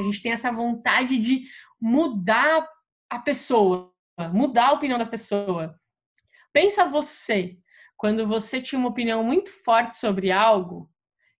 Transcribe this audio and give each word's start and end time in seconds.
a 0.00 0.04
gente 0.04 0.22
tem 0.22 0.32
essa 0.32 0.50
vontade 0.50 1.18
de 1.18 1.44
mudar 1.80 2.68
a 3.08 3.18
pessoa, 3.18 3.92
mudar 4.32 4.68
a 4.68 4.72
opinião 4.72 4.98
da 4.98 5.06
pessoa. 5.06 5.78
Pensa 6.52 6.84
você, 6.84 7.58
quando 7.96 8.26
você 8.26 8.60
tinha 8.60 8.78
uma 8.78 8.88
opinião 8.88 9.22
muito 9.22 9.50
forte 9.50 9.94
sobre 9.94 10.30
algo, 10.30 10.90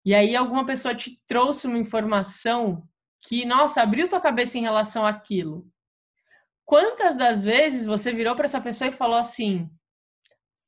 e 0.05 0.15
aí 0.15 0.35
alguma 0.35 0.65
pessoa 0.65 0.95
te 0.95 1.21
trouxe 1.27 1.67
uma 1.67 1.79
informação 1.79 2.87
que, 3.23 3.45
nossa, 3.45 3.83
abriu 3.83 4.09
tua 4.09 4.21
cabeça 4.21 4.57
em 4.57 4.63
relação 4.63 5.05
àquilo. 5.05 5.67
Quantas 6.65 7.17
das 7.17 7.45
vezes 7.45 7.87
você 7.87 8.13
virou 8.13 8.35
para 8.35 8.45
essa 8.45 8.61
pessoa 8.61 8.89
e 8.89 8.93
falou 8.93 9.19
assim: 9.19 9.69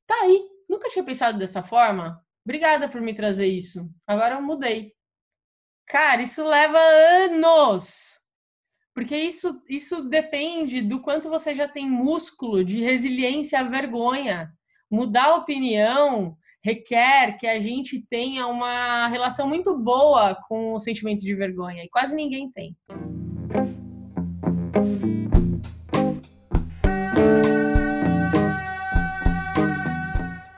"Tá 0.05 0.15
aí, 0.21 0.47
nunca 0.69 0.89
tinha 0.89 1.03
pensado 1.03 1.37
dessa 1.37 1.63
forma. 1.63 2.21
Obrigada 2.45 2.89
por 2.89 3.01
me 3.01 3.13
trazer 3.13 3.47
isso. 3.47 3.89
Agora 4.05 4.35
eu 4.35 4.41
mudei." 4.41 4.93
Cara, 5.87 6.21
isso 6.21 6.43
leva 6.43 6.79
anos. 6.79 8.19
Porque 8.93 9.17
isso, 9.17 9.61
isso 9.67 10.03
depende 10.03 10.81
do 10.81 11.01
quanto 11.01 11.29
você 11.29 11.53
já 11.53 11.67
tem 11.67 11.89
músculo 11.89 12.63
de 12.63 12.81
resiliência 12.81 13.59
à 13.59 13.63
vergonha. 13.63 14.51
Mudar 14.89 15.25
a 15.25 15.35
opinião 15.35 16.37
requer 16.63 17.37
que 17.37 17.45
a 17.45 17.59
gente 17.59 18.05
tenha 18.09 18.47
uma 18.47 19.07
relação 19.07 19.47
muito 19.47 19.77
boa 19.77 20.35
com 20.47 20.73
o 20.73 20.79
sentimento 20.79 21.21
de 21.21 21.35
vergonha. 21.35 21.83
E 21.83 21.89
quase 21.89 22.15
ninguém 22.15 22.49
tem. 22.51 22.75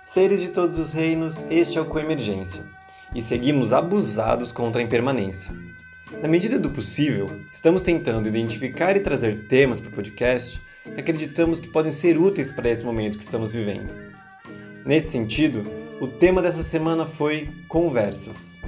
Seres 0.05 0.41
de 0.41 0.49
todos 0.49 0.77
os 0.77 0.91
reinos, 0.91 1.43
este 1.49 1.77
é 1.77 1.81
o 1.81 1.89
Coemergência. 1.89 2.74
E 3.15 3.21
seguimos 3.21 3.71
abusados 3.71 4.51
contra 4.51 4.81
a 4.81 4.83
impermanência. 4.83 5.55
Na 6.21 6.27
medida 6.27 6.59
do 6.59 6.69
possível, 6.69 7.27
estamos 7.49 7.81
tentando 7.81 8.27
identificar 8.27 8.97
e 8.97 8.99
trazer 8.99 9.47
temas 9.47 9.79
para 9.79 9.89
o 9.89 9.93
podcast 9.93 10.61
que 10.83 10.99
acreditamos 10.99 11.61
que 11.61 11.69
podem 11.69 11.93
ser 11.93 12.17
úteis 12.17 12.51
para 12.51 12.69
esse 12.69 12.83
momento 12.83 13.17
que 13.17 13.23
estamos 13.23 13.53
vivendo. 13.53 13.89
Nesse 14.85 15.11
sentido, 15.11 15.63
o 16.01 16.07
tema 16.07 16.41
dessa 16.41 16.61
semana 16.61 17.05
foi 17.05 17.47
conversas. 17.69 18.59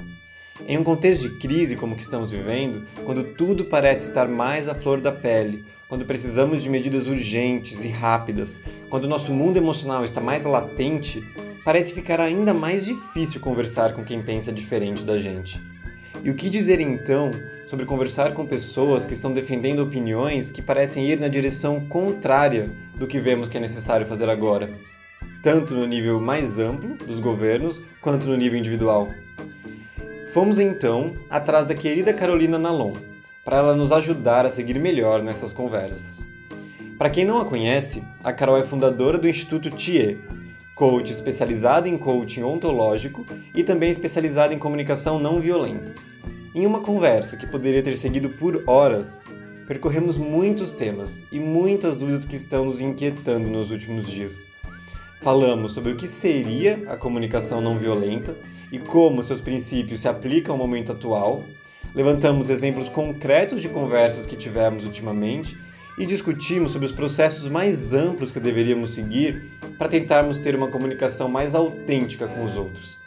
Em 0.66 0.78
um 0.78 0.82
contexto 0.82 1.28
de 1.28 1.38
crise 1.38 1.76
como 1.76 1.92
o 1.92 1.96
que 1.96 2.02
estamos 2.02 2.32
vivendo, 2.32 2.86
quando 3.04 3.22
tudo 3.22 3.66
parece 3.66 4.08
estar 4.08 4.26
mais 4.26 4.66
à 4.66 4.74
flor 4.74 4.98
da 4.98 5.12
pele, 5.12 5.66
quando 5.90 6.06
precisamos 6.06 6.62
de 6.62 6.70
medidas 6.70 7.06
urgentes 7.06 7.84
e 7.84 7.88
rápidas, 7.88 8.62
quando 8.88 9.06
nosso 9.06 9.30
mundo 9.30 9.58
emocional 9.58 10.06
está 10.06 10.22
mais 10.22 10.44
latente, 10.44 11.22
parece 11.68 11.92
ficar 11.92 12.18
ainda 12.18 12.54
mais 12.54 12.86
difícil 12.86 13.42
conversar 13.42 13.92
com 13.92 14.02
quem 14.02 14.22
pensa 14.22 14.50
diferente 14.50 15.04
da 15.04 15.18
gente. 15.18 15.62
E 16.24 16.30
o 16.30 16.34
que 16.34 16.48
dizer 16.48 16.80
então 16.80 17.30
sobre 17.66 17.84
conversar 17.84 18.32
com 18.32 18.46
pessoas 18.46 19.04
que 19.04 19.12
estão 19.12 19.34
defendendo 19.34 19.80
opiniões 19.80 20.50
que 20.50 20.62
parecem 20.62 21.06
ir 21.06 21.20
na 21.20 21.28
direção 21.28 21.78
contrária 21.86 22.64
do 22.96 23.06
que 23.06 23.20
vemos 23.20 23.50
que 23.50 23.58
é 23.58 23.60
necessário 23.60 24.06
fazer 24.06 24.30
agora, 24.30 24.70
tanto 25.42 25.74
no 25.74 25.86
nível 25.86 26.18
mais 26.18 26.58
amplo 26.58 26.96
dos 27.06 27.20
governos 27.20 27.82
quanto 28.00 28.26
no 28.26 28.34
nível 28.34 28.58
individual? 28.58 29.08
Fomos 30.32 30.58
então 30.58 31.12
atrás 31.28 31.66
da 31.66 31.74
querida 31.74 32.14
Carolina 32.14 32.58
Nalon, 32.58 32.94
para 33.44 33.58
ela 33.58 33.76
nos 33.76 33.92
ajudar 33.92 34.46
a 34.46 34.50
seguir 34.50 34.80
melhor 34.80 35.22
nessas 35.22 35.52
conversas. 35.52 36.30
Para 36.96 37.10
quem 37.10 37.26
não 37.26 37.38
a 37.38 37.44
conhece, 37.44 38.02
a 38.24 38.32
Carol 38.32 38.56
é 38.56 38.64
fundadora 38.64 39.18
do 39.18 39.28
Instituto 39.28 39.68
TIE, 39.68 40.18
coach 40.78 41.10
especializado 41.10 41.88
em 41.88 41.98
coaching 41.98 42.44
ontológico 42.44 43.26
e 43.52 43.64
também 43.64 43.90
especializado 43.90 44.54
em 44.54 44.58
comunicação 44.60 45.18
não 45.18 45.40
violenta. 45.40 45.92
Em 46.54 46.64
uma 46.64 46.78
conversa 46.78 47.36
que 47.36 47.48
poderia 47.48 47.82
ter 47.82 47.96
seguido 47.96 48.30
por 48.30 48.62
horas, 48.64 49.24
percorremos 49.66 50.16
muitos 50.16 50.70
temas 50.70 51.24
e 51.32 51.40
muitas 51.40 51.96
dúvidas 51.96 52.24
que 52.24 52.36
estão 52.36 52.64
nos 52.64 52.80
inquietando 52.80 53.50
nos 53.50 53.72
últimos 53.72 54.08
dias. 54.08 54.46
Falamos 55.20 55.72
sobre 55.72 55.90
o 55.90 55.96
que 55.96 56.06
seria 56.06 56.84
a 56.86 56.96
comunicação 56.96 57.60
não 57.60 57.76
violenta 57.76 58.36
e 58.70 58.78
como 58.78 59.24
seus 59.24 59.40
princípios 59.40 59.98
se 59.98 60.06
aplicam 60.06 60.54
ao 60.54 60.58
momento 60.58 60.92
atual. 60.92 61.42
Levantamos 61.92 62.48
exemplos 62.48 62.88
concretos 62.88 63.60
de 63.60 63.68
conversas 63.68 64.24
que 64.24 64.36
tivemos 64.36 64.84
ultimamente 64.84 65.58
e 65.98 66.06
discutimos 66.06 66.70
sobre 66.70 66.86
os 66.86 66.92
processos 66.92 67.48
mais 67.48 67.92
amplos 67.92 68.30
que 68.30 68.38
deveríamos 68.38 68.90
seguir 68.90 69.58
para 69.76 69.88
tentarmos 69.88 70.38
ter 70.38 70.54
uma 70.54 70.68
comunicação 70.68 71.28
mais 71.28 71.54
autêntica 71.54 72.28
com 72.28 72.44
os 72.44 72.56
outros. 72.56 72.98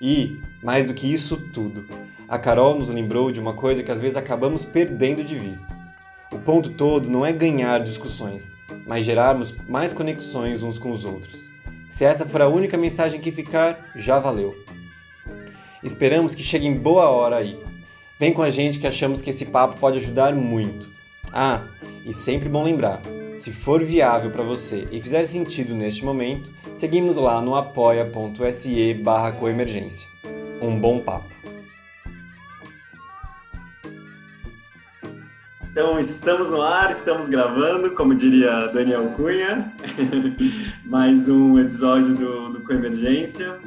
E, 0.00 0.40
mais 0.62 0.86
do 0.86 0.94
que 0.94 1.12
isso 1.12 1.36
tudo, 1.36 1.86
a 2.28 2.38
Carol 2.38 2.76
nos 2.76 2.88
lembrou 2.88 3.30
de 3.30 3.38
uma 3.38 3.54
coisa 3.54 3.82
que 3.82 3.90
às 3.90 4.00
vezes 4.00 4.16
acabamos 4.16 4.64
perdendo 4.64 5.22
de 5.22 5.36
vista. 5.36 5.76
O 6.32 6.38
ponto 6.38 6.70
todo 6.70 7.08
não 7.08 7.24
é 7.24 7.32
ganhar 7.32 7.78
discussões, 7.78 8.56
mas 8.86 9.04
gerarmos 9.04 9.54
mais 9.68 9.92
conexões 9.92 10.62
uns 10.62 10.78
com 10.78 10.90
os 10.90 11.04
outros. 11.04 11.50
Se 11.88 12.04
essa 12.04 12.26
for 12.26 12.42
a 12.42 12.48
única 12.48 12.76
mensagem 12.76 13.20
que 13.20 13.30
ficar, 13.30 13.92
já 13.94 14.18
valeu. 14.18 14.56
Esperamos 15.82 16.34
que 16.34 16.42
chegue 16.42 16.66
em 16.66 16.74
boa 16.74 17.08
hora 17.08 17.36
aí. 17.36 17.56
Vem 18.18 18.32
com 18.32 18.42
a 18.42 18.50
gente 18.50 18.78
que 18.80 18.86
achamos 18.86 19.22
que 19.22 19.30
esse 19.30 19.46
papo 19.46 19.78
pode 19.78 19.98
ajudar 19.98 20.34
muito. 20.34 20.90
Ah, 21.32 21.62
e 22.04 22.12
sempre 22.12 22.48
bom 22.48 22.62
lembrar, 22.62 23.00
se 23.38 23.50
for 23.50 23.82
viável 23.82 24.30
para 24.30 24.42
você 24.42 24.86
e 24.92 25.00
fizer 25.00 25.24
sentido 25.26 25.74
neste 25.74 26.04
momento, 26.04 26.52
seguimos 26.74 27.16
lá 27.16 27.40
no 27.40 27.56
apoia.se 27.56 28.94
barra 28.94 29.32
coemergência. 29.32 30.08
Um 30.60 30.78
bom 30.78 31.00
papo. 31.00 31.34
Então, 35.70 35.98
estamos 35.98 36.50
no 36.50 36.62
ar, 36.62 36.92
estamos 36.92 37.26
gravando, 37.26 37.90
como 37.96 38.14
diria 38.14 38.68
Daniel 38.68 39.08
Cunha, 39.16 39.72
mais 40.86 41.28
um 41.28 41.58
episódio 41.58 42.14
do, 42.14 42.50
do 42.50 42.60
Coemergência. 42.60 43.58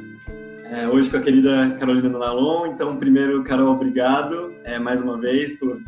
É, 0.70 0.88
hoje 0.88 1.10
com 1.10 1.18
a 1.18 1.20
querida 1.20 1.76
Carolina 1.78 2.08
Nalon. 2.08 2.68
Então, 2.68 2.96
primeiro, 2.96 3.44
Carol, 3.44 3.74
obrigado 3.74 4.54
é, 4.64 4.78
mais 4.78 5.02
uma 5.02 5.18
vez 5.18 5.58
por 5.58 5.82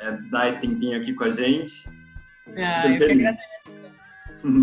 é, 0.00 0.12
dar 0.30 0.48
esse 0.48 0.60
tempinho 0.60 0.98
aqui 0.98 1.12
com 1.12 1.24
a 1.24 1.30
gente. 1.30 1.88
Ah, 2.56 2.66
Super 2.66 2.98
feliz. 2.98 3.36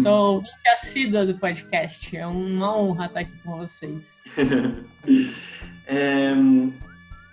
Sou 0.01 0.41
muito 0.41 0.67
assídua 0.73 1.25
do 1.25 1.37
podcast. 1.37 2.15
É 2.17 2.25
uma 2.25 2.75
honra 2.75 3.05
estar 3.05 3.19
aqui 3.19 3.37
com 3.43 3.57
vocês. 3.57 4.23
é, 5.85 6.33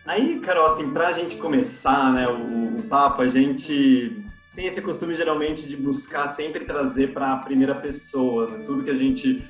aí, 0.05 0.39
Carol, 0.41 0.67
assim, 0.67 0.93
para 0.93 1.09
a 1.09 1.13
gente 1.13 1.37
começar 1.37 2.13
né, 2.13 2.29
o, 2.29 2.77
o, 2.77 2.83
papo, 2.83 3.23
a 3.23 3.27
gente 3.27 4.23
tem 4.55 4.67
esse 4.67 4.83
costume 4.83 5.15
geralmente 5.15 5.67
de 5.67 5.77
buscar 5.77 6.29
sempre 6.29 6.65
trazer 6.65 7.15
para 7.15 7.33
a 7.33 7.39
primeira 7.39 7.75
pessoa 7.75 8.51
né, 8.51 8.63
tudo 8.65 8.85
que 8.85 8.91
a 8.91 8.95
gente 8.95 9.43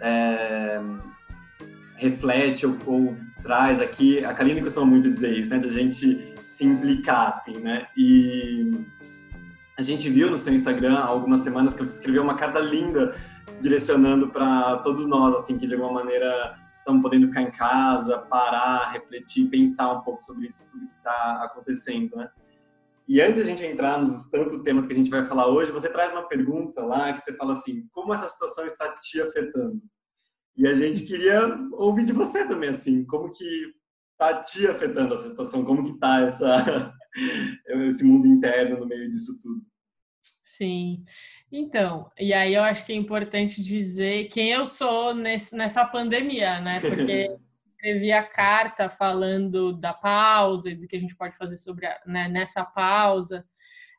é, 0.00 0.78
reflete 1.96 2.66
ou, 2.66 2.76
ou, 2.84 3.16
traz 3.42 3.80
aqui. 3.80 4.22
A 4.22 4.34
Kaline 4.34 4.60
costuma 4.60 4.84
muito 4.84 5.10
dizer 5.10 5.32
isso, 5.32 5.48
né, 5.48 5.58
de 5.58 5.66
a 5.66 5.72
gente 5.72 6.35
se 6.56 6.64
implicar, 6.64 7.28
assim, 7.28 7.58
né? 7.58 7.86
E 7.96 8.70
a 9.78 9.82
gente 9.82 10.08
viu 10.08 10.30
no 10.30 10.36
seu 10.38 10.54
Instagram 10.54 10.94
há 10.94 11.04
algumas 11.04 11.40
semanas 11.40 11.74
que 11.74 11.84
você 11.84 11.96
escreveu 11.96 12.22
uma 12.22 12.34
carta 12.34 12.58
linda 12.58 13.14
se 13.46 13.60
direcionando 13.62 14.28
para 14.28 14.78
todos 14.78 15.06
nós, 15.06 15.34
assim, 15.34 15.58
que 15.58 15.66
de 15.66 15.74
alguma 15.74 15.92
maneira 15.92 16.58
estamos 16.78 17.02
podendo 17.02 17.26
ficar 17.26 17.42
em 17.42 17.50
casa, 17.50 18.18
parar, 18.18 18.90
refletir, 18.92 19.48
pensar 19.50 19.92
um 19.92 20.00
pouco 20.00 20.22
sobre 20.22 20.46
isso 20.46 20.66
tudo 20.70 20.86
que 20.86 20.94
está 20.94 21.42
acontecendo, 21.44 22.16
né? 22.16 22.30
E 23.08 23.20
antes 23.20 23.36
de 23.36 23.42
a 23.42 23.44
gente 23.44 23.64
entrar 23.64 24.00
nos 24.00 24.28
tantos 24.30 24.60
temas 24.60 24.86
que 24.86 24.92
a 24.92 24.96
gente 24.96 25.10
vai 25.10 25.24
falar 25.24 25.46
hoje, 25.46 25.70
você 25.70 25.88
traz 25.88 26.10
uma 26.10 26.26
pergunta 26.26 26.84
lá 26.84 27.12
que 27.12 27.20
você 27.20 27.36
fala 27.36 27.52
assim: 27.52 27.86
como 27.92 28.12
essa 28.12 28.26
situação 28.26 28.64
está 28.64 28.96
te 28.98 29.20
afetando? 29.20 29.80
E 30.56 30.66
a 30.66 30.74
gente 30.74 31.04
queria 31.04 31.56
ouvir 31.72 32.04
de 32.04 32.12
você 32.12 32.46
também, 32.46 32.70
assim, 32.70 33.04
como 33.04 33.30
que 33.30 33.75
tá 34.18 34.42
te 34.42 34.66
afetando 34.66 35.14
essa 35.14 35.28
situação? 35.28 35.64
Como 35.64 35.84
que 35.84 35.98
tá 35.98 36.22
essa, 36.22 36.92
esse 37.86 38.04
mundo 38.04 38.26
interno 38.26 38.78
no 38.78 38.86
meio 38.86 39.08
disso 39.08 39.38
tudo? 39.40 39.62
Sim. 40.44 41.04
Então, 41.50 42.10
e 42.18 42.32
aí 42.32 42.54
eu 42.54 42.62
acho 42.62 42.84
que 42.84 42.92
é 42.92 42.96
importante 42.96 43.62
dizer 43.62 44.28
quem 44.28 44.50
eu 44.50 44.66
sou 44.66 45.14
nesse, 45.14 45.56
nessa 45.56 45.84
pandemia, 45.84 46.60
né? 46.60 46.80
Porque 46.80 47.28
escrevi 47.66 48.10
a 48.10 48.22
carta 48.22 48.88
falando 48.88 49.72
da 49.72 49.92
pausa 49.92 50.70
e 50.70 50.74
do 50.74 50.88
que 50.88 50.96
a 50.96 51.00
gente 51.00 51.14
pode 51.14 51.36
fazer 51.36 51.56
sobre 51.56 51.86
a, 51.86 52.00
né, 52.06 52.28
nessa 52.28 52.64
pausa. 52.64 53.44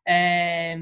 É, 0.06 0.78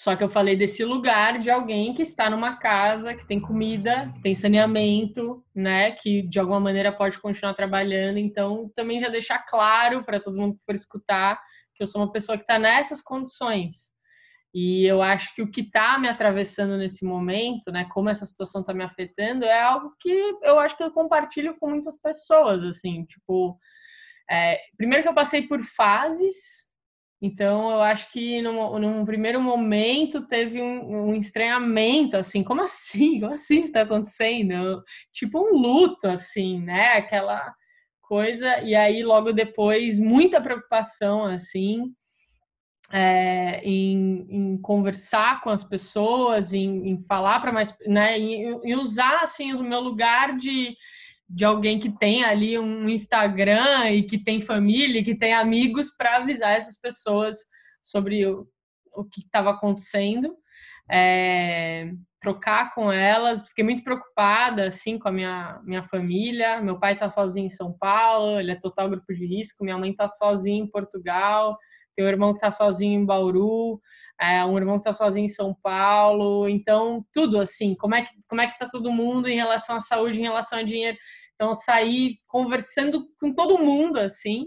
só 0.00 0.16
que 0.16 0.24
eu 0.24 0.30
falei 0.30 0.56
desse 0.56 0.82
lugar 0.82 1.38
de 1.38 1.50
alguém 1.50 1.92
que 1.92 2.00
está 2.00 2.30
numa 2.30 2.56
casa, 2.56 3.14
que 3.14 3.26
tem 3.26 3.38
comida, 3.38 4.10
que 4.14 4.22
tem 4.22 4.34
saneamento, 4.34 5.44
né? 5.54 5.90
Que 5.90 6.22
de 6.22 6.40
alguma 6.40 6.58
maneira 6.58 6.90
pode 6.90 7.18
continuar 7.18 7.52
trabalhando. 7.52 8.16
Então, 8.16 8.72
também 8.74 8.98
já 8.98 9.10
deixar 9.10 9.40
claro 9.40 10.02
para 10.02 10.18
todo 10.18 10.38
mundo 10.38 10.54
que 10.54 10.64
for 10.64 10.74
escutar 10.74 11.38
que 11.74 11.82
eu 11.82 11.86
sou 11.86 12.00
uma 12.00 12.10
pessoa 12.10 12.38
que 12.38 12.44
está 12.44 12.58
nessas 12.58 13.02
condições. 13.02 13.92
E 14.54 14.86
eu 14.86 15.02
acho 15.02 15.34
que 15.34 15.42
o 15.42 15.50
que 15.50 15.60
está 15.60 15.98
me 15.98 16.08
atravessando 16.08 16.78
nesse 16.78 17.04
momento, 17.04 17.70
né? 17.70 17.86
Como 17.92 18.08
essa 18.08 18.24
situação 18.24 18.62
está 18.62 18.72
me 18.72 18.82
afetando, 18.82 19.44
é 19.44 19.60
algo 19.60 19.94
que 20.00 20.10
eu 20.42 20.58
acho 20.58 20.78
que 20.78 20.82
eu 20.82 20.90
compartilho 20.92 21.58
com 21.60 21.68
muitas 21.68 22.00
pessoas, 22.00 22.64
assim, 22.64 23.04
tipo 23.04 23.58
É, 24.30 24.58
primeiro 24.78 25.02
que 25.02 25.10
eu 25.10 25.14
passei 25.14 25.42
por 25.46 25.60
fases, 25.62 26.69
então 27.22 27.70
eu 27.70 27.82
acho 27.82 28.10
que 28.10 28.40
num, 28.40 28.78
num 28.78 29.04
primeiro 29.04 29.40
momento 29.40 30.26
teve 30.26 30.60
um, 30.62 31.10
um, 31.10 31.14
estranhamento, 31.14 32.16
assim, 32.16 32.42
como 32.42 32.62
assim? 32.62 33.20
Como 33.20 33.34
assim 33.34 33.64
está 33.64 33.82
acontecendo? 33.82 34.82
Tipo 35.12 35.40
um 35.40 35.58
luto, 35.58 36.08
assim, 36.08 36.60
né? 36.60 36.94
Aquela 36.94 37.54
coisa, 38.00 38.60
e 38.62 38.74
aí 38.74 39.04
logo 39.04 39.32
depois 39.32 39.98
muita 39.98 40.40
preocupação, 40.40 41.24
assim, 41.26 41.94
é, 42.92 43.60
em, 43.62 44.26
em, 44.28 44.58
conversar 44.60 45.40
com 45.42 45.50
as 45.50 45.62
pessoas, 45.62 46.52
em, 46.52 46.88
em 46.88 47.04
falar 47.04 47.38
para 47.40 47.52
mais, 47.52 47.72
né, 47.86 48.18
em, 48.18 48.74
usar 48.74 49.22
assim 49.22 49.52
o 49.52 49.62
meu 49.62 49.80
lugar 49.80 50.36
de, 50.36 50.76
de 51.32 51.44
alguém 51.44 51.78
que 51.78 51.90
tem 51.90 52.24
ali 52.24 52.58
um 52.58 52.88
Instagram 52.88 53.88
e 53.90 54.02
que 54.02 54.18
tem 54.18 54.40
família, 54.40 55.04
que 55.04 55.14
tem 55.14 55.32
amigos 55.32 55.90
para 55.90 56.16
avisar 56.16 56.56
essas 56.56 56.76
pessoas 56.76 57.36
sobre 57.82 58.26
o, 58.26 58.48
o 58.92 59.04
que 59.04 59.20
estava 59.20 59.50
acontecendo, 59.50 60.34
é, 60.90 61.92
trocar 62.20 62.74
com 62.74 62.90
elas. 62.90 63.46
Fiquei 63.48 63.62
muito 63.62 63.84
preocupada 63.84 64.66
assim 64.68 64.98
com 64.98 65.08
a 65.08 65.12
minha 65.12 65.60
minha 65.64 65.84
família. 65.84 66.60
Meu 66.60 66.80
pai 66.80 66.94
está 66.94 67.08
sozinho 67.08 67.46
em 67.46 67.50
São 67.50 67.72
Paulo, 67.78 68.40
ele 68.40 68.50
é 68.50 68.56
total 68.56 68.90
grupo 68.90 69.14
de 69.14 69.24
risco. 69.24 69.64
Minha 69.64 69.78
mãe 69.78 69.92
está 69.92 70.08
sozinha 70.08 70.62
em 70.62 70.70
Portugal 70.70 71.56
tem 72.00 72.06
um 72.06 72.08
irmão 72.08 72.32
que 72.32 72.38
está 72.38 72.50
sozinho 72.50 72.98
em 72.98 73.04
Bauru, 73.04 73.80
é, 74.20 74.44
um 74.44 74.56
irmão 74.58 74.74
que 74.74 74.88
está 74.88 74.92
sozinho 74.92 75.24
em 75.24 75.28
São 75.28 75.54
Paulo, 75.62 76.48
então 76.48 77.04
tudo 77.12 77.40
assim, 77.40 77.74
como 77.74 77.94
é 77.94 78.02
que 78.02 78.10
como 78.28 78.40
é 78.40 78.46
que 78.46 78.52
está 78.52 78.66
todo 78.66 78.92
mundo 78.92 79.28
em 79.28 79.36
relação 79.36 79.76
à 79.76 79.80
saúde, 79.80 80.18
em 80.18 80.24
relação 80.24 80.58
a 80.58 80.62
dinheiro, 80.62 80.98
então 81.34 81.54
sair 81.54 82.18
conversando 82.26 83.08
com 83.18 83.32
todo 83.32 83.58
mundo 83.58 83.98
assim, 83.98 84.46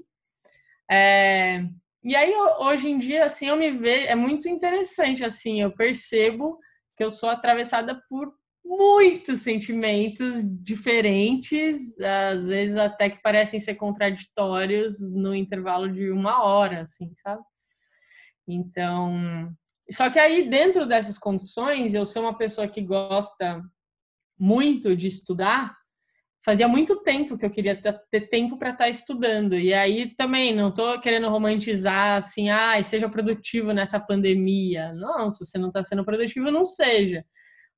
é, 0.89 1.63
e 2.03 2.15
aí 2.15 2.33
hoje 2.59 2.89
em 2.89 2.97
dia 2.97 3.25
assim 3.25 3.47
eu 3.47 3.57
me 3.57 3.71
vejo 3.71 4.07
é 4.07 4.15
muito 4.15 4.47
interessante 4.47 5.25
assim, 5.25 5.61
eu 5.61 5.71
percebo 5.71 6.59
que 6.95 7.03
eu 7.03 7.09
sou 7.09 7.29
atravessada 7.29 7.99
por 8.07 8.31
muitos 8.65 9.41
sentimentos 9.41 10.41
diferentes, 10.63 11.99
às 11.99 12.47
vezes 12.47 12.77
até 12.77 13.09
que 13.09 13.21
parecem 13.21 13.59
ser 13.59 13.75
contraditórios 13.75 14.99
no 15.11 15.35
intervalo 15.35 15.91
de 15.91 16.09
uma 16.09 16.43
hora, 16.43 16.81
assim, 16.81 17.11
sabe? 17.21 17.43
Então, 18.47 19.53
só 19.91 20.09
que 20.09 20.19
aí 20.19 20.49
dentro 20.49 20.85
dessas 20.85 21.17
condições, 21.17 21.93
eu 21.93 22.05
sou 22.05 22.23
uma 22.23 22.37
pessoa 22.37 22.67
que 22.67 22.81
gosta 22.81 23.61
muito 24.39 24.95
de 24.95 25.07
estudar. 25.07 25.75
Fazia 26.45 26.67
muito 26.67 27.01
tempo 27.03 27.37
que 27.37 27.45
eu 27.45 27.49
queria 27.49 27.81
ter 28.11 28.27
tempo 28.29 28.57
para 28.57 28.71
estar 28.71 28.85
tá 28.85 28.89
estudando. 28.89 29.55
E 29.55 29.73
aí 29.73 30.13
também 30.15 30.53
não 30.53 30.69
estou 30.69 30.99
querendo 30.99 31.29
romantizar 31.29 32.17
assim, 32.17 32.49
ah, 32.49 32.81
seja 32.83 33.07
produtivo 33.07 33.71
nessa 33.71 33.99
pandemia. 33.99 34.93
Não, 34.93 35.29
se 35.29 35.45
você 35.45 35.57
não 35.57 35.69
está 35.69 35.81
sendo 35.81 36.03
produtivo, 36.03 36.51
não 36.51 36.65
seja. 36.65 37.23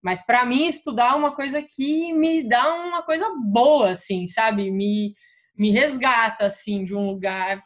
Mas 0.01 0.25
para 0.25 0.45
mim 0.45 0.67
estudar 0.67 1.13
é 1.13 1.15
uma 1.15 1.33
coisa 1.33 1.61
que 1.61 2.13
me 2.13 2.47
dá 2.47 2.73
uma 2.75 3.03
coisa 3.03 3.27
boa, 3.43 3.91
assim, 3.91 4.27
sabe? 4.27 4.71
Me, 4.71 5.15
me 5.57 5.71
resgata 5.71 6.45
assim 6.45 6.83
de 6.83 6.95
um 6.95 7.07
lugar 7.07 7.59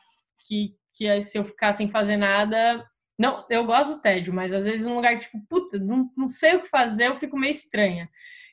que, 0.47 0.73
que 0.93 1.21
se 1.21 1.37
eu 1.37 1.45
ficar 1.45 1.73
sem 1.73 1.89
fazer 1.89 2.17
nada, 2.17 2.85
não, 3.19 3.45
eu 3.49 3.65
gosto 3.65 3.95
do 3.95 4.01
tédio, 4.01 4.33
mas 4.33 4.53
às 4.53 4.63
vezes 4.63 4.85
um 4.85 4.95
lugar 4.95 5.19
tipo, 5.19 5.37
puta, 5.49 5.77
não, 5.77 6.09
não 6.15 6.25
sei 6.25 6.55
o 6.55 6.61
que 6.61 6.69
fazer, 6.69 7.07
eu 7.07 7.17
fico 7.17 7.37
meio 7.37 7.51
estranha. 7.51 8.09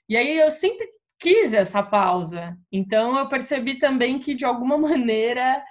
E 0.09 0.17
aí 0.17 0.37
eu 0.37 0.51
sempre 0.51 0.89
quis 1.21 1.53
essa 1.53 1.85
pausa. 1.85 2.59
Então 2.71 3.17
eu 3.17 3.29
percebi 3.29 3.79
também 3.79 4.19
que 4.19 4.35
de 4.35 4.45
alguma 4.45 4.77
maneira 4.77 5.63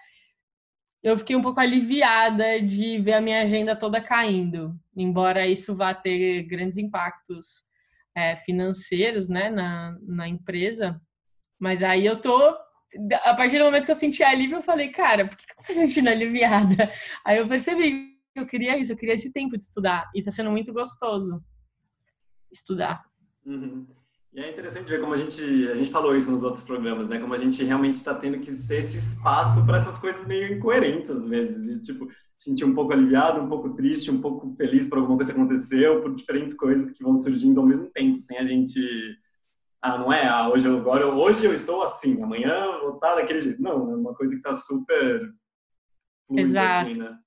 eu 1.04 1.18
fiquei 1.18 1.36
um 1.36 1.42
pouco 1.42 1.60
aliviada 1.60 2.62
de 2.62 2.98
ver 3.00 3.14
a 3.14 3.22
minha 3.22 3.42
agenda 3.42 3.76
toda 3.76 4.02
caindo, 4.02 4.74
embora 4.96 5.46
isso 5.46 5.76
vá 5.76 5.94
ter 5.94 6.44
grandes 6.44 6.78
impactos 6.78 7.64
é, 8.16 8.38
financeiros 8.38 9.28
né, 9.28 9.50
na, 9.50 9.98
na 10.02 10.28
empresa. 10.28 11.00
Mas 11.60 11.84
aí 11.84 12.06
eu 12.06 12.20
tô. 12.20 12.58
A 13.24 13.34
partir 13.34 13.60
do 13.60 13.66
momento 13.66 13.86
que 13.86 13.92
eu 13.92 13.96
senti 13.96 14.24
alívio, 14.24 14.58
eu 14.60 14.64
falei, 14.64 14.88
cara, 14.90 15.28
por 15.28 15.36
que, 15.36 15.44
eu 15.52 15.56
tô 15.58 15.64
se 15.64 15.74
sentindo 15.74 16.08
aliviada? 16.10 16.90
Aí 17.26 17.38
eu 17.38 17.48
percebi 17.48 17.92
que 17.92 18.15
eu 18.36 18.46
queria 18.46 18.78
isso, 18.78 18.92
eu 18.92 18.98
queria 18.98 19.16
esse 19.16 19.32
tempo 19.32 19.58
de 19.58 19.64
estudar. 19.64 20.10
E 20.14 20.22
tá 20.22 20.32
sendo 20.32 20.52
muito 20.52 20.74
gostoso 20.74 21.42
estudar. 22.52 23.04
Uhum. 23.46 23.88
E 24.34 24.42
é 24.42 24.52
interessante 24.52 24.90
ver 24.90 25.00
como 25.00 25.14
a 25.14 25.18
gente, 25.18 25.42
a 25.70 25.76
gente 25.76 25.92
falou 25.92 26.16
isso 26.16 26.30
nos 26.30 26.44
outros 26.44 26.64
programas, 26.64 27.08
né? 27.08 27.20
Como 27.20 27.34
a 27.34 27.38
gente 27.38 27.64
realmente 27.64 27.96
está 27.96 28.14
tendo 28.14 28.40
que 28.40 28.52
ser 28.52 28.80
esse 28.80 28.98
espaço 28.98 29.66
para 29.66 29.78
essas 29.78 29.98
coisas 29.98 30.26
meio 30.28 30.54
incoerentes 30.54 31.10
às 31.10 31.28
vezes. 31.28 31.80
De, 31.80 31.86
tipo, 31.86 32.08
sentir 32.38 32.66
um 32.66 32.76
pouco 32.76 32.92
aliviado, 32.92 33.42
um 33.42 33.48
pouco 33.48 33.74
triste, 33.76 34.12
um 34.12 34.20
pouco 34.20 34.54
feliz 34.58 34.88
por 34.88 34.98
alguma 34.98 35.18
coisa 35.18 35.32
que 35.34 35.40
aconteceu, 35.40 36.02
por 36.02 36.14
diferentes 36.14 36.54
coisas 36.54 36.92
que 36.92 37.04
vão 37.04 37.16
surgindo 37.16 37.62
ao 37.62 37.66
mesmo 37.66 37.90
tempo, 37.92 38.20
sem 38.20 38.38
a 38.38 38.44
gente 38.44 38.82
ah, 39.86 40.00
não 40.00 40.12
é, 40.12 40.28
ah, 40.28 40.50
hoje 40.50 40.68
eu, 40.68 40.78
agora 40.80 41.06
hoje 41.06 41.46
eu 41.46 41.54
estou 41.54 41.84
assim, 41.84 42.20
amanhã 42.20 42.80
vou 42.80 42.96
estar 42.96 43.14
daquele 43.14 43.40
jeito. 43.40 43.62
Não, 43.62 43.92
é 43.92 43.96
uma 43.96 44.16
coisa 44.16 44.34
que 44.34 44.40
está 44.40 44.52
super 44.52 45.32
fluida, 46.26 46.42
Exato. 46.42 46.88
assim, 46.88 46.98
né? 46.98 47.20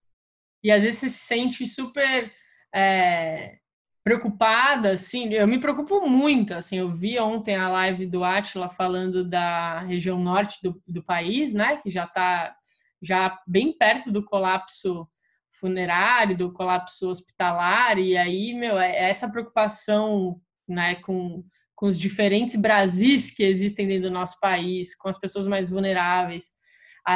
E 0.62 0.70
às 0.70 0.82
vezes 0.82 1.00
você 1.00 1.08
se 1.08 1.18
sente 1.18 1.66
super 1.66 2.32
é, 2.74 3.58
preocupada, 4.04 4.92
assim, 4.92 5.34
eu 5.34 5.46
me 5.46 5.60
preocupo 5.60 6.08
muito, 6.08 6.54
assim, 6.54 6.78
eu 6.78 6.90
vi 6.90 7.18
ontem 7.18 7.56
a 7.56 7.68
live 7.68 8.06
do 8.06 8.24
Atila 8.24 8.70
falando 8.70 9.22
da 9.22 9.80
região 9.80 10.18
norte 10.18 10.58
do, 10.62 10.82
do 10.86 11.02
país, 11.02 11.52
né, 11.52 11.76
que 11.76 11.90
já 11.90 12.04
está 12.04 12.56
já 13.02 13.38
bem 13.46 13.72
perto 13.72 14.10
do 14.10 14.24
colapso 14.24 15.06
funerário, 15.50 16.36
do 16.36 16.52
colapso 16.52 17.08
hospitalar, 17.08 17.98
e 17.98 18.16
aí, 18.16 18.54
meu, 18.54 18.78
é, 18.78 19.10
essa 19.10 19.28
preocupação, 19.28 20.40
né, 20.66 20.96
com, 20.96 21.44
com 21.74 21.86
os 21.86 21.98
diferentes 21.98 22.56
Brasis 22.56 23.30
que 23.30 23.42
existem 23.42 23.86
dentro 23.86 24.08
do 24.08 24.14
nosso 24.14 24.38
país, 24.40 24.96
com 24.96 25.08
as 25.08 25.18
pessoas 25.18 25.46
mais 25.46 25.70
vulneráveis. 25.70 26.50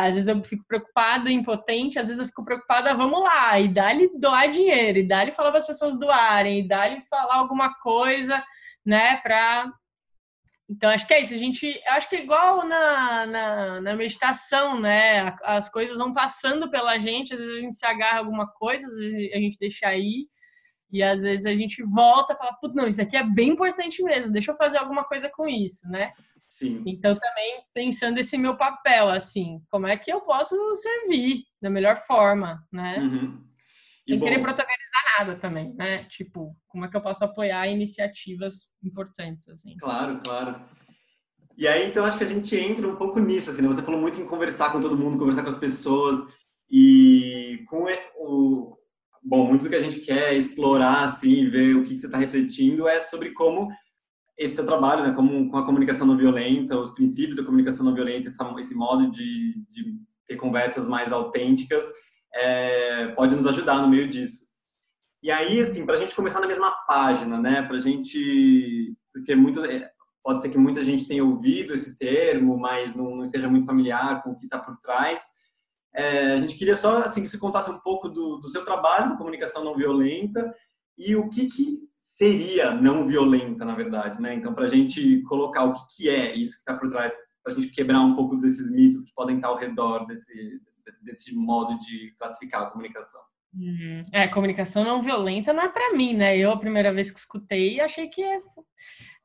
Às 0.00 0.14
vezes 0.14 0.28
eu 0.28 0.42
fico 0.42 0.64
preocupada, 0.66 1.30
impotente, 1.30 1.98
às 1.98 2.06
vezes 2.06 2.18
eu 2.18 2.26
fico 2.26 2.44
preocupada, 2.44 2.94
vamos 2.94 3.22
lá, 3.22 3.60
e 3.60 3.68
dá-lhe 3.68 4.10
doar 4.18 4.50
dinheiro, 4.50 4.98
e 4.98 5.06
dá-lhe 5.06 5.32
falar 5.32 5.50
para 5.50 5.58
as 5.58 5.66
pessoas 5.66 5.98
doarem, 5.98 6.60
e 6.60 6.68
dá-lhe 6.68 7.02
falar 7.02 7.36
alguma 7.36 7.74
coisa, 7.74 8.42
né, 8.86 9.18
para 9.18 9.70
então, 10.70 10.88
acho 10.88 11.06
que 11.06 11.12
é 11.12 11.20
isso. 11.20 11.34
A 11.34 11.38
gente, 11.38 11.82
acho 11.86 12.08
que 12.08 12.16
é 12.16 12.22
igual 12.22 12.66
na, 12.66 13.26
na, 13.26 13.80
na, 13.82 13.94
meditação, 13.94 14.80
né? 14.80 15.36
As 15.42 15.68
coisas 15.68 15.98
vão 15.98 16.14
passando 16.14 16.70
pela 16.70 16.98
gente, 16.98 17.34
às 17.34 17.40
vezes 17.40 17.58
a 17.58 17.60
gente 17.60 17.76
se 17.76 17.84
agarra 17.84 18.16
a 18.16 18.18
alguma 18.20 18.46
coisa, 18.46 18.86
às 18.86 18.94
vezes 18.94 19.34
a 19.34 19.38
gente 19.38 19.58
deixa 19.58 19.86
aí, 19.88 20.28
e 20.90 21.02
às 21.02 21.20
vezes 21.20 21.44
a 21.44 21.55
gente 21.55 21.82
volta 21.82 22.32
e 22.32 22.36
fala, 22.38 22.55
putz, 22.55 22.74
não, 22.74 22.86
isso 22.86 23.02
aqui 23.02 23.19
é 23.19 23.22
bem 23.22 23.50
importante 23.50 24.02
mesmo, 24.02 24.32
deixa 24.32 24.52
eu 24.52 24.56
fazer 24.56 24.78
alguma 24.78 25.05
coisa 25.05 25.28
com 25.28 25.46
isso, 25.46 25.86
né? 25.90 26.12
Sim. 26.52 26.82
Então, 26.86 27.18
também 27.18 27.62
pensando 27.72 28.18
esse 28.18 28.36
meu 28.36 28.54
papel, 28.54 29.08
assim, 29.08 29.62
como 29.70 29.86
é 29.86 29.96
que 29.96 30.12
eu 30.12 30.20
posso 30.20 30.54
servir 30.74 31.44
da 31.62 31.70
melhor 31.70 31.96
forma, 31.96 32.62
né? 32.70 32.98
Uhum. 32.98 33.42
Sem 34.06 34.18
bom... 34.18 34.26
querer 34.26 34.42
protagonizar 34.42 35.18
nada 35.18 35.36
também, 35.36 35.72
né? 35.72 36.04
Tipo, 36.10 36.54
como 36.68 36.84
é 36.84 36.90
que 36.90 36.96
eu 36.96 37.00
posso 37.00 37.24
apoiar 37.24 37.68
iniciativas 37.68 38.68
importantes, 38.84 39.48
assim. 39.48 39.78
Claro, 39.78 40.20
claro. 40.22 40.62
E 41.56 41.66
aí, 41.66 41.86
então, 41.86 42.04
acho 42.04 42.18
que 42.18 42.24
a 42.24 42.26
gente 42.26 42.54
entra 42.54 42.86
um 42.86 42.96
pouco 42.96 43.18
nisso, 43.18 43.50
assim, 43.50 43.62
né? 43.62 43.68
Você 43.68 43.80
falou 43.80 43.98
muito 43.98 44.20
em 44.20 44.26
conversar 44.26 44.72
com 44.72 44.80
todo 44.80 44.98
mundo, 44.98 45.16
conversar 45.16 45.42
com 45.42 45.48
as 45.48 45.56
pessoas, 45.56 46.20
e 46.70 47.64
com 47.66 47.86
o... 48.18 48.76
Bom, 49.22 49.46
muito 49.46 49.64
do 49.64 49.70
que 49.70 49.76
a 49.76 49.82
gente 49.82 50.00
quer 50.00 50.34
explorar, 50.34 51.04
assim, 51.04 51.48
ver 51.48 51.76
o 51.76 51.82
que 51.82 51.96
você 51.96 52.04
está 52.04 52.18
refletindo 52.18 52.86
é 52.86 53.00
sobre 53.00 53.30
como 53.30 53.70
esse 54.36 54.56
seu 54.56 54.67
trabalho, 54.67 55.03
né, 55.03 55.12
como 55.12 55.51
com 55.51 55.56
a 55.56 55.67
comunicação 55.67 56.06
não 56.06 56.17
violenta, 56.17 56.79
os 56.79 56.91
princípios 56.91 57.36
da 57.36 57.44
comunicação 57.44 57.84
não 57.84 57.94
violenta, 57.94 58.29
esse 58.29 58.74
modo 58.74 59.10
de, 59.10 59.62
de 59.69 59.96
ter 60.27 60.36
conversas 60.36 60.89
mais 60.89 61.12
autênticas, 61.12 61.84
é, 62.34 63.08
pode 63.08 63.36
nos 63.36 63.46
ajudar 63.46 63.82
no 63.82 63.89
meio 63.89 64.08
disso. 64.08 64.46
E 65.22 65.31
aí, 65.31 65.60
assim, 65.60 65.86
para 65.86 65.94
a 65.94 65.98
gente 65.98 66.15
começar 66.15 66.41
na 66.41 66.48
mesma 66.48 66.70
página, 66.86 67.39
né? 67.39 67.62
Para 67.62 67.77
a 67.77 67.81
gente, 67.81 68.96
porque 69.12 69.36
muitas, 69.36 69.62
é, 69.65 69.89
pode 70.22 70.43
ser 70.43 70.48
que 70.48 70.58
muita 70.58 70.82
gente 70.82 71.06
tenha 71.06 71.24
ouvido 71.24 71.74
esse 71.74 71.96
termo, 71.96 72.58
mas 72.58 72.94
não, 72.94 73.17
não 73.17 73.22
esteja 73.22 73.48
muito 73.48 73.67
familiar 73.67 74.22
com 74.22 74.31
o 74.31 74.36
que 74.36 74.44
está 74.44 74.58
por 74.58 74.77
trás. 74.81 75.22
É, 75.94 76.32
a 76.32 76.39
gente 76.39 76.56
queria 76.56 76.77
só, 76.77 76.98
assim, 77.03 77.22
que 77.22 77.29
você 77.29 77.39
contasse 77.39 77.70
um 77.70 77.79
pouco 77.81 78.08
do, 78.08 78.39
do 78.39 78.48
seu 78.48 78.65
trabalho, 78.65 79.17
comunicação 79.17 79.62
não 79.62 79.77
violenta, 79.77 80.53
e 80.98 81.15
o 81.15 81.29
que, 81.29 81.48
que 81.48 81.89
seria 82.22 82.72
não 82.72 83.06
violenta, 83.06 83.64
na 83.64 83.74
verdade, 83.74 84.22
né? 84.22 84.32
Então, 84.34 84.55
para 84.55 84.67
a 84.67 84.69
gente 84.69 85.22
colocar 85.22 85.64
o 85.64 85.72
que, 85.72 85.81
que 85.96 86.08
é 86.08 86.32
isso 86.32 86.55
que 86.55 86.60
está 86.60 86.74
por 86.74 86.88
trás, 86.88 87.12
para 87.43 87.52
a 87.52 87.56
gente 87.56 87.72
quebrar 87.72 88.00
um 88.00 88.14
pouco 88.14 88.36
desses 88.36 88.70
mitos 88.70 89.02
que 89.02 89.12
podem 89.12 89.36
estar 89.36 89.48
ao 89.48 89.56
redor 89.56 90.06
desse, 90.06 90.60
desse 91.02 91.34
modo 91.34 91.76
de 91.79 92.14
classificar 92.17 92.62
a 92.62 92.70
comunicação. 92.70 93.20
Uhum. 93.52 94.02
É, 94.12 94.29
comunicação 94.29 94.84
não 94.84 95.02
violenta 95.02 95.52
não 95.52 95.64
é 95.64 95.69
para 95.69 95.93
mim, 95.94 96.14
né? 96.14 96.38
Eu, 96.38 96.52
a 96.52 96.56
primeira 96.56 96.93
vez 96.93 97.10
que 97.10 97.19
escutei, 97.19 97.81
achei 97.81 98.08
que 98.08 98.22
é... 98.22 98.41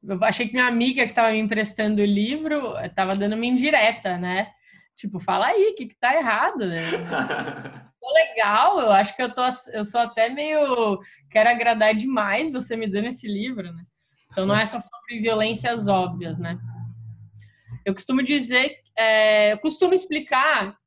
Eu 0.04 0.24
achei 0.24 0.48
que 0.48 0.54
minha 0.54 0.68
amiga 0.68 1.04
que 1.04 1.12
estava 1.12 1.32
me 1.32 1.40
emprestando 1.40 2.02
o 2.02 2.06
livro 2.06 2.78
estava 2.80 3.16
dando 3.16 3.34
uma 3.34 3.46
indireta, 3.46 4.18
né? 4.18 4.52
Tipo, 4.96 5.20
fala 5.20 5.48
aí, 5.48 5.70
o 5.72 5.76
que, 5.76 5.86
que 5.86 6.00
tá 6.00 6.16
errado, 6.16 6.66
né? 6.66 6.82
legal, 8.14 8.80
eu 8.80 8.92
acho 8.92 9.16
que 9.16 9.22
eu 9.22 9.34
tô 9.34 9.44
eu 9.74 9.86
sou 9.86 10.02
até 10.02 10.30
meio 10.30 11.00
quero 11.30 11.50
agradar 11.50 11.94
demais 11.96 12.52
você 12.52 12.76
me 12.76 12.88
dando 12.88 13.08
esse 13.08 13.28
livro, 13.28 13.72
né? 13.74 13.84
Então 14.32 14.46
não 14.46 14.58
é 14.58 14.66
só 14.66 14.80
sobre 14.80 15.22
violências 15.22 15.88
óbvias, 15.88 16.38
né? 16.38 16.58
Eu 17.86 17.94
costumo 17.94 18.22
dizer, 18.22 18.82
é, 18.98 19.54
eu 19.54 19.60
costumo 19.60 19.94
explicar 19.94 20.78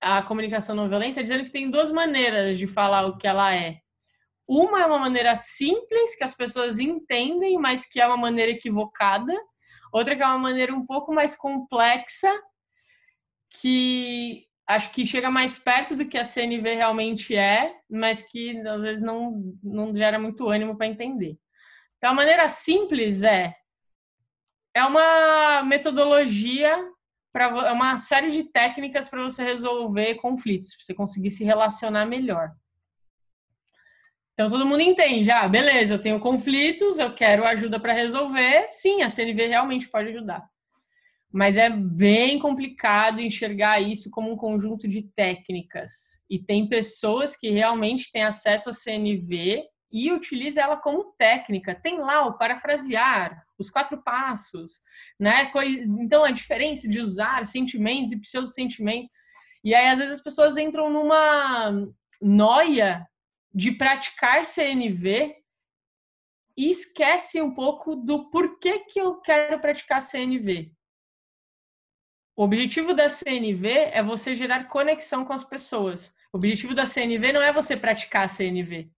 a 0.00 0.22
comunicação 0.22 0.74
não 0.74 0.88
violenta 0.88 1.22
dizendo 1.22 1.44
que 1.44 1.52
tem 1.52 1.70
duas 1.70 1.90
maneiras 1.90 2.58
de 2.58 2.66
falar 2.66 3.06
o 3.06 3.16
que 3.16 3.26
ela 3.26 3.54
é. 3.54 3.80
Uma 4.48 4.82
é 4.82 4.86
uma 4.86 4.98
maneira 4.98 5.36
simples, 5.36 6.16
que 6.16 6.24
as 6.24 6.34
pessoas 6.34 6.78
entendem, 6.80 7.56
mas 7.58 7.86
que 7.86 8.00
é 8.00 8.06
uma 8.06 8.16
maneira 8.16 8.50
equivocada. 8.50 9.32
Outra 9.92 10.16
que 10.16 10.22
é 10.22 10.26
uma 10.26 10.38
maneira 10.38 10.74
um 10.74 10.84
pouco 10.84 11.12
mais 11.14 11.36
complexa, 11.36 12.32
que 13.60 14.44
acho 14.74 14.90
que 14.92 15.06
chega 15.06 15.30
mais 15.30 15.58
perto 15.58 15.96
do 15.96 16.06
que 16.06 16.18
a 16.18 16.24
CNV 16.24 16.74
realmente 16.74 17.34
é, 17.36 17.74
mas 17.88 18.22
que 18.22 18.56
às 18.66 18.82
vezes 18.82 19.02
não, 19.02 19.54
não 19.62 19.94
gera 19.94 20.18
muito 20.18 20.48
ânimo 20.48 20.76
para 20.76 20.86
entender. 20.86 21.38
Então, 21.96 22.10
a 22.10 22.14
maneira 22.14 22.48
simples 22.48 23.22
é 23.22 23.54
é 24.74 24.84
uma 24.84 25.62
metodologia 25.64 26.78
para 27.32 27.44
é 27.68 27.72
uma 27.72 27.96
série 27.98 28.30
de 28.30 28.44
técnicas 28.44 29.08
para 29.08 29.22
você 29.22 29.42
resolver 29.42 30.14
conflitos, 30.16 30.74
para 30.74 30.84
você 30.84 30.94
conseguir 30.94 31.30
se 31.30 31.44
relacionar 31.44 32.06
melhor. 32.06 32.50
Então 34.32 34.48
todo 34.48 34.66
mundo 34.66 34.80
entende, 34.80 35.30
ah, 35.30 35.46
beleza, 35.46 35.94
eu 35.94 36.00
tenho 36.00 36.18
conflitos, 36.18 36.98
eu 36.98 37.12
quero 37.14 37.44
ajuda 37.44 37.78
para 37.78 37.92
resolver. 37.92 38.68
Sim, 38.72 39.02
a 39.02 39.10
CNV 39.10 39.46
realmente 39.46 39.88
pode 39.88 40.08
ajudar. 40.08 40.48
Mas 41.32 41.56
é 41.56 41.70
bem 41.70 42.38
complicado 42.38 43.20
enxergar 43.20 43.80
isso 43.80 44.10
como 44.10 44.32
um 44.32 44.36
conjunto 44.36 44.88
de 44.88 45.02
técnicas. 45.02 46.20
E 46.28 46.38
tem 46.38 46.68
pessoas 46.68 47.36
que 47.36 47.50
realmente 47.50 48.10
têm 48.10 48.24
acesso 48.24 48.70
à 48.70 48.72
CNV 48.72 49.64
e 49.92 50.12
utiliza 50.12 50.60
ela 50.60 50.76
como 50.76 51.12
técnica. 51.18 51.74
Tem 51.74 51.98
lá 51.98 52.26
o 52.26 52.36
parafrasear, 52.36 53.44
os 53.58 53.70
quatro 53.70 54.02
passos, 54.02 54.82
né? 55.18 55.50
Então 56.00 56.24
a 56.24 56.30
diferença 56.30 56.88
de 56.88 56.98
usar 56.98 57.44
sentimentos 57.46 58.12
e 58.12 58.20
pseudo-sentimentos. 58.20 59.10
E 59.62 59.74
aí 59.74 59.88
às 59.88 59.98
vezes 59.98 60.14
as 60.14 60.22
pessoas 60.22 60.56
entram 60.56 60.90
numa 60.90 61.86
noia 62.20 63.06
de 63.54 63.72
praticar 63.72 64.44
CNV 64.44 65.36
e 66.56 66.70
esquecem 66.70 67.40
um 67.40 67.54
pouco 67.54 67.94
do 67.96 68.30
porquê 68.30 68.80
que 68.80 69.00
eu 69.00 69.20
quero 69.20 69.60
praticar 69.60 70.02
CNV. 70.02 70.72
O 72.40 72.44
objetivo 72.44 72.94
da 72.94 73.10
CNV 73.10 73.68
é 73.92 74.02
você 74.02 74.34
gerar 74.34 74.64
conexão 74.64 75.26
com 75.26 75.32
as 75.34 75.44
pessoas. 75.44 76.10
O 76.32 76.38
objetivo 76.38 76.74
da 76.74 76.86
CNV 76.86 77.34
não 77.34 77.42
é 77.42 77.52
você 77.52 77.76
praticar 77.76 78.24
a 78.24 78.28
CNV. 78.28 78.90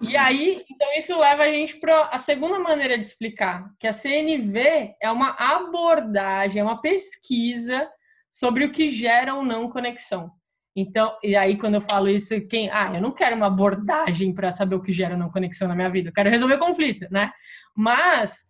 E 0.00 0.16
aí, 0.16 0.64
então 0.70 0.86
isso 0.96 1.18
leva 1.18 1.42
a 1.42 1.50
gente 1.50 1.78
para 1.78 2.02
a 2.04 2.16
segunda 2.18 2.56
maneira 2.60 2.96
de 2.96 3.04
explicar, 3.04 3.74
que 3.80 3.86
a 3.88 3.92
CNV 3.92 4.94
é 5.02 5.10
uma 5.10 5.30
abordagem, 5.30 6.60
é 6.60 6.62
uma 6.62 6.80
pesquisa 6.80 7.90
sobre 8.30 8.64
o 8.64 8.70
que 8.70 8.88
gera 8.88 9.34
ou 9.34 9.42
não 9.42 9.68
conexão. 9.68 10.30
Então, 10.76 11.18
e 11.24 11.34
aí 11.34 11.58
quando 11.58 11.74
eu 11.74 11.80
falo 11.80 12.08
isso, 12.08 12.40
quem, 12.46 12.70
ah, 12.70 12.92
eu 12.94 13.02
não 13.02 13.10
quero 13.10 13.34
uma 13.34 13.48
abordagem 13.48 14.32
para 14.32 14.52
saber 14.52 14.76
o 14.76 14.80
que 14.80 14.92
gera 14.92 15.14
ou 15.14 15.18
não 15.18 15.32
conexão 15.32 15.66
na 15.66 15.74
minha 15.74 15.90
vida, 15.90 16.10
eu 16.10 16.14
quero 16.14 16.30
resolver 16.30 16.58
conflito, 16.58 17.08
né? 17.10 17.32
Mas 17.76 18.48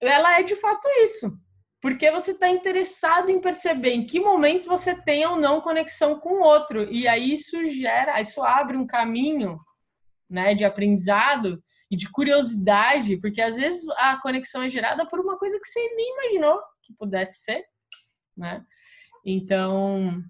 ela 0.00 0.38
é 0.38 0.44
de 0.44 0.54
fato 0.54 0.88
isso. 1.02 1.36
Porque 1.80 2.10
você 2.10 2.32
está 2.32 2.48
interessado 2.48 3.30
em 3.30 3.40
perceber 3.40 3.92
em 3.92 4.04
que 4.04 4.20
momentos 4.20 4.66
você 4.66 4.94
tem 4.94 5.24
ou 5.26 5.38
não 5.38 5.60
conexão 5.62 6.20
com 6.20 6.40
o 6.40 6.42
outro. 6.42 6.92
E 6.92 7.08
aí 7.08 7.32
isso 7.32 7.66
gera, 7.68 8.20
isso 8.20 8.42
abre 8.42 8.76
um 8.76 8.86
caminho 8.86 9.58
né, 10.28 10.54
de 10.54 10.64
aprendizado 10.64 11.62
e 11.90 11.96
de 11.96 12.08
curiosidade, 12.10 13.16
porque 13.16 13.40
às 13.40 13.56
vezes 13.56 13.88
a 13.96 14.20
conexão 14.20 14.62
é 14.62 14.68
gerada 14.68 15.06
por 15.06 15.18
uma 15.18 15.38
coisa 15.38 15.58
que 15.58 15.66
você 15.66 15.80
nem 15.96 16.12
imaginou 16.12 16.60
que 16.82 16.94
pudesse 16.94 17.42
ser, 17.42 17.64
né? 18.36 18.64
Então, 19.24 20.22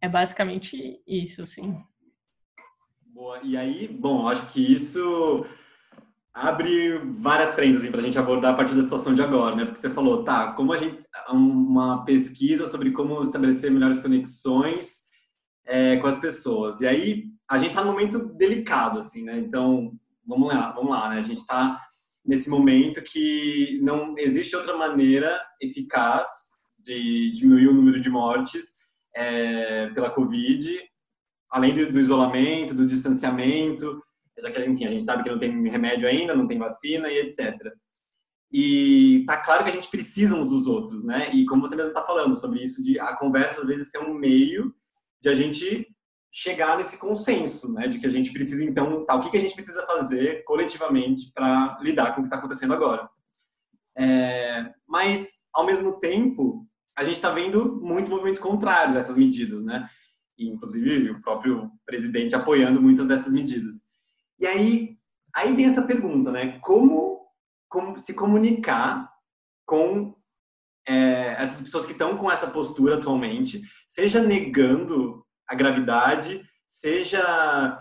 é 0.00 0.08
basicamente 0.08 1.02
isso, 1.06 1.42
assim. 1.42 1.82
Boa. 3.06 3.40
E 3.42 3.56
aí, 3.56 3.88
bom, 3.88 4.28
acho 4.28 4.46
que 4.52 4.72
isso 4.72 5.46
abre 6.34 6.98
várias 7.18 7.54
frentes 7.54 7.80
assim, 7.80 7.90
para 7.90 8.00
a 8.00 8.02
gente 8.02 8.18
abordar 8.18 8.52
a 8.52 8.56
partir 8.56 8.74
da 8.74 8.82
situação 8.82 9.14
de 9.14 9.22
agora, 9.22 9.54
né? 9.54 9.64
Porque 9.64 9.78
você 9.78 9.88
falou, 9.88 10.24
tá, 10.24 10.52
como 10.52 10.72
a 10.72 10.76
gente 10.76 11.04
uma 11.30 12.04
pesquisa 12.04 12.66
sobre 12.66 12.90
como 12.90 13.22
estabelecer 13.22 13.70
melhores 13.70 14.00
conexões 14.00 15.04
é, 15.64 15.96
com 15.96 16.06
as 16.06 16.18
pessoas. 16.18 16.80
E 16.80 16.86
aí 16.86 17.24
a 17.48 17.58
gente 17.58 17.68
está 17.68 17.82
num 17.82 17.92
momento 17.92 18.34
delicado, 18.34 18.98
assim, 18.98 19.24
né? 19.24 19.38
Então, 19.38 19.92
vamos 20.26 20.52
lá, 20.52 20.72
vamos 20.72 20.90
lá, 20.90 21.08
né? 21.08 21.18
A 21.18 21.22
gente 21.22 21.38
está 21.38 21.80
nesse 22.24 22.50
momento 22.50 23.02
que 23.02 23.78
não 23.82 24.14
existe 24.18 24.56
outra 24.56 24.76
maneira 24.76 25.40
eficaz 25.60 26.28
de 26.78 27.30
diminuir 27.30 27.68
o 27.68 27.74
número 27.74 28.00
de 28.00 28.10
mortes 28.10 28.76
é, 29.14 29.88
pela 29.90 30.10
Covid, 30.10 30.80
além 31.50 31.74
do, 31.74 31.92
do, 31.92 32.00
isolamento, 32.00 32.74
do 32.74 32.86
distanciamento, 32.86 34.02
já 34.38 34.50
que 34.50 34.64
enfim, 34.64 34.86
a 34.86 34.90
gente 34.90 35.04
sabe 35.04 35.22
que 35.22 35.30
não 35.30 35.38
tem 35.38 35.68
remédio 35.68 36.08
ainda, 36.08 36.34
não 36.34 36.46
tem 36.46 36.58
vacina 36.58 37.08
e 37.08 37.18
etc. 37.18 37.56
E 38.52 39.24
tá 39.26 39.36
claro 39.38 39.64
que 39.64 39.70
a 39.70 39.72
gente 39.72 39.88
precisa 39.88 40.36
uns 40.36 40.50
dos 40.50 40.66
outros, 40.66 41.04
né? 41.04 41.32
E 41.34 41.44
como 41.46 41.62
você 41.62 41.74
mesmo 41.74 41.90
está 41.90 42.04
falando 42.04 42.36
sobre 42.36 42.62
isso, 42.62 42.82
de 42.82 42.98
a 43.00 43.16
conversa 43.16 43.60
às 43.60 43.66
vezes 43.66 43.90
ser 43.90 43.98
um 43.98 44.14
meio 44.14 44.74
de 45.20 45.28
a 45.28 45.34
gente 45.34 45.88
chegar 46.30 46.76
nesse 46.76 46.98
consenso, 46.98 47.72
né, 47.72 47.86
de 47.86 48.00
que 48.00 48.06
a 48.08 48.10
gente 48.10 48.32
precisa 48.32 48.64
então, 48.64 49.06
tá, 49.06 49.14
o 49.14 49.22
que, 49.22 49.30
que 49.30 49.36
a 49.36 49.40
gente 49.40 49.54
precisa 49.54 49.86
fazer 49.86 50.42
coletivamente 50.42 51.30
para 51.32 51.78
lidar 51.80 52.12
com 52.12 52.20
o 52.20 52.24
que 52.24 52.26
está 52.26 52.36
acontecendo 52.36 52.74
agora. 52.74 53.08
É, 53.96 54.74
mas 54.86 55.44
ao 55.52 55.64
mesmo 55.64 55.96
tempo, 56.00 56.66
a 56.96 57.04
gente 57.04 57.14
está 57.14 57.30
vendo 57.30 57.80
muitos 57.80 58.10
movimentos 58.10 58.40
contrários 58.40 58.96
a 58.96 58.98
essas 58.98 59.16
medidas, 59.16 59.64
né? 59.64 59.88
E, 60.36 60.48
inclusive 60.48 61.10
o 61.10 61.20
próprio 61.20 61.70
presidente 61.86 62.34
apoiando 62.34 62.82
muitas 62.82 63.06
dessas 63.06 63.32
medidas. 63.32 63.86
E 64.38 64.46
aí, 64.46 64.96
aí 65.34 65.54
vem 65.54 65.66
essa 65.66 65.82
pergunta, 65.82 66.30
né? 66.30 66.58
Como, 66.60 67.26
como 67.68 67.98
se 67.98 68.14
comunicar 68.14 69.10
com 69.66 70.14
é, 70.86 71.36
essas 71.38 71.62
pessoas 71.62 71.86
que 71.86 71.92
estão 71.92 72.16
com 72.16 72.30
essa 72.30 72.46
postura 72.46 72.96
atualmente, 72.96 73.62
seja 73.86 74.20
negando 74.20 75.24
a 75.48 75.54
gravidade, 75.54 76.44
seja 76.68 77.80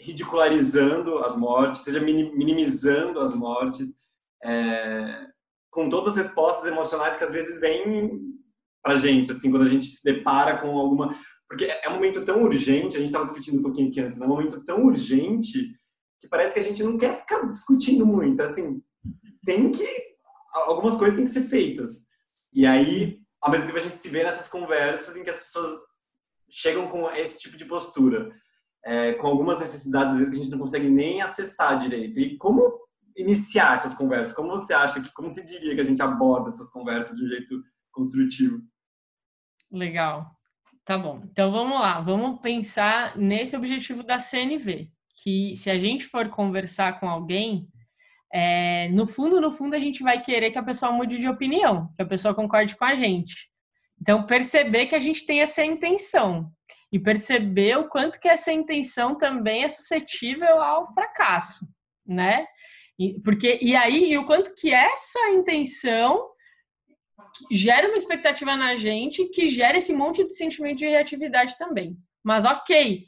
ridicularizando 0.00 1.18
as 1.18 1.36
mortes, 1.36 1.82
seja 1.82 2.00
minimizando 2.00 3.20
as 3.20 3.34
mortes, 3.34 3.94
é, 4.42 5.26
com 5.70 5.88
todas 5.88 6.16
as 6.16 6.26
respostas 6.26 6.66
emocionais 6.66 7.16
que 7.16 7.24
às 7.24 7.32
vezes 7.32 7.60
vêm 7.60 8.20
pra 8.82 8.96
gente, 8.96 9.32
assim, 9.32 9.50
quando 9.50 9.66
a 9.66 9.68
gente 9.68 9.84
se 9.84 10.04
depara 10.04 10.58
com 10.58 10.78
alguma... 10.78 11.18
Porque 11.48 11.64
é 11.64 11.88
um 11.88 11.94
momento 11.94 12.24
tão 12.24 12.42
urgente, 12.42 12.96
a 12.96 13.00
gente 13.00 13.08
estava 13.08 13.24
discutindo 13.24 13.58
um 13.58 13.62
pouquinho 13.62 13.88
aqui 13.88 14.00
antes, 14.00 14.18
né? 14.18 14.24
é 14.24 14.28
um 14.28 14.32
momento 14.32 14.64
tão 14.64 14.84
urgente 14.84 15.77
que 16.20 16.28
parece 16.28 16.54
que 16.54 16.60
a 16.60 16.62
gente 16.62 16.82
não 16.82 16.98
quer 16.98 17.16
ficar 17.16 17.42
discutindo 17.50 18.06
muito, 18.06 18.40
assim, 18.42 18.82
tem 19.44 19.70
que... 19.70 19.86
Algumas 20.52 20.96
coisas 20.96 21.16
têm 21.16 21.24
que 21.24 21.30
ser 21.30 21.42
feitas. 21.42 22.06
E 22.52 22.66
aí, 22.66 23.20
ao 23.40 23.50
mesmo 23.50 23.66
tempo, 23.66 23.78
a 23.78 23.82
gente 23.82 23.98
se 23.98 24.08
vê 24.08 24.24
nessas 24.24 24.48
conversas 24.48 25.16
em 25.16 25.22
que 25.22 25.30
as 25.30 25.36
pessoas 25.36 25.70
chegam 26.50 26.88
com 26.88 27.10
esse 27.10 27.38
tipo 27.38 27.56
de 27.56 27.64
postura, 27.64 28.30
é, 28.84 29.14
com 29.14 29.26
algumas 29.26 29.58
necessidades, 29.58 30.12
às 30.12 30.18
vezes, 30.18 30.32
que 30.32 30.38
a 30.38 30.42
gente 30.42 30.52
não 30.52 30.58
consegue 30.58 30.88
nem 30.88 31.20
acessar 31.20 31.78
direito. 31.78 32.18
E 32.18 32.36
como 32.38 32.78
iniciar 33.16 33.74
essas 33.74 33.94
conversas? 33.94 34.34
Como 34.34 34.48
você 34.48 34.72
acha 34.72 35.00
que, 35.00 35.12
como 35.12 35.30
se 35.30 35.44
diria 35.44 35.74
que 35.74 35.80
a 35.80 35.84
gente 35.84 36.00
aborda 36.00 36.48
essas 36.48 36.70
conversas 36.70 37.16
de 37.16 37.24
um 37.24 37.28
jeito 37.28 37.62
construtivo? 37.90 38.62
Legal. 39.70 40.26
Tá 40.84 40.96
bom. 40.96 41.20
Então 41.30 41.52
vamos 41.52 41.78
lá, 41.78 42.00
vamos 42.00 42.40
pensar 42.40 43.16
nesse 43.18 43.54
objetivo 43.54 44.02
da 44.02 44.18
CNV, 44.18 44.90
que 45.22 45.54
se 45.56 45.70
a 45.70 45.78
gente 45.78 46.06
for 46.06 46.28
conversar 46.28 47.00
com 47.00 47.08
alguém, 47.08 47.68
é, 48.32 48.88
no 48.88 49.06
fundo, 49.06 49.40
no 49.40 49.50
fundo, 49.50 49.74
a 49.74 49.80
gente 49.80 50.02
vai 50.02 50.20
querer 50.22 50.50
que 50.50 50.58
a 50.58 50.62
pessoa 50.62 50.92
mude 50.92 51.18
de 51.18 51.28
opinião, 51.28 51.92
que 51.96 52.02
a 52.02 52.06
pessoa 52.06 52.34
concorde 52.34 52.76
com 52.76 52.84
a 52.84 52.94
gente. 52.94 53.48
Então, 54.00 54.24
perceber 54.24 54.86
que 54.86 54.94
a 54.94 55.00
gente 55.00 55.26
tem 55.26 55.40
essa 55.40 55.64
intenção 55.64 56.50
e 56.92 56.98
perceber 56.98 57.78
o 57.78 57.88
quanto 57.88 58.20
que 58.20 58.28
essa 58.28 58.52
intenção 58.52 59.16
também 59.16 59.64
é 59.64 59.68
suscetível 59.68 60.62
ao 60.62 60.92
fracasso, 60.92 61.66
né? 62.06 62.46
E, 62.98 63.20
porque 63.22 63.58
e 63.60 63.76
aí 63.76 64.12
e 64.12 64.18
o 64.18 64.24
quanto 64.24 64.54
que 64.54 64.72
essa 64.72 65.30
intenção 65.30 66.28
gera 67.50 67.88
uma 67.88 67.96
expectativa 67.96 68.56
na 68.56 68.76
gente 68.76 69.26
que 69.26 69.46
gera 69.46 69.78
esse 69.78 69.92
monte 69.92 70.24
de 70.24 70.34
sentimento 70.34 70.78
de 70.78 70.88
reatividade 70.88 71.56
também. 71.58 71.96
Mas 72.24 72.44
ok, 72.44 73.06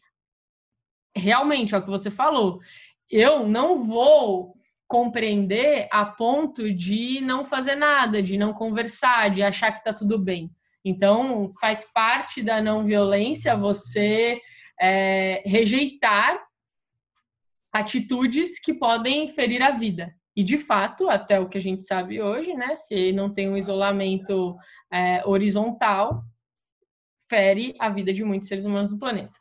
realmente 1.16 1.74
é 1.74 1.78
o 1.78 1.82
que 1.82 1.90
você 1.90 2.10
falou. 2.10 2.60
Eu 3.10 3.46
não 3.46 3.84
vou 3.84 4.54
compreender 4.86 5.88
a 5.92 6.04
ponto 6.04 6.72
de 6.74 7.20
não 7.20 7.44
fazer 7.44 7.76
nada, 7.76 8.20
de 8.20 8.36
não 8.36 8.52
conversar, 8.52 9.30
de 9.30 9.42
achar 9.42 9.70
que 9.72 9.84
tá 9.84 9.92
tudo 9.92 10.18
bem 10.18 10.50
Então, 10.84 11.52
faz 11.60 11.84
parte 11.92 12.42
da 12.42 12.60
não 12.60 12.84
violência 12.84 13.56
você 13.56 14.40
é, 14.80 15.42
rejeitar 15.46 16.40
atitudes 17.72 18.58
que 18.58 18.74
podem 18.74 19.28
ferir 19.28 19.62
a 19.62 19.70
vida. 19.70 20.12
E, 20.34 20.42
de 20.42 20.58
fato, 20.58 21.08
até 21.08 21.38
o 21.38 21.48
que 21.48 21.58
a 21.58 21.60
gente 21.60 21.84
sabe 21.84 22.20
hoje, 22.20 22.54
né, 22.54 22.74
se 22.74 23.12
não 23.12 23.32
tem 23.32 23.48
um 23.48 23.56
isolamento 23.56 24.56
é, 24.92 25.22
horizontal, 25.24 26.22
fere 27.28 27.74
a 27.78 27.88
vida 27.88 28.12
de 28.12 28.24
muitos 28.24 28.48
seres 28.48 28.64
humanos 28.64 28.90
no 28.90 28.98
planeta. 28.98 29.39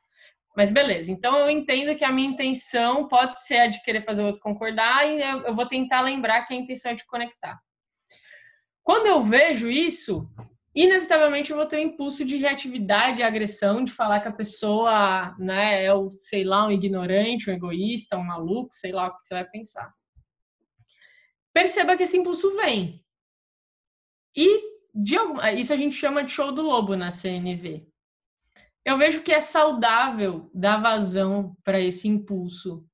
Mas 0.60 0.72
beleza, 0.72 1.10
então 1.10 1.38
eu 1.38 1.50
entendo 1.50 1.96
que 1.96 2.04
a 2.04 2.12
minha 2.12 2.30
intenção 2.30 3.08
pode 3.08 3.42
ser 3.46 3.60
a 3.60 3.68
de 3.68 3.82
querer 3.82 4.02
fazer 4.02 4.24
o 4.24 4.26
outro 4.26 4.42
concordar 4.42 5.08
e 5.08 5.22
eu, 5.22 5.56
vou 5.56 5.66
tentar 5.66 6.02
lembrar 6.02 6.44
que 6.44 6.54
a 6.54 6.58
intenção 6.58 6.92
é 6.92 6.96
de 6.96 7.06
conectar. 7.06 7.58
Quando 8.84 9.06
eu 9.06 9.24
vejo 9.24 9.70
isso, 9.70 10.30
inevitavelmente 10.76 11.50
eu 11.50 11.56
vou 11.56 11.66
ter 11.66 11.78
um 11.78 11.84
impulso 11.84 12.26
de 12.26 12.36
reatividade 12.36 13.22
e 13.22 13.24
agressão, 13.24 13.86
de 13.86 13.94
falar 13.94 14.20
que 14.20 14.28
a 14.28 14.34
pessoa 14.34 15.34
né, 15.40 15.86
é, 15.86 15.94
o, 15.94 16.10
sei 16.20 16.44
lá, 16.44 16.68
um 16.68 16.72
ignorante, 16.72 17.50
um 17.50 17.54
egoísta, 17.54 18.18
um 18.18 18.26
maluco, 18.26 18.74
sei 18.74 18.92
lá 18.92 19.08
o 19.08 19.18
que 19.18 19.26
você 19.26 19.36
vai 19.36 19.50
pensar. 19.50 19.90
Perceba 21.54 21.96
que 21.96 22.04
esse 22.04 22.18
impulso 22.18 22.54
vem. 22.58 23.02
E 24.36 24.62
de, 24.94 25.16
isso 25.56 25.72
a 25.72 25.78
gente 25.78 25.96
chama 25.96 26.22
de 26.22 26.32
show 26.32 26.52
do 26.52 26.64
lobo 26.64 26.98
na 26.98 27.12
CNV. 27.12 27.89
Eu 28.86 28.98
vejo 28.98 29.22
que 29.22 29.32
é 29.32 29.42
saudável 29.42 30.50
dar 30.54 30.82
vazão 30.82 31.56
para 31.64 31.80
esse 31.80 32.08
impulso 32.08 32.86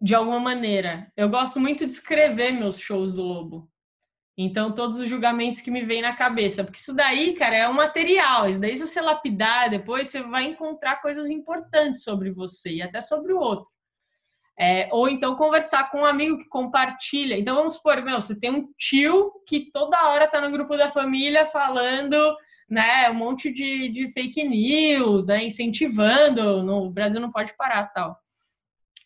de 0.00 0.14
alguma 0.14 0.40
maneira. 0.40 1.10
Eu 1.16 1.28
gosto 1.28 1.58
muito 1.58 1.86
de 1.86 1.92
escrever 1.92 2.52
meus 2.52 2.78
shows 2.78 3.12
do 3.12 3.22
lobo. 3.22 3.70
Então, 4.38 4.74
todos 4.74 4.98
os 4.98 5.08
julgamentos 5.08 5.62
que 5.62 5.70
me 5.70 5.84
vêm 5.84 6.02
na 6.02 6.14
cabeça. 6.14 6.62
Porque 6.62 6.78
isso 6.78 6.94
daí, 6.94 7.34
cara, 7.34 7.56
é 7.56 7.68
um 7.68 7.72
material. 7.72 8.48
Isso 8.48 8.60
daí, 8.60 8.76
se 8.76 8.86
você 8.86 9.00
lapidar 9.00 9.70
depois, 9.70 10.08
você 10.08 10.22
vai 10.22 10.44
encontrar 10.44 11.00
coisas 11.00 11.30
importantes 11.30 12.02
sobre 12.02 12.30
você 12.30 12.74
e 12.74 12.82
até 12.82 13.00
sobre 13.00 13.32
o 13.32 13.38
outro. 13.38 13.70
É, 14.58 14.88
ou 14.90 15.06
então 15.06 15.36
conversar 15.36 15.90
com 15.90 15.98
um 15.98 16.06
amigo 16.06 16.38
que 16.38 16.48
compartilha. 16.48 17.38
Então 17.38 17.54
vamos 17.56 17.74
supor, 17.74 18.02
meu, 18.02 18.20
você 18.20 18.34
tem 18.34 18.50
um 18.50 18.66
tio 18.78 19.32
que 19.46 19.70
toda 19.70 20.08
hora 20.08 20.26
tá 20.26 20.40
no 20.40 20.50
grupo 20.50 20.76
da 20.78 20.90
família 20.90 21.46
falando, 21.46 22.34
né, 22.68 23.10
um 23.10 23.14
monte 23.14 23.52
de, 23.52 23.90
de 23.90 24.10
fake 24.12 24.42
news, 24.42 25.26
né, 25.26 25.44
incentivando, 25.44 26.62
no 26.62 26.90
Brasil 26.90 27.20
não 27.20 27.30
pode 27.30 27.54
parar 27.54 27.92
tal. 27.92 28.18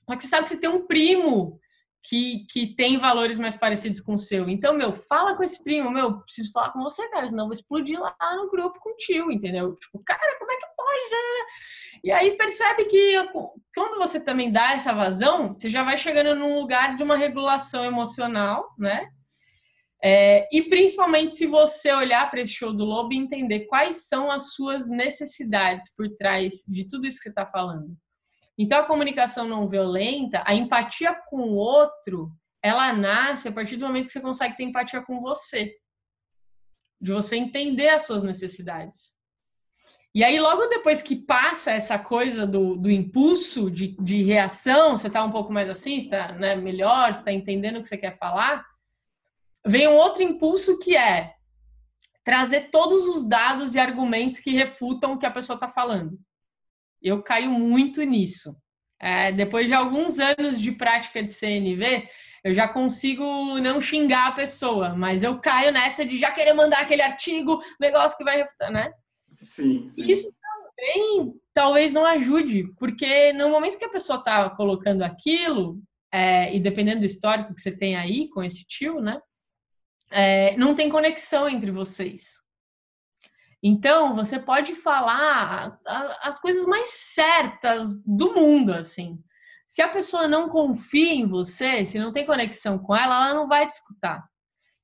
Só 0.08 0.16
que 0.16 0.22
você 0.22 0.28
sabe 0.28 0.44
que 0.44 0.50
você 0.50 0.56
tem 0.56 0.70
um 0.70 0.86
primo 0.86 1.58
que, 2.02 2.46
que 2.48 2.74
tem 2.74 2.98
valores 2.98 3.38
mais 3.38 3.54
parecidos 3.54 4.00
com 4.00 4.14
o 4.14 4.18
seu. 4.18 4.48
Então, 4.48 4.74
meu, 4.74 4.92
fala 4.92 5.36
com 5.36 5.42
esse 5.42 5.62
primo, 5.62 5.90
meu, 5.90 6.20
preciso 6.22 6.50
falar 6.52 6.72
com 6.72 6.82
você, 6.82 7.08
cara, 7.10 7.28
senão 7.28 7.44
vou 7.44 7.52
explodir 7.52 8.00
lá 8.00 8.16
no 8.36 8.50
grupo 8.50 8.80
com 8.80 8.90
o 8.90 8.96
tio, 8.96 9.30
entendeu? 9.30 9.76
Tipo, 9.76 10.02
cara, 10.04 10.38
como 10.38 10.50
é 10.50 10.56
que 10.56 10.66
pode? 10.76 11.89
E 12.02 12.10
aí 12.10 12.36
percebe 12.36 12.84
que 12.86 13.14
quando 13.74 13.98
você 13.98 14.18
também 14.18 14.50
dá 14.50 14.72
essa 14.72 14.92
vazão, 14.92 15.54
você 15.54 15.68
já 15.68 15.82
vai 15.82 15.98
chegando 15.98 16.34
num 16.34 16.58
lugar 16.58 16.96
de 16.96 17.02
uma 17.02 17.16
regulação 17.16 17.84
emocional, 17.84 18.74
né? 18.78 19.08
É, 20.02 20.48
e 20.50 20.62
principalmente 20.62 21.34
se 21.34 21.46
você 21.46 21.92
olhar 21.92 22.30
para 22.30 22.40
esse 22.40 22.54
show 22.54 22.72
do 22.72 22.86
Lobo 22.86 23.12
e 23.12 23.18
entender 23.18 23.66
quais 23.66 24.08
são 24.08 24.30
as 24.30 24.54
suas 24.54 24.88
necessidades 24.88 25.94
por 25.94 26.08
trás 26.16 26.64
de 26.66 26.88
tudo 26.88 27.06
isso 27.06 27.18
que 27.18 27.24
você 27.24 27.28
está 27.28 27.44
falando. 27.44 27.94
Então, 28.58 28.78
a 28.78 28.86
comunicação 28.86 29.46
não 29.46 29.68
violenta, 29.68 30.42
a 30.46 30.54
empatia 30.54 31.14
com 31.28 31.42
o 31.42 31.54
outro, 31.54 32.32
ela 32.62 32.92
nasce 32.94 33.48
a 33.48 33.52
partir 33.52 33.76
do 33.76 33.86
momento 33.86 34.06
que 34.06 34.12
você 34.12 34.20
consegue 34.20 34.56
ter 34.56 34.64
empatia 34.64 35.02
com 35.02 35.20
você. 35.20 35.76
De 37.00 37.12
você 37.12 37.36
entender 37.36 37.88
as 37.88 38.04
suas 38.04 38.22
necessidades. 38.22 39.14
E 40.14 40.24
aí, 40.24 40.40
logo 40.40 40.66
depois 40.66 41.02
que 41.02 41.14
passa 41.14 41.70
essa 41.70 41.98
coisa 41.98 42.46
do, 42.46 42.76
do 42.76 42.90
impulso 42.90 43.70
de, 43.70 43.96
de 44.00 44.22
reação, 44.24 44.96
você 44.96 45.06
está 45.06 45.22
um 45.22 45.30
pouco 45.30 45.52
mais 45.52 45.68
assim, 45.68 45.98
está 45.98 46.32
né, 46.32 46.56
melhor, 46.56 47.10
está 47.10 47.30
entendendo 47.30 47.78
o 47.78 47.82
que 47.82 47.88
você 47.88 47.96
quer 47.96 48.18
falar, 48.18 48.66
vem 49.64 49.86
um 49.86 49.96
outro 49.96 50.22
impulso 50.22 50.78
que 50.78 50.96
é 50.96 51.34
trazer 52.24 52.70
todos 52.70 53.06
os 53.06 53.24
dados 53.24 53.74
e 53.74 53.78
argumentos 53.78 54.40
que 54.40 54.50
refutam 54.50 55.12
o 55.12 55.18
que 55.18 55.26
a 55.26 55.30
pessoa 55.30 55.54
está 55.54 55.68
falando 55.68 56.18
eu 57.02 57.22
caio 57.22 57.50
muito 57.50 58.02
nisso. 58.02 58.54
É, 58.98 59.32
depois 59.32 59.66
de 59.66 59.72
alguns 59.72 60.18
anos 60.18 60.60
de 60.60 60.72
prática 60.72 61.22
de 61.22 61.32
CNV, 61.32 62.06
eu 62.44 62.52
já 62.52 62.68
consigo 62.68 63.58
não 63.58 63.80
xingar 63.80 64.28
a 64.28 64.32
pessoa, 64.32 64.94
mas 64.94 65.22
eu 65.22 65.38
caio 65.40 65.72
nessa 65.72 66.04
de 66.04 66.18
já 66.18 66.30
querer 66.30 66.52
mandar 66.52 66.80
aquele 66.80 67.00
artigo, 67.00 67.60
negócio 67.80 68.16
que 68.16 68.24
vai 68.24 68.36
refutar, 68.36 68.70
né? 68.70 68.92
Sim, 69.42 69.88
sim. 69.88 70.04
Isso 70.04 70.32
também 70.40 71.34
talvez 71.52 71.92
não 71.92 72.04
ajude, 72.04 72.72
porque 72.78 73.32
no 73.32 73.48
momento 73.48 73.78
que 73.78 73.84
a 73.84 73.90
pessoa 73.90 74.18
está 74.18 74.50
colocando 74.50 75.02
aquilo, 75.02 75.80
é, 76.12 76.54
e 76.54 76.60
dependendo 76.60 77.00
do 77.00 77.06
histórico 77.06 77.54
que 77.54 77.60
você 77.60 77.70
tem 77.70 77.96
aí 77.96 78.28
com 78.28 78.42
esse 78.42 78.64
tio, 78.64 79.00
né? 79.00 79.20
É, 80.10 80.56
não 80.56 80.74
tem 80.74 80.88
conexão 80.88 81.48
entre 81.48 81.70
vocês. 81.70 82.40
Então, 83.62 84.16
você 84.16 84.38
pode 84.38 84.74
falar 84.74 85.78
as 86.22 86.38
coisas 86.40 86.64
mais 86.64 86.88
certas 86.88 87.94
do 88.06 88.34
mundo, 88.34 88.72
assim. 88.72 89.22
Se 89.66 89.82
a 89.82 89.88
pessoa 89.88 90.26
não 90.26 90.48
confia 90.48 91.12
em 91.12 91.26
você, 91.26 91.84
se 91.84 91.98
não 91.98 92.10
tem 92.10 92.26
conexão 92.26 92.78
com 92.78 92.96
ela, 92.96 93.26
ela 93.26 93.34
não 93.34 93.46
vai 93.46 93.68
te 93.68 93.72
escutar. 93.72 94.24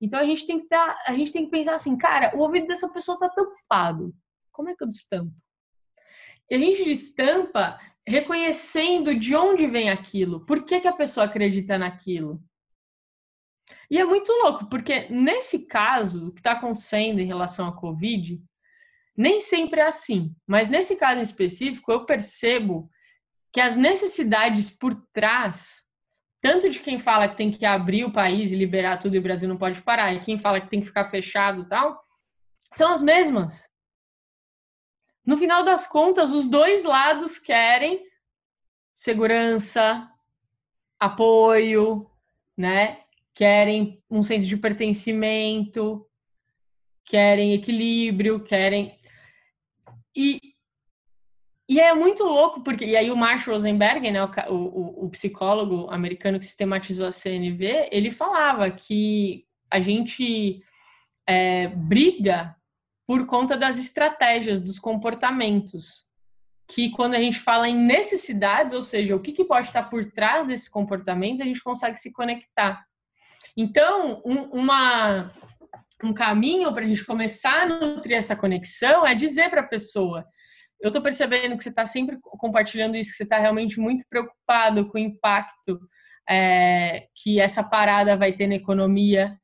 Então 0.01 0.21
a 0.21 0.25
gente 0.25 0.47
tem 0.47 0.61
que 0.61 0.69
dar, 0.69 0.97
a 1.07 1.13
gente 1.15 1.33
tem 1.33 1.45
que 1.47 1.51
pensar 1.51 1.75
assim, 1.75 1.97
cara, 1.97 2.31
o 2.37 2.41
ouvido 2.41 2.67
dessa 2.67 2.89
pessoa 2.93 3.19
tá 3.19 3.29
tampado. 3.29 4.15
Como 4.57 4.71
é 4.71 4.75
que 4.75 4.83
eu 4.83 4.89
destampo? 4.89 5.35
E 6.51 6.55
a 6.55 6.59
gente 6.59 6.83
destampa 6.83 7.79
reconhecendo 8.09 9.15
de 9.15 9.37
onde 9.37 9.67
vem 9.67 9.91
aquilo, 9.91 10.47
por 10.47 10.65
que, 10.65 10.81
que 10.81 10.89
a 10.89 10.97
pessoa 10.97 11.27
acredita 11.27 11.77
naquilo. 11.77 12.43
E 13.91 13.99
é 13.99 14.05
muito 14.05 14.33
louco, 14.33 14.67
porque 14.71 15.09
nesse 15.11 15.67
caso, 15.67 16.29
o 16.29 16.33
que 16.33 16.41
está 16.41 16.53
acontecendo 16.53 17.19
em 17.19 17.27
relação 17.27 17.69
à 17.69 17.77
Covid, 17.77 18.43
nem 19.15 19.43
sempre 19.43 19.81
é 19.81 19.89
assim, 19.89 20.35
mas 20.47 20.71
nesse 20.71 20.97
caso 20.97 21.19
em 21.19 21.23
específico, 21.23 21.93
eu 21.93 22.07
percebo 22.07 22.89
que 23.53 23.61
as 23.61 23.77
necessidades 23.77 24.71
por 24.71 24.95
trás, 25.13 25.83
tanto 26.41 26.71
de 26.71 26.81
quem 26.81 26.99
fala 26.99 27.29
que 27.29 27.37
tem 27.37 27.51
que 27.51 27.67
abrir 27.67 28.05
o 28.05 28.13
país 28.13 28.53
e 28.53 28.57
liberar 28.57 28.99
tudo 28.99 29.17
e 29.17 29.19
o 29.19 29.23
Brasil 29.23 29.49
não 29.49 29.59
pode 29.59 29.83
parar, 29.83 30.15
e 30.15 30.25
quem 30.25 30.39
fala 30.39 30.63
que 30.63 30.71
tem 30.71 30.81
que 30.81 30.87
ficar 30.87 31.11
fechado 31.11 31.63
e 31.63 31.69
tal, 31.69 32.01
são 32.75 32.91
as 32.91 33.03
mesmas. 33.03 33.69
No 35.27 35.37
final 35.37 35.65
das 35.65 35.87
contas, 35.87 36.31
os 36.31 36.47
dois 36.47 36.85
lados 36.85 37.39
querem 37.39 38.07
segurança, 38.95 40.09
apoio, 40.99 42.09
né? 42.57 43.01
Querem 43.35 44.03
um 44.09 44.23
senso 44.23 44.47
de 44.47 44.57
pertencimento, 44.57 46.09
querem 47.05 47.53
equilíbrio, 47.53 48.43
querem 48.43 48.97
e, 50.17 50.41
e 51.69 51.79
é 51.79 51.95
muito 51.95 52.25
louco, 52.25 52.63
porque. 52.63 52.87
E 52.87 52.97
aí 52.97 53.11
o 53.11 53.17
Marshall 53.17 53.57
Rosenberg, 53.57 54.11
né, 54.11 54.25
o, 54.25 54.55
o, 54.55 55.05
o 55.05 55.11
psicólogo 55.11 55.91
americano 55.91 56.39
que 56.39 56.47
sistematizou 56.47 57.07
a 57.07 57.13
CNV, 57.13 57.91
ele 57.93 58.11
falava 58.11 58.71
que 58.71 59.45
a 59.71 59.79
gente 59.79 60.63
é, 61.27 61.69
briga 61.69 62.56
por 63.07 63.27
conta 63.27 63.57
das 63.57 63.79
estratégias, 63.79 64.61
dos 64.61 64.79
comportamentos. 64.79 66.05
Que 66.69 66.91
quando 66.91 67.15
a 67.15 67.21
gente 67.21 67.39
fala 67.39 67.69
em 67.69 67.77
necessidades, 67.77 68.75
ou 68.75 68.83
seja, 68.83 69.15
o 69.15 69.21
que, 69.21 69.33
que 69.33 69.45
pode 69.45 69.69
estar 69.69 69.85
por 69.85 70.05
trás 70.07 70.47
desses 70.47 70.69
comportamentos, 70.69 71.41
a 71.41 71.45
gente 71.45 71.63
consegue 71.63 71.97
se 71.99 72.13
conectar. 72.13 72.85
Então, 73.57 74.21
um, 74.27 74.61
uma, 74.61 75.33
um 76.03 76.13
caminho 76.13 76.73
para 76.73 76.85
a 76.85 76.89
gente 76.89 77.05
começar 77.05 77.63
a 77.63 77.67
nutrir 77.67 78.17
essa 78.17 78.35
conexão 78.35 79.07
é 79.07 79.15
dizer 79.15 79.49
para 79.49 79.61
a 79.61 79.69
pessoa: 79.69 80.27
eu 80.81 80.89
estou 80.89 81.01
percebendo 81.01 81.57
que 81.57 81.63
você 81.63 81.71
está 81.71 81.87
sempre 81.87 82.19
compartilhando 82.21 82.97
isso, 82.97 83.13
que 83.13 83.17
você 83.17 83.23
está 83.23 83.39
realmente 83.39 83.79
muito 83.79 84.05
preocupado 84.11 84.87
com 84.89 84.99
o 84.99 85.01
impacto 85.01 85.79
é, 86.29 87.07
que 87.15 87.41
essa 87.41 87.63
parada 87.63 88.17
vai 88.17 88.33
ter 88.33 88.49
na 88.49 88.57
economia 88.57 89.39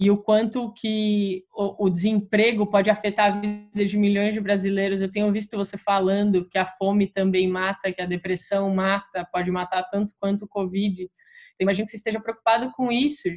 e 0.00 0.10
o 0.10 0.16
quanto 0.16 0.72
que 0.72 1.44
o, 1.54 1.86
o, 1.86 1.90
desemprego 1.90 2.66
pode 2.66 2.90
afetar 2.90 3.32
a 3.32 3.40
vida 3.40 3.84
de 3.84 3.96
milhões 3.96 4.34
de 4.34 4.40
brasileiros. 4.40 5.00
Eu 5.00 5.10
tenho 5.10 5.30
visto 5.32 5.56
você 5.56 5.78
falando 5.78 6.48
que 6.48 6.58
a 6.58 6.66
fome 6.66 7.06
também 7.06 7.46
mata, 7.46 7.92
que 7.92 8.02
a 8.02 8.06
depressão 8.06 8.74
mata, 8.74 9.24
pode 9.32 9.50
matar 9.52 9.84
tanto 9.84 10.14
quanto 10.18 10.46
o 10.46 10.48
Covid. 10.48 11.02
Então, 11.02 11.10
imagino 11.60 11.84
que 11.84 11.92
você 11.92 11.96
esteja 11.96 12.20
preocupado 12.20 12.72
com 12.72 12.90
isso 12.90 13.28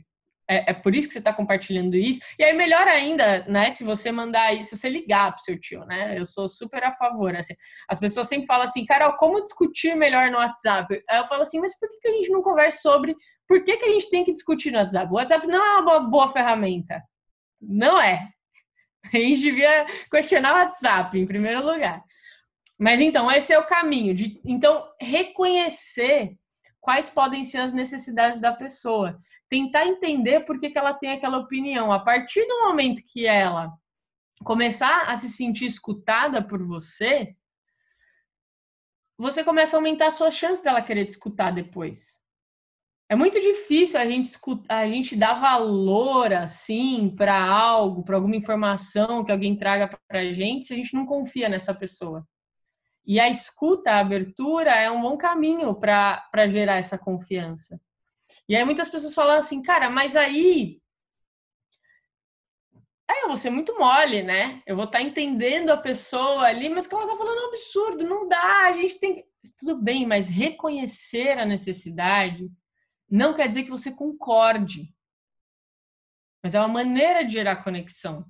é, 0.51 0.71
é 0.71 0.73
por 0.73 0.93
isso 0.93 1.07
que 1.07 1.13
você 1.13 1.19
está 1.19 1.31
compartilhando 1.31 1.95
isso. 1.95 2.19
E 2.37 2.43
aí, 2.43 2.51
melhor 2.51 2.85
ainda, 2.87 3.45
né? 3.47 3.69
Se 3.69 3.85
você 3.85 4.11
mandar 4.11 4.53
isso, 4.53 4.75
você 4.75 4.89
ligar 4.89 5.33
pro 5.33 5.43
seu 5.43 5.57
tio, 5.57 5.85
né? 5.85 6.19
Eu 6.19 6.25
sou 6.25 6.49
super 6.49 6.83
a 6.83 6.91
favor. 6.93 7.33
Assim. 7.35 7.53
As 7.87 7.97
pessoas 7.97 8.27
sempre 8.27 8.45
falam 8.45 8.65
assim, 8.65 8.83
Carol, 8.83 9.15
como 9.15 9.41
discutir 9.41 9.95
melhor 9.95 10.29
no 10.29 10.37
WhatsApp? 10.37 11.01
Aí 11.09 11.19
eu 11.19 11.27
falo 11.27 11.43
assim, 11.43 11.61
mas 11.61 11.77
por 11.79 11.89
que, 11.89 11.99
que 11.99 12.07
a 12.09 12.11
gente 12.11 12.29
não 12.29 12.41
conversa 12.41 12.81
sobre 12.81 13.15
por 13.47 13.63
que, 13.63 13.77
que 13.77 13.85
a 13.85 13.91
gente 13.93 14.09
tem 14.09 14.25
que 14.25 14.33
discutir 14.33 14.71
no 14.71 14.79
WhatsApp? 14.79 15.11
O 15.11 15.15
WhatsApp 15.15 15.47
não 15.47 15.65
é 15.65 15.79
uma 15.79 15.99
boa 16.01 16.29
ferramenta. 16.31 17.01
Não 17.61 18.01
é. 18.01 18.29
A 19.13 19.17
gente 19.17 19.41
devia 19.41 19.85
questionar 20.11 20.53
o 20.53 20.57
WhatsApp 20.57 21.17
em 21.17 21.25
primeiro 21.25 21.65
lugar. 21.65 22.03
Mas 22.79 22.99
então, 22.99 23.31
esse 23.31 23.53
é 23.53 23.57
o 23.59 23.65
caminho 23.65 24.13
de 24.13 24.39
então 24.45 24.87
reconhecer 24.99 26.35
quais 26.81 27.09
podem 27.09 27.43
ser 27.43 27.59
as 27.59 27.71
necessidades 27.71 28.41
da 28.41 28.51
pessoa, 28.51 29.17
tentar 29.47 29.85
entender 29.85 30.41
por 30.41 30.59
que, 30.59 30.71
que 30.71 30.77
ela 30.77 30.93
tem 30.93 31.11
aquela 31.11 31.37
opinião. 31.37 31.91
A 31.91 31.99
partir 31.99 32.45
do 32.47 32.61
momento 32.61 33.03
que 33.05 33.25
ela 33.25 33.71
começar 34.43 35.03
a 35.03 35.15
se 35.15 35.29
sentir 35.29 35.65
escutada 35.65 36.41
por 36.45 36.65
você, 36.65 37.35
você 39.15 39.43
começa 39.43 39.77
a 39.77 39.79
aumentar 39.79 40.07
a 40.07 40.11
sua 40.11 40.31
chance 40.31 40.63
dela 40.63 40.81
querer 40.81 41.05
te 41.05 41.09
escutar 41.09 41.51
depois. 41.51 42.19
É 43.07 43.15
muito 43.15 43.39
difícil 43.39 43.99
a 43.99 44.05
gente 44.05 44.25
escutar, 44.25 44.77
a 44.77 44.87
gente 44.87 45.15
dar 45.15 45.39
valor 45.39 46.33
assim 46.33 47.13
para 47.15 47.39
algo, 47.39 48.03
para 48.03 48.15
alguma 48.15 48.35
informação 48.35 49.23
que 49.23 49.31
alguém 49.31 49.55
traga 49.55 49.87
para 50.07 50.21
a 50.21 50.33
gente, 50.33 50.65
se 50.65 50.73
a 50.73 50.77
gente 50.77 50.95
não 50.95 51.05
confia 51.05 51.47
nessa 51.47 51.73
pessoa. 51.73 52.25
E 53.05 53.19
a 53.19 53.29
escuta, 53.29 53.91
a 53.91 53.99
abertura 53.99 54.71
é 54.71 54.89
um 54.89 55.01
bom 55.01 55.17
caminho 55.17 55.73
para 55.75 56.47
gerar 56.49 56.77
essa 56.77 56.97
confiança. 56.97 57.79
E 58.47 58.55
aí 58.55 58.63
muitas 58.63 58.89
pessoas 58.89 59.13
falam 59.13 59.35
assim, 59.37 59.61
cara, 59.61 59.89
mas 59.89 60.15
aí 60.15 60.81
Aí 63.11 63.23
eu 63.23 63.27
vou 63.27 63.35
ser 63.35 63.49
muito 63.49 63.77
mole, 63.77 64.23
né? 64.23 64.63
Eu 64.65 64.77
vou 64.77 64.85
estar 64.85 64.99
tá 64.99 65.03
entendendo 65.03 65.69
a 65.69 65.75
pessoa 65.75 66.43
ali, 66.43 66.69
mas 66.69 66.87
que 66.87 66.95
ela 66.95 67.05
tá 67.05 67.17
falando 67.17 67.41
um 67.41 67.47
absurdo, 67.47 68.05
não 68.05 68.25
dá, 68.25 68.67
a 68.67 68.71
gente 68.77 68.99
tem 68.99 69.25
Tudo 69.59 69.81
bem, 69.81 70.07
mas 70.07 70.29
reconhecer 70.29 71.37
a 71.37 71.45
necessidade 71.45 72.49
não 73.09 73.33
quer 73.33 73.49
dizer 73.49 73.63
que 73.63 73.69
você 73.69 73.91
concorde. 73.91 74.95
Mas 76.41 76.55
é 76.55 76.59
uma 76.59 76.69
maneira 76.69 77.25
de 77.25 77.33
gerar 77.33 77.63
conexão. 77.63 78.25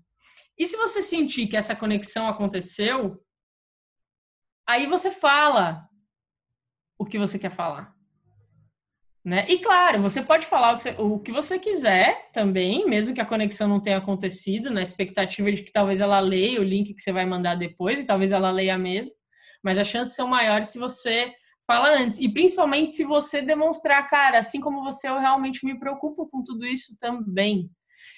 E 0.58 0.66
se 0.66 0.76
você 0.76 1.04
sentir 1.04 1.48
que 1.48 1.56
essa 1.56 1.76
conexão 1.76 2.28
aconteceu, 2.28 3.24
aí 4.72 4.88
você 4.88 5.12
fala 5.12 5.88
o 6.98 7.06
que 7.06 7.18
você 7.18 7.38
quer 7.38 7.52
falar. 7.52 7.94
Né? 9.24 9.46
E 9.48 9.60
claro, 9.60 10.02
você 10.02 10.22
pode 10.22 10.48
falar 10.48 10.74
o 10.74 10.78
que, 10.78 10.84
você, 10.84 10.96
o 10.98 11.20
que 11.20 11.32
você 11.32 11.60
quiser 11.60 12.32
também, 12.32 12.88
mesmo 12.88 13.14
que 13.14 13.22
a 13.22 13.26
conexão 13.26 13.68
não 13.68 13.80
tenha 13.80 13.98
acontecido, 13.98 14.72
na 14.72 14.82
expectativa 14.82 15.52
de 15.52 15.62
que 15.62 15.72
talvez 15.72 16.00
ela 16.00 16.20
leia 16.20 16.60
o 16.60 16.64
link 16.64 16.96
que 16.96 17.02
você 17.02 17.12
vai 17.12 17.26
mandar 17.26 17.56
depois, 17.56 18.00
e 18.00 18.06
talvez 18.06 18.32
ela 18.32 18.50
leia 18.50 18.78
mesmo, 18.80 19.14
mas 19.64 19.78
as 19.78 19.88
chances 19.88 20.16
são 20.16 20.28
maiores 20.28 20.70
se 20.70 20.80
você 20.80 21.32
fala 21.68 21.90
antes. 21.96 22.18
E 22.20 22.28
principalmente 22.28 22.94
se 22.94 23.04
você 23.04 23.44
demonstrar, 23.44 24.08
cara, 24.08 24.40
assim 24.40 24.60
como 24.60 24.84
você, 24.84 25.08
eu 25.08 25.20
realmente 25.20 25.64
me 25.66 25.78
preocupo 25.78 26.28
com 26.28 26.44
tudo 26.44 26.66
isso 26.66 26.98
também. 27.00 27.70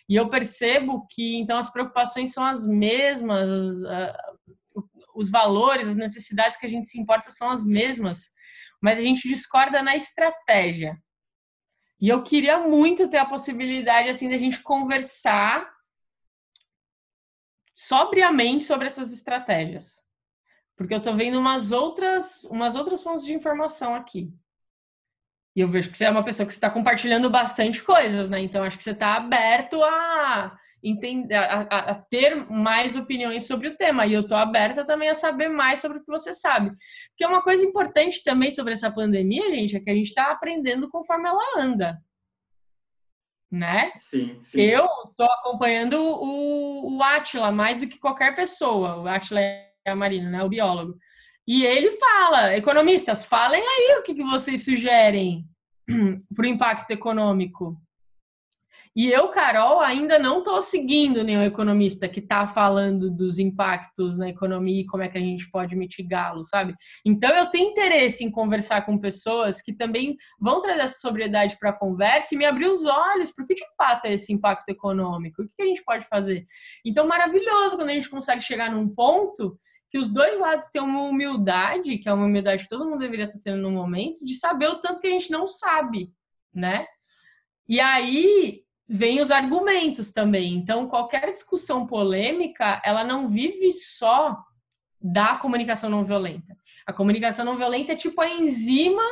E 0.10 0.16
eu 0.16 0.30
percebo 0.30 1.06
que 1.10 1.36
então 1.36 1.58
as 1.58 1.70
preocupações 1.70 2.32
são 2.32 2.46
as 2.46 2.66
mesmas, 2.66 3.82
os 5.16 5.30
valores, 5.30 5.88
as 5.88 5.96
necessidades 5.96 6.58
que 6.58 6.66
a 6.66 6.70
gente 6.70 6.88
se 6.88 7.00
importa 7.00 7.32
são 7.32 7.50
as 7.50 7.64
mesmas 7.64 8.32
mas 8.84 9.00
a 9.00 9.02
gente 9.02 9.30
discorda 9.30 9.82
na 9.82 9.96
estratégia. 9.96 11.02
E 12.02 12.10
eu 12.10 12.22
queria 12.22 12.60
muito 12.60 13.08
ter 13.08 13.16
a 13.16 13.26
possibilidade 13.26 14.10
assim 14.10 14.28
da 14.28 14.38
gente 14.38 14.62
conversar 14.62 15.74
sobriamente 17.74 18.66
sobre 18.66 18.88
essas 18.88 19.14
estratégias. 19.14 20.04
Porque 20.76 20.94
eu 20.94 20.98
estou 20.98 21.16
vendo 21.16 21.40
umas 21.40 21.72
outras, 21.72 22.44
umas 22.44 22.76
outras 22.76 23.02
fontes 23.02 23.24
de 23.24 23.34
informação 23.34 23.96
aqui. 23.96 24.34
E 25.56 25.62
eu 25.62 25.70
vejo 25.70 25.90
que 25.90 25.98
você 25.98 26.04
é 26.04 26.12
uma 26.12 26.26
pessoa 26.26 26.46
que 26.46 26.52
está 26.52 26.70
compartilhando 26.70 27.30
bastante 27.30 27.82
coisas, 27.82 28.30
né? 28.30 28.42
Então 28.42 28.66
acho 28.66 28.78
que 28.78 28.84
você 28.84 28.92
está 28.92 29.16
aberto 29.16 29.82
a 29.82 30.60
entender, 30.84 31.36
a, 31.36 31.62
a, 31.62 31.96
ter 31.96 32.36
mais 32.50 32.96
opiniões 32.96 33.48
sobre 33.48 33.70
o 33.70 33.78
tema. 33.78 34.06
E 34.06 34.14
eu 34.14 34.22
estou 34.22 34.38
aberta 34.38 34.86
também 34.86 35.10
a 35.10 35.16
saber 35.16 35.48
mais 35.48 35.80
sobre 35.80 36.00
o 36.00 36.02
que 36.02 36.12
você 36.12 36.34
sabe. 36.34 36.72
Porque 37.10 37.26
uma 37.26 37.42
coisa 37.42 37.64
importante 37.64 38.24
também 38.24 38.52
sobre 38.52 38.74
essa 38.74 38.92
pandemia, 38.92 39.50
gente, 39.56 39.78
é 39.78 39.80
que 39.80 39.90
a 39.90 39.96
gente 39.96 40.08
está 40.08 40.32
aprendendo 40.32 40.90
conforme 40.90 41.30
ela 41.30 41.42
anda. 41.58 41.98
Né? 43.50 43.92
Sim, 44.00 44.38
sim. 44.42 44.62
Eu 44.62 44.86
estou 45.06 45.28
acompanhando 45.28 45.94
o, 46.02 46.98
o 46.98 47.04
Atila 47.04 47.52
mais 47.52 47.78
do 47.78 47.88
que 47.88 48.00
qualquer 48.00 48.36
pessoa. 48.36 48.98
O 48.98 49.08
Atila 49.08 49.40
é 49.40 49.72
a 49.88 49.96
Marina, 49.96 50.30
né? 50.30 50.44
O 50.44 50.50
biólogo. 50.50 50.98
E 51.48 51.66
ele 51.66 51.92
fala, 51.92 52.56
economistas, 52.56 53.26
falem 53.26 53.62
aí 53.62 54.00
o 54.00 54.04
que, 54.04 54.16
que 54.16 54.24
vocês 54.24 54.64
sugerem 54.64 55.46
para 56.34 56.44
o 56.44 56.48
impacto 56.48 56.92
econômico. 56.92 57.78
E 58.96 59.10
eu, 59.10 59.30
Carol, 59.30 59.80
ainda 59.80 60.20
não 60.20 60.40
estou 60.40 60.62
seguindo 60.62 61.24
nenhum 61.24 61.42
economista 61.42 62.08
que 62.08 62.20
está 62.20 62.46
falando 62.46 63.10
dos 63.10 63.40
impactos 63.40 64.16
na 64.16 64.30
economia 64.30 64.82
e 64.82 64.86
como 64.86 65.02
é 65.02 65.10
que 65.10 65.18
a 65.18 65.22
gente 65.22 65.50
pode 65.50 65.76
mitigá-los, 65.76 66.50
sabe? 66.50 66.76
Então, 67.04 67.32
eu 67.32 67.48
tenho 67.48 67.72
interesse 67.72 68.24
em 68.24 68.30
conversar 68.30 68.86
com 68.86 69.00
pessoas 69.00 69.62
que 69.64 69.74
também 69.74 70.16
vão 70.40 70.62
trazer 70.62 70.82
essa 70.82 71.00
sobriedade 71.00 71.58
para 71.60 71.72
a 71.72 71.78
conversa 71.78 72.36
e 72.36 72.38
me 72.38 72.46
abrir 72.46 72.68
os 72.68 72.86
olhos, 72.86 73.32
porque 73.32 73.56
de 73.56 73.66
fato 73.76 74.06
é 74.06 74.14
esse 74.14 74.32
impacto 74.32 74.70
econômico? 74.70 75.42
O 75.42 75.48
que 75.48 75.64
a 75.64 75.66
gente 75.66 75.84
pode 75.84 76.06
fazer? 76.06 76.46
Então, 76.86 77.08
maravilhoso 77.08 77.76
quando 77.76 77.90
a 77.90 77.94
gente 77.94 78.10
consegue 78.10 78.44
chegar 78.44 78.70
num 78.70 78.88
ponto 78.88 79.58
que 79.90 79.98
os 79.98 80.10
dois 80.10 80.40
lados 80.40 80.70
têm 80.70 80.82
uma 80.82 81.04
humildade, 81.04 81.98
que 81.98 82.10
é 82.10 82.14
uma 82.14 82.26
humildade 82.26 82.64
que 82.64 82.70
todo 82.70 82.86
mundo 82.86 83.00
deveria 83.00 83.26
estar 83.26 83.40
tendo 83.40 83.62
no 83.62 83.72
momento, 83.72 84.24
de 84.24 84.36
saber 84.36 84.68
o 84.68 84.80
tanto 84.80 85.00
que 85.00 85.08
a 85.08 85.12
gente 85.12 85.32
não 85.32 85.48
sabe, 85.48 86.12
né? 86.54 86.86
E 87.68 87.80
aí 87.80 88.63
vem 88.88 89.22
os 89.22 89.32
argumentos 89.32 90.12
também. 90.12 90.54
Então, 90.54 90.88
qualquer 90.88 91.32
discussão 91.32 91.86
polêmica, 91.86 92.82
ela 92.84 93.04
não 93.04 93.28
vive 93.28 93.72
só 93.72 94.38
da 95.02 95.36
comunicação 95.38 95.90
não 95.90 96.06
violenta. 96.06 96.56
A 96.86 96.94
comunicação 96.94 97.46
não 97.46 97.58
violenta 97.58 97.94
é 97.94 97.96
tipo 97.96 98.22
a 98.22 98.30
enzima 98.30 99.04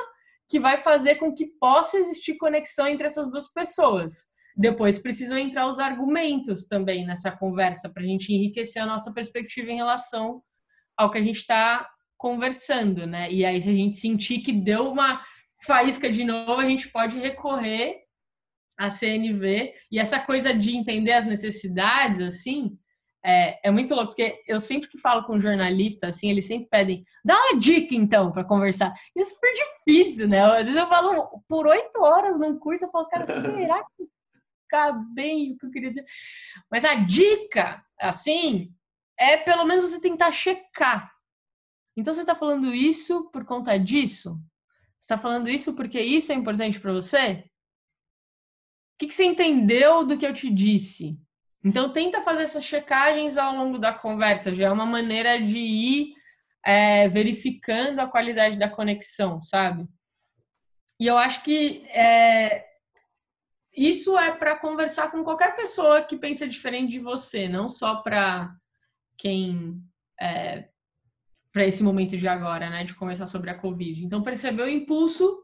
que 0.49 0.59
vai 0.59 0.77
fazer 0.77 1.15
com 1.15 1.33
que 1.33 1.45
possa 1.45 1.97
existir 1.97 2.35
conexão 2.35 2.87
entre 2.87 3.05
essas 3.05 3.31
duas 3.31 3.51
pessoas. 3.51 4.25
Depois 4.55 4.99
precisam 4.99 5.37
entrar 5.37 5.67
os 5.67 5.79
argumentos 5.79 6.65
também 6.65 7.05
nessa 7.05 7.31
conversa 7.31 7.89
para 7.89 8.03
a 8.03 8.05
gente 8.05 8.33
enriquecer 8.33 8.81
a 8.81 8.85
nossa 8.85 9.13
perspectiva 9.13 9.71
em 9.71 9.77
relação 9.77 10.41
ao 10.97 11.09
que 11.09 11.17
a 11.17 11.23
gente 11.23 11.37
está 11.37 11.89
conversando, 12.17 13.07
né? 13.07 13.31
E 13.31 13.45
aí, 13.45 13.61
se 13.61 13.69
a 13.69 13.73
gente 13.73 13.97
sentir 13.97 14.39
que 14.39 14.51
deu 14.51 14.91
uma 14.91 15.21
faísca 15.65 16.11
de 16.11 16.23
novo, 16.23 16.59
a 16.59 16.65
gente 16.65 16.89
pode 16.89 17.17
recorrer 17.17 18.01
a 18.81 18.89
CNV 18.89 19.75
e 19.91 19.99
essa 19.99 20.19
coisa 20.19 20.51
de 20.55 20.75
entender 20.75 21.11
as 21.11 21.23
necessidades, 21.23 22.19
assim, 22.19 22.75
é, 23.23 23.67
é 23.67 23.69
muito 23.69 23.93
louco, 23.93 24.15
porque 24.15 24.41
eu 24.47 24.59
sempre 24.59 24.89
que 24.89 24.97
falo 24.97 25.23
com 25.23 25.39
jornalista, 25.39 26.07
assim, 26.07 26.31
eles 26.31 26.47
sempre 26.47 26.67
pedem, 26.67 27.05
dá 27.23 27.37
uma 27.37 27.59
dica 27.59 27.93
então 27.93 28.31
para 28.31 28.43
conversar. 28.43 28.91
E 29.15 29.21
é 29.21 29.23
super 29.23 29.53
difícil, 29.53 30.27
né? 30.27 30.41
Às 30.41 30.65
vezes 30.65 30.75
eu 30.75 30.87
falo 30.87 31.43
por 31.47 31.67
oito 31.67 32.01
horas 32.01 32.39
num 32.39 32.57
curso, 32.57 32.85
eu 32.85 32.89
falo, 32.89 33.07
cara, 33.07 33.27
será 33.29 33.83
que 33.95 34.07
fica 34.63 34.91
bem 35.13 35.51
o 35.51 35.57
que 35.59 35.67
eu 35.67 35.71
queria 35.71 35.89
dizer? 35.89 36.05
Mas 36.71 36.83
a 36.83 36.95
dica, 36.95 37.85
assim, 37.99 38.73
é 39.15 39.37
pelo 39.37 39.63
menos 39.63 39.83
você 39.83 40.01
tentar 40.01 40.31
checar. 40.31 41.11
Então 41.95 42.15
você 42.15 42.21
está 42.21 42.33
falando 42.33 42.73
isso 42.73 43.29
por 43.29 43.45
conta 43.45 43.77
disso? 43.77 44.39
Você 44.97 45.03
está 45.03 45.19
falando 45.19 45.49
isso 45.49 45.75
porque 45.75 46.01
isso 46.01 46.31
é 46.31 46.35
importante 46.35 46.79
para 46.79 46.93
você? 46.93 47.50
Que, 49.01 49.07
que 49.07 49.15
você 49.15 49.23
entendeu 49.23 50.05
do 50.05 50.15
que 50.15 50.25
eu 50.25 50.33
te 50.33 50.47
disse? 50.47 51.17
Então, 51.63 51.91
tenta 51.91 52.21
fazer 52.21 52.43
essas 52.43 52.63
checagens 52.63 53.35
ao 53.35 53.55
longo 53.55 53.79
da 53.79 53.91
conversa, 53.91 54.53
já 54.53 54.67
é 54.67 54.71
uma 54.71 54.85
maneira 54.85 55.41
de 55.41 55.57
ir 55.57 56.13
é, 56.63 57.09
verificando 57.09 57.99
a 57.99 58.07
qualidade 58.07 58.59
da 58.59 58.69
conexão, 58.69 59.41
sabe? 59.41 59.87
E 60.99 61.07
eu 61.07 61.17
acho 61.17 61.43
que 61.43 61.83
é, 61.87 62.63
isso 63.75 64.19
é 64.19 64.31
para 64.31 64.55
conversar 64.55 65.09
com 65.09 65.23
qualquer 65.23 65.55
pessoa 65.55 66.03
que 66.03 66.15
pensa 66.15 66.47
diferente 66.47 66.91
de 66.91 66.99
você, 66.99 67.49
não 67.49 67.67
só 67.67 67.95
para 68.03 68.53
quem. 69.17 69.81
É, 70.19 70.69
para 71.51 71.65
esse 71.65 71.83
momento 71.83 72.15
de 72.15 72.27
agora, 72.27 72.69
né? 72.69 72.83
De 72.83 72.93
conversar 72.93 73.25
sobre 73.25 73.49
a 73.49 73.55
Covid. 73.57 74.05
Então, 74.05 74.21
perceber 74.21 74.61
o 74.61 74.69
impulso 74.69 75.37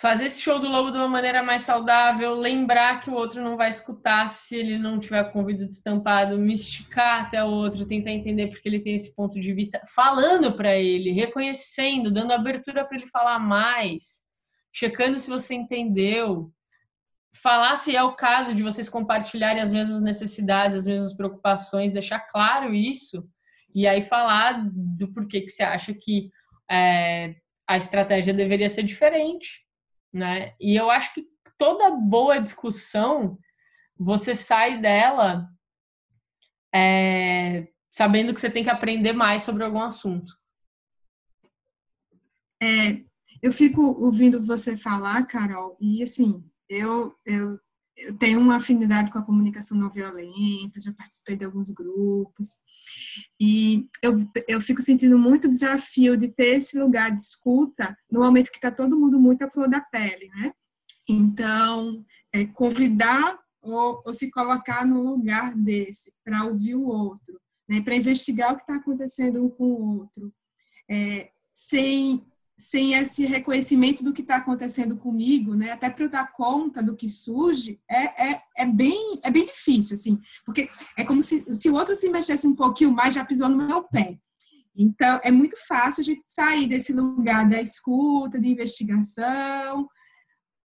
fazer 0.00 0.24
esse 0.24 0.40
show 0.40 0.58
do 0.58 0.66
lobo 0.66 0.90
de 0.90 0.96
uma 0.96 1.06
maneira 1.06 1.42
mais 1.42 1.62
saudável, 1.64 2.32
lembrar 2.32 3.02
que 3.02 3.10
o 3.10 3.12
outro 3.12 3.42
não 3.42 3.54
vai 3.54 3.68
escutar 3.68 4.30
se 4.30 4.56
ele 4.56 4.78
não 4.78 4.98
tiver 4.98 5.24
com 5.24 5.38
o 5.38 5.42
ouvido 5.42 5.66
destampado, 5.66 6.38
me 6.38 6.54
esticar 6.54 7.26
até 7.26 7.44
o 7.44 7.48
outro, 7.48 7.84
tentar 7.84 8.10
entender 8.10 8.46
porque 8.46 8.66
ele 8.66 8.80
tem 8.80 8.94
esse 8.94 9.14
ponto 9.14 9.38
de 9.38 9.52
vista, 9.52 9.78
falando 9.86 10.52
para 10.54 10.74
ele, 10.74 11.12
reconhecendo, 11.12 12.10
dando 12.10 12.32
abertura 12.32 12.82
para 12.82 12.96
ele 12.96 13.08
falar 13.08 13.38
mais, 13.38 14.22
checando 14.72 15.20
se 15.20 15.28
você 15.28 15.52
entendeu, 15.52 16.50
falar 17.34 17.76
se 17.76 17.94
é 17.94 18.02
o 18.02 18.14
caso 18.14 18.54
de 18.54 18.62
vocês 18.62 18.88
compartilharem 18.88 19.60
as 19.60 19.70
mesmas 19.70 20.00
necessidades, 20.00 20.78
as 20.78 20.86
mesmas 20.86 21.14
preocupações, 21.14 21.92
deixar 21.92 22.20
claro 22.20 22.72
isso 22.72 23.28
e 23.74 23.86
aí 23.86 24.00
falar 24.00 24.66
do 24.72 25.12
porquê 25.12 25.42
que 25.42 25.50
você 25.50 25.62
acha 25.62 25.92
que 25.92 26.30
é, 26.70 27.34
a 27.68 27.76
estratégia 27.76 28.32
deveria 28.32 28.70
ser 28.70 28.82
diferente 28.82 29.68
né? 30.12 30.54
E 30.60 30.76
eu 30.76 30.90
acho 30.90 31.12
que 31.14 31.28
toda 31.58 31.90
boa 31.90 32.40
discussão 32.40 33.38
você 33.98 34.34
sai 34.34 34.80
dela 34.80 35.48
é, 36.74 37.68
sabendo 37.90 38.32
que 38.32 38.40
você 38.40 38.50
tem 38.50 38.64
que 38.64 38.70
aprender 38.70 39.12
mais 39.12 39.42
sobre 39.42 39.64
algum 39.64 39.82
assunto. 39.82 40.32
É, 42.62 43.04
eu 43.42 43.52
fico 43.52 43.82
ouvindo 43.82 44.44
você 44.44 44.76
falar, 44.76 45.26
Carol, 45.26 45.76
e 45.80 46.02
assim, 46.02 46.44
eu, 46.68 47.14
eu, 47.24 47.58
eu 48.00 48.16
tenho 48.16 48.40
uma 48.40 48.56
afinidade 48.56 49.10
com 49.10 49.18
a 49.18 49.24
comunicação 49.24 49.76
não 49.76 49.90
violenta, 49.90 50.80
já 50.80 50.92
participei 50.92 51.36
de 51.36 51.44
alguns 51.44 51.70
grupos, 51.70 52.58
e 53.38 53.88
eu, 54.02 54.26
eu 54.48 54.60
fico 54.60 54.82
sentindo 54.82 55.18
muito 55.18 55.48
desafio 55.48 56.16
de 56.16 56.28
ter 56.28 56.56
esse 56.56 56.78
lugar 56.78 57.10
de 57.10 57.18
escuta 57.18 57.96
no 58.10 58.20
momento 58.20 58.50
que 58.50 58.56
está 58.56 58.70
todo 58.70 58.98
mundo 58.98 59.20
muito 59.20 59.42
à 59.42 59.50
flor 59.50 59.68
da 59.68 59.80
pele, 59.80 60.28
né? 60.28 60.52
Então, 61.08 62.04
é, 62.32 62.46
convidar 62.46 63.38
ou, 63.60 64.02
ou, 64.04 64.14
se 64.14 64.30
colocar 64.30 64.86
no 64.86 65.02
lugar 65.02 65.54
desse 65.54 66.12
para 66.24 66.44
ouvir 66.44 66.74
o 66.74 66.86
outro, 66.86 67.40
né? 67.68 67.80
para 67.82 67.96
investigar 67.96 68.52
o 68.52 68.56
que 68.56 68.62
está 68.62 68.76
acontecendo 68.76 69.44
um 69.44 69.50
com 69.50 69.64
o 69.64 69.98
outro, 69.98 70.32
é, 70.88 71.30
sem 71.52 72.24
sem 72.60 72.94
esse 72.94 73.24
reconhecimento 73.24 74.04
do 74.04 74.12
que 74.12 74.20
está 74.20 74.36
acontecendo 74.36 74.96
comigo, 74.96 75.54
né, 75.54 75.72
até 75.72 75.88
para 75.88 76.04
eu 76.04 76.10
dar 76.10 76.30
conta 76.32 76.82
do 76.82 76.94
que 76.94 77.08
surge, 77.08 77.80
é, 77.88 78.32
é, 78.32 78.42
é, 78.58 78.66
bem, 78.66 79.18
é 79.22 79.30
bem 79.30 79.44
difícil, 79.44 79.94
assim, 79.94 80.20
porque 80.44 80.68
é 80.96 81.04
como 81.04 81.22
se, 81.22 81.44
se 81.54 81.70
o 81.70 81.74
outro 81.74 81.94
se 81.94 82.10
mexesse 82.10 82.46
um 82.46 82.54
pouquinho 82.54 82.92
mais, 82.92 83.14
já 83.14 83.24
pisou 83.24 83.48
no 83.48 83.56
meu 83.56 83.82
pé. 83.84 84.18
Então, 84.76 85.18
é 85.22 85.30
muito 85.30 85.56
fácil 85.66 86.02
a 86.02 86.04
gente 86.04 86.22
sair 86.28 86.66
desse 86.66 86.92
lugar 86.92 87.48
da 87.48 87.60
escuta, 87.60 88.38
de 88.38 88.48
investigação, 88.48 89.88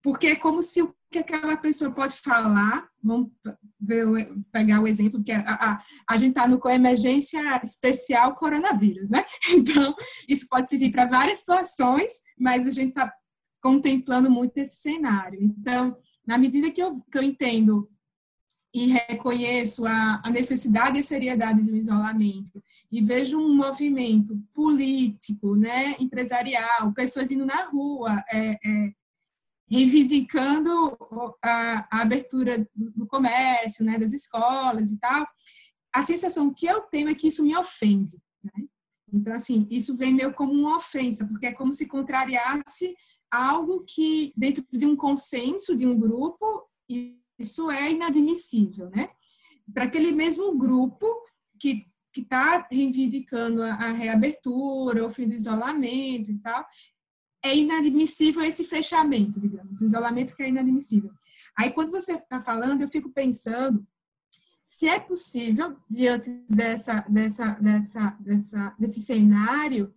porque 0.05 0.27
é 0.27 0.37
como 0.37 0.63
se 0.63 0.83
o 0.83 0.95
que 1.11 1.19
aquela 1.19 1.57
pessoa 1.57 1.91
pode 1.91 2.15
falar, 2.17 2.87
vamos 3.03 3.31
ver, 3.81 4.07
pegar 4.53 4.83
o 4.83 4.87
exemplo, 4.87 5.25
que 5.25 5.33
a, 5.33 5.41
a, 5.47 5.83
a 6.07 6.17
gente 6.19 6.37
está 6.37 6.47
no 6.47 6.61
emergência 6.69 7.41
especial 7.65 8.35
coronavírus, 8.35 9.09
né? 9.09 9.25
Então, 9.49 9.95
isso 10.29 10.47
pode 10.47 10.69
servir 10.69 10.93
para 10.93 11.07
várias 11.07 11.39
situações, 11.39 12.13
mas 12.39 12.67
a 12.67 12.71
gente 12.71 12.91
está 12.91 13.11
contemplando 13.63 14.31
muito 14.31 14.59
esse 14.59 14.77
cenário. 14.77 15.43
Então, 15.43 15.97
na 16.27 16.37
medida 16.37 16.71
que 16.71 16.83
eu, 16.83 17.01
que 17.11 17.17
eu 17.17 17.23
entendo 17.23 17.89
e 18.75 18.89
reconheço 18.89 19.87
a, 19.87 20.21
a 20.23 20.29
necessidade 20.29 20.99
e 20.99 21.01
a 21.01 21.05
seriedade 21.05 21.63
do 21.63 21.75
isolamento 21.75 22.63
e 22.93 23.01
vejo 23.01 23.39
um 23.39 23.55
movimento 23.55 24.37
político, 24.53 25.57
né, 25.57 25.95
empresarial, 25.99 26.93
pessoas 26.93 27.31
indo 27.31 27.47
na 27.47 27.65
rua, 27.65 28.23
é, 28.29 28.59
é, 28.63 28.93
reivindicando 29.75 30.97
a, 31.43 31.87
a, 31.91 32.03
abertura 32.03 32.67
do 32.75 33.07
comércio, 33.07 33.85
né, 33.85 33.99
das 33.99 34.13
escolas 34.13 34.91
e 34.91 34.99
tal, 34.99 35.27
a 35.93 36.03
sensação 36.03 36.53
que 36.53 36.67
eu 36.67 36.83
tenho 36.83 37.09
é 37.09 37.15
que 37.15 37.29
isso 37.29 37.45
me 37.45 37.57
ofende. 37.57 38.17
Né? 38.43 38.67
Então, 39.13 39.35
assim, 39.35 39.67
isso 39.71 39.97
vem 39.97 40.13
meio 40.15 40.33
como 40.33 40.53
uma 40.53 40.77
ofensa, 40.77 41.27
porque 41.27 41.47
é 41.47 41.53
como 41.53 41.73
se 41.73 41.87
contrariasse 41.87 42.95
algo 43.31 43.85
que, 43.87 44.33
dentro 44.37 44.65
de 44.73 44.87
um 44.87 44.97
consenso 44.97 45.77
de 45.77 45.87
um 45.87 45.99
grupo, 45.99 46.69
isso 47.39 47.71
é 47.71 47.91
inadmissível, 47.91 48.91
né? 48.91 49.11
Para 49.73 49.85
aquele 49.85 50.13
mesmo 50.13 50.57
grupo 50.57 51.07
que 51.59 51.87
que 52.15 52.21
está 52.21 52.67
reivindicando 52.71 53.61
a, 53.61 53.75
a 53.75 53.91
reabertura, 53.91 55.05
o 55.05 55.11
fim 55.11 55.27
do 55.27 55.35
isolamento 55.35 56.31
e 56.31 56.39
tal, 56.39 56.65
é 57.45 57.55
inadmissível 57.55 58.43
esse 58.43 58.65
fechamento, 58.65 59.39
digamos, 59.39 59.83
isolamento 59.83 60.35
que 60.35 60.43
é 60.43 60.49
inadmissível. 60.49 61.11
Aí, 61.57 61.71
quando 61.71 61.91
você 61.91 62.15
está 62.15 62.43
falando, 62.43 62.81
eu 62.81 62.89
fico 62.89 63.11
pensando 63.11 63.87
se 64.63 64.89
é 64.89 64.99
possível, 64.99 65.77
diante 65.91 66.31
dessa, 66.49 67.05
dessa, 67.07 67.51
dessa, 67.61 68.17
dessa, 68.19 68.75
desse 68.79 69.03
cenário, 69.03 69.95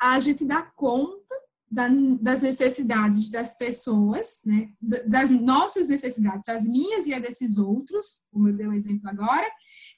a 0.00 0.20
gente 0.20 0.44
dar 0.44 0.72
conta 0.76 1.18
das 1.70 2.40
necessidades 2.40 3.28
das 3.28 3.58
pessoas, 3.58 4.40
né, 4.46 4.70
das 4.80 5.28
nossas 5.28 5.88
necessidades, 5.88 6.48
as 6.48 6.64
minhas 6.64 7.06
e 7.06 7.12
as 7.12 7.20
desses 7.20 7.58
outros, 7.58 8.22
como 8.32 8.48
eu 8.48 8.54
dei 8.54 8.66
um 8.66 8.72
exemplo 8.72 9.10
agora, 9.10 9.46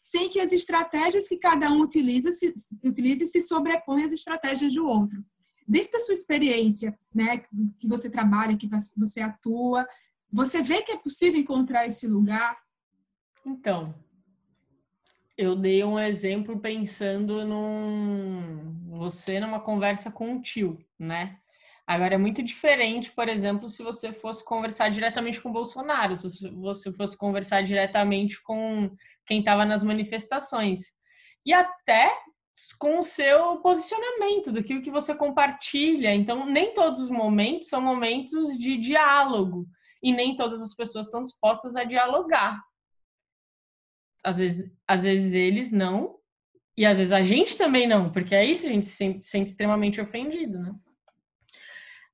sem 0.01 0.29
que 0.31 0.41
as 0.41 0.53
estratégias 0.53 1.29
que 1.29 1.37
cada 1.37 1.71
um 1.71 1.83
utiliza 1.83 2.33
se, 2.33 2.53
utilize 2.83 3.25
se 3.27 3.43
sobreponham 3.43 4.07
às 4.07 4.13
estratégias 4.13 4.73
do 4.73 4.85
outro 4.85 5.23
dentro 5.71 5.93
da 5.93 6.01
sua 6.01 6.15
experiência, 6.15 6.99
né, 7.15 7.39
que 7.79 7.87
você 7.87 8.11
trabalha, 8.11 8.57
que 8.57 8.69
você 8.97 9.21
atua, 9.21 9.87
você 10.33 10.61
vê 10.61 10.83
que 10.83 10.91
é 10.91 10.97
possível 10.97 11.41
encontrar 11.41 11.87
esse 11.87 12.09
lugar? 12.09 12.59
Então, 13.47 13.95
eu 15.39 15.55
dei 15.55 15.85
um 15.85 15.97
exemplo 15.97 16.59
pensando 16.59 17.45
num 17.45 18.77
você 18.99 19.39
numa 19.39 19.61
conversa 19.61 20.11
com 20.11 20.33
um 20.33 20.41
tio, 20.41 20.77
né? 20.99 21.39
Agora 21.87 22.15
é 22.15 22.19
muito 22.19 22.43
diferente, 22.43 23.11
por 23.13 23.29
exemplo, 23.29 23.69
se 23.69 23.83
você 23.83 24.13
fosse 24.13 24.45
conversar 24.45 24.91
diretamente 24.91 25.41
com 25.41 25.49
o 25.49 25.53
Bolsonaro, 25.53 26.17
se 26.17 26.51
você 26.51 26.93
fosse 26.93 27.17
conversar 27.17 27.63
diretamente 27.63 28.43
com 28.43 28.91
quem 29.25 29.39
estava 29.39 29.65
nas 29.65 29.83
manifestações. 29.83 30.93
E 31.47 31.53
até 31.53 32.13
com 32.79 32.99
o 32.99 33.03
seu 33.03 33.61
posicionamento, 33.61 34.53
do 34.53 34.63
que 34.63 34.91
você 34.91 35.15
compartilha. 35.15 36.15
Então, 36.15 36.47
nem 36.47 36.75
todos 36.75 37.01
os 37.01 37.11
momentos 37.11 37.69
são 37.69 37.81
momentos 37.81 38.59
de 38.59 38.77
diálogo 38.77 39.67
e 40.03 40.13
nem 40.13 40.37
todas 40.37 40.61
as 40.61 40.75
pessoas 40.75 41.07
estão 41.07 41.23
dispostas 41.23 41.77
a 41.77 41.85
dialogar. 41.85 42.63
Às 44.23 44.37
vezes, 44.37 44.71
às 44.87 45.03
vezes 45.03 45.33
eles 45.33 45.71
não, 45.73 46.19
e 46.77 46.85
às 46.85 46.99
vezes 46.99 47.13
a 47.13 47.23
gente 47.23 47.57
também 47.57 47.87
não, 47.87 48.11
porque 48.11 48.35
é 48.35 48.45
isso 48.45 48.67
a 48.67 48.69
gente 48.69 48.87
se 48.87 48.97
sente, 48.97 49.25
se 49.25 49.31
sente 49.31 49.51
extremamente 49.51 50.01
ofendido, 50.01 50.59
né? 50.59 50.75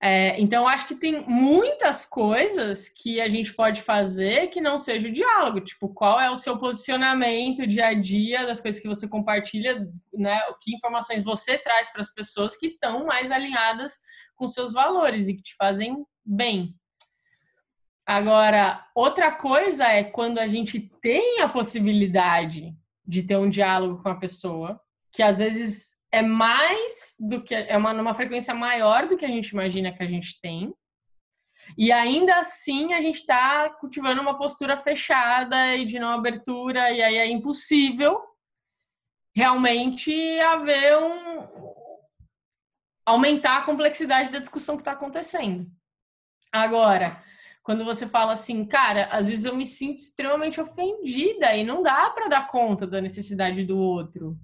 É, 0.01 0.39
então, 0.39 0.69
acho 0.69 0.87
que 0.87 0.95
tem 0.95 1.25
muitas 1.27 2.05
coisas 2.05 2.87
que 2.89 3.19
a 3.19 3.29
gente 3.29 3.55
pode 3.55 3.81
fazer 3.81 4.49
que 4.49 4.61
não 4.61 4.79
seja 4.79 5.09
o 5.09 5.13
diálogo. 5.13 5.61
Tipo, 5.61 5.89
qual 5.89 6.21
é 6.21 6.31
o 6.31 6.37
seu 6.37 6.59
posicionamento 6.59 7.67
dia 7.67 7.89
a 7.89 7.95
dia 7.95 8.47
das 8.47 8.61
coisas 8.61 8.81
que 8.81 8.89
você 8.89 9.09
compartilha, 9.09 9.89
né? 10.13 10.39
Que 10.61 10.75
informações 10.75 11.25
você 11.25 11.57
traz 11.59 11.91
para 11.91 12.03
as 12.03 12.13
pessoas 12.13 12.57
que 12.57 12.67
estão 12.67 13.07
mais 13.07 13.31
alinhadas 13.31 13.95
com 14.35 14.47
seus 14.47 14.73
valores 14.73 15.29
e 15.29 15.35
que 15.35 15.43
te 15.43 15.55
fazem 15.57 16.05
bem. 16.25 16.75
Agora, 18.05 18.87
outra 18.95 19.33
coisa 19.33 19.85
é 19.85 20.05
quando 20.05 20.39
a 20.39 20.47
gente 20.47 20.79
tem 21.01 21.41
a 21.41 21.49
possibilidade 21.49 22.73
de 23.05 23.23
ter 23.23 23.37
um 23.37 23.49
diálogo 23.49 24.03
com 24.03 24.09
a 24.11 24.15
pessoa, 24.15 24.81
que 25.11 25.23
às 25.23 25.39
vezes 25.39 25.96
é 26.17 26.23
mais 26.23 27.15
do 27.21 27.43
que 27.43 27.55
é 27.55 27.77
uma 27.77 27.93
numa 27.93 28.15
frequência 28.15 28.55
maior 28.55 29.07
do 29.07 29.19
que 29.19 29.25
a 29.25 29.29
gente 29.29 29.49
imagina 29.51 29.93
que 29.93 30.03
a 30.03 30.07
gente 30.07 30.41
tem. 30.41 30.75
E 31.77 31.93
ainda 31.93 32.37
assim 32.37 32.95
a 32.95 33.03
gente 33.03 33.17
está 33.17 33.69
cultivando 33.69 34.23
uma 34.23 34.39
postura 34.39 34.79
fechada 34.79 35.75
e 35.75 35.85
de 35.85 35.99
não 35.99 36.13
abertura, 36.13 36.91
e 36.91 37.03
aí 37.03 37.17
é 37.17 37.27
impossível 37.27 38.19
realmente 39.35 40.11
haver 40.41 40.97
um. 40.97 41.47
aumentar 43.05 43.59
a 43.59 43.65
complexidade 43.65 44.33
da 44.33 44.39
discussão 44.39 44.77
que 44.77 44.81
está 44.83 44.93
acontecendo. 44.93 45.71
Agora, 46.51 47.23
quando 47.63 47.85
você 47.85 48.07
fala 48.07 48.33
assim, 48.33 48.65
cara, 48.65 49.05
às 49.13 49.27
vezes 49.27 49.45
eu 49.45 49.55
me 49.55 49.67
sinto 49.67 49.99
extremamente 49.99 50.59
ofendida 50.59 51.55
e 51.55 51.63
não 51.63 51.83
dá 51.83 52.09
para 52.09 52.29
dar 52.29 52.47
conta 52.47 52.87
da 52.87 53.03
necessidade 53.03 53.65
do 53.65 53.77
outro. 53.77 54.39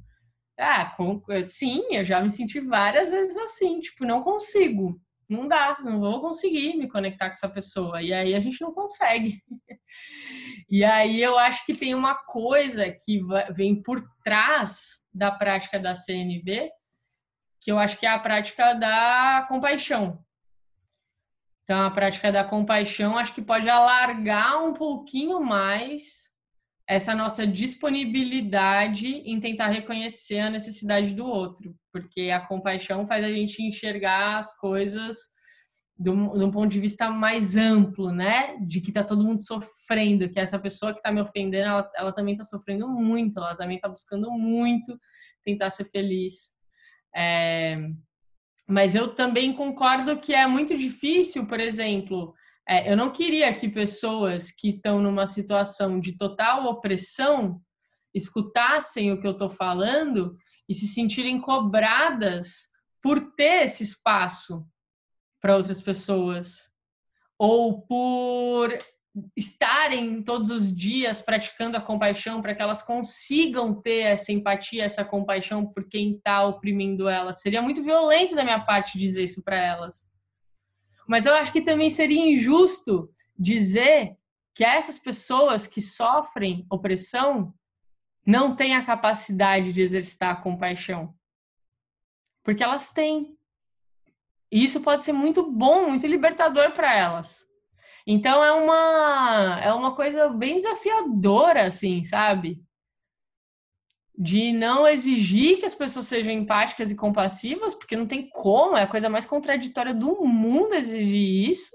Ah, 0.59 0.93
com, 0.97 1.23
sim, 1.43 1.83
eu 1.91 2.05
já 2.05 2.21
me 2.21 2.31
senti 2.31 2.61
várias 2.61 3.11
vezes 3.11 3.37
assim, 3.39 3.81
tipo, 3.81 4.05
não 4.05 4.23
consigo, 4.23 5.01
não 5.29 5.49
dá, 5.49 5.79
não 5.83 5.99
vou 5.99 6.21
conseguir 6.21 6.77
me 6.77 6.89
conectar 6.89 7.27
com 7.27 7.33
essa 7.35 7.49
pessoa. 7.49 8.03
E 8.03 8.13
aí 8.13 8.35
a 8.35 8.41
gente 8.41 8.61
não 8.61 8.73
consegue. 8.73 9.43
e 10.69 10.85
aí 10.85 11.21
eu 11.21 11.39
acho 11.39 11.65
que 11.65 11.75
tem 11.75 11.95
uma 11.95 12.15
coisa 12.15 12.91
que 12.91 13.21
vem 13.55 13.83
por 13.83 14.03
trás 14.23 15.03
da 15.13 15.31
prática 15.31 15.79
da 15.79 15.95
CNV, 15.95 16.71
que 17.61 17.71
eu 17.73 17.79
acho 17.79 17.99
que 17.99 18.07
é 18.07 18.11
a 18.11 18.19
prática 18.19 18.75
da 18.75 19.47
compaixão. 19.49 20.23
Então, 21.65 21.81
a 21.87 21.91
prática 21.91 22.31
da 22.31 22.45
compaixão 22.45 23.17
acho 23.17 23.33
que 23.33 23.41
pode 23.41 23.69
alargar 23.69 24.63
um 24.63 24.75
pouquinho 24.75 25.41
mais 25.41 26.32
essa 26.89 27.15
nossa 27.15 27.47
disponibilidade 27.47 29.07
em 29.07 29.41
tentar 29.41 29.69
reconhecer 29.69 30.41
a 30.41 30.51
necessidade 30.51 31.15
do 31.15 31.25
outro, 31.25 31.75
porque 31.93 32.31
a 32.31 32.41
compaixão 32.41 33.07
faz 33.07 33.25
a 33.25 33.31
gente 33.31 33.63
enxergar 33.63 34.39
as 34.39 34.57
coisas 34.57 35.33
de 35.99 36.11
um, 36.11 36.51
ponto 36.51 36.69
de 36.69 36.81
vista 36.81 37.09
mais 37.11 37.57
amplo, 37.57 38.11
né? 38.11 38.57
De 38.67 38.81
que 38.81 38.91
tá 38.91 39.05
todo 39.05 39.23
mundo 39.23 39.41
sofrendo, 39.45 40.29
que 40.29 40.41
essa 40.41 40.59
pessoa 40.59 40.93
que 40.93 41.01
tá 41.01 41.13
me 41.13 41.21
ofendendo, 41.21 41.65
ela, 41.65 41.91
ela 41.95 42.13
também 42.13 42.37
tá 42.37 42.43
sofrendo 42.43 42.89
muito, 42.89 43.39
ela 43.39 43.55
também 43.55 43.79
tá 43.79 43.89
buscando 43.89 44.31
muito 44.33 44.99
tentar 45.45 45.71
ser 45.71 45.85
feliz. 45.85 46.51
É... 47.15 47.79
Mas 48.67 48.95
eu 48.95 49.15
também 49.15 49.53
concordo 49.53 50.19
que 50.19 50.35
é 50.35 50.47
muito 50.47 50.77
difícil, 50.77 51.47
por 51.47 51.61
exemplo, 51.61 52.35
é, 52.69 52.91
eu 52.91 52.97
não 52.97 53.11
queria 53.11 53.53
que 53.55 53.69
pessoas 53.69 54.51
que 54.51 54.71
estão 54.71 55.01
numa 55.01 55.27
situação 55.27 55.99
de 55.99 56.17
total 56.17 56.67
opressão 56.67 57.61
escutassem 58.15 59.11
o 59.11 59.21
que 59.21 59.27
eu 59.27 59.33
estou 59.33 59.51
falando 59.51 60.37
e 60.69 60.75
se 60.75 60.87
sentirem 60.87 61.41
cobradas 61.41 62.71
por 63.03 63.35
ter 63.35 63.65
esse 63.65 63.83
espaço 63.83 64.65
para 65.41 65.57
outras 65.57 65.83
pessoas 65.83 66.71
ou 67.37 67.83
por 67.83 68.79
estarem 69.37 70.23
todos 70.23 70.49
os 70.49 70.75
dias 70.75 71.21
praticando 71.21 71.77
a 71.77 71.81
compaixão 71.81 72.41
para 72.41 72.55
que 72.55 72.63
elas 72.63 72.81
consigam 72.81 73.75
ter 73.75 74.01
essa 74.01 74.33
empatia, 74.33 74.85
essa 74.85 75.05
compaixão 75.05 75.67
por 75.67 75.89
quem 75.89 76.13
está 76.13 76.45
oprimindo 76.47 77.09
elas. 77.09 77.41
Seria 77.41 77.61
muito 77.61 77.83
violento 77.83 78.35
da 78.35 78.45
minha 78.45 78.61
parte 78.61 78.97
dizer 78.97 79.25
isso 79.25 79.43
para 79.43 79.57
elas. 79.57 80.12
Mas 81.07 81.27
eu 81.27 81.35
acho 81.35 81.53
que 81.53 81.63
também 81.63 81.91
seria 81.91 82.33
injusto 82.33 83.13
dizer 83.39 84.17
que 84.55 84.65
essas 84.65 84.99
pessoas 84.99 85.67
que 85.67 85.81
sofrem 85.81 86.67
opressão 86.71 87.55
não 88.27 88.55
têm 88.55 88.77
a 88.77 88.85
capacidade 88.85 89.73
de 89.73 89.81
exercitar 89.81 90.31
a 90.31 90.41
compaixão. 90.41 91.15
Porque 92.43 92.63
elas 92.63 92.91
têm. 92.91 93.37
E 94.51 94.65
isso 94.65 94.81
pode 94.81 95.03
ser 95.03 95.13
muito 95.13 95.51
bom, 95.51 95.89
muito 95.89 96.07
libertador 96.07 96.73
para 96.73 96.95
elas. 96.95 97.47
Então 98.07 98.43
é 98.43 98.53
uma 98.53 99.61
é 99.63 99.73
uma 99.73 99.95
coisa 99.95 100.29
bem 100.29 100.57
desafiadora 100.57 101.67
assim, 101.67 102.03
sabe? 102.05 102.63
De 104.17 104.53
não 104.53 104.87
exigir 104.87 105.59
que 105.59 105.65
as 105.65 105.75
pessoas 105.75 106.07
sejam 106.07 106.33
empáticas 106.33 106.91
e 106.91 106.95
compassivas, 106.95 107.75
porque 107.75 107.97
não 107.97 108.07
tem 108.07 108.29
como, 108.29 108.77
é 108.77 108.83
a 108.83 108.87
coisa 108.87 109.09
mais 109.09 109.25
contraditória 109.25 109.95
do 109.95 110.25
mundo 110.27 110.75
exigir 110.75 111.49
isso. 111.51 111.71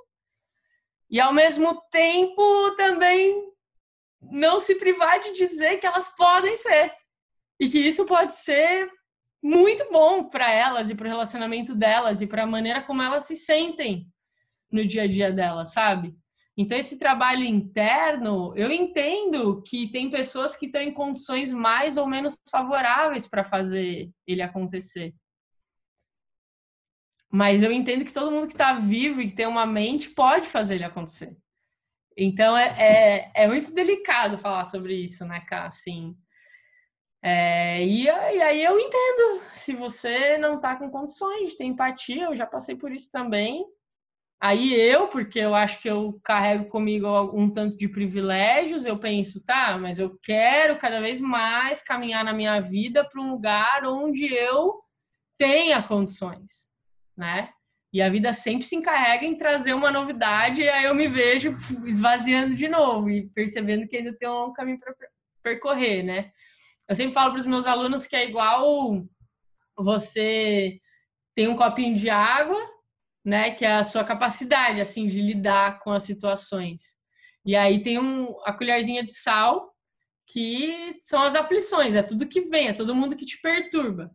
E 1.09 1.19
ao 1.19 1.33
mesmo 1.33 1.81
tempo 1.89 2.71
também 2.75 3.43
não 4.21 4.59
se 4.59 4.75
privar 4.75 5.19
de 5.19 5.33
dizer 5.33 5.77
que 5.77 5.87
elas 5.87 6.09
podem 6.15 6.55
ser. 6.57 6.93
E 7.59 7.69
que 7.69 7.79
isso 7.79 8.05
pode 8.05 8.35
ser 8.35 8.91
muito 9.41 9.89
bom 9.91 10.29
para 10.29 10.51
elas 10.51 10.89
e 10.89 10.95
para 10.95 11.07
o 11.07 11.09
relacionamento 11.09 11.73
delas 11.73 12.21
e 12.21 12.27
para 12.27 12.43
a 12.43 12.47
maneira 12.47 12.81
como 12.81 13.01
elas 13.01 13.25
se 13.25 13.35
sentem 13.35 14.07
no 14.71 14.85
dia 14.85 15.03
a 15.03 15.07
dia 15.07 15.31
delas, 15.31 15.71
sabe? 15.71 16.15
Então, 16.57 16.75
esse 16.75 16.97
trabalho 16.97 17.43
interno, 17.43 18.51
eu 18.55 18.71
entendo 18.71 19.61
que 19.61 19.91
tem 19.91 20.09
pessoas 20.09 20.55
que 20.55 20.65
estão 20.65 20.81
em 20.81 20.91
condições 20.91 21.53
mais 21.53 21.97
ou 21.97 22.07
menos 22.07 22.41
favoráveis 22.49 23.27
para 23.27 23.43
fazer 23.43 24.09
ele 24.25 24.41
acontecer. 24.41 25.13
Mas 27.29 27.61
eu 27.61 27.71
entendo 27.71 28.03
que 28.03 28.13
todo 28.13 28.31
mundo 28.31 28.47
que 28.47 28.55
está 28.55 28.73
vivo 28.73 29.21
e 29.21 29.27
que 29.27 29.35
tem 29.35 29.45
uma 29.45 29.67
mente 29.67 30.09
pode 30.09 30.47
fazer 30.47 30.75
ele 30.75 30.83
acontecer. 30.83 31.37
Então, 32.17 32.57
é, 32.57 32.75
é, 32.79 33.31
é 33.43 33.47
muito 33.47 33.71
delicado 33.71 34.37
falar 34.37 34.65
sobre 34.65 34.95
isso, 34.95 35.23
né, 35.25 35.41
Cá? 35.41 35.67
Assim, 35.67 36.17
é, 37.21 37.83
e, 37.85 38.05
e, 38.05 38.09
aí 38.09 38.63
eu 38.63 38.79
entendo, 38.79 39.43
se 39.53 39.75
você 39.75 40.37
não 40.37 40.55
está 40.55 40.75
com 40.75 40.89
condições 40.89 41.49
de 41.49 41.57
ter 41.57 41.65
empatia, 41.65 42.25
eu 42.25 42.35
já 42.35 42.47
passei 42.47 42.75
por 42.75 42.91
isso 42.91 43.11
também, 43.11 43.63
Aí 44.39 44.71
eu, 44.73 45.07
porque 45.07 45.39
eu 45.39 45.55
acho 45.55 45.81
que 45.81 45.89
eu 45.89 46.19
carrego 46.23 46.65
comigo 46.65 47.07
um 47.33 47.49
tanto 47.49 47.75
de 47.75 47.87
privilégios, 47.87 48.85
eu 48.85 48.97
penso, 48.97 49.43
tá, 49.43 49.77
mas 49.79 49.97
eu 49.97 50.15
quero 50.21 50.77
cada 50.77 51.01
vez 51.01 51.19
mais 51.19 51.81
caminhar 51.81 52.23
na 52.23 52.33
minha 52.33 52.59
vida 52.59 53.03
para 53.03 53.19
um 53.19 53.31
lugar 53.31 53.83
onde 53.85 54.31
eu 54.31 54.79
tenha 55.39 55.81
condições, 55.81 56.69
né? 57.17 57.49
E 57.91 57.99
a 57.99 58.09
vida 58.09 58.31
sempre 58.31 58.67
se 58.67 58.75
encarrega 58.75 59.25
em 59.25 59.35
trazer 59.35 59.73
uma 59.73 59.91
novidade, 59.91 60.61
e 60.61 60.69
aí 60.69 60.85
eu 60.85 60.93
me 60.93 61.07
vejo 61.07 61.55
esvaziando 61.85 62.53
de 62.53 62.67
novo 62.67 63.09
e 63.09 63.27
percebendo 63.29 63.87
que 63.87 63.97
ainda 63.97 64.15
tem 64.15 64.29
um 64.29 64.53
caminho 64.53 64.79
para 64.79 64.93
percorrer, 65.41 66.03
né? 66.03 66.31
Eu 66.87 66.95
sempre 66.95 67.13
falo 67.13 67.31
para 67.31 67.39
os 67.39 67.45
meus 67.47 67.65
alunos 67.65 68.05
que 68.05 68.15
é 68.15 68.29
igual 68.29 69.03
você 69.75 70.79
tem 71.33 71.47
um 71.47 71.55
copinho 71.55 71.95
de 71.95 72.09
água 72.09 72.76
né? 73.27 73.51
Que 73.51 73.65
é 73.65 73.73
a 73.73 73.83
sua 73.83 74.05
capacidade, 74.05 74.79
assim, 74.79 75.05
de 75.05 75.21
lidar 75.21 75.79
com 75.79 75.91
as 75.91 76.03
situações. 76.03 76.95
E 77.45 77.57
aí 77.57 77.83
tem 77.83 77.99
um, 77.99 78.33
a 78.45 78.53
colherzinha 78.53 79.05
de 79.05 79.13
sal, 79.13 79.73
que 80.25 80.97
são 81.01 81.21
as 81.21 81.35
aflições, 81.35 81.93
é 81.93 82.01
tudo 82.01 82.27
que 82.27 82.39
vem, 82.41 82.69
é 82.69 82.73
todo 82.73 82.95
mundo 82.95 83.17
que 83.17 83.25
te 83.25 83.37
perturba. 83.41 84.09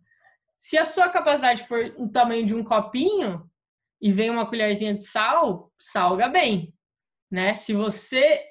Se 0.57 0.79
a 0.79 0.87
sua 0.87 1.11
capacidade 1.11 1.67
for 1.69 1.95
o 1.99 2.09
tamanho 2.09 2.47
de 2.47 2.55
um 2.55 2.65
copinho 2.65 3.45
e 4.01 4.11
vem 4.11 4.31
uma 4.31 4.47
colherzinha 4.47 4.95
de 4.95 5.05
sal, 5.05 5.71
salga 5.79 6.29
bem, 6.29 6.73
né? 7.31 7.55
Se 7.55 7.75
você 7.75 8.43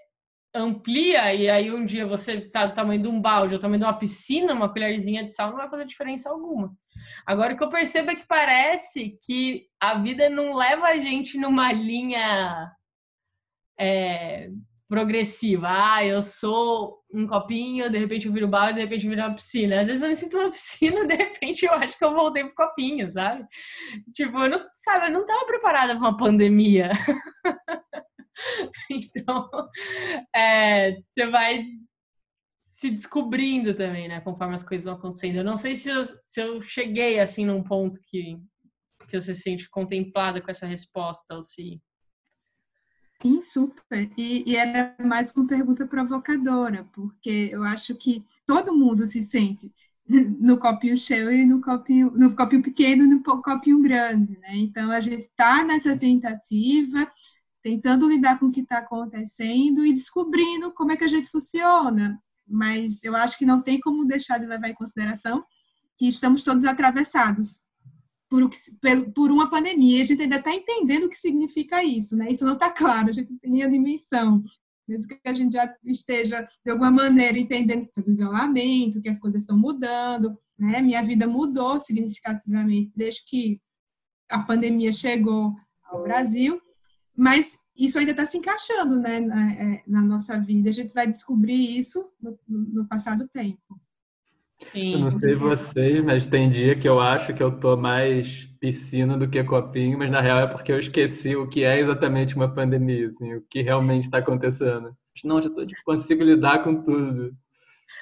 amplia 0.54 1.34
e 1.34 1.50
aí 1.50 1.71
um 1.71 1.86
dia 1.86 2.06
você 2.06 2.39
tá 2.39 2.67
do 2.67 2.76
tamanho 2.76 3.02
de 3.02 3.08
um 3.08 3.19
balde 3.19 3.56
ou 3.56 3.60
do 3.60 3.62
tamanho 3.62 3.80
de 3.80 3.86
uma 3.86 3.97
piscina, 3.97 4.54
uma 4.54 4.71
colherzinha 4.71 5.24
de 5.24 5.34
sal 5.34 5.50
não 5.50 5.58
vai 5.58 5.69
fazer 5.69 5.86
diferença 5.86 6.30
alguma. 6.30 6.71
Agora 7.25 7.53
o 7.53 7.57
que 7.57 7.63
eu 7.63 7.69
percebo 7.69 8.11
é 8.11 8.15
que 8.15 8.27
parece 8.27 9.17
que 9.25 9.67
a 9.79 9.95
vida 9.95 10.29
não 10.29 10.55
leva 10.55 10.87
a 10.87 10.97
gente 10.97 11.37
numa 11.37 11.71
linha 11.71 12.71
é, 13.79 14.49
progressiva. 14.91 15.69
Ah, 15.69 16.05
eu 16.05 16.21
sou 16.21 17.01
um 17.13 17.25
copinho, 17.25 17.89
de 17.89 17.97
repente 17.97 18.27
eu 18.27 18.33
viro 18.33 18.47
balde, 18.47 18.73
de 18.73 18.81
repente 18.81 19.05
eu 19.05 19.09
viro 19.09 19.21
uma 19.21 19.33
piscina. 19.33 19.79
Às 19.79 19.87
vezes 19.87 20.03
eu 20.03 20.09
me 20.09 20.15
sinto 20.17 20.37
numa 20.37 20.51
piscina, 20.51 21.03
de 21.07 21.15
repente 21.15 21.65
eu 21.65 21.73
acho 21.73 21.97
que 21.97 22.03
eu 22.03 22.13
voltei 22.13 22.43
pro 22.43 22.55
copinho, 22.55 23.09
sabe? 23.09 23.47
Tipo, 24.13 24.37
eu 24.39 24.49
não, 24.49 24.67
sabe, 24.75 25.05
eu 25.05 25.11
não 25.11 25.21
estava 25.21 25.45
preparada 25.45 25.93
para 25.93 26.01
uma 26.01 26.17
pandemia. 26.17 26.91
então, 28.91 29.49
é, 30.35 30.97
você 31.13 31.25
vai 31.27 31.65
se 32.81 32.89
descobrindo 32.89 33.75
também, 33.75 34.07
né? 34.07 34.19
Conforme 34.21 34.55
as 34.55 34.63
coisas 34.63 34.85
vão 34.85 34.95
acontecendo. 34.95 35.35
Eu 35.35 35.43
não 35.43 35.55
sei 35.55 35.75
se 35.75 35.87
eu, 35.87 36.03
se 36.03 36.41
eu 36.41 36.63
cheguei 36.63 37.19
assim 37.19 37.45
num 37.45 37.61
ponto 37.61 37.99
que, 38.01 38.41
que 39.07 39.21
você 39.21 39.35
se 39.35 39.41
sente 39.41 39.69
contemplada 39.69 40.41
com 40.41 40.49
essa 40.49 40.65
resposta 40.65 41.35
ou 41.35 41.43
se. 41.43 41.79
Sim, 43.21 43.39
super. 43.39 44.11
E, 44.17 44.43
e 44.49 44.55
era 44.55 44.95
mais 44.99 45.31
uma 45.35 45.45
pergunta 45.45 45.85
provocadora, 45.85 46.89
porque 46.91 47.49
eu 47.51 47.63
acho 47.63 47.93
que 47.93 48.25
todo 48.47 48.75
mundo 48.75 49.05
se 49.05 49.21
sente 49.21 49.71
no 50.39 50.57
copinho 50.57 50.97
cheio 50.97 51.31
e 51.31 51.45
no 51.45 51.61
copinho, 51.61 52.09
no 52.09 52.35
copinho 52.35 52.63
pequeno 52.63 53.03
e 53.03 53.07
no 53.07 53.21
copinho 53.21 53.79
grande, 53.79 54.39
né? 54.39 54.55
Então 54.55 54.91
a 54.91 54.99
gente 54.99 55.21
está 55.21 55.63
nessa 55.63 55.95
tentativa 55.95 57.07
tentando 57.61 58.09
lidar 58.09 58.39
com 58.39 58.47
o 58.47 58.51
que 58.51 58.61
está 58.61 58.79
acontecendo 58.79 59.85
e 59.85 59.93
descobrindo 59.93 60.71
como 60.71 60.93
é 60.93 60.97
que 60.97 61.03
a 61.03 61.07
gente 61.07 61.29
funciona. 61.29 62.19
Mas 62.51 63.03
eu 63.03 63.15
acho 63.15 63.37
que 63.37 63.45
não 63.45 63.61
tem 63.61 63.79
como 63.79 64.05
deixar 64.05 64.37
de 64.37 64.45
levar 64.45 64.69
em 64.69 64.73
consideração 64.73 65.43
que 65.97 66.07
estamos 66.07 66.43
todos 66.43 66.63
atravessados 66.63 67.61
por, 68.29 68.49
por 69.13 69.31
uma 69.31 69.49
pandemia. 69.49 69.97
E 69.97 70.01
a 70.01 70.03
gente 70.03 70.21
ainda 70.21 70.37
está 70.37 70.53
entendendo 70.53 71.05
o 71.05 71.09
que 71.09 71.17
significa 71.17 71.83
isso, 71.83 72.15
né? 72.17 72.31
Isso 72.31 72.45
não 72.45 72.53
está 72.53 72.69
claro, 72.69 73.09
a 73.09 73.13
gente 73.13 73.33
tem 73.39 73.63
a 73.63 73.67
dimensão. 73.67 74.43
Mesmo 74.87 75.07
que 75.07 75.29
a 75.29 75.33
gente 75.33 75.53
já 75.53 75.73
esteja, 75.85 76.47
de 76.65 76.71
alguma 76.71 76.91
maneira, 76.91 77.37
entendendo 77.37 77.87
que 77.87 78.01
o 78.01 78.11
isolamento, 78.11 79.01
que 79.01 79.09
as 79.09 79.19
coisas 79.19 79.43
estão 79.43 79.57
mudando, 79.57 80.37
né? 80.57 80.81
Minha 80.81 81.03
vida 81.03 81.27
mudou 81.27 81.79
significativamente 81.79 82.91
desde 82.95 83.23
que 83.25 83.61
a 84.29 84.39
pandemia 84.39 84.91
chegou 84.91 85.55
ao 85.83 86.03
Brasil 86.03 86.61
mas 87.15 87.57
isso 87.75 87.97
ainda 87.97 88.12
está 88.12 88.25
se 88.25 88.38
encaixando 88.38 88.99
né, 88.99 89.19
na, 89.19 89.51
é, 89.53 89.84
na, 89.88 90.01
nossa 90.01 90.39
vida. 90.39 90.69
A 90.69 90.73
gente 90.73 90.93
vai 90.93 91.07
descobrir 91.07 91.77
isso 91.77 92.10
no, 92.21 92.38
no 92.47 92.88
passar 92.88 93.17
do 93.17 93.27
tempo. 93.27 93.79
Sim. 94.60 94.93
Eu 94.93 94.99
não 94.99 95.12
sei 95.12 95.34
vocês, 95.34 96.03
mas 96.03 96.25
tem 96.25 96.49
dia 96.49 96.77
que 96.77 96.88
eu 96.88 96.99
acho 96.99 97.34
que 97.34 97.41
eu 97.41 97.60
tô 97.60 97.75
mais 97.75 98.45
piscina 98.60 99.17
do 99.17 99.27
que 99.27 99.43
copinho, 99.43 99.97
mas 99.97 100.12
na 100.12 100.21
real 100.21 100.39
é 100.41 100.47
porque 100.47 100.71
eu 100.71 100.79
esqueci 100.79 101.36
o 101.36 101.47
que 101.47 101.63
é 101.63 101.79
exatamente 101.79 102.36
uma 102.36 102.53
pandemia, 102.53 103.07
assim, 103.07 103.34
o 103.34 103.41
que 103.49 103.62
realmente 103.62 104.03
está 104.03 104.19
acontecendo. 104.19 104.95
Não, 105.25 105.41
já 105.41 105.49
tô, 105.49 105.65
tipo, 105.65 105.82
consigo 105.84 106.24
lidar 106.24 106.63
com 106.63 106.84
tudo. 106.84 107.36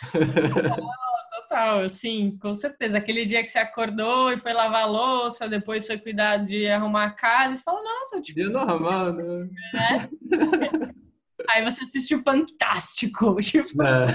total, 1.49 1.89
sim, 1.89 2.37
com 2.39 2.53
certeza. 2.53 2.97
Aquele 2.99 3.25
dia 3.25 3.43
que 3.43 3.49
você 3.49 3.57
acordou 3.57 4.31
e 4.31 4.37
foi 4.37 4.53
lavar 4.53 4.83
a 4.83 4.85
louça, 4.85 5.49
depois 5.49 5.87
foi 5.87 5.97
cuidar 5.97 6.37
de 6.37 6.67
arrumar 6.67 7.05
a 7.05 7.11
casa, 7.11 7.55
você 7.55 7.63
fala, 7.63 7.81
nossa, 7.81 8.21
tipo. 8.21 8.39
Dia 8.39 8.49
normal, 8.49 9.13
né? 9.13 9.49
né? 9.73 10.09
Aí 11.49 11.63
você 11.63 11.83
assistiu 11.83 12.21
Fantástico. 12.21 13.35
Tipo... 13.41 13.81
É. 13.81 14.05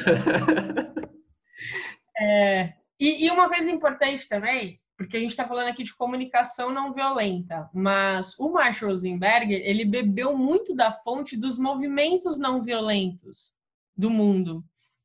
é. 2.20 2.72
E, 3.01 3.26
e 3.26 3.30
uma 3.30 3.49
coisa 3.49 3.68
importante 3.68 4.28
também, 4.28 4.80
porque 4.97 5.16
a 5.16 5.20
gente 5.20 5.30
está 5.30 5.49
falando 5.49 5.66
aqui 5.66 5.82
de 5.82 5.97
comunicação 5.97 6.70
não 6.70 6.93
violenta, 6.95 7.68
mas 7.74 8.39
o 8.39 8.53
Marshall 8.53 8.93
Rosenberger, 8.93 9.61
ele 9.64 9.85
bebeu 9.85 10.37
muito 10.37 10.76
da 10.76 10.93
fonte 10.93 11.37
dos 11.37 11.59
movimentos 11.59 12.39
não 12.39 12.62
violentos 12.62 13.57
do 13.97 14.09
mundo 14.11 14.64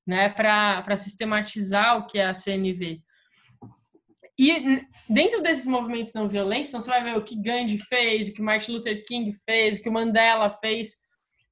né, 0.09 0.27
para 0.27 0.97
sistematizar 0.97 1.99
o 1.99 2.07
que 2.07 2.17
é 2.17 2.25
a 2.25 2.33
CNV. 2.33 2.99
E 4.39 4.83
dentro 5.07 5.39
desses 5.43 5.67
movimentos 5.67 6.13
não 6.15 6.27
violentos, 6.27 6.69
então 6.69 6.81
você 6.81 6.89
vai 6.89 7.03
ver 7.03 7.15
o 7.15 7.23
que 7.23 7.39
Gandhi 7.39 7.77
fez, 7.77 8.27
o 8.27 8.33
que 8.33 8.41
Martin 8.41 8.71
Luther 8.71 9.05
King 9.05 9.37
fez, 9.45 9.77
o 9.77 9.83
que 9.83 9.89
Mandela 9.89 10.49
fez. 10.59 10.95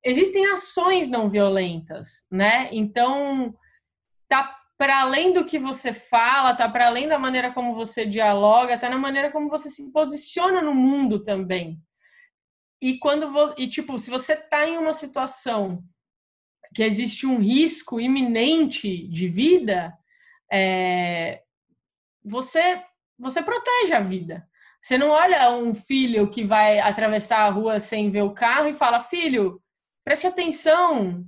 Existem 0.03 0.47
ações 0.47 1.07
não 1.07 1.29
violentas, 1.29 2.25
né? 2.31 2.69
Então, 2.71 3.53
tá 4.27 4.57
para 4.75 5.01
além 5.01 5.33
do 5.33 5.45
que 5.45 5.59
você 5.59 5.93
fala, 5.93 6.55
tá 6.55 6.67
para 6.67 6.87
além 6.87 7.07
da 7.07 7.19
maneira 7.19 7.53
como 7.53 7.75
você 7.75 8.07
dialoga, 8.07 8.79
tá 8.79 8.89
na 8.89 8.97
maneira 8.97 9.31
como 9.31 9.49
você 9.49 9.69
se 9.69 9.91
posiciona 9.91 10.61
no 10.63 10.73
mundo 10.73 11.21
também. 11.21 11.79
E 12.81 12.97
quando 12.97 13.53
e 13.55 13.67
tipo, 13.67 13.99
se 13.99 14.09
você 14.09 14.35
tá 14.35 14.67
em 14.67 14.77
uma 14.77 14.93
situação 14.93 15.83
que 16.73 16.83
existe 16.83 17.25
um 17.25 17.39
risco 17.39 17.99
iminente 17.99 19.07
de 19.07 19.27
vida, 19.27 19.93
é, 20.51 21.41
você 22.23 22.81
você 23.19 23.41
protege 23.41 23.93
a 23.93 23.99
vida. 23.99 24.47
Você 24.79 24.97
não 24.97 25.09
olha 25.09 25.51
um 25.51 25.73
filho 25.73 26.29
que 26.29 26.43
vai 26.43 26.79
atravessar 26.79 27.39
a 27.39 27.49
rua 27.49 27.79
sem 27.79 28.11
ver 28.11 28.21
o 28.21 28.33
carro 28.33 28.67
e 28.67 28.73
fala: 28.73 28.99
"Filho, 28.99 29.61
preste 30.03 30.27
atenção, 30.27 31.25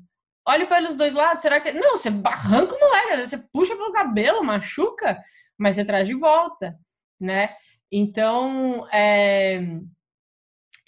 olhe 0.50 0.66
pelos 0.66 0.96
dois 0.96 1.14
lados, 1.14 1.42
será 1.42 1.60
que. 1.60 1.72
Não, 1.72 1.98
você 1.98 2.10
arranca 2.26 2.76
o 2.76 2.80
moleque, 2.80 3.28
você 3.28 3.38
puxa 3.38 3.76
pelo 3.76 3.94
cabelo, 3.94 4.44
machuca, 4.44 5.22
mas 5.58 5.76
você 5.76 5.86
traz 5.86 6.08
de 6.08 6.14
volta, 6.14 6.78
né? 7.20 7.56
Então, 7.92 8.88
é... 8.92 9.62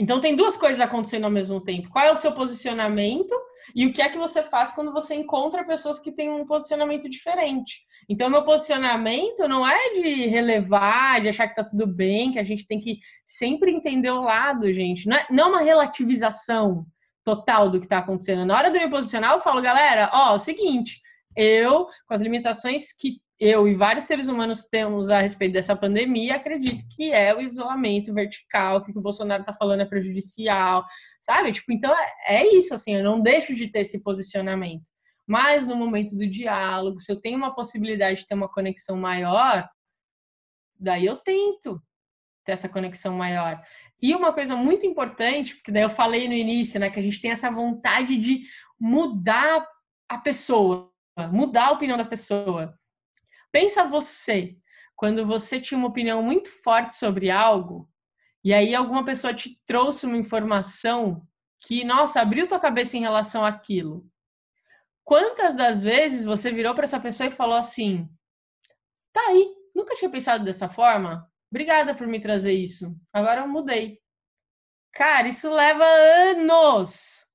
então 0.01 0.19
tem 0.19 0.35
duas 0.35 0.57
coisas 0.57 0.79
acontecendo 0.79 1.25
ao 1.25 1.29
mesmo 1.29 1.61
tempo. 1.61 1.87
Qual 1.87 2.03
é 2.03 2.11
o 2.11 2.15
seu 2.15 2.31
posicionamento 2.31 3.31
e 3.75 3.85
o 3.85 3.93
que 3.93 4.01
é 4.01 4.09
que 4.09 4.17
você 4.17 4.41
faz 4.41 4.71
quando 4.71 4.91
você 4.91 5.13
encontra 5.13 5.63
pessoas 5.63 5.99
que 5.99 6.11
têm 6.11 6.27
um 6.27 6.43
posicionamento 6.43 7.07
diferente? 7.07 7.81
Então, 8.09 8.27
meu 8.27 8.43
posicionamento 8.43 9.47
não 9.47 9.65
é 9.65 9.93
de 9.93 10.25
relevar, 10.25 11.21
de 11.21 11.29
achar 11.29 11.47
que 11.47 11.53
tá 11.53 11.63
tudo 11.63 11.85
bem, 11.85 12.31
que 12.31 12.39
a 12.39 12.43
gente 12.43 12.65
tem 12.65 12.79
que 12.79 12.97
sempre 13.27 13.71
entender 13.71 14.09
o 14.09 14.23
lado, 14.23 14.73
gente. 14.73 15.07
Não 15.07 15.17
é, 15.17 15.27
não 15.29 15.43
é 15.43 15.47
uma 15.49 15.61
relativização 15.61 16.83
total 17.23 17.69
do 17.69 17.79
que 17.79 17.85
está 17.85 17.99
acontecendo. 17.99 18.43
Na 18.43 18.57
hora 18.57 18.71
de 18.71 18.79
eu 18.79 18.85
me 18.85 18.89
posicionar, 18.89 19.33
eu 19.33 19.39
falo, 19.39 19.61
galera, 19.61 20.09
ó, 20.11 20.31
é 20.31 20.33
o 20.35 20.39
seguinte, 20.39 20.99
eu, 21.35 21.85
com 22.07 22.15
as 22.15 22.21
limitações 22.21 22.91
que 22.91 23.21
eu 23.41 23.67
e 23.67 23.73
vários 23.73 24.05
seres 24.05 24.27
humanos 24.27 24.67
temos 24.67 25.09
a 25.09 25.19
respeito 25.19 25.53
dessa 25.53 25.75
pandemia, 25.75 26.35
acredito 26.35 26.85
que 26.95 27.11
é 27.11 27.35
o 27.35 27.41
isolamento 27.41 28.13
vertical, 28.13 28.83
que 28.83 28.91
o 28.91 29.01
Bolsonaro 29.01 29.41
está 29.41 29.51
falando 29.51 29.81
é 29.81 29.85
prejudicial, 29.85 30.85
sabe? 31.23 31.51
Tipo, 31.51 31.71
então 31.73 31.91
é, 31.91 32.35
é 32.37 32.55
isso, 32.55 32.71
assim, 32.71 32.95
eu 32.95 33.03
não 33.03 33.19
deixo 33.19 33.55
de 33.55 33.67
ter 33.67 33.79
esse 33.79 34.03
posicionamento. 34.03 34.87
Mas 35.25 35.65
no 35.65 35.75
momento 35.75 36.15
do 36.15 36.27
diálogo, 36.27 36.99
se 36.99 37.11
eu 37.11 37.19
tenho 37.19 37.35
uma 37.35 37.55
possibilidade 37.55 38.19
de 38.19 38.27
ter 38.27 38.35
uma 38.35 38.47
conexão 38.47 38.95
maior, 38.95 39.67
daí 40.79 41.07
eu 41.07 41.15
tento 41.15 41.81
ter 42.45 42.51
essa 42.51 42.69
conexão 42.69 43.15
maior. 43.17 43.59
E 43.99 44.13
uma 44.13 44.31
coisa 44.31 44.55
muito 44.55 44.85
importante, 44.85 45.55
porque 45.55 45.71
daí 45.71 45.81
eu 45.81 45.89
falei 45.89 46.27
no 46.27 46.35
início, 46.35 46.79
né, 46.79 46.91
que 46.91 46.99
a 46.99 47.03
gente 47.03 47.19
tem 47.19 47.31
essa 47.31 47.49
vontade 47.49 48.17
de 48.17 48.43
mudar 48.79 49.67
a 50.07 50.19
pessoa, 50.19 50.91
mudar 51.31 51.69
a 51.69 51.71
opinião 51.71 51.97
da 51.97 52.05
pessoa. 52.05 52.79
Pensa 53.51 53.83
você, 53.83 54.55
quando 54.95 55.25
você 55.25 55.59
tinha 55.59 55.77
uma 55.77 55.87
opinião 55.87 56.21
muito 56.23 56.49
forte 56.63 56.93
sobre 56.93 57.29
algo, 57.29 57.89
e 58.43 58.53
aí 58.53 58.73
alguma 58.73 59.05
pessoa 59.05 59.33
te 59.33 59.59
trouxe 59.65 60.05
uma 60.05 60.17
informação 60.17 61.25
que, 61.59 61.83
nossa, 61.83 62.21
abriu 62.21 62.47
tua 62.47 62.59
cabeça 62.59 62.97
em 62.97 63.01
relação 63.01 63.45
àquilo. 63.45 64.05
Quantas 65.03 65.55
das 65.55 65.83
vezes 65.83 66.25
você 66.25 66.51
virou 66.51 66.73
para 66.73 66.85
essa 66.85 66.99
pessoa 66.99 67.27
e 67.27 67.31
falou 67.31 67.55
assim: 67.57 68.07
"Tá 69.13 69.21
aí, 69.27 69.53
nunca 69.75 69.95
tinha 69.95 70.09
pensado 70.09 70.43
dessa 70.43 70.69
forma, 70.69 71.31
Obrigada 71.51 71.93
por 71.93 72.07
me 72.07 72.19
trazer 72.21 72.53
isso. 72.53 72.95
Agora 73.11 73.41
eu 73.41 73.47
mudei. 73.47 73.99
Cara, 74.93 75.27
isso 75.27 75.51
leva 75.51 75.83
anos. 75.83 77.25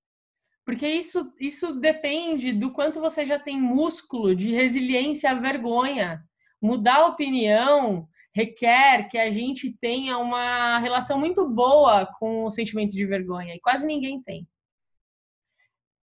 Porque 0.67 0.89
isso, 0.89 1.33
isso 1.39 1.73
depende 1.75 2.53
do 2.53 2.73
quanto 2.73 3.01
você 3.01 3.25
já 3.25 3.39
tem 3.39 3.59
músculo 3.59 4.35
de 4.35 4.53
resiliência 4.53 5.31
à 5.31 5.35
vergonha. 5.35 6.21
Mudar 6.61 6.97
a 6.97 7.07
opinião 7.07 8.09
requer 8.35 9.09
que 9.09 9.17
a 9.17 9.31
gente 9.31 9.73
tenha 9.81 10.19
uma 10.19 10.79
relação 10.79 11.21
muito 11.21 11.49
boa 11.49 12.05
com 12.19 12.45
o 12.45 12.51
sentimento 12.51 12.93
de 12.93 13.07
vergonha. 13.07 13.55
E 13.55 13.61
quase 13.61 13.87
ninguém 13.87 14.21
tem. 14.21 14.47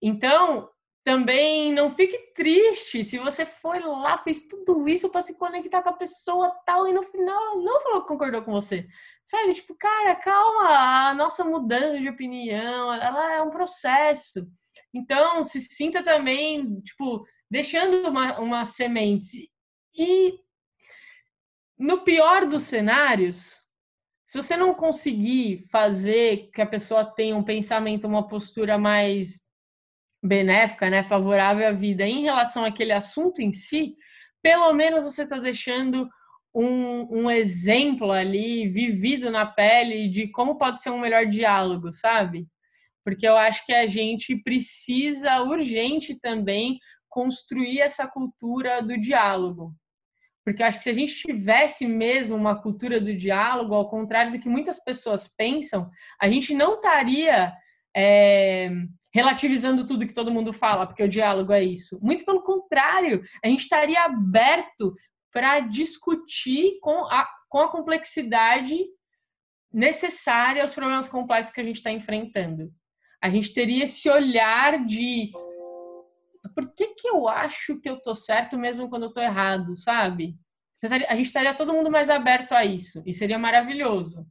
Então, 0.00 0.70
também 1.04 1.72
não 1.72 1.88
fique 1.88 2.32
triste 2.34 3.02
se 3.02 3.18
você 3.18 3.46
foi 3.46 3.80
lá, 3.80 4.18
fez 4.18 4.42
tudo 4.42 4.88
isso 4.88 5.08
para 5.08 5.22
se 5.22 5.38
conectar 5.38 5.82
com 5.82 5.88
a 5.88 5.96
pessoa 5.96 6.54
tal 6.66 6.86
e 6.86 6.92
no 6.92 7.02
final 7.02 7.62
não 7.62 7.80
falou 7.80 8.02
que 8.02 8.08
concordou 8.08 8.42
com 8.42 8.52
você. 8.52 8.86
Sabe? 9.24 9.54
Tipo, 9.54 9.74
cara, 9.74 10.14
calma, 10.16 11.08
a 11.08 11.14
nossa 11.14 11.44
mudança 11.44 12.00
de 12.00 12.08
opinião, 12.08 12.92
ela 12.92 13.32
é 13.34 13.42
um 13.42 13.50
processo. 13.50 14.46
Então, 14.92 15.42
se 15.44 15.60
sinta 15.60 16.02
também, 16.02 16.80
tipo, 16.80 17.24
deixando 17.50 18.08
uma, 18.08 18.38
uma 18.38 18.64
semente. 18.64 19.50
E 19.96 20.34
no 21.78 22.02
pior 22.04 22.46
dos 22.46 22.64
cenários, 22.64 23.60
se 24.26 24.36
você 24.36 24.56
não 24.56 24.74
conseguir 24.74 25.64
fazer 25.70 26.50
que 26.52 26.60
a 26.60 26.66
pessoa 26.66 27.04
tenha 27.04 27.36
um 27.36 27.42
pensamento, 27.42 28.06
uma 28.06 28.28
postura 28.28 28.76
mais 28.76 29.40
benéfica, 30.22 30.90
né, 30.90 31.04
favorável 31.04 31.66
à 31.66 31.72
vida 31.72 32.06
em 32.06 32.22
relação 32.22 32.64
àquele 32.64 32.92
assunto 32.92 33.40
em 33.40 33.52
si, 33.52 33.94
pelo 34.42 34.72
menos 34.72 35.04
você 35.04 35.22
está 35.22 35.38
deixando 35.38 36.08
um, 36.54 37.24
um, 37.24 37.30
exemplo 37.30 38.10
ali 38.10 38.68
vivido 38.68 39.30
na 39.30 39.46
pele 39.46 40.08
de 40.08 40.28
como 40.28 40.58
pode 40.58 40.82
ser 40.82 40.90
um 40.90 40.98
melhor 40.98 41.26
diálogo, 41.26 41.92
sabe? 41.92 42.46
Porque 43.04 43.26
eu 43.26 43.36
acho 43.36 43.64
que 43.64 43.72
a 43.72 43.86
gente 43.86 44.36
precisa 44.36 45.42
urgente 45.42 46.18
também 46.18 46.78
construir 47.08 47.80
essa 47.80 48.06
cultura 48.06 48.82
do 48.82 48.98
diálogo. 48.98 49.74
Porque 50.44 50.62
acho 50.62 50.78
que 50.78 50.84
se 50.84 50.90
a 50.90 50.94
gente 50.94 51.14
tivesse 51.14 51.86
mesmo 51.86 52.34
uma 52.34 52.60
cultura 52.60 53.00
do 53.00 53.14
diálogo, 53.14 53.74
ao 53.74 53.88
contrário 53.88 54.32
do 54.32 54.38
que 54.38 54.48
muitas 54.48 54.82
pessoas 54.82 55.28
pensam, 55.28 55.90
a 56.20 56.28
gente 56.28 56.54
não 56.54 56.76
estaria 56.76 57.52
é, 57.94 58.70
relativizando 59.18 59.84
tudo 59.84 60.06
que 60.06 60.14
todo 60.14 60.30
mundo 60.30 60.52
fala, 60.52 60.86
porque 60.86 61.02
o 61.02 61.08
diálogo 61.08 61.52
é 61.52 61.62
isso. 61.62 61.98
Muito 62.00 62.24
pelo 62.24 62.42
contrário, 62.42 63.22
a 63.44 63.48
gente 63.48 63.62
estaria 63.62 64.04
aberto 64.04 64.94
para 65.32 65.58
discutir 65.60 66.78
com 66.80 67.04
a, 67.06 67.28
com 67.48 67.58
a 67.58 67.70
complexidade 67.70 68.78
necessária 69.72 70.62
aos 70.62 70.72
problemas 70.72 71.08
complexos 71.08 71.52
que 71.52 71.60
a 71.60 71.64
gente 71.64 71.76
está 71.76 71.90
enfrentando. 71.90 72.72
A 73.20 73.28
gente 73.28 73.52
teria 73.52 73.84
esse 73.84 74.08
olhar 74.08 74.84
de 74.86 75.32
por 76.54 76.72
que, 76.74 76.94
que 76.94 77.08
eu 77.08 77.28
acho 77.28 77.80
que 77.80 77.90
eu 77.90 78.00
tô 78.00 78.14
certo 78.14 78.56
mesmo 78.56 78.88
quando 78.88 79.04
eu 79.04 79.12
tô 79.12 79.20
errado, 79.20 79.76
sabe? 79.76 80.36
A 81.08 81.16
gente 81.16 81.26
estaria 81.26 81.54
todo 81.54 81.72
mundo 81.72 81.90
mais 81.90 82.08
aberto 82.08 82.52
a 82.52 82.64
isso 82.64 83.02
e 83.04 83.12
seria 83.12 83.38
maravilhoso. 83.38 84.24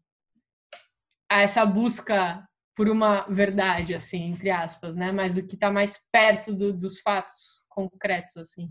A 1.30 1.42
essa 1.42 1.66
busca 1.66 2.48
por 2.78 2.88
uma 2.90 3.26
verdade, 3.28 3.96
assim, 3.96 4.22
entre 4.26 4.52
aspas, 4.52 4.96
né? 4.96 5.12
Mas 5.12 5.36
o 5.36 5.46
que 5.46 5.56
está 5.56 5.72
mais 5.72 5.98
perto 6.12 6.54
do, 6.54 6.72
dos 6.72 7.00
fatos 7.00 7.64
concretos, 7.68 8.38
assim. 8.38 8.70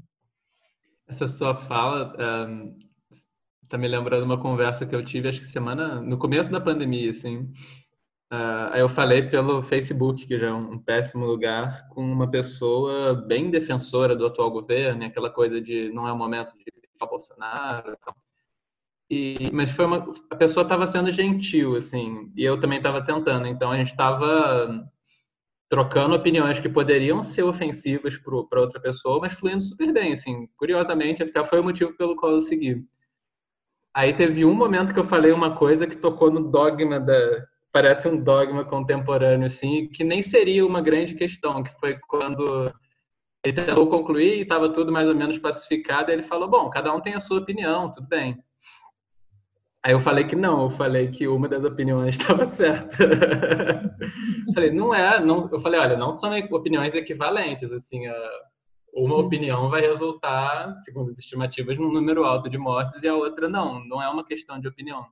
Essa 1.09 1.27
sua 1.27 1.57
fala 1.57 2.15
um, 2.49 2.79
tá 3.69 3.77
me 3.77 3.89
lembrando 3.89 4.23
uma 4.23 4.41
conversa 4.41 4.87
que 4.87 4.95
eu 4.95 5.05
tive, 5.05 5.29
acho 5.29 5.41
que 5.41 5.47
semana, 5.47 6.01
no 6.01 6.17
começo 6.19 6.53
da 6.53 6.61
pandemia, 6.61 7.11
assim. 7.11 7.53
Uh, 8.33 8.77
eu 8.77 8.89
falei 8.89 9.29
pelo 9.29 9.61
Facebook, 9.63 10.25
que 10.25 10.39
já 10.39 10.49
é 10.49 10.53
um 10.53 10.79
péssimo 10.79 11.27
lugar, 11.27 11.89
com 11.89 12.01
uma 12.01 12.31
pessoa 12.31 13.13
bem 13.15 13.51
defensora 13.51 14.15
do 14.15 14.27
atual 14.27 14.53
governo, 14.53 15.05
aquela 15.05 15.31
coisa 15.31 15.61
de 15.61 15.91
não 15.93 16.07
é 16.07 16.13
o 16.13 16.17
momento 16.17 16.57
de 16.57 16.65
Bolsonaro, 17.09 17.97
e, 19.09 19.51
mas 19.53 19.71
foi 19.71 19.85
uma, 19.87 20.13
a 20.31 20.37
pessoa 20.37 20.63
estava 20.65 20.87
sendo 20.87 21.11
gentil, 21.11 21.77
assim, 21.77 22.33
e 22.37 22.45
eu 22.45 22.61
também 22.61 22.79
estava 22.79 23.05
tentando. 23.05 23.47
Então 23.47 23.71
a 23.71 23.77
gente 23.77 23.89
estava 23.89 24.85
trocando 25.69 26.15
opiniões 26.15 26.61
que 26.61 26.69
poderiam 26.69 27.23
ser 27.23 27.43
ofensivas 27.43 28.17
para 28.19 28.61
outra 28.61 28.81
pessoa, 28.81 29.21
mas 29.21 29.35
fluindo 29.35 29.63
super 29.63 29.93
bem, 29.93 30.13
assim. 30.13 30.49
Curiosamente, 30.57 31.23
até 31.23 31.45
foi 31.45 31.61
o 31.61 31.65
motivo 31.65 31.97
pelo 31.97 32.17
qual 32.17 32.33
eu 32.33 32.43
segui. 32.43 32.85
Aí 33.95 34.13
teve 34.13 34.45
um 34.45 34.55
momento 34.55 34.93
que 34.93 35.01
eu 35.01 35.07
falei 35.07 35.33
uma 35.33 35.57
coisa 35.57 35.87
que 35.87 35.97
tocou 35.97 36.31
no 36.31 36.51
dogma 36.51 37.01
da 37.01 37.47
parece 37.73 38.09
um 38.09 38.17
dogma 38.23 38.65
contemporâneo 38.65 39.47
assim, 39.47 39.89
que 39.89 40.03
nem 40.03 40.23
seria 40.23 40.65
uma 40.67 40.81
grande 40.81 41.15
questão, 41.15 41.63
que 41.63 41.71
foi 41.79 41.99
quando 42.09 42.73
ele 43.45 43.55
tentou 43.55 43.87
concluir 43.89 44.39
e 44.39 44.43
estava 44.43 44.73
tudo 44.73 44.91
mais 44.91 45.07
ou 45.09 45.15
menos 45.15 45.39
pacificado, 45.39 46.11
e 46.11 46.15
ele 46.15 46.23
falou: 46.23 46.49
"Bom, 46.49 46.71
cada 46.71 46.95
um 46.95 47.01
tem 47.01 47.15
a 47.15 47.21
sua 47.21 47.39
opinião, 47.39 47.93
tudo 47.93 48.09
bem". 48.09 48.43
Aí 49.87 49.93
eu 49.93 50.01
falei 50.01 50.25
que 50.25 50.35
não, 50.35 50.65
eu 50.65 50.71
falei 50.71 51.13
que 51.13 51.29
uma 51.29 51.49
das 51.49 51.63
opiniões 51.63 52.17
estava 52.19 52.45
certa. 52.45 53.07
falei, 54.53 54.73
não 54.73 54.93
é, 54.93 55.21
não, 55.25 55.49
eu 55.53 55.61
falei, 55.61 55.79
olha, 55.79 55.97
não 55.97 56.11
são 56.11 56.37
opiniões 56.51 56.93
equivalentes, 56.93 57.71
assim, 57.71 58.01
uma 58.93 59.15
uhum. 59.15 59.21
opinião 59.21 59.71
vai 59.71 59.83
resultar, 59.83 60.75
segundo 60.83 61.13
as 61.13 61.19
estimativas, 61.21 61.79
num 61.79 61.93
número 61.93 62.25
alto 62.25 62.51
de 62.51 62.59
mortes 62.59 63.05
e 63.05 63.09
a 63.09 63.15
outra 63.15 63.49
não, 63.49 63.79
não 63.85 64.03
é 64.03 64.09
uma 64.09 64.25
questão 64.25 64.59
de 64.59 64.67
opinião. 64.67 65.07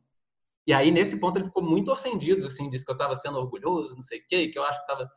E 0.66 0.72
aí, 0.72 0.91
nesse 0.91 1.20
ponto, 1.20 1.39
ele 1.39 1.47
ficou 1.47 1.62
muito 1.62 1.93
ofendido, 1.93 2.45
assim, 2.45 2.68
disse 2.68 2.85
que 2.85 2.91
eu 2.91 2.97
estava 2.97 3.14
sendo 3.14 3.39
orgulhoso, 3.39 3.95
não 3.95 4.03
sei 4.03 4.18
o 4.18 4.27
quê, 4.27 4.49
que 4.49 4.59
eu 4.59 4.64
acho 4.64 4.85
que 4.85 4.93
estava... 4.93 5.09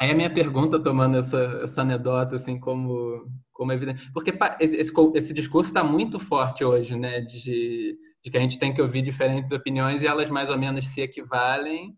Aí 0.00 0.12
a 0.12 0.14
minha 0.14 0.32
pergunta, 0.32 0.78
tomando 0.78 1.16
essa, 1.16 1.60
essa 1.64 1.82
anedota, 1.82 2.36
assim, 2.36 2.60
como, 2.60 3.26
como 3.52 3.72
evidente. 3.72 4.12
Porque 4.12 4.32
esse, 4.60 4.76
esse, 4.76 4.92
esse 5.16 5.34
discurso 5.34 5.70
está 5.70 5.82
muito 5.82 6.20
forte 6.20 6.64
hoje, 6.64 6.96
né? 6.96 7.20
De, 7.20 7.98
de 8.24 8.30
que 8.30 8.38
a 8.38 8.40
gente 8.40 8.58
tem 8.58 8.72
que 8.72 8.80
ouvir 8.80 9.02
diferentes 9.02 9.50
opiniões 9.50 10.02
e 10.02 10.06
elas 10.06 10.30
mais 10.30 10.48
ou 10.48 10.58
menos 10.58 10.88
se 10.88 11.00
equivalem. 11.00 11.96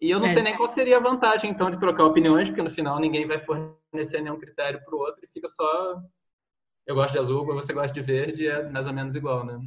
E 0.00 0.10
eu 0.10 0.18
não 0.18 0.26
é. 0.26 0.28
sei 0.28 0.42
nem 0.42 0.56
qual 0.56 0.68
seria 0.68 0.96
a 0.96 1.00
vantagem, 1.00 1.50
então, 1.50 1.68
de 1.70 1.78
trocar 1.78 2.04
opiniões, 2.04 2.48
porque 2.48 2.62
no 2.62 2.70
final 2.70 2.98
ninguém 3.00 3.26
vai 3.26 3.38
fornecer 3.38 4.20
nenhum 4.22 4.38
critério 4.38 4.80
para 4.84 4.94
o 4.94 4.98
outro 4.98 5.24
e 5.24 5.28
fica 5.28 5.48
só. 5.48 6.00
Eu 6.86 6.94
gosto 6.94 7.12
de 7.12 7.18
azul, 7.18 7.44
você 7.44 7.72
gosta 7.72 7.92
de 7.92 8.00
verde, 8.00 8.46
é 8.46 8.68
mais 8.70 8.86
ou 8.86 8.92
menos 8.92 9.14
igual, 9.14 9.44
né? 9.44 9.58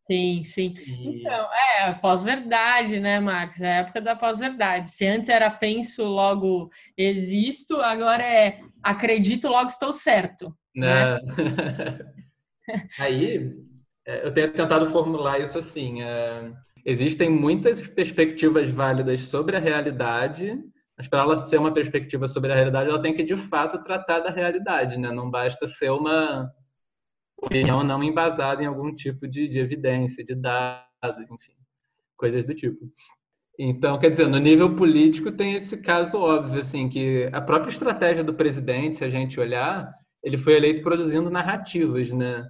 Sim, 0.00 0.42
sim. 0.42 0.74
E... 0.78 1.20
Então, 1.20 1.48
é, 1.52 1.92
pós-verdade, 1.94 2.98
né, 2.98 3.20
Marcos? 3.20 3.60
É 3.60 3.72
a 3.72 3.76
época 3.76 4.00
da 4.00 4.16
pós-verdade. 4.16 4.90
Se 4.90 5.06
antes 5.06 5.28
era 5.28 5.48
penso, 5.50 6.04
logo 6.04 6.70
existo, 6.96 7.76
agora 7.76 8.24
é 8.24 8.58
acredito, 8.82 9.48
logo 9.48 9.68
estou 9.68 9.92
certo. 9.92 10.52
Né? 10.74 11.18
Aí, 12.98 13.36
é, 13.36 13.71
eu 14.06 14.32
tenho 14.32 14.52
tentado 14.52 14.86
formular 14.86 15.40
isso 15.40 15.58
assim. 15.58 16.02
É, 16.02 16.52
existem 16.84 17.30
muitas 17.30 17.80
perspectivas 17.86 18.68
válidas 18.68 19.26
sobre 19.26 19.56
a 19.56 19.60
realidade, 19.60 20.58
mas 20.96 21.08
para 21.08 21.20
ela 21.20 21.36
ser 21.36 21.58
uma 21.58 21.72
perspectiva 21.72 22.28
sobre 22.28 22.52
a 22.52 22.54
realidade, 22.54 22.90
ela 22.90 23.02
tem 23.02 23.14
que 23.14 23.22
de 23.22 23.36
fato 23.36 23.82
tratar 23.82 24.20
da 24.20 24.30
realidade, 24.30 24.98
né? 24.98 25.10
Não 25.10 25.30
basta 25.30 25.66
ser 25.66 25.90
uma 25.90 26.50
opinião 27.36 27.82
não 27.82 28.02
embasada 28.02 28.62
em 28.62 28.66
algum 28.66 28.94
tipo 28.94 29.26
de, 29.26 29.48
de 29.48 29.58
evidência, 29.58 30.24
de 30.24 30.34
dados, 30.34 31.30
enfim, 31.30 31.52
coisas 32.16 32.44
do 32.44 32.54
tipo. 32.54 32.88
Então, 33.58 33.98
quer 33.98 34.10
dizer, 34.10 34.28
no 34.28 34.38
nível 34.38 34.74
político 34.74 35.30
tem 35.30 35.54
esse 35.54 35.76
caso 35.76 36.18
óbvio, 36.18 36.60
assim, 36.60 36.88
que 36.88 37.28
a 37.32 37.40
própria 37.40 37.70
estratégia 37.70 38.24
do 38.24 38.34
presidente, 38.34 38.96
se 38.96 39.04
a 39.04 39.10
gente 39.10 39.38
olhar, 39.38 39.92
ele 40.22 40.38
foi 40.38 40.54
eleito 40.54 40.82
produzindo 40.82 41.30
narrativas, 41.30 42.10
né? 42.12 42.48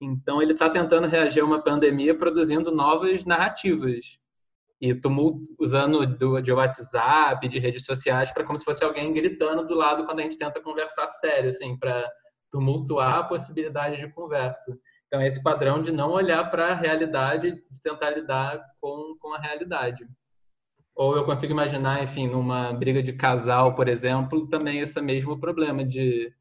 Então, 0.00 0.42
ele 0.42 0.52
está 0.52 0.68
tentando 0.68 1.06
reagir 1.06 1.40
a 1.40 1.44
uma 1.44 1.62
pandemia 1.62 2.16
produzindo 2.16 2.70
novas 2.70 3.24
narrativas 3.24 4.18
e 4.80 4.94
tumult, 4.94 5.38
usando 5.58 6.06
do, 6.06 6.40
de 6.40 6.52
WhatsApp, 6.52 7.48
de 7.48 7.58
redes 7.58 7.84
sociais, 7.84 8.30
para 8.30 8.44
como 8.44 8.58
se 8.58 8.64
fosse 8.64 8.84
alguém 8.84 9.12
gritando 9.12 9.66
do 9.66 9.74
lado 9.74 10.04
quando 10.04 10.20
a 10.20 10.22
gente 10.22 10.36
tenta 10.36 10.60
conversar 10.60 11.06
sério, 11.06 11.48
assim, 11.48 11.78
para 11.78 12.06
tumultuar 12.50 13.14
a 13.14 13.24
possibilidade 13.24 13.96
de 13.96 14.12
conversa. 14.12 14.78
Então, 15.06 15.20
é 15.20 15.26
esse 15.26 15.42
padrão 15.42 15.80
de 15.80 15.90
não 15.90 16.10
olhar 16.10 16.50
para 16.50 16.68
a 16.68 16.74
realidade, 16.74 17.52
de 17.70 17.82
tentar 17.82 18.10
lidar 18.10 18.62
com, 18.80 19.16
com 19.18 19.32
a 19.32 19.38
realidade. 19.38 20.06
Ou 20.94 21.16
eu 21.16 21.24
consigo 21.24 21.52
imaginar, 21.52 22.02
enfim, 22.02 22.26
numa 22.26 22.72
briga 22.72 23.02
de 23.02 23.12
casal, 23.12 23.74
por 23.74 23.88
exemplo, 23.88 24.48
também 24.48 24.80
esse 24.80 25.00
mesmo 25.00 25.38
problema 25.38 25.84
de 25.84 26.32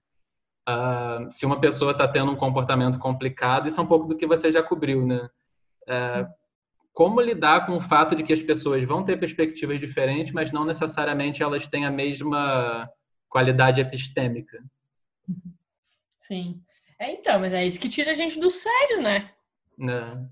uh, 0.67 1.31
se 1.31 1.45
uma 1.45 1.59
pessoa 1.59 1.91
está 1.91 2.07
tendo 2.07 2.31
um 2.31 2.35
comportamento 2.35 2.99
complicado, 2.99 3.67
isso 3.67 3.79
é 3.79 3.83
um 3.83 3.87
pouco 3.87 4.07
do 4.07 4.15
que 4.15 4.27
você 4.27 4.51
já 4.51 4.61
cobriu, 4.61 5.05
né? 5.05 5.29
Uh, 5.87 6.27
como 6.93 7.19
lidar 7.19 7.65
com 7.65 7.75
o 7.75 7.81
fato 7.81 8.15
de 8.15 8.23
que 8.23 8.31
as 8.31 8.41
pessoas 8.41 8.83
vão 8.85 9.03
ter 9.03 9.19
perspectivas 9.19 9.79
diferentes, 9.79 10.31
mas 10.31 10.51
não 10.51 10.63
necessariamente 10.63 11.43
elas 11.43 11.67
têm 11.67 11.85
a 11.85 11.91
mesma 11.91 12.89
qualidade 13.27 13.81
epistêmica? 13.81 14.63
Sim. 16.17 16.61
É, 16.97 17.11
então, 17.11 17.39
mas 17.39 17.53
é 17.53 17.65
isso 17.65 17.79
que 17.79 17.89
tira 17.89 18.11
a 18.11 18.13
gente 18.13 18.39
do 18.39 18.49
sério, 18.49 19.01
né? 19.01 19.29
Não. 19.77 20.29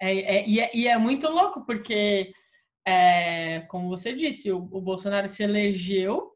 É, 0.00 0.38
é, 0.38 0.48
e, 0.48 0.60
é, 0.60 0.70
e 0.74 0.88
é 0.88 0.98
muito 0.98 1.28
louco, 1.28 1.64
porque, 1.64 2.32
é, 2.84 3.60
como 3.68 3.88
você 3.88 4.12
disse, 4.12 4.50
o, 4.50 4.58
o 4.58 4.80
Bolsonaro 4.80 5.28
se 5.28 5.44
elegeu 5.44 6.32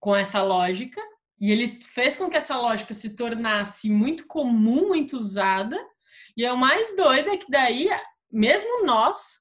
com 0.00 0.16
essa 0.16 0.42
lógica, 0.42 1.00
e 1.42 1.50
ele 1.50 1.80
fez 1.82 2.16
com 2.16 2.30
que 2.30 2.36
essa 2.36 2.56
lógica 2.56 2.94
se 2.94 3.16
tornasse 3.16 3.90
muito 3.90 4.28
comum, 4.28 4.86
muito 4.86 5.16
usada. 5.16 5.76
E 6.36 6.44
é 6.44 6.52
o 6.52 6.56
mais 6.56 6.94
doido 6.94 7.30
é 7.30 7.36
que 7.36 7.50
daí, 7.50 7.88
mesmo 8.30 8.86
nós, 8.86 9.40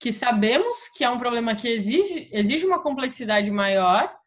que 0.00 0.10
sabemos 0.10 0.88
que 0.88 1.04
é 1.04 1.10
um 1.10 1.18
problema 1.18 1.54
que 1.54 1.68
exige, 1.68 2.30
exige 2.32 2.64
uma 2.64 2.82
complexidade 2.82 3.50
maior, 3.50 4.18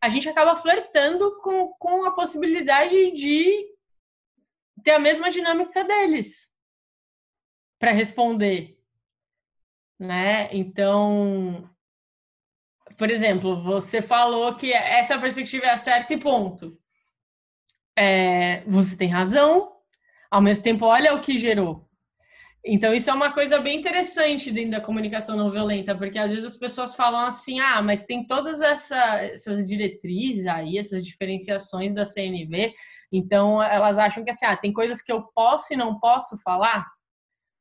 a 0.00 0.08
gente 0.08 0.26
acaba 0.26 0.56
flertando 0.56 1.38
com, 1.42 1.68
com 1.78 2.06
a 2.06 2.12
possibilidade 2.12 3.10
de 3.10 3.68
ter 4.82 4.92
a 4.92 4.98
mesma 4.98 5.30
dinâmica 5.30 5.84
deles 5.84 6.50
para 7.78 7.90
responder, 7.90 8.80
né? 9.98 10.48
Então, 10.50 11.70
por 13.02 13.10
exemplo, 13.10 13.60
você 13.64 14.00
falou 14.00 14.54
que 14.54 14.72
essa 14.72 15.18
perspectiva 15.18 15.66
é 15.66 15.76
certa 15.76 16.14
e 16.14 16.16
ponto. 16.16 16.78
É, 17.98 18.62
você 18.64 18.96
tem 18.96 19.08
razão, 19.08 19.72
ao 20.30 20.40
mesmo 20.40 20.62
tempo, 20.62 20.86
olha 20.86 21.12
o 21.12 21.20
que 21.20 21.36
gerou. 21.36 21.90
Então, 22.64 22.94
isso 22.94 23.10
é 23.10 23.12
uma 23.12 23.32
coisa 23.32 23.58
bem 23.58 23.80
interessante 23.80 24.52
dentro 24.52 24.70
da 24.70 24.80
comunicação 24.80 25.36
não 25.36 25.50
violenta, 25.50 25.98
porque 25.98 26.16
às 26.16 26.30
vezes 26.30 26.46
as 26.46 26.56
pessoas 26.56 26.94
falam 26.94 27.22
assim: 27.22 27.58
ah, 27.58 27.82
mas 27.82 28.04
tem 28.04 28.24
todas 28.24 28.60
essa, 28.60 29.16
essas 29.24 29.66
diretrizes 29.66 30.46
aí, 30.46 30.78
essas 30.78 31.04
diferenciações 31.04 31.92
da 31.92 32.04
CNV, 32.04 32.72
então 33.12 33.60
elas 33.60 33.98
acham 33.98 34.22
que 34.22 34.30
assim, 34.30 34.46
ah, 34.46 34.56
tem 34.56 34.72
coisas 34.72 35.02
que 35.02 35.10
eu 35.10 35.24
posso 35.34 35.74
e 35.74 35.76
não 35.76 35.98
posso 35.98 36.40
falar. 36.40 36.86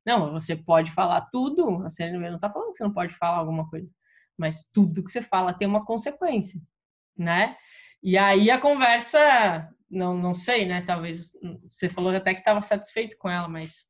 Não, 0.06 0.32
você 0.34 0.56
pode 0.56 0.92
falar 0.92 1.22
tudo, 1.32 1.84
a 1.84 1.90
CNV 1.90 2.30
não 2.30 2.36
está 2.36 2.52
falando 2.52 2.74
que 2.74 2.78
você 2.78 2.84
não 2.84 2.94
pode 2.94 3.16
falar 3.16 3.38
alguma 3.38 3.68
coisa, 3.68 3.92
mas 4.42 4.66
tudo 4.74 5.04
que 5.04 5.12
você 5.12 5.22
fala 5.22 5.54
tem 5.54 5.68
uma 5.68 5.86
consequência, 5.86 6.60
né? 7.16 7.56
E 8.02 8.18
aí 8.18 8.50
a 8.50 8.60
conversa, 8.60 9.70
não, 9.88 10.18
não 10.18 10.34
sei, 10.34 10.66
né? 10.66 10.82
Talvez 10.82 11.32
você 11.68 11.88
falou 11.88 12.14
até 12.16 12.34
que 12.34 12.40
estava 12.40 12.60
satisfeito 12.60 13.16
com 13.20 13.30
ela, 13.30 13.48
mas 13.48 13.86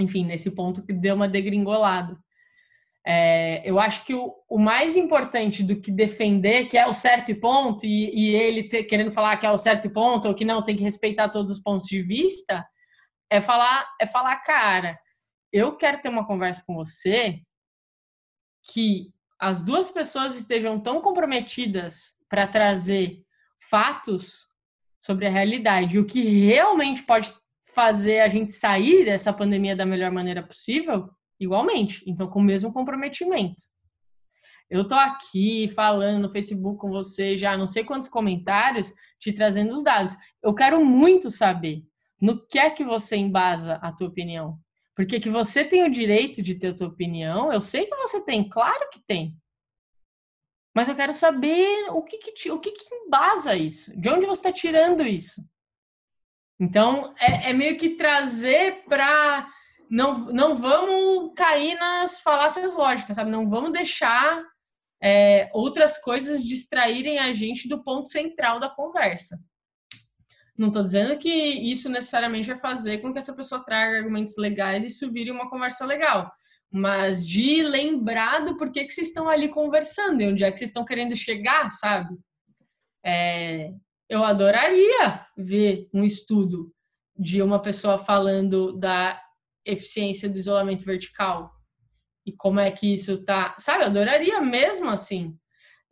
enfim, 0.00 0.24
nesse 0.24 0.50
ponto 0.50 0.82
que 0.82 0.92
deu 0.94 1.14
uma 1.14 1.28
degringolada. 1.28 2.18
É, 3.06 3.60
eu 3.68 3.78
acho 3.78 4.02
que 4.06 4.14
o, 4.14 4.34
o, 4.48 4.58
mais 4.58 4.96
importante 4.96 5.62
do 5.62 5.78
que 5.78 5.92
defender 5.92 6.68
que 6.68 6.78
é 6.78 6.86
o 6.86 6.92
certo 6.94 7.30
e 7.30 7.34
ponto, 7.34 7.84
e, 7.84 8.10
e 8.14 8.34
ele 8.34 8.66
ter, 8.66 8.84
querendo 8.84 9.12
falar 9.12 9.36
que 9.36 9.44
é 9.44 9.50
o 9.50 9.58
certo 9.58 9.86
e 9.86 9.92
ponto, 9.92 10.26
ou 10.26 10.34
que 10.34 10.44
não 10.44 10.64
tem 10.64 10.74
que 10.74 10.82
respeitar 10.82 11.28
todos 11.28 11.52
os 11.52 11.60
pontos 11.60 11.86
de 11.86 12.02
vista, 12.02 12.66
é 13.30 13.42
falar, 13.42 13.86
é 14.00 14.06
falar, 14.06 14.36
cara, 14.38 14.98
eu 15.52 15.76
quero 15.76 16.00
ter 16.00 16.08
uma 16.08 16.26
conversa 16.26 16.64
com 16.66 16.74
você 16.74 17.42
que 18.72 19.12
as 19.44 19.62
duas 19.62 19.90
pessoas 19.90 20.34
estejam 20.36 20.80
tão 20.80 21.02
comprometidas 21.02 22.14
para 22.30 22.46
trazer 22.46 23.22
fatos 23.68 24.48
sobre 25.02 25.26
a 25.26 25.30
realidade 25.30 25.98
o 25.98 26.06
que 26.06 26.22
realmente 26.22 27.02
pode 27.02 27.30
fazer 27.74 28.20
a 28.20 28.28
gente 28.28 28.52
sair 28.52 29.04
dessa 29.04 29.34
pandemia 29.34 29.76
da 29.76 29.84
melhor 29.84 30.10
maneira 30.10 30.42
possível, 30.42 31.10
igualmente. 31.38 32.02
Então, 32.06 32.26
com 32.26 32.38
o 32.38 32.42
mesmo 32.42 32.72
comprometimento. 32.72 33.64
Eu 34.70 34.88
tô 34.88 34.94
aqui 34.94 35.68
falando 35.68 36.22
no 36.22 36.30
Facebook 36.30 36.78
com 36.78 36.88
você 36.88 37.36
já 37.36 37.54
não 37.54 37.66
sei 37.66 37.84
quantos 37.84 38.08
comentários, 38.08 38.94
te 39.18 39.30
trazendo 39.30 39.74
os 39.74 39.84
dados. 39.84 40.16
Eu 40.42 40.54
quero 40.54 40.82
muito 40.82 41.30
saber 41.30 41.82
no 42.18 42.46
que 42.46 42.58
é 42.58 42.70
que 42.70 42.82
você 42.82 43.16
embasa 43.16 43.74
a 43.74 43.92
tua 43.92 44.08
opinião. 44.08 44.58
Porque 44.94 45.18
que 45.18 45.28
você 45.28 45.64
tem 45.64 45.82
o 45.82 45.90
direito 45.90 46.40
de 46.40 46.54
ter 46.54 46.68
a 46.68 46.74
tua 46.74 46.86
opinião, 46.86 47.52
eu 47.52 47.60
sei 47.60 47.86
que 47.86 47.96
você 47.96 48.20
tem, 48.20 48.48
claro 48.48 48.88
que 48.90 49.00
tem. 49.00 49.36
Mas 50.74 50.88
eu 50.88 50.96
quero 50.96 51.12
saber 51.12 51.88
o 51.90 52.02
que 52.02 52.18
que, 52.18 52.32
te, 52.32 52.50
o 52.50 52.58
que, 52.58 52.72
que 52.72 52.94
embasa 52.94 53.54
isso. 53.54 53.96
De 53.98 54.08
onde 54.08 54.26
você 54.26 54.40
está 54.40 54.52
tirando 54.52 55.04
isso? 55.04 55.44
Então, 56.58 57.14
é, 57.18 57.50
é 57.50 57.52
meio 57.52 57.76
que 57.76 57.90
trazer 57.90 58.84
para. 58.84 59.48
Não, 59.88 60.26
não 60.32 60.56
vamos 60.56 61.32
cair 61.36 61.76
nas 61.76 62.20
falácias 62.20 62.74
lógicas, 62.74 63.16
sabe? 63.16 63.30
Não 63.30 63.48
vamos 63.48 63.72
deixar 63.72 64.42
é, 65.00 65.50
outras 65.52 65.98
coisas 65.98 66.42
distraírem 66.42 67.18
a 67.18 67.32
gente 67.32 67.68
do 67.68 67.82
ponto 67.84 68.08
central 68.08 68.58
da 68.58 68.68
conversa. 68.68 69.38
Não 70.56 70.68
estou 70.68 70.84
dizendo 70.84 71.18
que 71.18 71.28
isso 71.28 71.88
necessariamente 71.88 72.48
vai 72.48 72.58
fazer 72.60 72.98
com 72.98 73.12
que 73.12 73.18
essa 73.18 73.34
pessoa 73.34 73.64
traga 73.64 73.98
argumentos 73.98 74.36
legais 74.36 74.84
e 74.84 74.86
isso 74.86 75.10
vire 75.10 75.30
uma 75.30 75.50
conversa 75.50 75.84
legal, 75.84 76.32
mas 76.70 77.26
de 77.26 77.62
lembrar 77.62 78.44
do 78.44 78.56
porquê 78.56 78.84
que 78.84 78.92
vocês 78.92 79.08
estão 79.08 79.28
ali 79.28 79.48
conversando 79.48 80.20
e 80.20 80.26
onde 80.26 80.44
é 80.44 80.50
que 80.50 80.58
vocês 80.58 80.70
estão 80.70 80.84
querendo 80.84 81.16
chegar, 81.16 81.70
sabe? 81.72 82.16
É, 83.04 83.72
eu 84.08 84.24
adoraria 84.24 85.26
ver 85.36 85.88
um 85.92 86.04
estudo 86.04 86.72
de 87.16 87.42
uma 87.42 87.60
pessoa 87.60 87.98
falando 87.98 88.72
da 88.72 89.20
eficiência 89.64 90.28
do 90.28 90.38
isolamento 90.38 90.84
vertical 90.84 91.52
e 92.26 92.32
como 92.32 92.60
é 92.60 92.70
que 92.70 92.94
isso 92.94 93.22
tá, 93.24 93.54
sabe? 93.58 93.82
Eu 93.82 93.88
adoraria 93.88 94.40
mesmo 94.40 94.88
assim. 94.88 95.36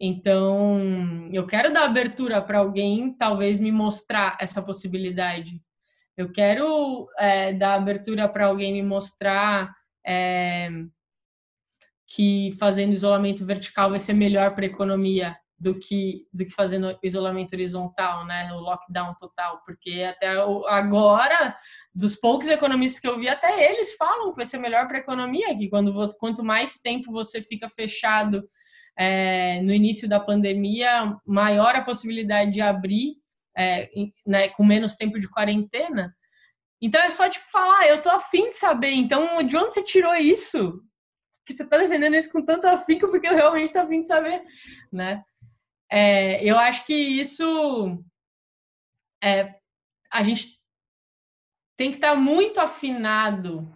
Então, 0.05 1.29
eu 1.33 1.47
quero 1.47 1.73
dar 1.73 1.85
abertura 1.85 2.43
para 2.43 2.59
alguém, 2.59 3.17
talvez 3.17 3.61
me 3.61 3.71
mostrar 3.71 4.37
essa 4.41 4.61
possibilidade. 4.61 5.63
Eu 6.17 6.33
quero 6.33 7.09
é, 7.17 7.53
dar 7.53 7.75
abertura 7.75 8.29
para 8.29 8.47
alguém 8.47 8.73
me 8.73 8.83
mostrar 8.83 9.73
é, 10.05 10.69
que 12.05 12.53
fazendo 12.59 12.93
isolamento 12.93 13.47
vertical 13.47 13.91
vai 13.91 14.01
ser 14.01 14.15
melhor 14.15 14.57
para 14.57 14.65
a 14.65 14.67
economia 14.67 15.37
do 15.57 15.79
que 15.79 16.27
do 16.33 16.45
que 16.45 16.51
fazendo 16.51 16.99
isolamento 17.01 17.53
horizontal, 17.53 18.27
né, 18.27 18.53
o 18.53 18.59
lockdown 18.59 19.15
total, 19.15 19.63
porque 19.65 20.03
até 20.03 20.33
agora 20.67 21.57
dos 21.95 22.17
poucos 22.17 22.49
economistas 22.49 22.99
que 22.99 23.07
eu 23.07 23.21
vi, 23.21 23.29
até 23.29 23.71
eles 23.71 23.95
falam 23.95 24.31
que 24.31 24.37
vai 24.37 24.47
ser 24.47 24.59
melhor 24.59 24.89
para 24.89 24.97
a 24.97 25.01
economia, 25.01 25.57
que 25.57 25.69
quando 25.69 25.93
você, 25.93 26.19
quanto 26.19 26.43
mais 26.43 26.81
tempo 26.81 27.13
você 27.13 27.41
fica 27.41 27.69
fechado 27.69 28.43
é, 28.97 29.61
no 29.63 29.73
início 29.73 30.09
da 30.09 30.21
pandemia, 30.21 31.17
maior 31.27 31.75
a 31.75 31.83
possibilidade 31.83 32.53
de 32.53 32.61
abrir, 32.61 33.17
é, 33.57 33.91
né, 34.27 34.49
com 34.51 34.65
menos 34.65 34.97
tempo 34.97 35.19
de 35.19 35.29
quarentena. 35.29 36.15
Então 36.81 37.01
é 37.01 37.11
só 37.11 37.29
tipo 37.29 37.47
falar, 37.51 37.87
eu 37.87 38.03
tô 38.03 38.11
afim 38.11 38.51
de 38.51 38.57
saber. 38.57 38.91
Então, 38.91 39.43
de 39.43 39.57
onde 39.57 39.75
você 39.75 39.83
tirou 39.83 40.15
isso? 40.17 40.83
Que 41.47 41.53
você 41.53 41.67
tá 41.69 41.77
defendendo 41.77 42.15
isso 42.15 42.31
com 42.31 42.45
tanto 42.45 42.67
afinco, 42.67 43.09
porque 43.09 43.29
eu 43.29 43.35
realmente 43.35 43.73
tô 43.73 43.81
afim 43.81 44.01
de 44.01 44.07
saber, 44.07 44.43
né? 44.93 45.23
É, 45.91 46.43
eu 46.45 46.59
acho 46.59 46.85
que 46.87 46.95
isso 46.95 48.03
é, 49.23 49.55
a 50.11 50.23
gente 50.23 50.59
tem 51.77 51.91
que 51.91 51.97
estar 51.97 52.17
muito 52.17 52.61
afinado 52.61 53.71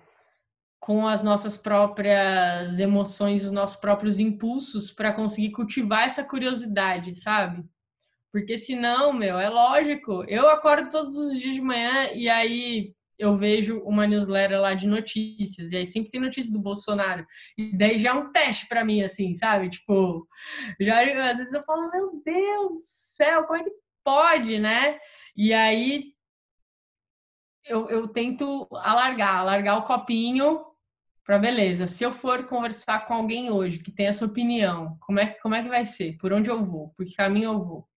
com 0.86 1.04
as 1.04 1.20
nossas 1.20 1.58
próprias 1.58 2.78
emoções, 2.78 3.42
os 3.42 3.50
nossos 3.50 3.74
próprios 3.74 4.20
impulsos 4.20 4.88
para 4.92 5.12
conseguir 5.12 5.50
cultivar 5.50 6.04
essa 6.04 6.22
curiosidade, 6.22 7.20
sabe? 7.20 7.64
Porque 8.32 8.56
senão, 8.56 9.12
meu, 9.12 9.36
é 9.36 9.48
lógico. 9.48 10.22
Eu 10.28 10.48
acordo 10.48 10.88
todos 10.88 11.16
os 11.16 11.40
dias 11.40 11.54
de 11.54 11.60
manhã 11.60 12.12
e 12.14 12.28
aí 12.28 12.94
eu 13.18 13.36
vejo 13.36 13.80
uma 13.80 14.06
newsletter 14.06 14.60
lá 14.60 14.74
de 14.74 14.86
notícias, 14.86 15.72
e 15.72 15.76
aí 15.76 15.86
sempre 15.86 16.10
tem 16.10 16.20
notícia 16.20 16.52
do 16.52 16.60
Bolsonaro. 16.60 17.26
E 17.58 17.76
daí 17.76 17.98
já 17.98 18.10
é 18.10 18.12
um 18.12 18.30
teste 18.30 18.68
para 18.68 18.84
mim, 18.84 19.02
assim, 19.02 19.34
sabe? 19.34 19.68
Tipo, 19.68 20.24
já 20.80 21.00
às 21.00 21.38
vezes 21.38 21.52
eu 21.52 21.62
falo, 21.62 21.90
meu 21.90 22.22
Deus 22.24 22.72
do 22.74 22.78
céu, 22.78 23.42
como 23.42 23.58
é 23.58 23.64
que 23.64 23.72
pode, 24.04 24.60
né? 24.60 25.00
E 25.36 25.52
aí 25.52 26.12
eu, 27.64 27.88
eu 27.88 28.06
tento 28.06 28.68
alargar, 28.70 29.38
alargar 29.38 29.78
o 29.78 29.82
copinho 29.82 30.65
para 31.26 31.40
beleza. 31.40 31.88
Se 31.88 32.04
eu 32.04 32.12
for 32.12 32.46
conversar 32.46 33.06
com 33.06 33.14
alguém 33.14 33.50
hoje 33.50 33.80
que 33.80 33.90
tem 33.90 34.06
essa 34.06 34.24
opinião, 34.24 34.96
como 35.00 35.18
é, 35.18 35.26
como 35.42 35.56
é 35.56 35.62
que 35.62 35.68
vai 35.68 35.84
ser? 35.84 36.16
Por 36.18 36.32
onde 36.32 36.48
eu 36.48 36.64
vou? 36.64 36.90
Por 36.96 37.04
que 37.04 37.16
caminho 37.16 37.50
eu 37.50 37.64
vou? 37.64 37.88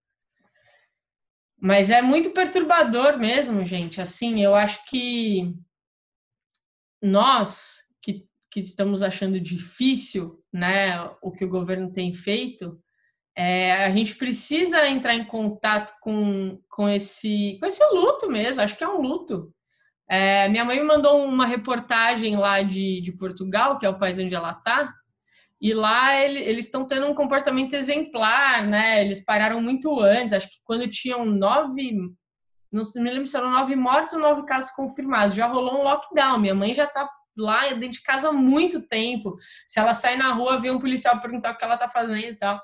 Mas 1.61 1.91
é 1.91 2.01
muito 2.01 2.31
perturbador 2.31 3.19
mesmo, 3.19 3.67
gente. 3.67 4.01
Assim, 4.01 4.41
eu 4.43 4.55
acho 4.55 4.83
que 4.87 5.55
nós 7.03 7.85
que, 8.01 8.27
que 8.51 8.61
estamos 8.61 9.03
achando 9.03 9.39
difícil, 9.39 10.43
né, 10.51 10.99
o 11.21 11.31
que 11.31 11.45
o 11.45 11.51
governo 11.51 11.93
tem 11.93 12.15
feito, 12.15 12.81
é, 13.37 13.85
a 13.85 13.91
gente 13.91 14.17
precisa 14.17 14.89
entrar 14.89 15.15
em 15.15 15.25
contato 15.25 15.93
com, 16.01 16.59
com, 16.69 16.89
esse, 16.89 17.59
com 17.61 17.67
esse 17.67 17.85
luto 17.93 18.31
mesmo. 18.31 18.63
Acho 18.63 18.77
que 18.77 18.83
é 18.83 18.89
um 18.89 19.03
luto. 19.03 19.55
É, 20.09 20.49
minha 20.49 20.65
mãe 20.65 20.81
me 20.81 20.87
mandou 20.87 21.23
uma 21.25 21.47
reportagem 21.47 22.37
lá 22.37 22.63
de, 22.63 23.01
de 23.03 23.13
Portugal, 23.13 23.79
que 23.79 23.85
é 23.85 23.89
o 23.89 23.99
país 23.99 24.19
onde 24.19 24.35
ela 24.35 24.53
está, 24.53 24.93
e 25.61 25.75
lá 25.75 26.17
ele, 26.17 26.39
eles 26.39 26.67
estão 26.67 26.87
tendo 26.87 27.07
um 27.07 27.15
comportamento 27.15 27.75
exemplar, 27.75 28.67
né? 28.67 29.05
Eles 29.05 29.25
pararam 29.25 29.61
muito 29.61 30.01
antes, 30.01 30.33
acho 30.33 30.49
que 30.49 30.61
quando 30.65 30.89
tinham 30.89 31.25
nove, 31.25 31.93
não 32.71 32.83
me 32.97 33.11
lembro 33.11 33.27
se 33.27 33.37
eram 33.37 33.51
nove 33.51 33.75
mortos 33.75 34.15
ou 34.15 34.21
nove 34.21 34.45
casos 34.45 34.71
confirmados. 34.71 35.35
Já 35.35 35.47
rolou 35.47 35.81
um 35.81 35.83
lockdown. 35.83 36.39
Minha 36.39 36.55
mãe 36.55 36.75
já 36.75 36.87
tá 36.87 37.09
lá 37.37 37.69
dentro 37.71 37.99
de 37.99 38.03
casa 38.03 38.29
há 38.29 38.33
muito 38.33 38.81
tempo. 38.83 39.37
Se 39.67 39.81
ela 39.81 39.95
sai 39.95 40.17
na 40.17 40.33
rua, 40.33 40.61
vê 40.61 40.71
um 40.71 40.79
policial 40.79 41.21
perguntar 41.21 41.53
o 41.53 41.57
que 41.57 41.65
ela 41.65 41.77
tá 41.77 41.89
fazendo 41.89 42.19
e 42.19 42.37
tal. 42.37 42.61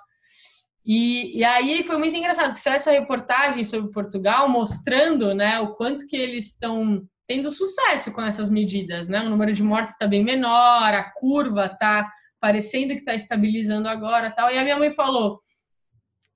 E, 0.87 1.39
e 1.39 1.45
aí 1.45 1.83
foi 1.83 1.97
muito 1.97 2.15
engraçado, 2.15 2.49
porque 2.49 2.61
saiu 2.61 2.77
essa 2.77 2.91
reportagem 2.91 3.65
sobre 3.65 3.91
Portugal 3.91 4.49
mostrando 4.49 5.35
né, 5.35 5.59
o 5.59 5.73
quanto 5.73 6.07
que 6.07 6.17
eles 6.17 6.51
estão 6.51 7.03
tendo 7.27 7.51
sucesso 7.51 8.13
com 8.13 8.23
essas 8.23 8.51
medidas, 8.51 9.09
né? 9.09 9.21
O 9.21 9.31
número 9.31 9.53
de 9.53 9.63
mortes 9.63 9.93
está 9.93 10.07
bem 10.07 10.23
menor, 10.23 10.93
a 10.93 11.11
curva 11.13 11.67
está 11.67 12.11
parecendo 12.41 12.93
que 12.93 13.01
está 13.01 13.15
estabilizando 13.15 13.89
agora 13.89 14.31
tal. 14.31 14.51
E 14.51 14.59
a 14.59 14.63
minha 14.63 14.79
mãe 14.79 14.91
falou, 14.91 15.41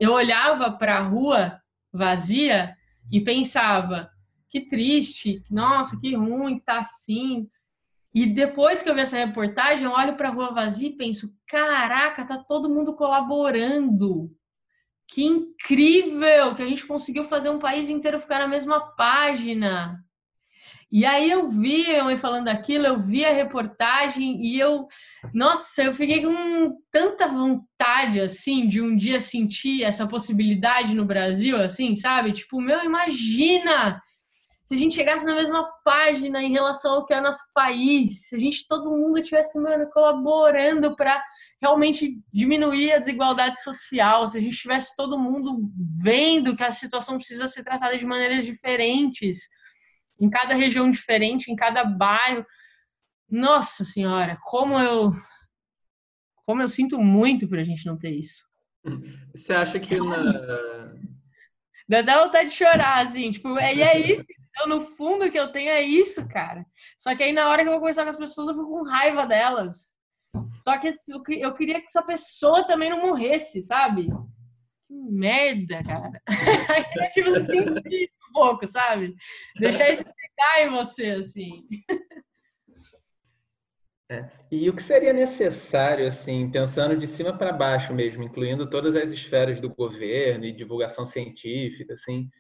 eu 0.01 0.13
olhava 0.13 0.73
para 0.73 0.97
a 0.97 1.03
rua 1.03 1.61
vazia 1.93 2.75
e 3.11 3.21
pensava, 3.21 4.11
que 4.49 4.61
triste, 4.63 5.45
nossa, 5.51 5.99
que 6.01 6.15
ruim, 6.15 6.59
tá 6.61 6.79
assim. 6.79 7.49
E 8.15 8.27
depois 8.27 8.83
que 8.83 8.89
eu 8.89 8.95
vi 8.95 9.03
essa 9.03 9.17
reportagem, 9.19 9.85
eu 9.85 9.93
olho 9.93 10.17
para 10.17 10.29
a 10.29 10.33
rua 10.33 10.53
vazia 10.53 10.89
e 10.89 10.97
penso, 10.97 11.37
caraca, 11.47 12.25
tá 12.25 12.39
todo 12.39 12.71
mundo 12.71 12.95
colaborando. 12.95 14.31
Que 15.07 15.25
incrível 15.25 16.55
que 16.55 16.63
a 16.63 16.69
gente 16.69 16.87
conseguiu 16.87 17.25
fazer 17.25 17.51
um 17.51 17.59
país 17.59 17.89
inteiro 17.89 18.21
ficar 18.21 18.39
na 18.39 18.49
mesma 18.49 18.95
página. 18.95 20.03
E 20.91 21.05
aí 21.05 21.31
eu 21.31 21.49
vi 21.49 21.95
a 21.95 22.05
mãe 22.05 22.17
falando 22.17 22.49
aquilo, 22.49 22.87
eu 22.87 22.99
vi 22.99 23.25
a 23.25 23.33
reportagem 23.33 24.43
e 24.43 24.59
eu, 24.59 24.87
nossa, 25.35 25.83
eu 25.83 25.93
fiquei 25.93 26.23
com 26.23 26.79
tanta 26.91 27.29
vontade, 27.29 28.21
assim, 28.21 28.67
de 28.67 28.81
um 28.81 28.97
dia 28.97 29.21
sentir 29.21 29.85
essa 29.85 30.07
possibilidade 30.07 30.95
no 30.95 31.05
Brasil, 31.05 31.61
assim, 31.61 31.95
sabe? 31.95 32.33
Tipo, 32.33 32.59
meu, 32.61 32.83
imagina 32.83 34.01
se 34.69 34.75
a 34.75 34.79
gente 34.79 34.97
chegasse 34.97 35.25
na 35.25 35.35
mesma 35.35 35.67
página 35.83 36.43
em 36.43 36.53
relação 36.53 36.93
ao 36.93 37.07
que 37.07 37.15
é 37.15 37.21
nosso 37.23 37.43
país, 37.55 38.29
se 38.29 38.37
a 38.37 38.39
gente, 38.39 38.67
todo 38.69 38.91
mundo 38.91 39.23
tivesse, 39.23 39.59
colaborando 39.95 40.95
para 40.95 41.25
realmente 41.59 42.19
diminuir 42.31 42.93
a 42.93 42.99
desigualdade 42.99 43.63
social, 43.63 44.29
se 44.29 44.37
a 44.37 44.41
gente 44.41 44.59
tivesse 44.59 44.95
todo 44.95 45.19
mundo 45.19 45.71
vendo 46.03 46.55
que 46.55 46.63
a 46.63 46.71
situação 46.71 47.17
precisa 47.17 47.49
ser 47.49 47.63
tratada 47.63 47.97
de 47.97 48.05
maneiras 48.05 48.45
diferentes, 48.45 49.49
em 50.21 50.29
cada 50.29 50.55
região 50.55 50.91
diferente, 50.91 51.51
em 51.51 51.57
cada 51.57 51.85
bairro. 51.85 52.45
Nossa 53.31 53.85
senhora, 53.85 54.39
como 54.43 54.79
eu 54.79 55.13
como 56.47 56.63
eu 56.63 56.69
sinto 56.69 56.99
muito 56.99 57.47
pra 57.47 57.63
gente 57.63 57.85
não 57.85 57.99
ter 57.99 58.11
isso. 58.11 58.47
Você 59.35 59.53
acha 59.53 59.79
que 59.79 59.99
na 59.99 60.17
Dá 61.89 62.01
até 62.01 62.23
vontade 62.23 62.51
de 62.51 62.55
chorar, 62.55 63.03
assim, 63.03 63.31
tipo, 63.31 63.59
é, 63.59 63.75
e 63.75 63.83
é 63.83 63.99
isso. 63.99 64.25
Então, 64.51 64.67
no 64.67 64.83
fundo, 64.83 65.31
que 65.31 65.39
eu 65.39 65.51
tenho 65.51 65.71
é 65.71 65.83
isso, 65.83 66.27
cara. 66.29 66.67
Só 66.99 67.15
que 67.17 67.23
aí, 67.23 67.33
na 67.33 67.49
hora 67.49 67.63
que 67.63 67.69
eu 67.69 67.73
vou 67.73 67.81
conversar 67.81 68.05
com 68.05 68.11
as 68.11 68.17
pessoas, 68.17 68.49
eu 68.49 68.55
fico 68.55 68.69
com 68.69 68.83
raiva 68.83 69.27
delas. 69.27 69.95
Só 70.59 70.77
que 70.77 70.91
eu 71.41 71.55
queria 71.55 71.81
que 71.81 71.87
essa 71.87 72.03
pessoa 72.03 72.67
também 72.67 72.91
não 72.91 73.01
morresse, 73.01 73.63
sabe? 73.63 74.09
Que 74.87 74.95
merda, 74.95 75.83
cara. 75.83 76.23
Tipo 77.15 77.37
assim, 77.37 78.09
pouco, 78.39 78.67
sabe? 78.69 79.15
Deixar 79.59 79.91
isso 79.91 80.05
pegar 80.05 80.65
em 80.65 80.71
você, 80.71 81.11
assim. 81.11 81.67
É. 84.11 84.31
E 84.51 84.71
o 84.71 84.75
que 84.75 84.83
seria 84.83 85.13
necessário, 85.13 86.07
assim, 86.07 86.51
pensando 86.51 86.97
de 86.97 87.07
cima 87.07 87.37
para 87.37 87.53
baixo 87.53 87.93
mesmo, 87.93 88.23
incluindo 88.23 88.71
todas 88.71 88.97
as 88.97 89.11
esferas 89.11 89.61
do 89.61 89.69
governo 89.69 90.47
e 90.47 90.53
divulgação 90.53 91.05
científica, 91.05 91.93
assim, 91.93 92.31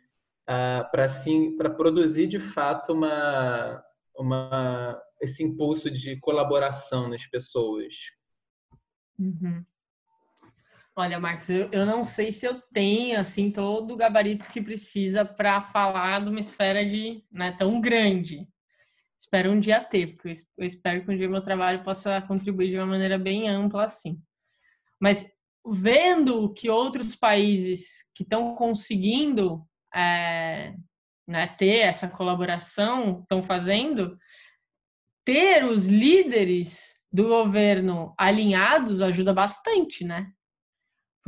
uh, 0.48 0.90
para 0.90 1.04
assim, 1.04 1.56
para 1.58 1.68
produzir 1.68 2.26
de 2.26 2.40
fato 2.40 2.94
uma, 2.94 3.84
uma, 4.16 4.98
esse 5.20 5.44
impulso 5.44 5.90
de 5.90 6.18
colaboração 6.20 7.06
nas 7.06 7.26
pessoas? 7.26 7.94
Uhum. 9.18 9.62
Olha, 11.00 11.20
Marcos, 11.20 11.48
eu, 11.48 11.68
eu 11.70 11.86
não 11.86 12.02
sei 12.02 12.32
se 12.32 12.44
eu 12.44 12.60
tenho 12.72 13.20
assim 13.20 13.52
todo 13.52 13.94
o 13.94 13.96
gabarito 13.96 14.50
que 14.50 14.60
precisa 14.60 15.24
para 15.24 15.62
falar 15.62 16.24
de 16.24 16.28
uma 16.28 16.40
esfera 16.40 16.84
de 16.84 17.22
né, 17.30 17.52
tão 17.56 17.80
grande. 17.80 18.48
Espero 19.16 19.52
um 19.52 19.60
dia 19.60 19.78
ter, 19.78 20.16
porque 20.16 20.34
eu 20.56 20.66
espero 20.66 21.04
que 21.04 21.10
um 21.12 21.16
dia 21.16 21.28
meu 21.28 21.40
trabalho 21.40 21.84
possa 21.84 22.20
contribuir 22.22 22.70
de 22.70 22.76
uma 22.78 22.86
maneira 22.86 23.16
bem 23.16 23.48
ampla 23.48 23.84
assim. 23.84 24.20
Mas 25.00 25.32
vendo 25.64 26.52
que 26.52 26.68
outros 26.68 27.14
países 27.14 27.98
que 28.12 28.24
estão 28.24 28.56
conseguindo 28.56 29.64
é, 29.94 30.74
né, 31.28 31.46
ter 31.46 31.78
essa 31.78 32.08
colaboração 32.08 33.20
estão 33.20 33.40
fazendo, 33.40 34.18
ter 35.24 35.64
os 35.64 35.86
líderes 35.86 36.98
do 37.12 37.28
governo 37.28 38.12
alinhados 38.18 39.00
ajuda 39.00 39.32
bastante, 39.32 40.04
né? 40.04 40.32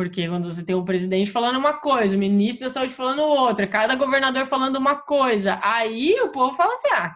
Porque 0.01 0.27
quando 0.27 0.51
você 0.51 0.65
tem 0.65 0.75
o 0.75 0.83
presidente 0.83 1.31
falando 1.31 1.59
uma 1.59 1.75
coisa, 1.75 2.17
o 2.17 2.19
ministro 2.19 2.65
da 2.65 2.71
saúde 2.71 2.91
falando 2.91 3.21
outra, 3.21 3.67
cada 3.67 3.95
governador 3.95 4.47
falando 4.47 4.77
uma 4.77 4.97
coisa, 4.97 5.61
aí 5.63 6.19
o 6.23 6.31
povo 6.31 6.55
fala 6.55 6.73
assim: 6.73 6.89
ah, 6.95 7.15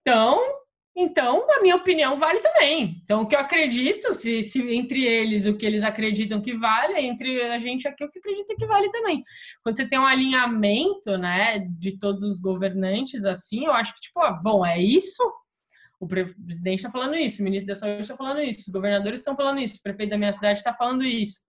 então, 0.00 0.40
então 0.96 1.44
a 1.50 1.60
minha 1.60 1.74
opinião 1.74 2.16
vale 2.16 2.38
também. 2.38 3.00
Então, 3.02 3.22
o 3.22 3.26
que 3.26 3.34
eu 3.34 3.40
acredito, 3.40 4.14
se, 4.14 4.44
se 4.44 4.62
entre 4.72 5.04
eles 5.04 5.44
o 5.44 5.56
que 5.56 5.66
eles 5.66 5.82
acreditam 5.82 6.40
que 6.40 6.56
vale, 6.56 7.00
entre 7.00 7.42
a 7.50 7.58
gente 7.58 7.88
aqui 7.88 8.04
o 8.04 8.08
que 8.12 8.20
acredita 8.20 8.54
que 8.54 8.64
vale 8.64 8.88
também. 8.92 9.24
Quando 9.64 9.74
você 9.74 9.84
tem 9.84 9.98
um 9.98 10.06
alinhamento, 10.06 11.18
né, 11.18 11.66
de 11.68 11.98
todos 11.98 12.22
os 12.22 12.38
governantes, 12.38 13.24
assim, 13.24 13.64
eu 13.64 13.72
acho 13.72 13.92
que, 13.92 14.02
tipo, 14.02 14.20
ó, 14.20 14.32
bom, 14.34 14.64
é 14.64 14.80
isso, 14.80 15.20
o 15.98 16.06
presidente 16.06 16.78
está 16.78 16.92
falando 16.92 17.16
isso, 17.16 17.42
o 17.42 17.44
ministro 17.44 17.74
da 17.74 17.80
Saúde 17.80 18.02
está 18.02 18.16
falando 18.16 18.40
isso, 18.40 18.60
os 18.60 18.72
governadores 18.72 19.18
estão 19.18 19.34
falando 19.34 19.58
isso, 19.58 19.78
o 19.78 19.82
prefeito 19.82 20.10
da 20.10 20.16
minha 20.16 20.32
cidade 20.32 20.60
está 20.60 20.72
falando 20.72 21.02
isso 21.02 21.40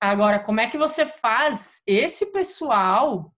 Agora, 0.00 0.38
como 0.38 0.60
é 0.60 0.70
que 0.70 0.78
você 0.78 1.04
faz 1.04 1.82
esse 1.86 2.32
pessoal 2.32 3.34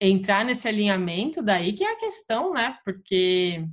entrar 0.00 0.44
nesse 0.44 0.68
alinhamento? 0.68 1.42
Daí 1.42 1.72
que 1.72 1.82
é 1.82 1.92
a 1.92 1.98
questão, 1.98 2.52
né? 2.52 2.78
Porque 2.84 3.66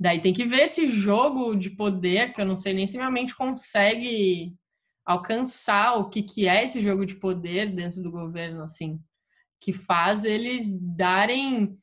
daí 0.00 0.20
tem 0.20 0.32
que 0.32 0.46
ver 0.46 0.62
esse 0.62 0.86
jogo 0.86 1.54
de 1.54 1.70
poder, 1.70 2.32
que 2.32 2.40
eu 2.40 2.46
não 2.46 2.56
sei 2.56 2.72
nem 2.72 2.86
se 2.86 2.96
minha 2.96 3.10
mente 3.10 3.34
consegue 3.34 4.54
alcançar 5.04 5.98
o 5.98 6.08
que, 6.08 6.22
que 6.22 6.48
é 6.48 6.64
esse 6.64 6.80
jogo 6.80 7.04
de 7.04 7.14
poder 7.14 7.72
dentro 7.72 8.02
do 8.02 8.10
governo, 8.10 8.62
assim, 8.62 8.98
que 9.60 9.72
faz 9.72 10.24
eles 10.24 10.78
darem 10.80 11.78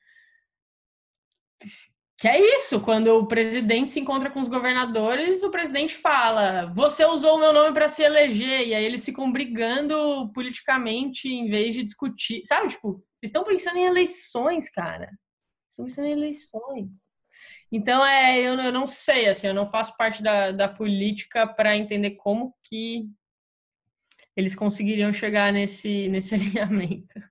que 2.24 2.28
é 2.30 2.56
isso, 2.56 2.80
quando 2.80 3.08
o 3.18 3.28
presidente 3.28 3.92
se 3.92 4.00
encontra 4.00 4.32
com 4.32 4.40
os 4.40 4.48
governadores, 4.48 5.44
o 5.44 5.52
presidente 5.52 5.94
fala: 5.94 6.72
Você 6.74 7.04
usou 7.04 7.36
o 7.36 7.38
meu 7.38 7.52
nome 7.52 7.74
para 7.74 7.90
se 7.90 8.02
eleger, 8.02 8.66
e 8.66 8.74
aí 8.74 8.86
eles 8.86 9.04
ficam 9.04 9.30
brigando 9.30 10.32
politicamente 10.32 11.28
em 11.28 11.50
vez 11.50 11.76
de 11.76 11.84
discutir. 11.84 12.42
Sabe, 12.46 12.70
tipo, 12.70 13.04
vocês 13.18 13.30
estão 13.30 13.44
pensando 13.44 13.76
em 13.76 13.84
eleições, 13.88 14.70
cara. 14.70 15.12
Estão 15.70 15.84
pensando 15.84 16.08
em 16.08 16.14
eleições. 16.14 16.92
Então, 17.70 18.06
é, 18.06 18.40
eu, 18.40 18.54
eu 18.54 18.72
não 18.72 18.88
sei, 18.88 19.28
assim, 19.28 19.48
eu 19.48 19.54
não 19.54 19.70
faço 19.70 19.94
parte 19.98 20.24
da, 20.24 20.54
da 20.54 20.70
política 20.70 21.46
para 21.46 21.76
entender 21.76 22.12
como 22.12 22.56
que 22.64 23.10
eles 24.34 24.56
conseguiriam 24.56 25.12
chegar 25.12 25.52
nesse, 25.52 26.08
nesse 26.08 26.34
alinhamento. 26.36 27.22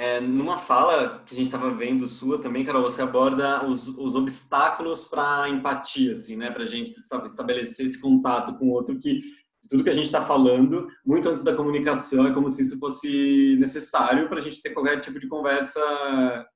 É, 0.00 0.20
numa 0.20 0.58
fala 0.58 1.24
que 1.26 1.34
a 1.34 1.36
gente 1.36 1.46
estava 1.46 1.74
vendo 1.74 2.06
sua 2.06 2.40
também, 2.40 2.64
Carol, 2.64 2.84
você 2.84 3.02
aborda 3.02 3.66
os, 3.66 3.88
os 3.88 4.14
obstáculos 4.14 5.04
para 5.04 5.48
empatia, 5.48 6.12
assim, 6.12 6.36
né? 6.36 6.52
Para 6.52 6.62
a 6.62 6.66
gente 6.66 6.92
estabelecer 7.26 7.84
esse 7.84 8.00
contato 8.00 8.56
com 8.56 8.68
o 8.68 8.70
outro 8.70 8.96
que 8.96 9.22
tudo 9.68 9.82
que 9.82 9.90
a 9.90 9.92
gente 9.92 10.04
está 10.04 10.24
falando, 10.24 10.86
muito 11.04 11.28
antes 11.28 11.42
da 11.42 11.52
comunicação, 11.52 12.28
é 12.28 12.32
como 12.32 12.48
se 12.48 12.62
isso 12.62 12.78
fosse 12.78 13.56
necessário 13.58 14.28
para 14.28 14.38
a 14.38 14.40
gente 14.40 14.62
ter 14.62 14.70
qualquer 14.70 15.00
tipo 15.00 15.18
de 15.18 15.26
conversa 15.26 15.80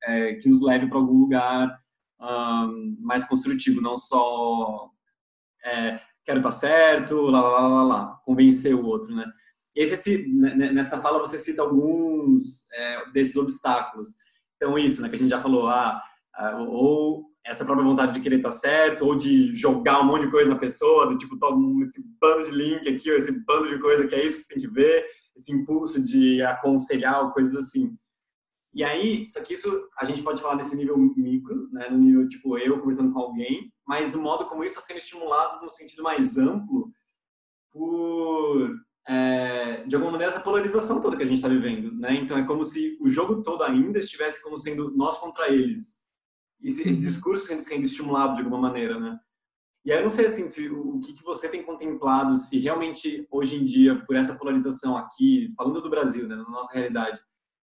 é, 0.05 0.34
que 0.34 0.49
nos 0.49 0.62
leve 0.62 0.88
para 0.88 0.99
algum 0.99 1.18
lugar 1.18 1.76
um, 2.20 2.97
mais 3.01 3.24
construtivo, 3.24 3.80
não 3.80 3.97
só 3.97 4.88
é, 5.64 5.99
quero 6.24 6.38
estar 6.38 6.51
tá 6.51 6.51
certo, 6.53 7.22
lá, 7.22 7.40
lá, 7.40 7.66
lá, 7.66 7.82
lá, 7.82 8.20
convencer 8.24 8.72
o 8.72 8.84
outro, 8.84 9.12
né? 9.12 9.24
Esse, 9.75 10.27
nessa 10.29 11.01
fala 11.01 11.18
você 11.18 11.39
cita 11.39 11.62
alguns 11.62 12.70
é, 12.73 13.11
desses 13.11 13.37
obstáculos. 13.37 14.16
Então 14.57 14.79
isso, 14.79 15.01
né, 15.01 15.09
que 15.09 15.14
a 15.14 15.18
gente 15.18 15.31
já 15.31 15.41
falou, 15.41 15.68
ah, 15.68 16.03
ou 16.68 17.25
essa 17.45 17.64
própria 17.64 17.87
vontade 17.87 18.12
de 18.12 18.20
querer 18.20 18.37
estar 18.37 18.51
certo, 18.51 19.05
ou 19.05 19.16
de 19.16 19.55
jogar 19.57 20.01
um 20.01 20.05
monte 20.05 20.27
de 20.27 20.31
coisa 20.31 20.49
na 20.49 20.59
pessoa, 20.59 21.07
do 21.07 21.18
tipo, 21.18 21.39
toma 21.39 21.85
esse 21.85 22.05
bando 22.20 22.45
de 22.45 22.53
link 22.53 22.89
aqui, 22.89 23.11
ou 23.11 23.16
esse 23.16 23.33
bando 23.45 23.68
de 23.68 23.81
coisa 23.81 24.07
que 24.07 24.14
é 24.14 24.25
isso 24.25 24.39
que 24.39 24.43
você 24.45 24.55
tem 24.55 24.62
que 24.62 24.73
ver, 24.73 25.05
esse 25.37 25.53
impulso 25.53 26.01
de 26.01 26.41
aconselhar, 26.43 27.33
coisas 27.33 27.57
assim. 27.57 27.97
E 28.75 28.83
aí, 28.83 29.29
só 29.29 29.43
que 29.43 29.55
isso 29.55 29.89
a 29.99 30.05
gente 30.05 30.23
pode 30.23 30.41
falar 30.41 30.57
nesse 30.57 30.77
nível 30.77 30.97
micro, 30.97 31.68
né, 31.73 31.91
no 31.91 31.99
nível 31.99 32.29
tipo 32.29 32.57
eu 32.57 32.81
conversando 32.81 33.12
com 33.12 33.18
alguém, 33.18 33.73
mas 33.87 34.11
do 34.11 34.20
modo 34.20 34.47
como 34.47 34.64
isso 34.64 34.79
está 34.79 34.81
sendo 34.81 34.99
estimulado 34.99 35.61
no 35.61 35.68
sentido 35.68 36.03
mais 36.03 36.39
amplo 36.39 36.91
por 37.70 38.70
é, 39.09 39.84
de 39.84 39.94
alguma 39.94 40.12
maneira, 40.12 40.32
essa 40.32 40.42
polarização 40.42 41.00
toda 41.00 41.16
que 41.16 41.22
a 41.22 41.26
gente 41.26 41.38
está 41.38 41.48
vivendo, 41.48 41.92
né? 41.92 42.14
Então, 42.14 42.38
é 42.38 42.46
como 42.46 42.64
se 42.64 42.96
o 43.00 43.09
jogo 43.09 43.42
todo 43.42 43.62
ainda 43.62 43.98
estivesse 43.98 44.42
como 44.42 44.57
sendo 44.57 44.90
nós 44.96 45.18
contra 45.18 45.48
eles. 45.48 46.03
Esse, 46.62 46.88
esse 46.88 47.00
uhum. 47.00 47.09
discurso 47.09 47.44
sendo, 47.44 47.62
sendo 47.62 47.84
estimulado 47.84 48.36
de 48.36 48.42
alguma 48.42 48.59
maneira, 48.59 48.98
né? 49.00 49.18
E 49.84 49.90
aí 49.90 49.98
eu 49.98 50.03
não 50.03 50.11
sei, 50.11 50.26
assim, 50.26 50.46
se, 50.46 50.68
o 50.68 51.00
que, 51.00 51.12
que 51.12 51.24
você 51.24 51.48
tem 51.48 51.64
contemplado, 51.64 52.36
se 52.38 52.61
realmente, 52.61 53.26
hoje 53.30 53.57
em 53.57 53.64
dia, 53.64 54.00
por 54.07 54.14
essa 54.14 54.36
polarização 54.36 54.96
aqui, 54.96 55.53
falando 55.57 55.80
do 55.80 55.90
Brasil, 55.90 56.28
né, 56.28 56.36
na 56.36 56.48
nossa 56.48 56.72
realidade, 56.72 57.20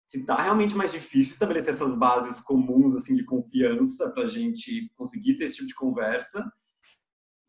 se 0.08 0.22
está 0.22 0.42
realmente 0.42 0.74
mais 0.74 0.94
difícil 0.94 1.34
estabelecer 1.34 1.74
essas 1.74 1.98
bases 1.98 2.40
comuns, 2.40 2.96
assim, 2.96 3.14
de 3.14 3.26
confiança 3.26 4.10
para 4.12 4.24
a 4.24 4.28
gente 4.28 4.90
conseguir 4.96 5.36
ter 5.36 5.44
esse 5.44 5.56
tipo 5.56 5.68
de 5.68 5.76
conversa, 5.76 6.50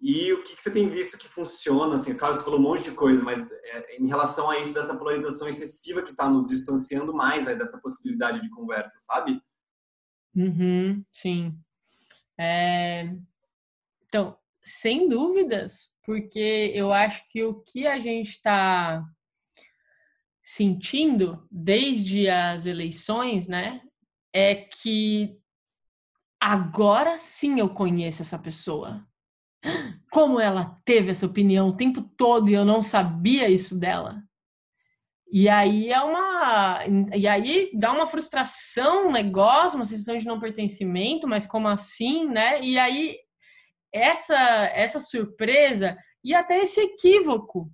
e 0.00 0.32
o 0.32 0.42
que, 0.44 0.54
que, 0.54 0.62
você 0.62 0.72
tem 0.72 0.88
visto 0.88 1.18
que 1.18 1.28
funciona? 1.28 1.96
Assim, 1.96 2.14
claro, 2.14 2.36
você 2.36 2.44
falou 2.44 2.60
um 2.60 2.62
monte 2.62 2.84
de 2.84 2.92
coisa, 2.92 3.22
mas 3.22 3.50
é, 3.50 3.96
em 3.96 4.06
relação 4.06 4.48
a 4.48 4.58
isso, 4.58 4.72
dessa 4.72 4.96
polarização 4.96 5.48
excessiva 5.48 6.02
que 6.02 6.12
está 6.12 6.28
nos 6.28 6.48
distanciando 6.48 7.12
mais 7.12 7.48
aí, 7.48 7.58
dessa 7.58 7.78
possibilidade 7.78 8.40
de 8.40 8.48
conversa, 8.48 8.96
sabe? 9.00 9.42
Uhum, 10.36 11.04
sim. 11.12 11.58
É... 12.38 13.12
Então, 14.06 14.38
sem 14.62 15.08
dúvidas, 15.08 15.90
porque 16.04 16.70
eu 16.74 16.92
acho 16.92 17.28
que 17.28 17.42
o 17.42 17.60
que 17.60 17.86
a 17.86 17.98
gente 17.98 18.30
está 18.30 19.04
sentindo 20.40 21.44
desde 21.50 22.28
as 22.28 22.66
eleições, 22.66 23.48
né, 23.48 23.82
é 24.32 24.54
que 24.54 25.36
agora 26.40 27.18
sim 27.18 27.58
eu 27.58 27.68
conheço 27.68 28.22
essa 28.22 28.38
pessoa 28.38 29.07
como 30.10 30.40
ela 30.40 30.74
teve 30.84 31.10
essa 31.10 31.26
opinião 31.26 31.68
o 31.68 31.76
tempo 31.76 32.02
todo 32.02 32.48
e 32.48 32.54
eu 32.54 32.64
não 32.64 32.80
sabia 32.80 33.48
isso 33.48 33.78
dela. 33.78 34.22
E 35.30 35.48
aí 35.48 35.92
é 35.92 36.00
uma. 36.00 36.80
E 37.14 37.28
aí 37.28 37.70
dá 37.74 37.92
uma 37.92 38.06
frustração, 38.06 39.08
um 39.08 39.12
negócio, 39.12 39.76
uma 39.76 39.84
sensação 39.84 40.16
de 40.16 40.26
não 40.26 40.40
pertencimento, 40.40 41.28
mas 41.28 41.46
como 41.46 41.68
assim, 41.68 42.26
né? 42.26 42.62
E 42.62 42.78
aí 42.78 43.16
essa, 43.92 44.36
essa 44.36 45.00
surpresa 45.00 45.96
e 46.22 46.34
até 46.34 46.60
esse 46.60 46.80
equívoco 46.80 47.70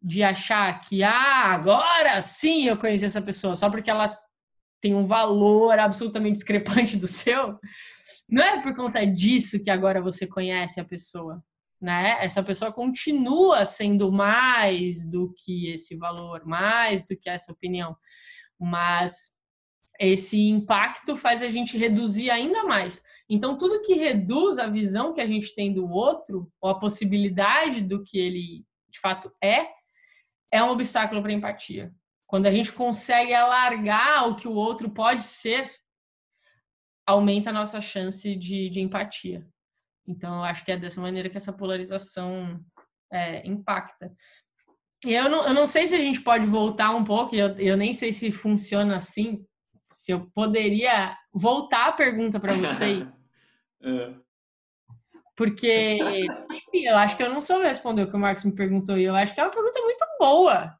de 0.00 0.22
achar 0.22 0.80
que, 0.80 1.02
ah, 1.02 1.52
agora 1.52 2.20
sim 2.20 2.66
eu 2.66 2.76
conheci 2.76 3.04
essa 3.04 3.20
pessoa, 3.20 3.56
só 3.56 3.68
porque 3.68 3.90
ela 3.90 4.16
tem 4.80 4.94
um 4.94 5.04
valor 5.04 5.78
absolutamente 5.78 6.34
discrepante 6.34 6.96
do 6.96 7.08
seu, 7.08 7.58
não 8.28 8.42
é 8.42 8.60
por 8.60 8.74
conta 8.74 9.04
disso 9.06 9.62
que 9.62 9.70
agora 9.70 10.02
você 10.02 10.26
conhece 10.26 10.80
a 10.80 10.84
pessoa, 10.84 11.42
né? 11.80 12.18
Essa 12.20 12.42
pessoa 12.42 12.72
continua 12.72 13.64
sendo 13.64 14.12
mais 14.12 15.06
do 15.06 15.32
que 15.36 15.70
esse 15.70 15.96
valor, 15.96 16.44
mais 16.44 17.02
do 17.04 17.16
que 17.16 17.30
essa 17.30 17.52
opinião, 17.52 17.96
mas 18.58 19.38
esse 19.98 20.48
impacto 20.48 21.16
faz 21.16 21.42
a 21.42 21.48
gente 21.48 21.76
reduzir 21.76 22.30
ainda 22.30 22.62
mais. 22.64 23.02
Então, 23.28 23.56
tudo 23.56 23.82
que 23.82 23.94
reduz 23.94 24.58
a 24.58 24.68
visão 24.68 25.12
que 25.12 25.20
a 25.20 25.26
gente 25.26 25.54
tem 25.54 25.72
do 25.72 25.88
outro, 25.88 26.50
ou 26.60 26.70
a 26.70 26.78
possibilidade 26.78 27.80
do 27.80 28.02
que 28.02 28.18
ele 28.18 28.64
de 28.88 29.00
fato 29.00 29.32
é, 29.42 29.66
é 30.50 30.62
um 30.62 30.70
obstáculo 30.70 31.20
para 31.20 31.30
a 31.30 31.34
empatia. 31.34 31.92
Quando 32.26 32.46
a 32.46 32.52
gente 32.52 32.72
consegue 32.72 33.34
alargar 33.34 34.28
o 34.28 34.36
que 34.36 34.48
o 34.48 34.52
outro 34.52 34.90
pode 34.90 35.24
ser, 35.24 35.70
aumenta 37.08 37.48
a 37.48 37.52
nossa 37.54 37.80
chance 37.80 38.36
de, 38.36 38.68
de 38.68 38.80
empatia. 38.82 39.46
Então, 40.06 40.36
eu 40.36 40.44
acho 40.44 40.62
que 40.62 40.70
é 40.70 40.76
dessa 40.76 41.00
maneira 41.00 41.30
que 41.30 41.38
essa 41.38 41.52
polarização 41.52 42.60
é, 43.10 43.46
impacta. 43.48 44.12
E 45.06 45.14
eu 45.14 45.30
não, 45.30 45.46
eu 45.46 45.54
não 45.54 45.66
sei 45.66 45.86
se 45.86 45.94
a 45.94 45.98
gente 45.98 46.20
pode 46.20 46.46
voltar 46.46 46.90
um 46.90 47.02
pouco, 47.02 47.34
eu, 47.34 47.56
eu 47.58 47.78
nem 47.78 47.94
sei 47.94 48.12
se 48.12 48.30
funciona 48.30 48.96
assim, 48.96 49.42
se 49.90 50.12
eu 50.12 50.30
poderia 50.34 51.16
voltar 51.32 51.86
a 51.88 51.92
pergunta 51.92 52.38
para 52.38 52.52
você. 52.52 53.06
é. 53.82 54.14
Porque 55.34 56.26
eu 56.74 56.96
acho 56.98 57.16
que 57.16 57.22
eu 57.22 57.30
não 57.30 57.40
soube 57.40 57.64
responder 57.64 58.02
o 58.02 58.10
que 58.10 58.16
o 58.16 58.18
Marcos 58.18 58.44
me 58.44 58.54
perguntou, 58.54 58.98
e 58.98 59.04
eu 59.04 59.14
acho 59.14 59.32
que 59.32 59.40
é 59.40 59.44
uma 59.44 59.52
pergunta 59.52 59.80
muito 59.80 60.04
boa. 60.18 60.76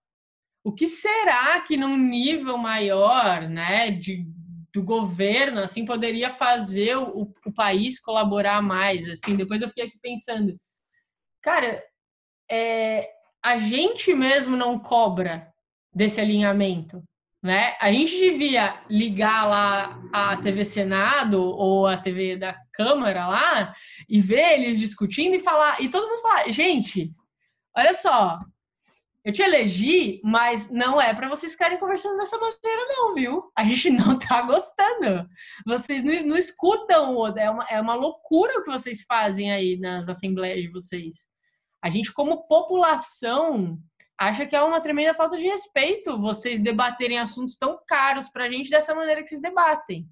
O 0.62 0.74
que 0.74 0.88
será 0.88 1.58
que 1.62 1.76
num 1.76 1.96
nível 1.96 2.58
maior, 2.58 3.48
né, 3.48 3.92
de 3.92 4.26
do 4.72 4.82
governo, 4.82 5.60
assim, 5.60 5.84
poderia 5.84 6.30
fazer 6.30 6.96
o, 6.96 7.32
o 7.44 7.52
país 7.52 7.98
colaborar 8.00 8.62
mais, 8.62 9.08
assim. 9.08 9.36
Depois 9.36 9.62
eu 9.62 9.68
fiquei 9.68 9.84
aqui 9.84 9.98
pensando, 10.00 10.56
cara, 11.42 11.82
é, 12.50 13.08
a 13.42 13.56
gente 13.56 14.14
mesmo 14.14 14.56
não 14.56 14.78
cobra 14.78 15.52
desse 15.94 16.20
alinhamento, 16.20 17.02
né? 17.42 17.76
A 17.80 17.90
gente 17.92 18.18
devia 18.18 18.82
ligar 18.90 19.46
lá 19.46 20.02
a 20.12 20.36
TV 20.36 20.64
Senado 20.64 21.42
ou 21.42 21.86
a 21.86 21.96
TV 21.96 22.36
da 22.36 22.56
Câmara 22.72 23.26
lá 23.26 23.74
e 24.08 24.20
ver 24.20 24.60
eles 24.60 24.78
discutindo 24.78 25.34
e 25.34 25.40
falar, 25.40 25.80
e 25.80 25.88
todo 25.88 26.08
mundo 26.08 26.22
falar, 26.22 26.50
gente, 26.50 27.12
olha 27.76 27.94
só, 27.94 28.38
eu 29.28 29.32
te 29.32 29.42
elegi, 29.42 30.22
mas 30.24 30.70
não 30.70 30.98
é 30.98 31.12
para 31.12 31.28
vocês 31.28 31.52
ficarem 31.52 31.78
conversando 31.78 32.16
dessa 32.16 32.38
maneira, 32.38 32.86
não, 32.88 33.14
viu? 33.14 33.52
A 33.54 33.62
gente 33.62 33.90
não 33.90 34.18
tá 34.18 34.40
gostando. 34.40 35.28
Vocês 35.66 36.02
não, 36.02 36.28
não 36.28 36.36
escutam, 36.38 37.26
é 37.36 37.50
uma, 37.50 37.64
é 37.64 37.78
uma 37.78 37.94
loucura 37.94 38.58
o 38.58 38.62
que 38.62 38.70
vocês 38.70 39.02
fazem 39.02 39.52
aí 39.52 39.78
nas 39.78 40.08
assembleias 40.08 40.62
de 40.62 40.70
vocês. 40.70 41.26
A 41.84 41.90
gente, 41.90 42.10
como 42.10 42.48
população, 42.48 43.78
acha 44.18 44.46
que 44.46 44.56
é 44.56 44.62
uma 44.62 44.80
tremenda 44.80 45.12
falta 45.12 45.36
de 45.36 45.44
respeito 45.44 46.18
vocês 46.18 46.58
debaterem 46.58 47.18
assuntos 47.18 47.58
tão 47.58 47.78
caros 47.86 48.30
pra 48.30 48.50
gente 48.50 48.70
dessa 48.70 48.94
maneira 48.94 49.20
que 49.20 49.28
vocês 49.28 49.42
debatem. 49.42 50.08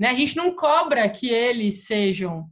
Né? 0.00 0.08
A 0.08 0.14
gente 0.14 0.34
não 0.34 0.56
cobra 0.56 1.06
que 1.10 1.28
eles 1.28 1.84
sejam 1.84 2.48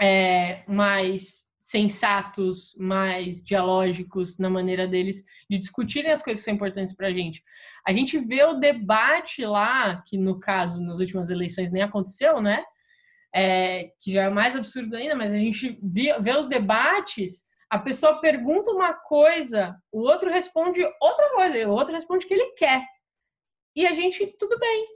é, 0.00 0.64
mais 0.66 1.47
sensatos, 1.68 2.74
mais 2.78 3.44
dialógicos 3.44 4.38
na 4.38 4.48
maneira 4.48 4.88
deles 4.88 5.22
de 5.50 5.58
discutirem 5.58 6.10
as 6.10 6.22
coisas 6.22 6.40
que 6.40 6.46
são 6.46 6.54
importantes 6.54 6.94
para 6.94 7.08
a 7.08 7.12
gente. 7.12 7.44
A 7.86 7.92
gente 7.92 8.18
vê 8.18 8.42
o 8.42 8.54
debate 8.54 9.44
lá, 9.44 10.02
que 10.06 10.16
no 10.16 10.40
caso, 10.40 10.80
nas 10.80 10.98
últimas 10.98 11.28
eleições 11.28 11.70
nem 11.70 11.82
aconteceu, 11.82 12.40
né? 12.40 12.64
É, 13.34 13.90
que 14.00 14.12
já 14.12 14.22
é 14.22 14.30
mais 14.30 14.56
absurdo 14.56 14.96
ainda, 14.96 15.14
mas 15.14 15.30
a 15.30 15.36
gente 15.36 15.78
vê, 15.82 16.18
vê 16.18 16.34
os 16.34 16.46
debates, 16.46 17.44
a 17.68 17.78
pessoa 17.78 18.18
pergunta 18.18 18.70
uma 18.70 18.94
coisa, 18.94 19.76
o 19.92 20.00
outro 20.00 20.30
responde 20.30 20.82
outra 21.02 21.34
coisa, 21.34 21.68
o 21.68 21.72
outro 21.72 21.92
responde 21.92 22.24
o 22.24 22.28
que 22.28 22.32
ele 22.32 22.52
quer. 22.52 22.82
E 23.76 23.86
a 23.86 23.92
gente, 23.92 24.26
tudo 24.38 24.58
bem. 24.58 24.86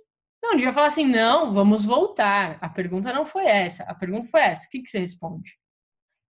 Não, 0.43 0.57
devia 0.57 0.73
falar 0.73 0.87
assim, 0.87 1.05
não, 1.07 1.53
vamos 1.53 1.85
voltar. 1.85 2.57
A 2.63 2.69
pergunta 2.71 3.13
não 3.13 3.27
foi 3.27 3.45
essa, 3.45 3.85
a 3.85 3.95
pergunta 3.95 4.27
foi 4.29 4.41
essa. 4.41 4.67
O 4.67 4.71
que, 4.71 4.81
que 4.81 4.89
você 4.89 5.01
responde? 5.01 5.61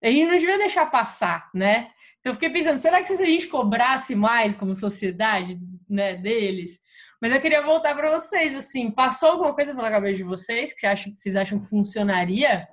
A 0.02 0.08
gente 0.08 0.26
não 0.26 0.36
devia 0.36 0.58
deixar 0.58 0.86
passar, 0.86 1.48
né? 1.54 1.90
Então 2.20 2.30
eu 2.30 2.34
fiquei 2.34 2.50
pensando, 2.50 2.78
será 2.78 3.00
que 3.00 3.14
se 3.14 3.22
a 3.22 3.26
gente 3.26 3.46
cobrasse 3.46 4.14
mais 4.14 4.54
como 4.54 4.74
sociedade, 4.74 5.58
né, 5.88 6.14
deles? 6.14 6.80
Mas 7.20 7.32
eu 7.32 7.40
queria 7.40 7.62
voltar 7.62 7.94
para 7.94 8.18
vocês, 8.18 8.56
assim, 8.56 8.90
passou 8.90 9.30
alguma 9.30 9.54
coisa 9.54 9.74
pela 9.74 9.90
cabeça 9.90 10.16
de 10.16 10.24
vocês 10.24 10.72
que, 10.72 10.80
você 10.80 10.86
acha, 10.86 11.10
que 11.10 11.20
vocês 11.20 11.36
acham 11.36 11.60
que 11.60 11.68
funcionaria 11.68 12.66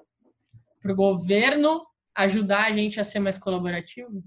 para 0.81 0.91
o 0.91 0.95
governo 0.95 1.85
ajudar 2.15 2.65
a 2.65 2.71
gente 2.71 2.99
a 2.99 3.03
ser 3.03 3.19
mais 3.19 3.37
colaborativo? 3.37 4.23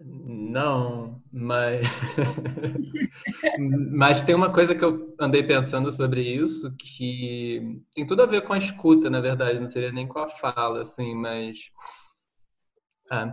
Não, 0.00 1.20
mas 1.32 1.84
mas 3.90 4.22
tem 4.22 4.34
uma 4.34 4.52
coisa 4.52 4.74
que 4.74 4.84
eu 4.84 5.14
andei 5.20 5.42
pensando 5.42 5.90
sobre 5.90 6.22
isso 6.22 6.72
que 6.78 7.80
tem 7.94 8.06
tudo 8.06 8.22
a 8.22 8.26
ver 8.26 8.42
com 8.42 8.52
a 8.52 8.58
escuta, 8.58 9.10
na 9.10 9.20
verdade, 9.20 9.58
não 9.58 9.66
seria 9.66 9.90
nem 9.90 10.06
com 10.06 10.20
a 10.20 10.28
fala, 10.28 10.82
assim, 10.82 11.14
mas 11.14 11.58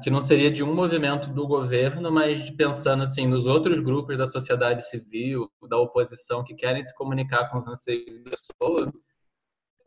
que 0.01 0.09
não 0.09 0.21
seria 0.21 0.49
de 0.49 0.63
um 0.63 0.73
movimento 0.73 1.27
do 1.29 1.45
governo, 1.45 2.11
mas 2.11 2.43
de 2.43 2.51
pensando 2.53 3.03
assim 3.03 3.27
nos 3.27 3.45
outros 3.45 3.79
grupos 3.81 4.17
da 4.17 4.25
sociedade 4.25 4.87
civil, 4.87 5.51
da 5.67 5.77
oposição 5.77 6.43
que 6.43 6.55
querem 6.55 6.83
se 6.83 6.95
comunicar 6.95 7.49
com 7.49 7.59
os 7.59 7.67
anseios 7.67 8.23
da 8.23 8.31
pessoa, 8.31 8.93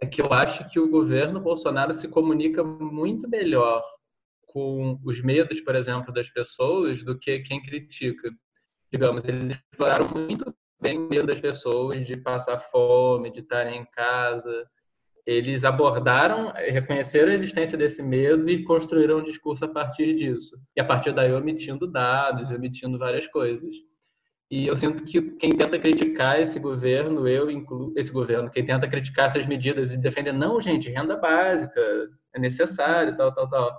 é 0.01 0.07
que 0.07 0.21
eu 0.21 0.33
acho 0.33 0.69
que 0.69 0.79
o 0.79 0.91
governo 0.91 1.41
Bolsonaro 1.41 1.95
se 1.95 2.07
comunica 2.09 2.63
muito 2.63 3.29
melhor 3.29 3.83
com 4.47 4.99
os 5.05 5.23
medos, 5.23 5.61
por 5.61 5.75
exemplo, 5.75 6.13
das 6.13 6.29
pessoas 6.29 7.03
do 7.03 7.19
que 7.19 7.41
quem 7.41 7.63
critica. 7.63 8.31
Digamos, 8.93 9.25
eles 9.25 9.57
exploraram 9.71 10.09
muito 10.09 10.55
bem 10.81 10.99
o 10.99 11.09
medo 11.09 11.27
das 11.27 11.41
pessoas 11.41 12.07
de 12.07 12.17
passar 12.17 12.59
fome, 12.59 13.31
de 13.31 13.41
estarem 13.41 13.81
em 13.81 13.87
casa. 13.87 14.67
Eles 15.31 15.63
abordaram, 15.63 16.53
reconheceram 16.55 17.31
a 17.31 17.35
existência 17.35 17.77
desse 17.77 18.03
medo 18.03 18.49
e 18.49 18.65
construíram 18.65 19.19
um 19.19 19.23
discurso 19.23 19.67
a 19.67 19.69
partir 19.69 20.15
disso. 20.17 20.57
E 20.75 20.81
a 20.81 20.85
partir 20.85 21.13
daí 21.13 21.31
omitindo 21.33 21.87
dados, 21.87 22.51
omitindo 22.51 22.99
várias 22.99 23.27
coisas. 23.27 23.77
E 24.51 24.67
eu 24.67 24.75
sinto 24.75 25.05
que 25.05 25.21
quem 25.33 25.51
tenta 25.51 25.79
criticar 25.79 26.41
esse 26.41 26.59
governo, 26.59 27.29
eu 27.29 27.51
incluo 27.51 27.93
esse 27.95 28.11
governo, 28.11 28.51
quem 28.51 28.65
tenta 28.65 28.89
criticar 28.89 29.27
essas 29.27 29.45
medidas 29.45 29.93
e 29.93 29.99
defender, 29.99 30.33
não, 30.33 30.59
gente, 30.63 30.89
renda 30.89 31.15
básica 31.15 31.79
é 32.35 32.41
necessário, 32.41 33.15
tal, 33.15 33.35
tal, 33.35 33.51
tal 33.51 33.79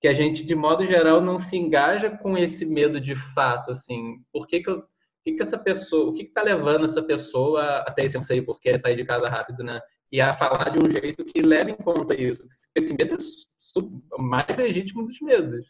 que 0.00 0.08
a 0.08 0.14
gente, 0.14 0.44
de 0.44 0.54
modo 0.54 0.84
geral, 0.84 1.20
não 1.20 1.38
se 1.38 1.56
engaja 1.56 2.10
com 2.10 2.36
esse 2.36 2.64
medo 2.64 2.98
de 2.98 3.14
fato, 3.14 3.70
assim, 3.70 4.16
por 4.32 4.46
que 4.46 4.60
que, 4.60 4.70
eu, 4.70 4.82
que, 5.22 5.32
que 5.32 5.42
essa 5.42 5.58
pessoa, 5.58 6.10
o 6.10 6.14
que 6.14 6.22
está 6.22 6.42
levando 6.42 6.86
essa 6.86 7.02
pessoa 7.02 7.84
até 7.86 8.06
esse 8.06 8.16
anseio 8.16 8.44
por 8.44 8.58
querer 8.58 8.78
sair 8.78 8.96
de 8.96 9.04
casa 9.04 9.28
rápido, 9.28 9.62
né? 9.62 9.78
E 10.12 10.20
a 10.20 10.32
falar 10.32 10.70
de 10.70 10.78
um 10.78 10.90
jeito 10.90 11.24
que 11.24 11.40
leve 11.40 11.72
em 11.72 11.76
conta 11.76 12.20
isso. 12.20 12.46
Esse 12.74 12.92
medo 12.94 13.16
é 13.16 14.22
mais 14.22 14.56
legítimo 14.56 15.04
dos 15.04 15.20
medos. 15.20 15.66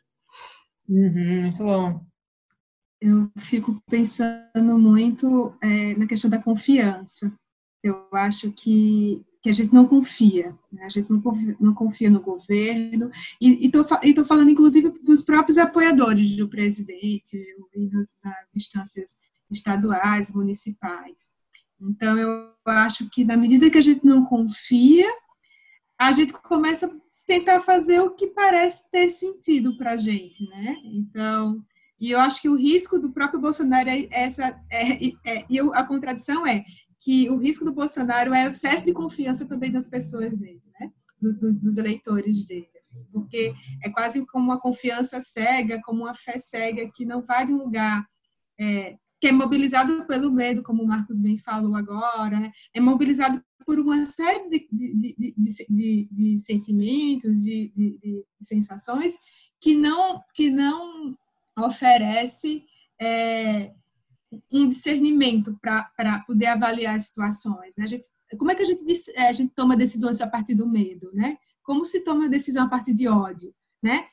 Uhum, 0.88 1.42
muito 1.42 1.62
bom. 1.62 2.06
Eu 3.00 3.30
fico 3.38 3.82
pensando 3.88 4.78
muito 4.78 5.54
é, 5.62 5.94
na 5.94 6.06
questão 6.06 6.30
da 6.30 6.40
confiança. 6.42 7.32
Eu 7.82 8.06
acho 8.12 8.52
que 8.52 9.24
que 9.42 9.48
a 9.48 9.52
gente 9.52 9.72
não 9.72 9.86
confia, 9.86 10.54
né? 10.70 10.84
a 10.84 10.88
gente 10.88 11.10
não 11.10 11.20
confia, 11.20 11.56
não 11.58 11.74
confia 11.74 12.10
no 12.10 12.20
governo, 12.20 13.10
e 13.40 13.66
estou 13.66 14.24
falando 14.24 14.50
inclusive 14.50 14.90
dos 15.02 15.22
próprios 15.22 15.56
apoiadores 15.56 16.36
do 16.36 16.48
presidente 16.48 17.36
e 17.74 17.86
nas, 17.86 18.10
nas 18.22 18.54
instâncias 18.54 19.16
estaduais, 19.50 20.30
municipais. 20.30 21.30
Então, 21.80 22.18
eu 22.18 22.52
acho 22.66 23.08
que 23.08 23.24
na 23.24 23.36
medida 23.36 23.70
que 23.70 23.78
a 23.78 23.82
gente 23.82 24.04
não 24.04 24.24
confia, 24.24 25.10
a 25.98 26.12
gente 26.12 26.32
começa 26.32 26.86
a 26.86 26.90
tentar 27.26 27.60
fazer 27.62 28.00
o 28.00 28.10
que 28.10 28.26
parece 28.26 28.90
ter 28.90 29.10
sentido 29.10 29.76
para 29.76 29.92
a 29.92 29.96
gente, 29.96 30.46
né? 30.48 30.76
Então, 30.84 31.64
e 31.98 32.10
eu 32.10 32.20
acho 32.20 32.40
que 32.40 32.48
o 32.48 32.56
risco 32.56 32.98
do 32.98 33.12
próprio 33.12 33.40
Bolsonaro 33.40 33.88
é 33.88 34.08
essa, 34.10 34.58
é, 34.70 35.06
é, 35.24 35.44
e 35.48 35.60
a 35.60 35.84
contradição 35.84 36.46
é 36.46 36.64
que 37.00 37.30
o 37.30 37.36
risco 37.36 37.64
do 37.64 37.72
Bolsonaro 37.72 38.34
é 38.34 38.48
o 38.48 38.52
excesso 38.52 38.86
de 38.86 38.92
confiança 38.92 39.46
também 39.46 39.70
das 39.70 39.88
pessoas 39.88 40.38
dele, 40.38 40.62
né? 40.78 40.90
dos, 41.20 41.58
dos 41.58 41.76
eleitores 41.76 42.44
dele, 42.46 42.68
assim, 42.78 43.04
porque 43.12 43.52
é 43.82 43.90
quase 43.90 44.24
como 44.26 44.46
uma 44.46 44.60
confiança 44.60 45.20
cega, 45.20 45.80
como 45.84 46.04
uma 46.04 46.14
fé 46.14 46.38
cega 46.38 46.90
que 46.90 47.04
não 47.04 47.22
vai 47.22 47.46
de 47.46 47.52
um 47.52 47.58
lugar 47.58 48.06
é, 48.58 48.96
que 49.20 49.28
é 49.28 49.32
mobilizado 49.32 50.04
pelo 50.06 50.32
medo, 50.32 50.62
como 50.62 50.82
o 50.82 50.86
Marcos 50.86 51.20
bem 51.20 51.38
falou 51.38 51.76
agora, 51.76 52.40
né? 52.40 52.52
é 52.72 52.80
mobilizado 52.80 53.42
por 53.66 53.78
uma 53.78 54.06
série 54.06 54.48
de, 54.48 54.68
de, 54.72 55.34
de, 55.68 56.08
de 56.10 56.38
sentimentos, 56.38 57.42
de, 57.42 58.24
sensações 58.40 59.16
que 59.60 59.74
não 59.74 60.22
que 60.34 60.50
não 60.50 61.16
oferece 61.58 62.64
é, 63.00 63.72
um 64.50 64.68
discernimento 64.68 65.58
para 65.60 66.20
poder 66.26 66.46
avaliar 66.46 66.96
as 66.96 67.06
situações. 67.06 67.74
Né? 67.76 67.86
Gente, 67.86 68.06
como 68.38 68.50
é 68.50 68.54
que 68.54 68.62
a 68.62 68.66
gente, 68.66 68.82
é, 69.14 69.28
a 69.28 69.32
gente 69.32 69.52
toma 69.54 69.76
decisões 69.76 70.20
a 70.20 70.26
partir 70.26 70.54
do 70.54 70.66
medo? 70.66 71.10
Né? 71.12 71.36
Como 71.62 71.84
se 71.84 72.00
toma 72.00 72.28
decisão 72.28 72.64
a 72.64 72.68
partir 72.68 72.94
de 72.94 73.08
ódio? 73.08 73.54
Né? 73.82 74.06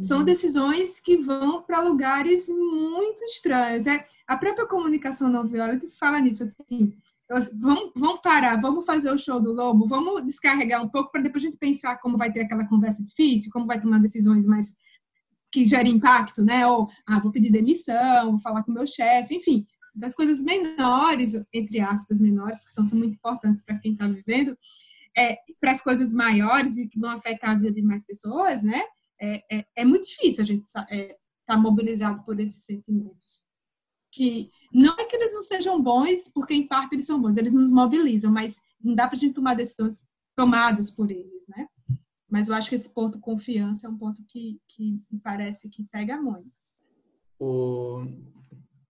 São 0.00 0.18
uhum. 0.18 0.24
decisões 0.24 0.98
que 1.00 1.18
vão 1.18 1.62
para 1.62 1.82
lugares 1.82 2.48
muito 2.48 3.24
estranhos. 3.24 3.86
É, 3.86 4.06
a 4.26 4.36
própria 4.36 4.66
comunicação 4.66 5.28
não 5.28 5.46
violenta 5.46 5.86
fala 5.98 6.20
nisso 6.20 6.42
assim. 6.42 6.94
Vamos, 7.58 7.92
vamos 7.94 8.20
parar, 8.20 8.60
vamos 8.60 8.84
fazer 8.84 9.10
o 9.10 9.18
show 9.18 9.40
do 9.40 9.52
lobo, 9.52 9.86
vamos 9.86 10.24
descarregar 10.26 10.82
um 10.82 10.88
pouco 10.88 11.10
para 11.10 11.22
depois 11.22 11.42
a 11.42 11.46
gente 11.46 11.56
pensar 11.56 11.96
como 11.96 12.18
vai 12.18 12.30
ter 12.30 12.40
aquela 12.40 12.66
conversa 12.66 13.02
difícil, 13.02 13.50
como 13.50 13.66
vai 13.66 13.80
tomar 13.80 14.00
decisões 14.00 14.46
mais 14.46 14.74
que 15.50 15.64
gera 15.64 15.88
impacto, 15.88 16.42
né? 16.42 16.66
Ou, 16.66 16.88
ah, 17.06 17.20
vou 17.20 17.30
pedir 17.30 17.50
demissão, 17.50 18.32
vou 18.32 18.40
falar 18.40 18.62
com 18.62 18.70
o 18.70 18.74
meu 18.74 18.86
chefe, 18.86 19.36
enfim, 19.36 19.66
das 19.94 20.14
coisas 20.14 20.42
menores, 20.42 21.34
entre 21.52 21.80
aspas, 21.80 22.18
menores, 22.18 22.60
que 22.64 22.72
são, 22.72 22.84
são 22.86 22.98
muito 22.98 23.14
importantes 23.14 23.62
para 23.62 23.78
quem 23.78 23.92
está 23.92 24.06
vivendo, 24.06 24.56
é, 25.16 25.36
para 25.60 25.72
as 25.72 25.82
coisas 25.82 26.12
maiores 26.12 26.76
e 26.78 26.88
que 26.88 26.98
vão 26.98 27.10
afetar 27.10 27.50
a 27.50 27.54
vida 27.54 27.72
de 27.72 27.82
mais 27.82 28.04
pessoas, 28.06 28.62
né? 28.62 28.82
É, 29.22 29.44
é, 29.58 29.66
é 29.76 29.84
muito 29.84 30.04
difícil 30.04 30.42
a 30.42 30.46
gente 30.46 30.62
estar 30.62 30.84
é, 30.90 31.16
tá 31.46 31.56
mobilizado 31.56 32.24
por 32.24 32.40
esses 32.40 32.64
sentimentos. 32.64 33.44
Que 34.10 34.50
não 34.72 34.98
é 34.98 35.04
que 35.04 35.14
eles 35.14 35.32
não 35.32 35.42
sejam 35.42 35.80
bons, 35.80 36.28
porque 36.34 36.52
em 36.52 36.66
parte 36.66 36.94
eles 36.94 37.06
são 37.06 37.20
bons, 37.22 37.36
eles 37.36 37.54
nos 37.54 37.70
mobilizam, 37.70 38.32
mas 38.32 38.60
não 38.82 38.94
dá 38.94 39.06
para 39.06 39.16
a 39.16 39.18
gente 39.18 39.34
tomar 39.34 39.54
decisões 39.54 40.04
tomadas 40.34 40.90
por 40.90 41.10
eles, 41.10 41.46
né? 41.48 41.68
Mas 42.28 42.48
eu 42.48 42.54
acho 42.54 42.68
que 42.68 42.74
esse 42.74 42.92
ponto 42.92 43.20
confiança 43.20 43.86
é 43.86 43.90
um 43.90 43.96
ponto 43.96 44.22
que, 44.26 44.60
que 44.68 45.00
me 45.10 45.20
parece 45.22 45.68
que 45.68 45.84
pega 45.84 46.20
muito. 46.20 46.50
O, 47.38 48.04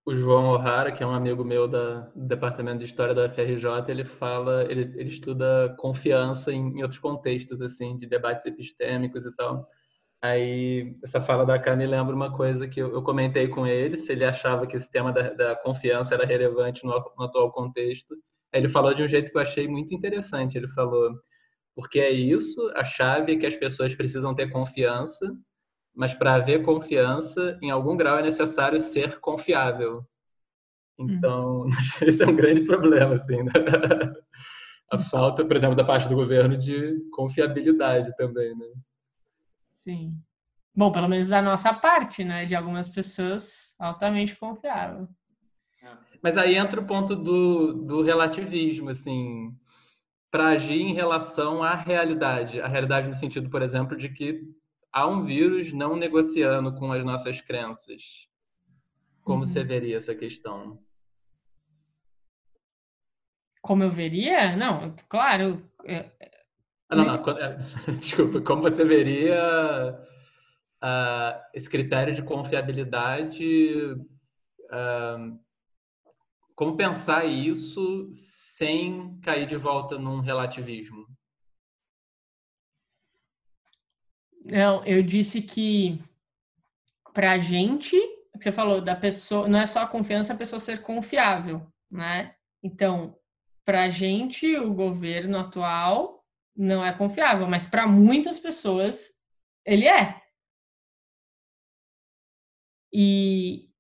o 0.07 0.14
João 0.14 0.53
O'Hara, 0.53 0.93
que 0.93 1.03
é 1.03 1.07
um 1.07 1.14
amigo 1.14 1.45
meu 1.45 1.68
da, 1.68 2.01
do 2.14 2.26
Departamento 2.26 2.78
de 2.78 2.85
História 2.87 3.14
da 3.14 3.28
FRJ, 3.28 3.66
ele 3.89 4.05
fala, 4.05 4.64
ele, 4.70 4.83
ele 4.99 5.09
estuda 5.09 5.74
confiança 5.78 6.53
em, 6.53 6.78
em 6.78 6.83
outros 6.83 7.01
contextos, 7.01 7.61
assim, 7.61 7.97
de 7.97 8.07
debates 8.07 8.47
epistêmicos 8.47 9.26
e 9.26 9.33
tal. 9.37 9.68
Aí, 10.22 10.96
essa 11.02 11.20
fala 11.20 11.44
da 11.44 11.58
Cá 11.58 11.74
me 11.74 11.84
lembra 11.84 12.14
uma 12.14 12.32
coisa 12.32 12.68
que 12.68 12.80
eu, 12.80 12.92
eu, 12.94 13.02
comentei 13.02 13.48
com 13.48 13.66
ele, 13.66 13.98
se 13.98 14.12
ele 14.12 14.24
achava 14.24 14.68
que 14.68 14.76
esse 14.76 14.88
tema 14.88 15.12
da, 15.12 15.30
da 15.30 15.56
confiança 15.56 16.14
era 16.14 16.24
relevante 16.24 16.84
no, 16.84 16.92
no, 16.92 17.24
atual 17.24 17.50
contexto. 17.50 18.14
Aí 18.52 18.60
ele 18.60 18.68
falou 18.68 18.94
de 18.94 19.02
um 19.02 19.08
jeito 19.08 19.32
que 19.32 19.36
eu 19.36 19.42
achei 19.42 19.66
muito 19.66 19.92
interessante. 19.92 20.56
Ele 20.56 20.68
falou: 20.68 21.12
porque 21.74 21.98
é 21.98 22.12
isso, 22.12 22.70
a 22.76 22.84
chave 22.84 23.32
é 23.32 23.36
que 23.36 23.46
as 23.46 23.56
pessoas 23.56 23.96
precisam 23.96 24.32
ter 24.32 24.48
confiança, 24.48 25.26
mas 25.92 26.14
para 26.14 26.34
haver 26.34 26.62
confiança, 26.62 27.58
em 27.60 27.70
algum 27.70 27.96
grau 27.96 28.18
é 28.18 28.22
necessário 28.22 28.78
ser 28.78 29.18
confiável. 29.18 30.06
Então, 30.96 31.62
uhum. 31.62 31.70
esse 32.06 32.22
é 32.22 32.26
um 32.26 32.36
grande 32.36 32.60
problema, 32.64 33.14
assim, 33.14 33.42
né? 33.42 33.52
A 34.92 34.98
falta, 34.98 35.42
por 35.44 35.56
exemplo, 35.56 35.74
da 35.74 35.84
parte 35.84 36.06
do 36.06 36.14
governo 36.14 36.56
de 36.56 37.00
confiabilidade 37.10 38.14
também, 38.14 38.54
né? 38.54 38.66
Sim. 39.83 40.16
Bom, 40.74 40.91
pelo 40.91 41.09
menos 41.09 41.28
da 41.28 41.43
nossa 41.43 41.74
parte, 41.74 42.24
né? 42.24 42.47
De 42.47 42.55
algumas 42.55 42.89
pessoas 42.89 43.74
altamente 43.78 44.37
confiável. 44.37 45.09
Mas 46.22 46.37
aí 46.37 46.57
entra 46.57 46.80
o 46.80 46.87
ponto 46.87 47.16
do, 47.16 47.72
do 47.72 48.03
relativismo, 48.03 48.91
assim 48.91 49.53
para 50.33 50.49
agir 50.49 50.80
em 50.80 50.95
relação 50.95 51.62
à 51.62 51.74
realidade. 51.74 52.59
A 52.59 52.66
realidade 52.66 53.07
no 53.07 53.14
sentido, 53.14 53.51
por 53.51 53.61
exemplo, 53.61 53.95
de 53.95 54.09
que 54.09 54.41
há 54.91 55.07
um 55.07 55.26
vírus 55.26 55.74
não 55.74 55.95
negociando 55.95 56.74
com 56.74 56.91
as 56.91 57.05
nossas 57.05 57.43
crenças. 57.43 58.26
Como 59.22 59.41
uhum. 59.41 59.45
você 59.45 59.62
veria 59.62 59.99
essa 59.99 60.14
questão? 60.14 60.83
Como 63.61 63.83
eu 63.83 63.91
veria? 63.91 64.57
Não, 64.57 64.95
claro. 65.07 65.62
Ah, 66.93 66.95
não, 66.95 67.05
não, 67.07 67.38
é, 67.38 67.57
desculpa. 67.99 68.43
Como 68.43 68.61
você 68.61 68.84
veria 68.84 69.99
uh, 70.84 71.43
esse 71.55 71.68
critério 71.68 72.14
de 72.14 72.22
confiabilidade? 72.22 73.95
Uh, 74.64 75.40
como 76.55 76.76
pensar 76.76 77.24
isso 77.24 78.11
sem 78.12 79.18
cair 79.20 79.47
de 79.47 79.57
volta 79.57 79.99
num 79.99 80.20
relativismo? 80.20 81.07
Não, 84.45 84.84
eu 84.84 85.03
disse 85.03 85.40
que 85.40 85.99
para 87.14 87.32
a 87.32 87.38
gente, 87.38 87.99
que 88.36 88.43
você 88.43 88.53
falou 88.53 88.82
da 88.82 88.95
pessoa, 88.95 89.49
não 89.49 89.61
é 89.61 89.66
só 89.66 89.80
a 89.80 89.86
confiança, 89.86 90.34
a 90.34 90.36
pessoa 90.36 90.61
ser 90.61 90.82
confiável, 90.82 91.66
né? 91.90 92.34
Então, 92.62 93.16
para 93.64 93.84
a 93.84 93.88
gente, 93.88 94.57
o 94.59 94.74
governo 94.74 95.38
atual 95.38 96.21
não 96.57 96.84
é 96.84 96.92
confiável, 96.92 97.46
mas 97.46 97.66
para 97.66 97.86
muitas 97.86 98.38
pessoas 98.38 99.11
ele 99.64 99.86
é. 99.86 100.20
E, 102.92 103.70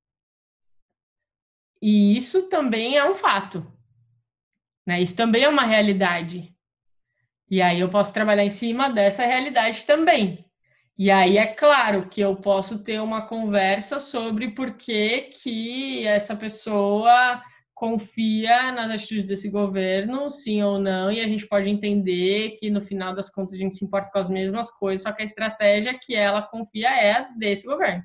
e 1.80 2.16
isso 2.16 2.48
também 2.48 2.96
é 2.96 3.08
um 3.08 3.14
fato. 3.14 3.66
Né? 4.86 5.02
Isso 5.02 5.16
também 5.16 5.44
é 5.44 5.48
uma 5.48 5.64
realidade. 5.64 6.56
E 7.50 7.60
aí 7.60 7.80
eu 7.80 7.90
posso 7.90 8.12
trabalhar 8.12 8.44
em 8.44 8.50
cima 8.50 8.88
dessa 8.88 9.24
realidade 9.26 9.84
também. 9.84 10.50
E 10.96 11.10
aí 11.10 11.36
é 11.36 11.46
claro 11.46 12.08
que 12.08 12.20
eu 12.20 12.36
posso 12.36 12.82
ter 12.82 13.00
uma 13.00 13.26
conversa 13.26 13.98
sobre 13.98 14.50
por 14.52 14.74
que, 14.74 15.22
que 15.22 16.06
essa 16.06 16.36
pessoa 16.36 17.42
confia 17.82 18.70
nas 18.70 18.92
atitudes 18.92 19.24
desse 19.24 19.50
governo, 19.50 20.30
sim 20.30 20.62
ou 20.62 20.78
não, 20.78 21.10
e 21.10 21.20
a 21.20 21.26
gente 21.26 21.48
pode 21.48 21.68
entender 21.68 22.52
que 22.52 22.70
no 22.70 22.80
final 22.80 23.12
das 23.12 23.28
contas 23.28 23.54
a 23.54 23.56
gente 23.56 23.74
se 23.74 23.84
importa 23.84 24.08
com 24.12 24.20
as 24.20 24.28
mesmas 24.28 24.70
coisas, 24.70 25.02
só 25.02 25.10
que 25.10 25.20
a 25.20 25.24
estratégia 25.24 25.98
que 26.00 26.14
ela 26.14 26.42
confia 26.42 26.90
é 26.90 27.10
a 27.10 27.28
desse 27.30 27.66
governo, 27.66 28.04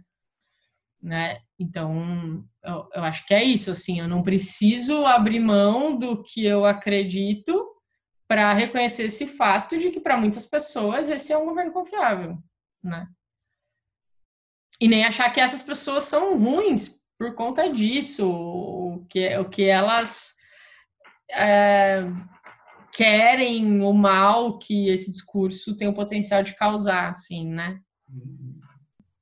né? 1.00 1.38
Então, 1.60 2.44
eu, 2.64 2.90
eu 2.92 3.04
acho 3.04 3.24
que 3.28 3.36
é 3.36 3.44
isso, 3.44 3.70
assim, 3.70 4.00
eu 4.00 4.08
não 4.08 4.24
preciso 4.24 5.06
abrir 5.06 5.40
mão 5.40 5.96
do 5.96 6.24
que 6.24 6.44
eu 6.44 6.66
acredito 6.66 7.64
para 8.28 8.52
reconhecer 8.54 9.04
esse 9.04 9.28
fato 9.28 9.78
de 9.78 9.92
que 9.92 10.00
para 10.00 10.18
muitas 10.18 10.48
pessoas 10.48 11.08
esse 11.08 11.32
é 11.32 11.38
um 11.38 11.46
governo 11.46 11.72
confiável 11.72 12.36
né? 12.84 13.08
E 14.82 14.88
nem 14.88 15.06
achar 15.06 15.32
que 15.32 15.40
essas 15.40 15.62
pessoas 15.62 16.04
são 16.06 16.36
ruins 16.40 16.98
por 17.18 17.34
conta 17.34 17.68
disso, 17.68 18.28
o 18.98 19.06
que, 19.06 19.38
o 19.38 19.46
que 19.50 19.64
elas 19.64 20.36
é, 21.32 22.06
querem 22.94 23.82
o 23.82 23.94
mal 23.94 24.58
que 24.60 24.90
esse 24.90 25.12
discurso 25.12 25.76
tem 25.76 25.88
o 25.88 25.94
potencial 25.94 26.44
de 26.44 26.56
causar, 26.56 27.10
assim, 27.10 27.46
né? 27.46 27.80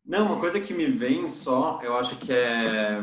Não, 0.05 0.27
uma 0.27 0.39
coisa 0.39 0.59
que 0.59 0.73
me 0.73 0.87
vem 0.87 1.27
só, 1.27 1.79
eu 1.81 1.95
acho 1.97 2.17
que 2.17 2.31
é 2.31 3.01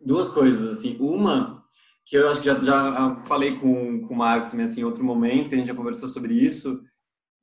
duas 0.00 0.28
coisas, 0.28 0.78
assim. 0.78 0.96
Uma, 1.00 1.64
que 2.04 2.16
eu 2.16 2.30
acho 2.30 2.40
que 2.40 2.46
já, 2.46 2.58
já 2.60 3.22
falei 3.24 3.58
com, 3.58 4.06
com 4.06 4.14
o 4.14 4.16
Marcos 4.16 4.50
também, 4.50 4.66
assim, 4.66 4.82
em 4.82 4.84
outro 4.84 5.02
momento, 5.02 5.48
que 5.48 5.54
a 5.54 5.58
gente 5.58 5.68
já 5.68 5.74
conversou 5.74 6.08
sobre 6.08 6.34
isso, 6.34 6.84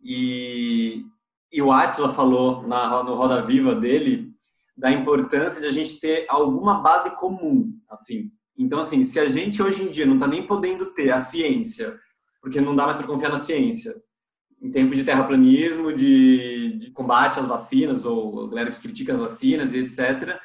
e 0.03 1.03
e 1.51 1.61
o 1.61 1.71
Atila 1.71 2.13
falou 2.13 2.65
na, 2.65 3.03
no 3.03 3.13
Roda 3.15 3.41
Viva 3.41 3.75
dele 3.75 4.31
da 4.77 4.89
importância 4.89 5.61
de 5.61 5.67
a 5.67 5.71
gente 5.71 5.99
ter 5.99 6.25
alguma 6.29 6.81
base 6.81 7.15
comum, 7.17 7.77
assim. 7.93 8.31
Então, 8.57 8.79
assim, 8.79 9.03
se 9.03 9.19
a 9.19 9.27
gente 9.29 9.61
hoje 9.61 9.83
em 9.83 9.89
dia 9.89 10.05
não 10.05 10.15
está 10.15 10.27
nem 10.27 10.45
podendo 10.45 10.93
ter 10.93 11.11
a 11.11 11.19
ciência, 11.19 11.99
porque 12.41 12.61
não 12.61 12.75
dá 12.75 12.85
mais 12.85 12.97
para 12.97 13.07
confiar 13.07 13.31
na 13.31 13.37
ciência, 13.37 13.93
em 14.61 14.71
tempo 14.71 14.95
de 14.95 15.03
terraplanismo, 15.03 15.91
de, 15.91 16.77
de 16.77 16.91
combate 16.91 17.39
às 17.39 17.47
vacinas, 17.47 18.05
ou 18.05 18.47
galera 18.49 18.71
que 18.71 18.79
critica 18.79 19.13
as 19.13 19.19
vacinas 19.19 19.73
e 19.73 19.79
etc., 19.79 20.39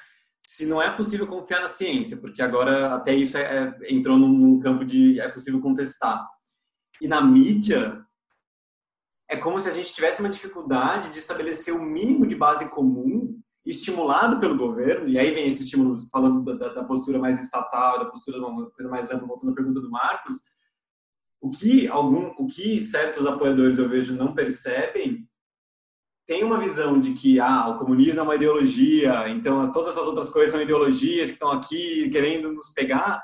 se 0.46 0.64
não 0.64 0.80
é 0.80 0.88
possível 0.96 1.26
confiar 1.26 1.60
na 1.60 1.68
ciência, 1.68 2.16
porque 2.16 2.40
agora 2.40 2.94
até 2.94 3.12
isso 3.12 3.36
é, 3.36 3.42
é, 3.42 3.92
entrou 3.92 4.16
num 4.16 4.60
campo 4.60 4.84
de 4.84 5.20
é 5.20 5.28
possível 5.28 5.60
contestar. 5.60 6.24
E 7.00 7.08
na 7.08 7.20
mídia, 7.20 8.00
é 9.28 9.36
como 9.36 9.58
se 9.58 9.68
a 9.68 9.72
gente 9.72 9.92
tivesse 9.92 10.20
uma 10.20 10.28
dificuldade 10.28 11.10
de 11.10 11.18
estabelecer 11.18 11.74
o 11.74 11.78
um 11.78 11.84
mínimo 11.84 12.26
de 12.26 12.36
base 12.36 12.70
comum 12.70 13.25
estimulado 13.66 14.38
pelo 14.38 14.56
governo, 14.56 15.08
e 15.08 15.18
aí 15.18 15.32
vem 15.32 15.48
esse 15.48 15.64
estímulo 15.64 15.98
falando 16.10 16.56
da, 16.56 16.68
da 16.68 16.84
postura 16.84 17.18
mais 17.18 17.42
estatal, 17.42 17.98
da 17.98 18.04
postura 18.06 18.38
uma 18.38 18.70
coisa 18.70 18.90
mais 18.90 19.10
ampla, 19.10 19.26
voltando 19.26 19.52
à 19.52 19.54
pergunta 19.54 19.80
do 19.80 19.90
Marcos, 19.90 20.36
o 21.40 21.50
que 21.50 21.88
algum, 21.88 22.28
o 22.38 22.46
que 22.46 22.82
certos 22.82 23.26
apoiadores 23.26 23.78
eu 23.78 23.88
vejo 23.88 24.14
não 24.14 24.34
percebem 24.34 25.28
tem 26.26 26.42
uma 26.42 26.58
visão 26.58 27.00
de 27.00 27.14
que 27.14 27.38
ah, 27.38 27.68
o 27.68 27.78
comunismo 27.78 28.18
é 28.18 28.22
uma 28.22 28.34
ideologia, 28.34 29.28
então 29.28 29.70
todas 29.70 29.96
as 29.96 30.04
outras 30.06 30.28
coisas 30.28 30.50
são 30.50 30.60
ideologias 30.60 31.28
que 31.28 31.34
estão 31.34 31.52
aqui 31.52 32.10
querendo 32.10 32.52
nos 32.52 32.72
pegar. 32.72 33.22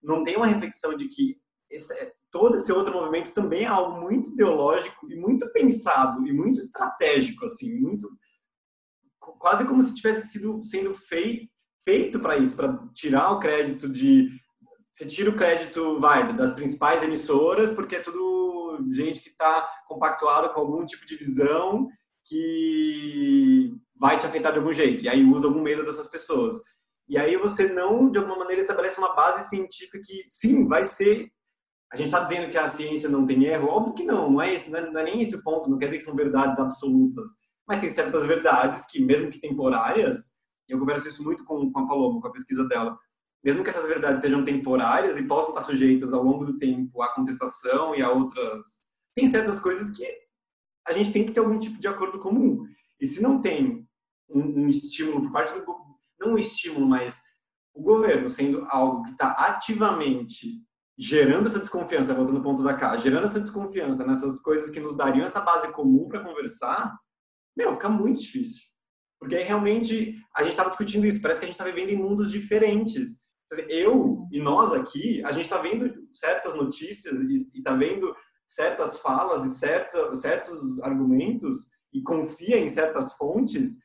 Não 0.00 0.22
tem 0.22 0.36
uma 0.36 0.46
reflexão 0.46 0.96
de 0.96 1.08
que 1.08 1.36
esse, 1.68 1.92
todo 2.30 2.56
esse 2.56 2.70
outro 2.72 2.92
movimento 2.94 3.34
também 3.34 3.64
é 3.64 3.66
algo 3.66 4.00
muito 4.00 4.30
ideológico 4.30 5.10
e 5.10 5.16
muito 5.16 5.50
pensado 5.52 6.24
e 6.24 6.32
muito 6.32 6.60
estratégico, 6.60 7.44
assim, 7.44 7.74
muito 7.80 8.08
quase 9.38 9.66
como 9.66 9.82
se 9.82 9.94
tivesse 9.94 10.28
sido 10.28 10.62
sendo 10.64 10.94
fei, 10.94 11.48
feito 11.84 12.20
para 12.20 12.36
isso, 12.36 12.56
para 12.56 12.78
tirar 12.94 13.30
o 13.32 13.38
crédito 13.38 13.88
de 13.88 14.28
você 14.92 15.04
tira 15.06 15.28
o 15.28 15.36
crédito, 15.36 16.00
vai, 16.00 16.34
das 16.34 16.54
principais 16.54 17.02
emissoras, 17.02 17.70
porque 17.70 17.96
é 17.96 18.00
tudo 18.00 18.82
gente 18.90 19.20
que 19.20 19.28
está 19.28 19.68
compactuada 19.86 20.48
com 20.48 20.60
algum 20.60 20.86
tipo 20.86 21.04
de 21.04 21.16
visão 21.16 21.86
que 22.24 23.74
vai 23.94 24.16
te 24.16 24.24
afetar 24.24 24.52
de 24.52 24.58
algum 24.58 24.72
jeito, 24.72 25.04
e 25.04 25.08
aí 25.08 25.22
usa 25.22 25.48
algum 25.48 25.60
medo 25.60 25.84
dessas 25.84 26.08
pessoas. 26.08 26.56
E 27.06 27.18
aí 27.18 27.36
você 27.36 27.68
não, 27.68 28.10
de 28.10 28.18
alguma 28.18 28.38
maneira, 28.38 28.62
estabelece 28.62 28.98
uma 28.98 29.14
base 29.14 29.50
científica 29.50 30.00
que, 30.02 30.24
sim, 30.26 30.66
vai 30.66 30.86
ser 30.86 31.30
a 31.92 31.96
gente 31.96 32.06
está 32.06 32.20
dizendo 32.20 32.50
que 32.50 32.58
a 32.58 32.68
ciência 32.68 33.08
não 33.08 33.24
tem 33.24 33.44
erro? 33.44 33.68
Óbvio 33.68 33.94
que 33.94 34.04
não, 34.04 34.30
não 34.30 34.42
é, 34.42 34.52
esse, 34.52 34.70
não 34.70 34.78
é, 34.78 34.90
não 34.90 35.00
é 35.00 35.04
nem 35.04 35.22
esse 35.22 35.36
o 35.36 35.42
ponto, 35.42 35.70
não 35.70 35.78
quer 35.78 35.86
dizer 35.86 35.98
que 35.98 36.04
são 36.04 36.16
verdades 36.16 36.58
absolutas, 36.58 37.30
mas 37.66 37.80
tem 37.80 37.92
certas 37.92 38.24
verdades 38.26 38.86
que, 38.86 39.02
mesmo 39.02 39.30
que 39.30 39.40
temporárias, 39.40 40.36
eu 40.68 40.78
converso 40.78 41.08
isso 41.08 41.22
muito 41.22 41.44
com, 41.44 41.70
com 41.70 41.80
a 41.80 41.86
Paloma, 41.86 42.20
com 42.20 42.28
a 42.28 42.32
pesquisa 42.32 42.66
dela, 42.66 42.98
mesmo 43.42 43.62
que 43.62 43.70
essas 43.70 43.86
verdades 43.86 44.22
sejam 44.22 44.44
temporárias 44.44 45.18
e 45.18 45.26
possam 45.26 45.50
estar 45.50 45.62
sujeitas 45.62 46.12
ao 46.12 46.22
longo 46.22 46.44
do 46.44 46.56
tempo 46.56 47.02
à 47.02 47.14
contestação 47.14 47.94
e 47.94 48.02
a 48.02 48.10
outras. 48.10 48.82
Tem 49.14 49.28
certas 49.28 49.60
coisas 49.60 49.96
que 49.96 50.04
a 50.86 50.92
gente 50.92 51.12
tem 51.12 51.24
que 51.24 51.32
ter 51.32 51.40
algum 51.40 51.58
tipo 51.58 51.78
de 51.78 51.88
acordo 51.88 52.18
comum. 52.18 52.64
E 53.00 53.06
se 53.06 53.22
não 53.22 53.40
tem 53.40 53.86
um, 54.28 54.64
um 54.64 54.66
estímulo 54.66 55.22
por 55.22 55.32
parte 55.32 55.54
do. 55.54 55.64
Não 56.18 56.32
um 56.32 56.38
estímulo, 56.38 56.86
mas 56.86 57.20
o 57.74 57.82
governo 57.82 58.28
sendo 58.28 58.64
algo 58.70 59.02
que 59.04 59.10
está 59.10 59.28
ativamente 59.32 60.64
gerando 60.98 61.46
essa 61.46 61.58
desconfiança, 61.58 62.14
voltando 62.14 62.38
no 62.38 62.42
ponto 62.42 62.62
da 62.62 62.74
casa, 62.74 62.98
gerando 62.98 63.24
essa 63.24 63.38
desconfiança 63.38 64.06
nessas 64.06 64.40
coisas 64.40 64.70
que 64.70 64.80
nos 64.80 64.96
dariam 64.96 65.26
essa 65.26 65.40
base 65.40 65.70
comum 65.72 66.08
para 66.08 66.24
conversar, 66.24 66.98
meu, 67.56 67.72
fica 67.72 67.88
muito 67.88 68.20
difícil. 68.20 68.62
Porque 69.18 69.34
aí 69.34 69.44
realmente 69.44 70.16
a 70.34 70.42
gente 70.42 70.52
estava 70.52 70.68
discutindo 70.68 71.06
isso, 71.06 71.22
parece 71.22 71.40
que 71.40 71.46
a 71.46 71.48
gente 71.48 71.58
está 71.58 71.64
vivendo 71.64 71.90
em 71.90 71.96
mundos 71.96 72.30
diferentes. 72.30 73.24
Eu 73.68 74.26
e 74.30 74.40
nós 74.40 74.72
aqui, 74.72 75.24
a 75.24 75.32
gente 75.32 75.44
está 75.44 75.58
vendo 75.58 75.92
certas 76.12 76.54
notícias 76.54 77.20
e 77.20 77.58
está 77.58 77.72
vendo 77.74 78.14
certas 78.46 78.98
falas 78.98 79.44
e 79.44 79.56
certa, 79.56 80.14
certos 80.14 80.80
argumentos 80.82 81.70
e 81.92 82.02
confia 82.02 82.58
em 82.58 82.68
certas 82.68 83.14
fontes 83.14 83.78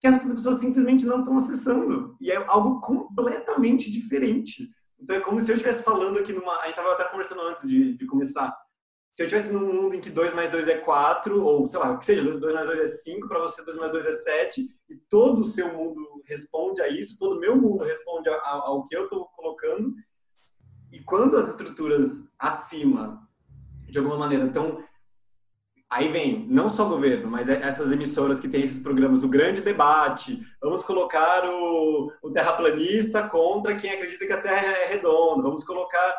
que 0.00 0.08
as 0.08 0.18
pessoas 0.20 0.58
simplesmente 0.58 1.06
não 1.06 1.20
estão 1.20 1.36
acessando. 1.36 2.16
E 2.20 2.30
é 2.30 2.36
algo 2.48 2.80
completamente 2.80 3.90
diferente. 3.90 4.68
Então 5.00 5.16
é 5.16 5.20
como 5.20 5.40
se 5.40 5.50
eu 5.50 5.54
estivesse 5.54 5.84
falando 5.84 6.18
aqui 6.18 6.32
numa. 6.32 6.58
A 6.58 6.64
gente 6.64 6.70
estava 6.70 6.92
até 6.92 7.04
conversando 7.04 7.42
antes 7.42 7.68
de, 7.68 7.96
de 7.96 8.06
começar. 8.06 8.52
Se 9.14 9.22
eu 9.22 9.26
estivesse 9.26 9.52
num 9.52 9.72
mundo 9.72 9.94
em 9.94 10.00
que 10.00 10.08
2 10.08 10.32
mais 10.32 10.50
2 10.50 10.68
é 10.68 10.78
4, 10.78 11.44
ou 11.44 11.66
sei 11.66 11.78
lá, 11.78 11.96
que 11.98 12.04
seja, 12.04 12.22
2 12.22 12.54
mais 12.54 12.66
2 12.66 12.80
é 12.80 12.86
5, 12.86 13.28
para 13.28 13.40
você 13.40 13.62
2 13.62 13.76
mais 13.76 13.92
2 13.92 14.06
é 14.06 14.12
7, 14.12 14.62
e 14.88 14.96
todo 15.10 15.40
o 15.40 15.44
seu 15.44 15.72
mundo 15.74 16.22
responde 16.24 16.80
a 16.80 16.88
isso, 16.88 17.18
todo 17.18 17.36
o 17.36 17.40
meu 17.40 17.54
mundo 17.56 17.84
responde 17.84 18.30
ao, 18.30 18.84
que 18.84 18.96
eu 18.96 19.04
estou 19.04 19.26
colocando. 19.36 19.94
E 20.90 21.00
quando 21.00 21.36
as 21.36 21.48
estruturas 21.48 22.30
acima, 22.38 23.28
de 23.90 23.98
alguma 23.98 24.16
maneira, 24.16 24.46
estão 24.46 24.82
Aí 25.92 26.08
vem 26.08 26.46
não 26.48 26.70
só 26.70 26.86
o 26.86 26.88
governo, 26.88 27.30
mas 27.30 27.50
é 27.50 27.60
essas 27.62 27.92
emissoras 27.92 28.40
que 28.40 28.48
têm 28.48 28.62
esses 28.62 28.82
programas, 28.82 29.22
o 29.22 29.28
grande 29.28 29.60
debate. 29.60 30.42
Vamos 30.58 30.82
colocar 30.82 31.44
o, 31.44 32.10
o 32.22 32.30
terraplanista 32.30 33.28
contra 33.28 33.76
quem 33.76 33.90
acredita 33.90 34.26
que 34.26 34.32
a 34.32 34.40
Terra 34.40 34.68
é 34.68 34.86
redonda. 34.86 35.42
Vamos 35.42 35.64
colocar 35.64 36.16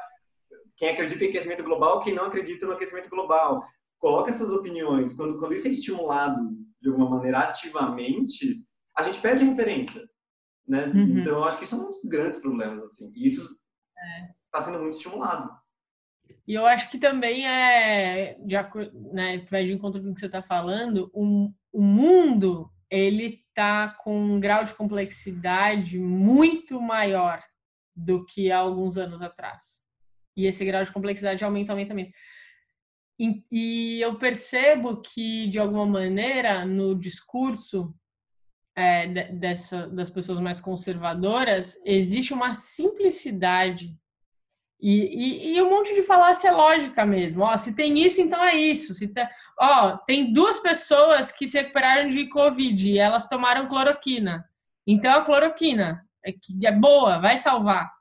quem 0.76 0.90
acredita 0.90 1.24
em 1.24 1.30
aquecimento 1.30 1.64
global, 1.64 2.00
quem 2.02 2.14
não 2.14 2.26
acredita 2.26 2.66
no 2.66 2.74
aquecimento 2.74 3.10
global. 3.10 3.64
coloca 3.98 4.30
essas 4.30 4.50
opiniões, 4.50 5.14
quando, 5.14 5.40
quando 5.40 5.54
isso 5.54 5.68
é 5.68 5.72
estimulado 5.72 6.42
de 6.82 6.90
alguma 6.90 7.10
maneira 7.10 7.40
ativamente, 7.40 8.62
a 8.98 9.04
gente 9.04 9.22
perde 9.22 9.46
referência, 9.46 10.02
né? 10.68 10.88
Uhum. 10.88 11.20
Então, 11.20 11.38
eu 11.38 11.44
acho 11.46 11.58
que 11.58 11.64
isso 11.64 11.76
é 11.76 11.78
um 11.78 11.86
dos 11.86 12.04
grandes 12.04 12.40
problemas, 12.40 12.84
assim. 12.84 13.12
E 13.16 13.28
isso 13.28 13.42
está 14.46 14.60
é. 14.60 14.62
sendo 14.62 14.80
muito 14.80 14.96
estimulado. 14.96 15.50
E 16.46 16.54
eu 16.54 16.66
acho 16.66 16.90
que 16.90 16.98
também 16.98 17.48
é, 17.48 18.38
de, 18.40 18.56
né, 19.14 19.46
vai 19.50 19.66
de 19.66 19.72
encontro 19.72 20.02
com 20.02 20.12
o 20.12 20.14
que 20.14 20.20
você 20.20 20.26
está 20.26 20.42
falando, 20.42 21.10
o, 21.14 21.50
o 21.72 21.82
mundo 21.82 22.70
ele 22.90 23.44
está 23.48 23.90
com 24.04 24.16
um 24.16 24.40
grau 24.40 24.64
de 24.64 24.74
complexidade 24.74 25.98
muito 25.98 26.82
maior 26.82 27.42
do 27.96 28.26
que 28.26 28.52
há 28.52 28.58
alguns 28.58 28.98
anos 28.98 29.22
atrás. 29.22 29.83
E 30.36 30.46
esse 30.46 30.66
grau 30.66 30.84
de 30.84 30.92
complexidade 30.92 31.44
aumenta, 31.44 31.72
aumenta, 31.72 31.94
aumenta. 31.94 32.12
E, 33.20 33.44
e 33.52 34.02
eu 34.02 34.16
percebo 34.18 35.02
que, 35.02 35.48
de 35.48 35.60
alguma 35.60 35.86
maneira, 35.86 36.66
no 36.66 36.96
discurso 36.96 37.94
é, 38.76 39.08
dessa, 39.32 39.88
das 39.88 40.10
pessoas 40.10 40.40
mais 40.40 40.60
conservadoras, 40.60 41.80
existe 41.86 42.34
uma 42.34 42.54
simplicidade 42.54 43.96
e, 44.86 44.92
e, 44.92 45.56
e, 45.56 45.62
um 45.62 45.70
monte 45.70 45.96
de 45.96 46.04
falácia 46.04 46.52
lógica 46.52 47.06
mesmo. 47.06 47.42
Ó, 47.42 47.56
se 47.56 47.74
tem 47.74 47.98
isso, 48.00 48.20
então 48.20 48.44
é 48.44 48.54
isso. 48.54 48.94
Se 48.94 49.08
tá, 49.08 49.30
ó, 49.58 49.96
tem 50.06 50.34
duas 50.34 50.60
pessoas 50.60 51.32
que 51.32 51.48
se 51.48 51.58
recuperaram 51.58 52.10
de 52.10 52.28
Covid 52.28 52.92
e 52.92 53.00
elas 53.00 53.26
tomaram 53.26 53.70
cloroquina. 53.70 54.44
Então 54.86 55.14
a 55.14 55.22
cloroquina 55.22 56.06
é, 56.22 56.34
que 56.34 56.68
é 56.68 56.72
boa, 56.72 57.18
vai 57.18 57.38
salvar. 57.38 57.93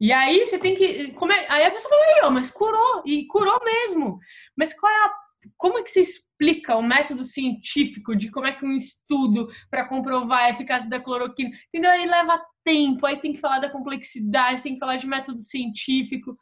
E 0.00 0.12
aí 0.12 0.46
você 0.46 0.58
tem 0.58 0.74
que. 0.74 1.12
Como 1.12 1.32
é, 1.32 1.46
aí 1.48 1.64
a 1.64 1.70
pessoa 1.70 1.90
fala, 1.90 2.04
aí, 2.06 2.20
ó, 2.24 2.30
mas 2.30 2.50
curou, 2.50 3.02
e 3.04 3.26
curou 3.26 3.60
mesmo. 3.62 4.18
Mas 4.56 4.72
qual 4.72 4.90
é 4.90 5.04
a 5.04 5.14
como 5.56 5.78
é 5.78 5.82
que 5.82 5.90
você 5.90 6.00
explica 6.00 6.76
o 6.76 6.82
método 6.82 7.24
científico 7.24 8.14
de 8.14 8.30
como 8.30 8.46
é 8.46 8.52
que 8.52 8.64
um 8.64 8.76
estudo 8.76 9.48
para 9.70 9.88
comprovar 9.88 10.44
a 10.44 10.50
eficácia 10.50 10.88
da 10.88 11.00
cloroquina, 11.00 11.50
entendeu? 11.68 11.90
Aí 11.90 12.06
leva 12.06 12.42
tempo, 12.64 13.06
aí 13.06 13.20
tem 13.20 13.32
que 13.32 13.40
falar 13.40 13.58
da 13.58 13.70
complexidade, 13.70 14.62
tem 14.62 14.74
que 14.74 14.78
falar 14.78 14.96
de 14.96 15.06
método 15.06 15.38
científico. 15.38 16.36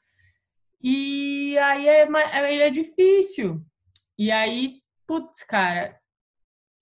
E 0.83 1.57
aí 1.59 1.89
é, 1.89 2.09
aí 2.33 2.61
é 2.63 2.71
difícil. 2.71 3.63
E 4.19 4.31
aí, 4.31 4.81
putz, 5.07 5.45
cara, 5.45 5.97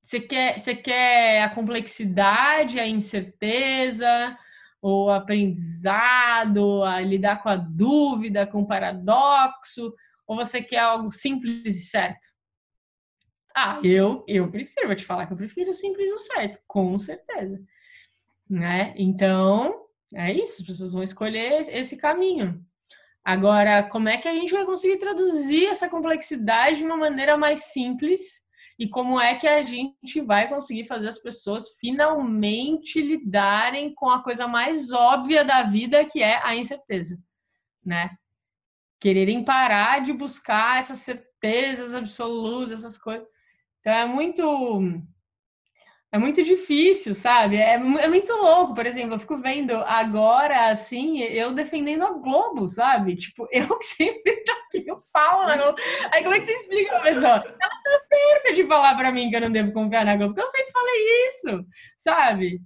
você 0.02 0.20
quer, 0.20 0.58
você 0.58 0.74
quer 0.74 1.42
a 1.42 1.50
complexidade, 1.54 2.80
a 2.80 2.86
incerteza, 2.86 4.38
o 4.88 5.10
aprendizado, 5.10 6.84
a 6.84 7.00
lidar 7.00 7.42
com 7.42 7.48
a 7.48 7.56
dúvida, 7.56 8.46
com 8.46 8.60
o 8.60 8.66
paradoxo, 8.66 9.92
ou 10.26 10.36
você 10.36 10.62
quer 10.62 10.78
algo 10.78 11.10
simples 11.10 11.76
e 11.76 11.82
certo? 11.84 12.28
Ah, 13.54 13.80
eu, 13.82 14.24
eu 14.28 14.50
prefiro, 14.50 14.86
vou 14.86 14.96
te 14.96 15.04
falar 15.04 15.26
que 15.26 15.32
eu 15.32 15.36
prefiro 15.36 15.70
o 15.70 15.74
simples 15.74 16.10
e 16.10 16.12
o 16.12 16.18
certo, 16.18 16.60
com 16.66 16.98
certeza. 16.98 17.60
Né? 18.48 18.94
Então, 18.96 19.86
é 20.14 20.32
isso, 20.32 20.60
as 20.60 20.66
pessoas 20.66 20.92
vão 20.92 21.02
escolher 21.02 21.62
esse 21.68 21.96
caminho. 21.96 22.64
Agora, 23.24 23.82
como 23.88 24.08
é 24.08 24.18
que 24.18 24.28
a 24.28 24.34
gente 24.34 24.52
vai 24.52 24.64
conseguir 24.64 24.98
traduzir 24.98 25.66
essa 25.66 25.88
complexidade 25.88 26.78
de 26.78 26.84
uma 26.84 26.96
maneira 26.96 27.36
mais 27.36 27.64
simples? 27.64 28.45
E 28.78 28.88
como 28.88 29.18
é 29.20 29.34
que 29.36 29.46
a 29.46 29.62
gente 29.62 30.20
vai 30.20 30.48
conseguir 30.48 30.84
fazer 30.84 31.08
as 31.08 31.18
pessoas 31.18 31.70
finalmente 31.80 33.00
lidarem 33.00 33.94
com 33.94 34.10
a 34.10 34.22
coisa 34.22 34.46
mais 34.46 34.92
óbvia 34.92 35.44
da 35.44 35.62
vida, 35.62 36.04
que 36.04 36.22
é 36.22 36.44
a 36.44 36.54
incerteza, 36.54 37.18
né? 37.84 38.10
quererem 39.00 39.44
parar 39.44 40.00
de 40.00 40.12
buscar 40.12 40.78
essas 40.78 40.98
certezas 40.98 41.94
absolutas, 41.94 42.80
essas 42.80 42.98
coisas. 42.98 43.26
Então 43.80 43.92
é 43.92 44.06
muito 44.06 45.02
é 46.12 46.18
muito 46.18 46.42
difícil, 46.42 47.14
sabe? 47.14 47.56
É, 47.56 47.74
é 47.74 48.08
muito 48.08 48.32
louco, 48.32 48.74
por 48.74 48.86
exemplo, 48.86 49.14
eu 49.14 49.18
fico 49.18 49.38
vendo 49.38 49.72
agora, 49.72 50.70
assim, 50.70 51.20
eu 51.20 51.52
defendendo 51.52 52.04
a 52.04 52.12
Globo, 52.12 52.68
sabe? 52.68 53.16
Tipo, 53.16 53.46
eu 53.52 53.78
que 53.78 53.84
sempre 53.84 54.42
tô 54.44 54.52
aqui, 54.52 54.84
eu 54.86 54.96
falo 55.12 55.46
na 55.46 55.56
Globo. 55.56 55.78
Aí 56.12 56.22
como 56.22 56.34
é 56.34 56.40
que 56.40 56.46
você 56.46 56.52
explica 56.52 56.90
pra 56.90 57.02
pessoa? 57.02 57.34
Ela 57.34 57.42
tá 57.44 57.98
certa 58.08 58.54
de 58.54 58.66
falar 58.66 58.96
pra 58.96 59.12
mim 59.12 59.30
que 59.30 59.36
eu 59.36 59.40
não 59.40 59.50
devo 59.50 59.72
confiar 59.72 60.04
na 60.04 60.16
Globo, 60.16 60.34
porque 60.34 60.46
eu 60.46 60.50
sempre 60.50 60.72
falei 60.72 61.26
isso, 61.28 61.66
sabe? 61.98 62.60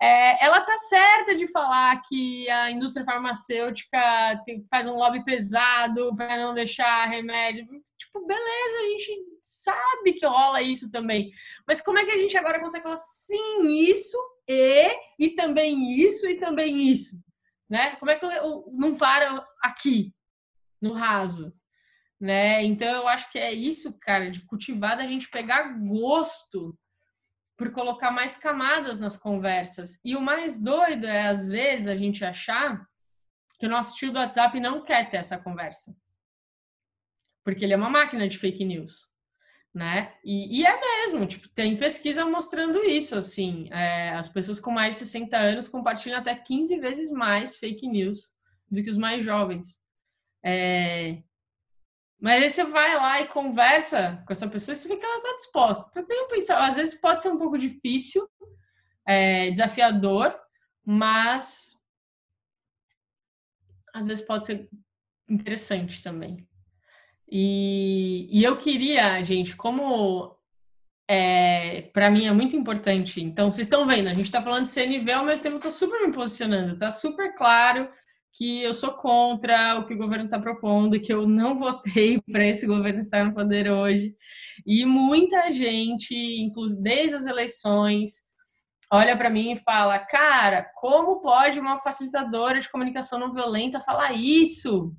É, 0.00 0.44
ela 0.44 0.60
tá 0.60 0.76
certa 0.78 1.34
de 1.34 1.46
falar 1.46 2.00
que 2.02 2.50
a 2.50 2.70
indústria 2.70 3.04
farmacêutica 3.04 4.42
tem, 4.44 4.64
faz 4.70 4.86
um 4.86 4.96
lobby 4.96 5.24
pesado 5.24 6.14
para 6.16 6.36
não 6.36 6.54
deixar 6.54 7.06
remédio. 7.06 7.66
Tipo, 7.98 8.26
beleza, 8.26 8.78
a 8.78 8.88
gente 8.88 9.24
sabe 9.40 10.12
que 10.14 10.26
rola 10.26 10.60
isso 10.60 10.90
também. 10.90 11.30
Mas 11.66 11.80
como 11.80 11.98
é 11.98 12.04
que 12.04 12.12
a 12.12 12.18
gente 12.18 12.36
agora 12.36 12.60
consegue 12.60 12.82
falar 12.82 12.96
sim, 12.96 13.68
isso 13.70 14.18
e, 14.46 14.90
e 15.18 15.30
também 15.30 16.00
isso 16.00 16.26
e 16.26 16.36
também 16.36 16.88
isso? 16.88 17.16
Né? 17.68 17.96
Como 17.96 18.10
é 18.10 18.16
que 18.16 18.24
eu, 18.24 18.30
eu 18.30 18.64
não 18.72 18.96
paro 18.96 19.42
aqui, 19.62 20.14
no 20.80 20.92
raso? 20.92 21.52
Né? 22.20 22.62
Então 22.64 22.88
eu 22.88 23.08
acho 23.08 23.30
que 23.30 23.38
é 23.38 23.52
isso, 23.52 23.98
cara, 23.98 24.30
de 24.30 24.44
cultivar 24.46 24.96
da 24.96 25.06
gente 25.06 25.28
pegar 25.28 25.62
gosto 25.78 26.78
por 27.56 27.72
colocar 27.72 28.10
mais 28.10 28.36
camadas 28.36 28.98
nas 28.98 29.16
conversas. 29.16 29.98
E 30.04 30.14
o 30.14 30.20
mais 30.20 30.58
doido 30.58 31.06
é, 31.06 31.28
às 31.28 31.48
vezes, 31.48 31.88
a 31.88 31.96
gente 31.96 32.24
achar 32.24 32.86
que 33.58 33.66
o 33.66 33.70
nosso 33.70 33.94
tio 33.94 34.12
do 34.12 34.18
WhatsApp 34.18 34.60
não 34.60 34.84
quer 34.84 35.08
ter 35.10 35.16
essa 35.16 35.38
conversa. 35.38 35.96
Porque 37.46 37.64
ele 37.64 37.74
é 37.74 37.76
uma 37.76 37.88
máquina 37.88 38.26
de 38.26 38.36
fake 38.36 38.64
news. 38.64 39.06
Né? 39.72 40.12
E, 40.24 40.58
e 40.62 40.66
é 40.66 40.80
mesmo, 40.80 41.24
tipo, 41.26 41.48
tem 41.50 41.76
pesquisa 41.76 42.24
mostrando 42.24 42.82
isso, 42.82 43.14
assim, 43.14 43.68
é, 43.70 44.10
as 44.10 44.28
pessoas 44.28 44.58
com 44.58 44.72
mais 44.72 44.96
de 44.96 45.04
60 45.04 45.36
anos 45.36 45.68
compartilham 45.68 46.18
até 46.18 46.34
15 46.34 46.76
vezes 46.80 47.10
mais 47.12 47.56
fake 47.56 47.86
news 47.86 48.32
do 48.68 48.82
que 48.82 48.90
os 48.90 48.96
mais 48.96 49.24
jovens. 49.24 49.78
É, 50.44 51.22
mas 52.20 52.42
aí 52.42 52.50
você 52.50 52.64
vai 52.64 52.96
lá 52.96 53.20
e 53.20 53.28
conversa 53.28 54.20
com 54.26 54.32
essa 54.32 54.48
pessoa 54.48 54.72
e 54.72 54.76
você 54.76 54.88
vê 54.88 54.96
que 54.96 55.04
ela 55.04 55.18
está 55.18 55.36
disposta. 55.36 55.86
Então, 55.90 56.02
eu 56.02 56.06
tenho 56.06 56.28
pensado, 56.28 56.68
às 56.68 56.74
vezes 56.74 57.00
pode 57.00 57.22
ser 57.22 57.28
um 57.28 57.38
pouco 57.38 57.56
difícil, 57.56 58.28
é, 59.06 59.52
desafiador, 59.52 60.36
mas 60.84 61.78
às 63.94 64.08
vezes 64.08 64.24
pode 64.24 64.46
ser 64.46 64.68
interessante 65.28 66.02
também. 66.02 66.44
E, 67.28 68.28
e 68.30 68.44
eu 68.44 68.56
queria, 68.56 69.22
gente, 69.24 69.56
como 69.56 70.36
é, 71.08 71.82
para 71.92 72.10
mim 72.10 72.26
é 72.26 72.32
muito 72.32 72.56
importante. 72.56 73.22
Então, 73.22 73.50
vocês 73.50 73.66
estão 73.66 73.86
vendo, 73.86 74.08
a 74.08 74.14
gente 74.14 74.26
está 74.26 74.42
falando 74.42 74.64
de 74.64 74.70
CNV, 74.70 75.12
ao 75.12 75.24
mesmo 75.24 75.42
tempo 75.42 75.56
eu 75.56 75.68
estou 75.68 75.72
super 75.72 76.06
me 76.06 76.12
posicionando, 76.12 76.78
tá 76.78 76.90
super 76.90 77.34
claro 77.34 77.88
que 78.36 78.62
eu 78.62 78.74
sou 78.74 78.92
contra 78.92 79.78
o 79.78 79.86
que 79.86 79.94
o 79.94 79.96
governo 79.96 80.26
está 80.26 80.38
propondo, 80.38 81.00
que 81.00 81.12
eu 81.12 81.26
não 81.26 81.58
votei 81.58 82.20
para 82.30 82.46
esse 82.46 82.66
governo 82.66 83.00
estar 83.00 83.24
no 83.24 83.34
poder 83.34 83.70
hoje. 83.70 84.14
E 84.66 84.84
muita 84.84 85.50
gente, 85.50 86.14
inclusive 86.14 86.82
desde 86.82 87.14
as 87.14 87.26
eleições, 87.26 88.26
olha 88.92 89.16
para 89.16 89.30
mim 89.30 89.52
e 89.52 89.56
fala: 89.56 89.98
"Cara, 89.98 90.70
como 90.74 91.20
pode 91.22 91.58
uma 91.58 91.80
facilitadora 91.80 92.60
de 92.60 92.70
comunicação 92.70 93.18
não 93.18 93.32
violenta 93.32 93.80
falar 93.80 94.12
isso?" 94.12 94.94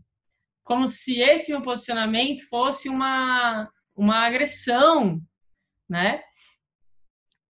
Como 0.68 0.88
se 0.88 1.20
esse 1.20 1.52
meu 1.52 1.62
posicionamento 1.62 2.48
fosse 2.48 2.90
uma 2.90 3.70
uma 3.96 4.28
agressão, 4.28 5.20
né? 5.90 6.22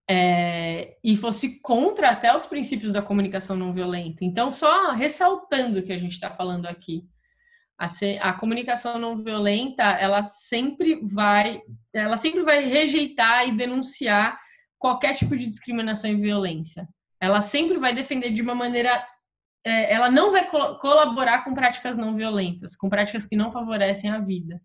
é, 0.09 0.95
e 1.03 1.17
fosse 1.17 1.59
contra 1.59 2.11
até 2.11 2.33
os 2.33 2.45
princípios 2.45 2.93
da 2.93 3.01
comunicação 3.01 3.57
não 3.57 3.73
violenta. 3.73 4.23
Então, 4.23 4.49
só 4.49 4.93
ressaltando 4.93 5.79
o 5.79 5.83
que 5.83 5.91
a 5.91 5.97
gente 5.97 6.13
está 6.13 6.29
falando 6.31 6.65
aqui, 6.65 7.03
a, 7.77 7.87
a, 8.21 8.33
comunicação 8.33 8.97
não 8.97 9.21
violenta, 9.21 9.83
ela 9.83 10.23
sempre 10.23 10.99
vai, 11.03 11.61
ela 11.93 12.17
sempre 12.17 12.41
vai 12.41 12.63
rejeitar 12.63 13.47
e 13.47 13.51
denunciar 13.51 14.39
qualquer 14.79 15.13
tipo 15.13 15.35
de 15.35 15.45
discriminação 15.45 16.09
e 16.09 16.15
violência. 16.15 16.87
Ela 17.19 17.41
sempre 17.41 17.77
vai 17.77 17.93
defender 17.93 18.31
de 18.31 18.41
uma 18.41 18.55
maneira, 18.55 19.05
é, 19.67 19.93
ela 19.93 20.09
não 20.09 20.31
vai 20.31 20.49
colaborar 20.49 21.43
com 21.43 21.53
práticas 21.53 21.97
não 21.97 22.15
violentas, 22.15 22.75
com 22.75 22.89
práticas 22.89 23.25
que 23.25 23.35
não 23.35 23.51
favorecem 23.51 24.09
a 24.09 24.19
vida. 24.19 24.61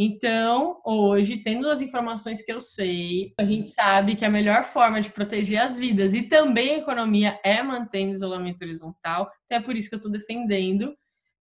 Então, 0.00 0.80
hoje, 0.86 1.42
tendo 1.42 1.68
as 1.68 1.82
informações 1.82 2.40
que 2.40 2.50
eu 2.50 2.60
sei, 2.60 3.34
a 3.38 3.44
gente 3.44 3.68
sabe 3.68 4.16
que 4.16 4.24
a 4.24 4.30
melhor 4.30 4.64
forma 4.64 5.00
de 5.00 5.10
proteger 5.10 5.60
as 5.60 5.76
vidas 5.76 6.14
e 6.14 6.22
também 6.22 6.74
a 6.74 6.78
economia 6.78 7.38
é 7.44 7.62
mantendo 7.62 8.12
isolamento 8.12 8.62
horizontal. 8.62 9.30
Então, 9.44 9.58
é 9.58 9.60
por 9.60 9.76
isso 9.76 9.88
que 9.88 9.96
eu 9.96 9.98
estou 9.98 10.12
defendendo 10.12 10.96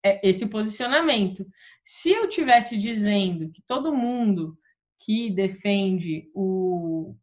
é, 0.06 0.26
esse 0.26 0.48
posicionamento. 0.48 1.46
Se 1.84 2.12
eu 2.12 2.30
tivesse 2.30 2.78
dizendo 2.78 3.52
que 3.52 3.62
todo 3.68 3.96
mundo 3.96 4.58
que 5.02 5.32
defende 5.32 6.30
o, 6.34 7.16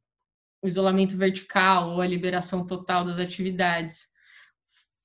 o 0.61 0.69
isolamento 0.69 1.17
vertical 1.17 1.93
ou 1.93 2.01
a 2.03 2.07
liberação 2.07 2.67
total 2.67 3.05
das 3.05 3.19
atividades 3.19 4.12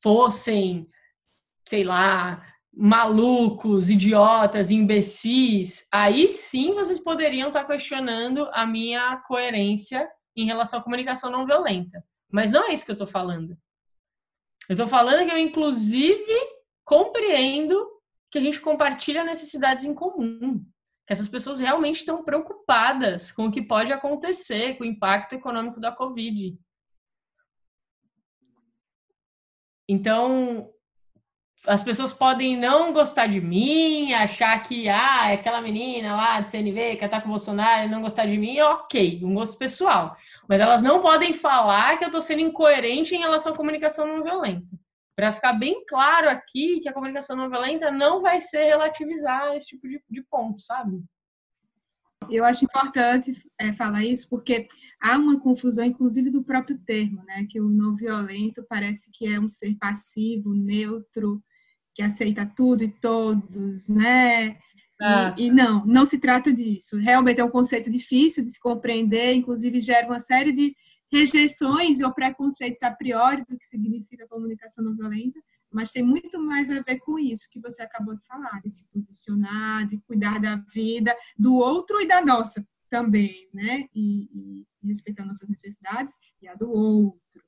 fossem, 0.02 0.88
sei 1.68 1.84
lá, 1.84 2.44
malucos, 2.74 3.90
idiotas, 3.90 4.70
imbecis, 4.70 5.88
aí 5.92 6.30
sim 6.30 6.74
vocês 6.74 7.00
poderiam 7.00 7.48
estar 7.48 7.66
questionando 7.66 8.48
a 8.54 8.66
minha 8.68 9.18
coerência 9.28 10.08
em 10.36 10.46
relação 10.46 10.80
à 10.80 10.84
comunicação 10.84 11.32
não 11.32 11.46
violenta. 11.46 12.04
Mas 12.32 12.52
não 12.52 12.70
é 12.70 12.74
isso 12.74 12.86
que 12.86 12.92
eu 12.92 12.94
estou 12.94 13.08
falando. 13.08 13.58
Eu 14.70 14.74
estou 14.74 14.88
falando 14.88 15.26
que 15.26 15.34
eu, 15.34 15.38
inclusive, 15.38 16.34
compreendo 16.86 17.90
que 18.30 18.38
a 18.38 18.42
gente 18.42 18.62
compartilha 18.62 19.24
necessidades 19.24 19.86
em 19.86 19.94
comum. 19.94 20.64
Que 21.08 21.14
essas 21.14 21.28
pessoas 21.28 21.60
realmente 21.60 22.00
estão 22.00 22.24
preocupadas 22.24 23.32
com 23.32 23.46
o 23.46 23.52
que 23.52 23.62
pode 23.62 23.92
acontecer, 23.92 24.78
com 24.78 24.84
o 24.84 24.88
impacto 24.88 25.34
econômico 25.34 25.80
da 25.80 25.92
Covid. 25.92 26.58
Então, 29.88 30.70
as 31.66 31.84
pessoas 31.84 32.14
podem 32.14 32.58
não 32.58 32.94
gostar 32.94 33.28
de 33.28 33.42
mim, 33.42 34.14
achar 34.14 34.62
que 34.64 34.88
ah, 34.88 35.30
é 35.30 35.34
aquela 35.34 35.62
menina 35.62 36.16
lá 36.16 36.40
de 36.40 36.52
CNV 36.52 36.96
que 36.96 37.08
tá 37.08 37.20
com 37.20 37.28
o 37.28 37.32
Bolsonaro 37.32 37.86
e 37.86 37.90
não 37.90 38.02
gostar 38.02 38.26
de 38.26 38.38
mim, 38.38 38.60
ok, 38.60 39.22
um 39.24 39.34
gosto 39.34 39.58
pessoal. 39.58 40.16
Mas 40.48 40.62
elas 40.62 40.82
não 40.82 41.02
podem 41.02 41.34
falar 41.34 41.98
que 41.98 42.06
eu 42.06 42.08
estou 42.08 42.22
sendo 42.22 42.42
incoerente 42.42 43.16
em 43.16 43.20
relação 43.20 43.54
à 43.54 43.56
comunicação 43.56 44.08
não 44.08 44.24
violenta. 44.24 44.68
Para 45.16 45.34
ficar 45.34 45.54
bem 45.54 45.84
claro 45.86 46.30
aqui 46.30 46.80
que 46.80 46.88
a 46.88 46.94
comunicação 46.94 47.36
não 47.36 47.50
violenta 47.50 47.92
não 47.92 48.22
vai 48.22 48.40
ser 48.40 48.66
relativizar 48.66 49.56
esse 49.56 49.68
tipo 49.68 49.88
de, 49.88 50.02
de 50.10 50.22
ponto, 50.30 50.62
sabe? 50.62 51.02
Eu 52.30 52.46
acho 52.46 52.66
importante 52.66 53.34
é, 53.60 53.74
falar 53.74 54.06
isso 54.06 54.30
porque 54.30 54.68
há 55.02 55.18
uma 55.18 55.40
confusão, 55.40 55.86
inclusive, 55.86 56.30
do 56.30 56.44
próprio 56.44 56.78
termo, 56.80 57.24
né? 57.26 57.46
Que 57.50 57.60
o 57.60 57.70
não 57.70 57.96
violento 57.96 58.66
parece 58.68 59.10
que 59.12 59.28
é 59.28 59.40
um 59.40 59.48
ser 59.48 59.76
passivo, 59.76 60.54
neutro, 60.54 61.44
que 61.96 62.02
aceita 62.02 62.46
tudo 62.46 62.84
e 62.84 62.88
todos, 62.88 63.88
né? 63.88 64.58
Ah. 65.00 65.36
E, 65.38 65.48
e, 65.48 65.52
não, 65.52 65.86
não 65.86 66.06
se 66.06 66.20
trata 66.20 66.52
disso. 66.52 66.98
Realmente 66.98 67.40
é 67.40 67.44
um 67.44 67.50
conceito 67.50 67.90
difícil 67.90 68.44
de 68.44 68.50
se 68.50 68.60
compreender, 68.60 69.34
inclusive 69.34 69.82
gera 69.82 70.08
uma 70.08 70.20
série 70.20 70.52
de 70.52 70.76
rejeições 71.12 72.02
ou 72.02 72.14
preconceitos 72.14 72.84
a 72.84 72.92
priori 72.92 73.44
do 73.48 73.58
que 73.58 73.66
significa 73.66 74.28
comunicação 74.28 74.84
não 74.84 74.96
violenta, 74.96 75.40
mas 75.72 75.92
tem 75.92 76.04
muito 76.04 76.40
mais 76.40 76.72
a 76.72 76.82
ver 76.82 77.00
com 77.00 77.20
isso 77.20 77.50
que 77.52 77.60
você 77.60 77.82
acabou 77.82 78.16
de 78.16 78.26
falar, 78.26 78.62
de 78.62 78.72
se 78.72 78.88
posicionar, 78.90 79.86
de 79.86 80.00
cuidar 80.02 80.40
da 80.40 80.56
vida 80.56 81.16
do 81.38 81.56
outro 81.56 82.02
e 82.02 82.08
da 82.08 82.24
nossa 82.24 82.66
também, 82.90 83.50
né? 83.54 83.86
E, 83.94 84.30
e, 84.34 84.68
respeitar 84.88 85.26
nossas 85.26 85.50
necessidades 85.50 86.14
e 86.42 86.48
a 86.48 86.54
do 86.54 86.72
outro. 86.72 87.44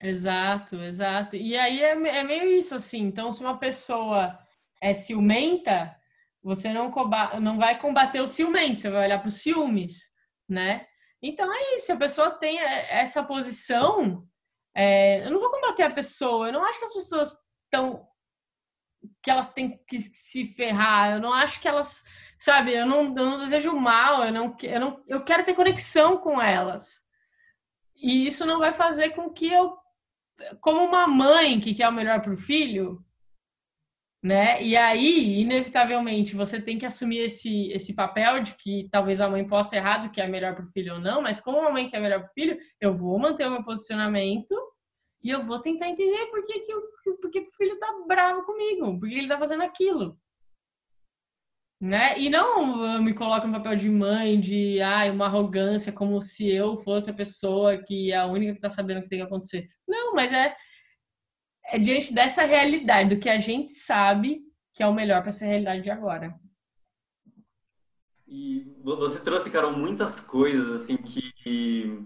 Exato, 0.00 0.76
exato. 0.76 1.34
E 1.34 1.56
aí 1.56 1.82
é, 1.82 1.90
é 1.90 2.22
meio 2.22 2.48
isso, 2.50 2.74
assim. 2.74 3.02
Então, 3.02 3.32
se 3.32 3.40
uma 3.40 3.58
pessoa 3.58 4.38
é 4.80 4.94
ciumenta, 4.94 5.96
você 6.42 6.72
não, 6.72 6.92
não 7.40 7.58
vai 7.58 7.78
combater 7.80 8.20
o 8.20 8.28
ciumento, 8.28 8.80
você 8.80 8.90
vai 8.90 9.06
olhar 9.06 9.18
para 9.18 9.28
os 9.28 9.42
ciúmes, 9.42 10.10
né? 10.48 10.86
Então 11.20 11.52
é 11.52 11.76
isso, 11.76 11.92
a 11.92 11.96
pessoa 11.96 12.30
tem 12.30 12.60
essa 12.60 13.22
posição. 13.22 14.24
É, 14.76 15.26
eu 15.26 15.30
não 15.30 15.40
vou 15.40 15.50
combater 15.50 15.84
a 15.84 15.90
pessoa, 15.90 16.48
eu 16.48 16.52
não 16.52 16.62
acho 16.62 16.78
que 16.78 16.84
as 16.84 16.92
pessoas 16.92 17.38
estão. 17.64 18.06
que 19.22 19.30
elas 19.30 19.50
têm 19.52 19.82
que 19.88 19.98
se 19.98 20.48
ferrar, 20.54 21.12
eu 21.12 21.20
não 21.20 21.32
acho 21.32 21.60
que 21.60 21.66
elas. 21.66 22.04
Sabe, 22.38 22.74
eu 22.74 22.84
não, 22.84 23.04
eu 23.06 23.30
não 23.30 23.38
desejo 23.38 23.74
mal, 23.74 24.24
eu 24.24 24.32
não, 24.32 24.54
eu 24.62 24.80
não. 24.80 25.02
Eu 25.06 25.24
quero 25.24 25.44
ter 25.44 25.54
conexão 25.54 26.18
com 26.18 26.40
elas. 26.42 27.06
E 27.96 28.26
isso 28.26 28.44
não 28.44 28.58
vai 28.58 28.74
fazer 28.74 29.10
com 29.10 29.30
que 29.30 29.50
eu 29.50 29.78
como 30.60 30.84
uma 30.84 31.06
mãe 31.06 31.58
que 31.58 31.74
quer 31.74 31.88
o 31.88 31.92
melhor 31.92 32.20
para 32.20 32.34
o 32.34 32.36
filho, 32.36 33.02
né? 34.26 34.60
E 34.60 34.76
aí, 34.76 35.40
inevitavelmente, 35.40 36.34
você 36.34 36.60
tem 36.60 36.76
que 36.76 36.84
assumir 36.84 37.18
esse, 37.18 37.70
esse 37.70 37.94
papel 37.94 38.42
de 38.42 38.56
que 38.56 38.88
talvez 38.90 39.20
a 39.20 39.28
mãe 39.28 39.46
possa 39.46 39.76
errar 39.76 39.98
do 39.98 40.10
que 40.10 40.20
é 40.20 40.26
melhor 40.26 40.56
para 40.56 40.64
o 40.64 40.70
filho 40.72 40.94
ou 40.94 41.00
não, 41.00 41.22
mas 41.22 41.40
como 41.40 41.60
a 41.60 41.70
mãe 41.70 41.88
quer 41.88 42.00
melhor 42.00 42.18
para 42.18 42.30
o 42.30 42.32
filho, 42.32 42.58
eu 42.80 42.92
vou 42.92 43.16
manter 43.20 43.46
o 43.46 43.52
meu 43.52 43.62
posicionamento 43.62 44.52
e 45.22 45.30
eu 45.30 45.44
vou 45.44 45.60
tentar 45.60 45.88
entender 45.88 46.26
por 46.26 46.44
que, 46.44 46.58
que, 46.58 46.74
o, 46.74 46.82
por 47.20 47.30
que, 47.30 47.42
que 47.42 47.48
o 47.48 47.56
filho 47.56 47.78
tá 47.78 47.86
bravo 48.08 48.42
comigo, 48.44 48.98
por 48.98 49.08
que 49.08 49.14
ele 49.14 49.28
tá 49.28 49.38
fazendo 49.38 49.62
aquilo 49.62 50.18
né? 51.80 52.18
E 52.18 52.30
não 52.30 53.00
me 53.02 53.12
coloca 53.12 53.46
no 53.46 53.52
papel 53.52 53.76
de 53.76 53.90
mãe, 53.90 54.40
de 54.40 54.80
ai, 54.80 55.10
uma 55.10 55.26
arrogância, 55.26 55.92
como 55.92 56.20
se 56.22 56.48
eu 56.48 56.78
fosse 56.78 57.10
a 57.10 57.14
pessoa 57.14 57.76
que 57.76 58.12
é 58.12 58.16
a 58.16 58.26
única 58.26 58.52
que 58.52 58.58
está 58.58 58.70
sabendo 58.70 59.00
o 59.00 59.02
que 59.02 59.08
tem 59.10 59.18
que 59.18 59.26
acontecer. 59.26 59.68
Não, 59.86 60.14
mas 60.14 60.32
é, 60.32 60.56
é 61.70 61.78
diante 61.78 62.12
dessa 62.12 62.44
realidade, 62.44 63.14
do 63.14 63.20
que 63.20 63.28
a 63.28 63.38
gente 63.38 63.72
sabe 63.72 64.40
que 64.74 64.82
é 64.82 64.86
o 64.86 64.94
melhor 64.94 65.20
para 65.20 65.30
essa 65.30 65.46
realidade 65.46 65.82
de 65.82 65.90
agora. 65.90 66.34
E 68.28 68.66
você 68.82 69.20
trouxe, 69.20 69.50
Carol, 69.50 69.72
muitas 69.72 70.20
coisas 70.20 70.82
assim 70.82 70.96
que, 70.96 71.98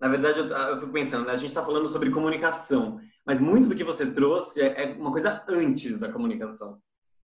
na 0.00 0.08
verdade, 0.08 0.38
eu, 0.38 0.46
eu 0.46 0.80
fico 0.80 0.92
pensando, 0.92 1.26
né? 1.26 1.32
a 1.32 1.36
gente 1.36 1.48
está 1.48 1.64
falando 1.64 1.88
sobre 1.88 2.10
comunicação, 2.10 3.00
mas 3.26 3.40
muito 3.40 3.68
do 3.68 3.74
que 3.74 3.82
você 3.82 4.12
trouxe 4.12 4.60
é, 4.60 4.84
é 4.84 4.92
uma 4.94 5.10
coisa 5.10 5.44
antes 5.48 5.98
da 5.98 6.12
comunicação 6.12 6.80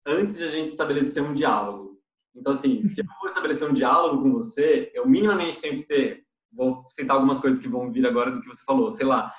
antes 0.07 0.37
de 0.37 0.45
a 0.45 0.51
gente 0.51 0.69
estabelecer 0.69 1.23
um 1.23 1.33
diálogo. 1.33 2.01
Então, 2.35 2.53
assim, 2.53 2.83
se 2.83 3.01
eu 3.01 3.07
vou 3.21 3.29
estabelecer 3.29 3.69
um 3.69 3.73
diálogo 3.73 4.23
com 4.23 4.33
você, 4.33 4.91
eu 4.95 5.07
minimamente 5.07 5.61
tenho 5.61 5.77
que 5.77 5.85
ter, 5.85 6.25
vou 6.51 6.85
citar 6.89 7.17
algumas 7.17 7.39
coisas 7.39 7.61
que 7.61 7.69
vão 7.69 7.93
vir 7.93 8.07
agora 8.07 8.31
do 8.31 8.41
que 8.41 8.49
você 8.49 8.65
falou, 8.65 8.91
sei 8.91 9.07
lá, 9.07 9.33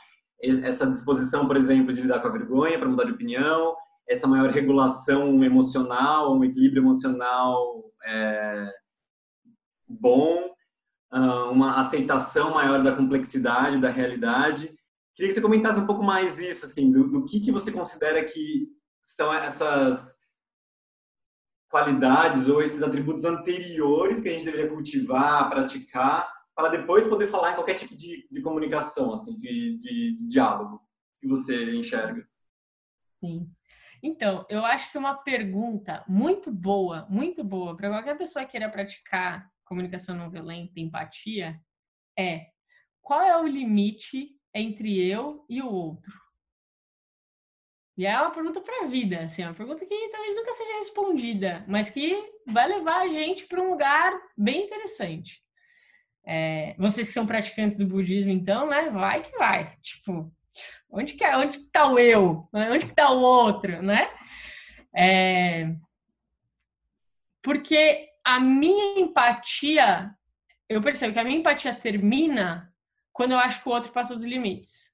essa 0.64 0.86
disposição, 0.86 1.48
por 1.48 1.56
exemplo, 1.56 1.94
de 1.94 2.02
lidar 2.02 2.20
com 2.20 2.28
a 2.28 2.32
vergonha 2.32 2.78
para 2.78 2.90
mudar 2.90 3.06
de 3.06 3.12
opinião, 3.12 3.76
essa 4.08 4.28
maior 4.28 4.50
regulação 4.50 5.44
emocional, 5.44 6.38
um 6.38 6.44
equilíbrio 6.44 6.82
emocional 6.82 7.86
é, 8.06 8.74
bom, 9.88 10.54
uma 11.52 11.80
aceitação 11.80 12.54
maior 12.54 12.82
da 12.82 12.96
complexidade, 12.96 13.80
da 13.80 13.90
realidade. 13.90 14.76
Queria 15.16 15.30
que 15.30 15.36
você 15.36 15.42
comentasse 15.42 15.80
um 15.80 15.86
pouco 15.86 16.04
mais 16.04 16.40
isso, 16.40 16.66
assim, 16.66 16.92
do, 16.92 17.10
do 17.10 17.26
que, 17.26 17.40
que 17.40 17.52
você 17.52 17.72
considera 17.72 18.24
que 18.26 18.68
são 19.02 19.32
essas 19.32 20.24
qualidades 21.70 22.48
ou 22.48 22.62
esses 22.62 22.82
atributos 22.82 23.26
anteriores 23.26 24.22
que 24.22 24.30
a 24.30 24.32
gente 24.32 24.46
deveria 24.46 24.70
cultivar, 24.70 25.50
praticar, 25.50 26.28
para 26.56 26.70
depois 26.70 27.08
poder 27.08 27.28
falar 27.28 27.52
em 27.52 27.56
qualquer 27.56 27.76
tipo 27.76 27.96
de, 27.96 28.28
de 28.30 28.42
comunicação, 28.42 29.14
assim, 29.14 29.36
de, 29.36 29.78
de, 29.78 30.18
de 30.18 30.28
diálogo 30.28 30.82
que 31.20 31.28
você 31.28 31.74
enxerga. 31.76 32.28
Sim. 33.20 33.50
Então, 34.02 34.46
eu 34.50 34.66
acho 34.66 34.92
que 34.92 34.98
uma 34.98 35.16
pergunta 35.16 36.04
muito 36.08 36.52
boa, 36.52 37.08
muito 37.10 37.44
boa, 37.44 37.76
para 37.76 37.90
qualquer 37.90 38.18
pessoa 38.18 38.44
que 38.44 38.52
queira 38.52 38.70
praticar 38.70 39.50
comunicação 39.64 40.16
não 40.16 40.30
violenta, 40.30 40.80
empatia, 40.80 41.60
é 42.18 42.48
qual 43.02 43.22
é 43.22 43.40
o 43.40 43.48
limite 43.48 44.38
entre 44.54 45.00
eu 45.00 45.46
e 45.50 45.62
o 45.62 45.72
outro? 45.72 46.14
E 47.98 48.06
é 48.06 48.20
uma 48.20 48.32
pergunta 48.32 48.60
para 48.60 48.86
a 48.86 48.88
vida, 48.88 49.22
assim, 49.22 49.44
uma 49.44 49.54
pergunta 49.54 49.86
que 49.86 50.10
talvez 50.10 50.36
nunca 50.36 50.54
seja 50.54 50.78
respondida, 50.80 51.64
mas 51.68 51.90
que 51.90 52.34
vai 52.48 52.68
levar 52.68 53.02
a 53.02 53.08
gente 53.08 53.46
para 53.46 53.62
um 53.62 53.70
lugar 53.70 54.20
bem 54.36 54.66
interessante. 54.66 55.43
É, 56.26 56.76
vocês 56.78 57.08
que 57.08 57.14
são 57.14 57.26
praticantes 57.26 57.78
do 57.78 57.86
budismo, 57.86 58.32
então, 58.32 58.68
né? 58.68 58.90
Vai 58.90 59.24
que 59.24 59.38
vai. 59.38 59.70
Tipo, 59.82 60.32
onde 60.90 61.14
que 61.14 61.24
é, 61.24 61.38
onde 61.38 61.60
que 61.60 61.66
tá 61.66 61.88
o 61.88 62.00
eu? 62.00 62.48
Onde 62.54 62.86
que 62.86 62.96
tá 62.96 63.10
o 63.12 63.20
outro, 63.20 63.82
né? 63.82 64.10
É, 64.96 65.74
porque 67.42 68.08
a 68.24 68.40
minha 68.40 69.00
empatia, 69.00 70.16
eu 70.70 70.82
percebo 70.82 71.14
que 71.14 71.20
a 71.20 71.24
minha 71.24 71.38
empatia 71.38 71.76
termina 71.76 72.72
quando 73.12 73.34
eu 73.34 73.40
acho 73.40 73.62
que 73.62 73.68
o 73.68 73.72
outro 73.72 73.92
passa 73.92 74.14
os 74.14 74.24
limites. 74.24 74.94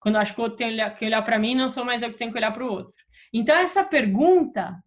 Quando 0.00 0.16
eu 0.16 0.20
acho 0.20 0.34
que 0.34 0.40
o 0.40 0.44
outro 0.44 0.58
tem 0.58 0.76
que 0.94 1.04
olhar 1.04 1.22
para 1.22 1.38
mim, 1.38 1.54
não 1.54 1.68
sou 1.68 1.84
mais 1.84 2.02
eu 2.02 2.10
que 2.10 2.18
tenho 2.18 2.32
que 2.32 2.38
olhar 2.38 2.52
para 2.52 2.64
o 2.64 2.70
outro. 2.70 2.96
Então, 3.32 3.56
essa 3.56 3.84
pergunta, 3.84 4.82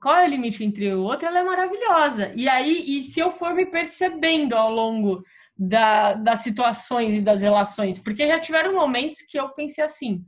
qual 0.00 0.16
é 0.16 0.26
o 0.26 0.30
limite 0.30 0.64
entre 0.64 0.92
o 0.94 1.02
outro, 1.02 1.26
ela 1.26 1.38
é 1.38 1.44
maravilhosa. 1.44 2.32
E 2.34 2.48
aí, 2.48 2.96
e 2.96 3.02
se 3.02 3.20
eu 3.20 3.30
for 3.30 3.54
me 3.54 3.66
percebendo 3.66 4.54
ao 4.54 4.70
longo 4.70 5.22
da, 5.56 6.14
das 6.14 6.40
situações 6.40 7.16
e 7.16 7.22
das 7.22 7.42
relações, 7.42 7.98
porque 7.98 8.26
já 8.26 8.38
tiveram 8.38 8.74
momentos 8.74 9.20
que 9.22 9.38
eu 9.38 9.50
pensei 9.50 9.84
assim, 9.84 10.24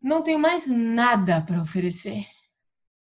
não 0.00 0.22
tenho 0.22 0.38
mais 0.38 0.68
nada 0.68 1.40
para 1.40 1.60
oferecer. 1.60 2.26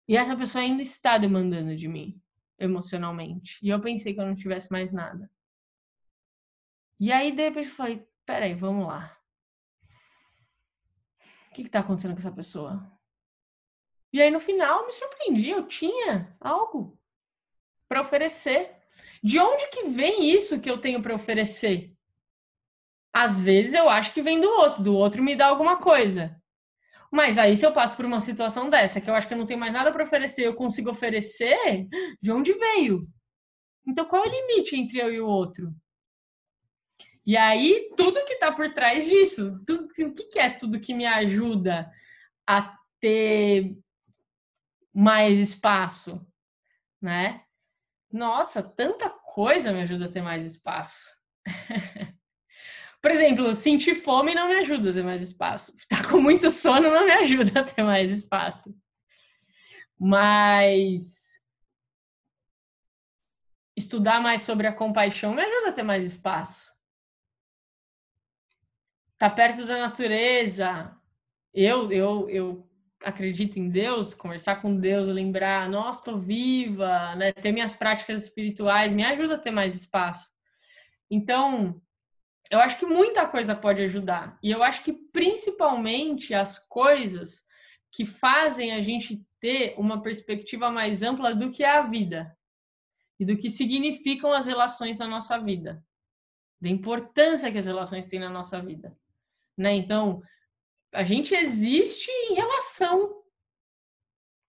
E 0.09 0.17
essa 0.17 0.37
pessoa 0.37 0.63
ainda 0.63 0.83
está 0.83 1.17
demandando 1.19 1.77
de 1.77 1.87
mim 1.89 2.21
emocionalmente. 2.59 3.59
E 3.63 3.71
eu 3.71 3.81
pensei 3.81 4.13
que 4.13 4.21
eu 4.21 4.27
não 4.27 4.35
tivesse 4.35 4.71
mais 4.71 4.93
nada. 4.93 5.31
E 6.99 7.11
aí, 7.11 7.33
de 7.33 7.43
repente, 7.43 7.69
eu 7.69 7.75
falei, 7.75 8.07
peraí, 8.27 8.55
vamos 8.55 8.87
lá. 8.87 9.17
O 11.49 11.55
que 11.55 11.63
está 11.63 11.81
acontecendo 11.81 12.13
com 12.13 12.19
essa 12.19 12.31
pessoa? 12.31 13.00
E 14.13 14.21
aí, 14.21 14.31
no 14.31 14.41
final, 14.41 14.87
me 14.87 14.93
surpreendi. 14.93 15.51
Eu 15.51 15.67
tinha 15.67 16.37
algo 16.41 16.99
para 17.89 18.01
oferecer. 18.01 18.71
De 19.23 19.39
onde 19.39 19.69
que 19.69 19.89
vem 19.89 20.31
isso 20.31 20.61
que 20.61 20.71
eu 20.71 20.79
tenho 20.79 21.03
para 21.03 21.15
oferecer? 21.15 21.93
Às 23.13 23.41
vezes 23.41 23.75
eu 23.75 23.89
acho 23.89 24.15
que 24.15 24.23
vem 24.23 24.41
do 24.41 24.49
outro, 24.49 24.83
do 24.83 24.97
outro 24.97 25.23
me 25.23 25.35
dá 25.35 25.47
alguma 25.47 25.79
coisa. 25.79 26.41
Mas 27.11 27.37
aí, 27.39 27.57
se 27.57 27.67
eu 27.67 27.73
passo 27.73 27.97
por 27.97 28.05
uma 28.05 28.21
situação 28.21 28.71
dessa, 28.71 29.01
que 29.01 29.11
eu 29.11 29.15
acho 29.15 29.27
que 29.27 29.35
eu 29.35 29.39
não 29.39 29.45
tenho 29.45 29.59
mais 29.59 29.73
nada 29.73 29.93
para 29.93 30.05
oferecer, 30.05 30.47
eu 30.47 30.55
consigo 30.55 30.91
oferecer, 30.91 31.89
de 32.23 32.31
onde 32.31 32.53
veio? 32.53 33.09
Então, 33.87 34.05
qual 34.05 34.25
é 34.25 34.29
o 34.29 34.31
limite 34.31 34.77
entre 34.77 34.99
eu 35.01 35.13
e 35.13 35.21
o 35.21 35.27
outro? 35.27 35.75
E 37.27 37.37
aí, 37.37 37.91
tudo 37.97 38.25
que 38.25 38.35
está 38.35 38.53
por 38.53 38.73
trás 38.73 39.05
disso, 39.05 39.61
tudo, 39.67 39.89
assim, 39.91 40.05
o 40.05 40.15
que 40.15 40.39
é 40.39 40.51
tudo 40.51 40.81
que 40.81 40.95
me 40.95 41.07
ajuda 41.07 41.91
a 42.47 42.77
ter 43.01 43.77
mais 44.93 45.39
espaço, 45.39 46.27
né? 47.01 47.45
Nossa, 48.13 48.63
tanta 48.63 49.09
coisa 49.09 49.73
me 49.73 49.83
ajuda 49.83 50.07
a 50.07 50.13
ter 50.13 50.23
mais 50.23 50.45
espaço. 50.45 51.09
Por 53.01 53.11
exemplo, 53.11 53.55
sentir 53.55 53.95
fome 53.95 54.35
não 54.35 54.49
me 54.49 54.57
ajuda 54.57 54.91
a 54.91 54.93
ter 54.93 55.03
mais 55.03 55.23
espaço. 55.23 55.75
Estar 55.77 56.03
tá 56.03 56.09
com 56.11 56.21
muito 56.21 56.51
sono 56.51 56.91
não 56.91 57.07
me 57.07 57.13
ajuda 57.13 57.61
a 57.61 57.65
ter 57.65 57.83
mais 57.83 58.11
espaço. 58.11 58.75
Mas 59.99 61.31
estudar 63.77 64.21
mais 64.21 64.43
sobre 64.43 64.67
a 64.67 64.73
compaixão 64.73 65.35
me 65.35 65.43
ajuda 65.43 65.71
a 65.71 65.73
ter 65.73 65.83
mais 65.83 66.05
espaço. 66.05 66.75
Tá 69.17 69.31
perto 69.31 69.65
da 69.65 69.79
natureza. 69.79 70.97
Eu, 71.53 71.91
eu, 71.93 72.29
eu 72.31 72.70
acredito 73.03 73.59
em 73.59 73.69
Deus, 73.69 74.15
conversar 74.15 74.61
com 74.61 74.77
Deus, 74.77 75.07
lembrar, 75.07 75.69
nossa, 75.69 76.01
estou 76.01 76.19
viva, 76.19 77.15
né? 77.17 77.33
ter 77.33 77.53
minhas 77.53 77.75
práticas 77.75 78.25
espirituais, 78.25 78.93
me 78.93 79.03
ajuda 79.05 79.35
a 79.35 79.39
ter 79.39 79.51
mais 79.51 79.75
espaço. 79.75 80.31
Então, 81.11 81.81
eu 82.51 82.61
acho 82.61 82.79
que 82.79 82.87
muita 82.87 83.27
coisa 83.27 83.55
pode 83.55 83.83
ajudar. 83.83 84.39
E 84.43 84.51
eu 84.51 84.63
acho 84.63 84.83
que 84.83 84.93
principalmente 84.93 86.35
as 86.35 86.59
coisas 86.59 87.45
que 87.93 88.05
fazem 88.05 88.73
a 88.73 88.81
gente 88.81 89.25
ter 89.41 89.75
uma 89.79 90.03
perspectiva 90.03 90.71
mais 90.71 91.03
ampla 91.03 91.35
do 91.35 91.51
que 91.51 91.65
é 91.65 91.71
a 91.71 91.83
vida 91.83 92.37
e 93.19 93.25
do 93.25 93.37
que 93.37 93.51
significam 93.51 94.33
as 94.33 94.47
relações 94.47 94.99
na 94.99 95.07
nossa 95.07 95.39
vida, 95.39 95.83
da 96.61 96.69
importância 96.69 97.51
que 97.51 97.59
as 97.59 97.67
relações 97.67 98.07
têm 98.07 98.21
na 98.21 98.31
nossa 98.31 98.61
vida, 98.61 98.97
né? 99.57 99.75
Então, 99.75 100.23
a 100.93 101.03
gente 101.03 101.35
existe 101.35 102.11
em 102.11 102.35
relação. 102.35 103.23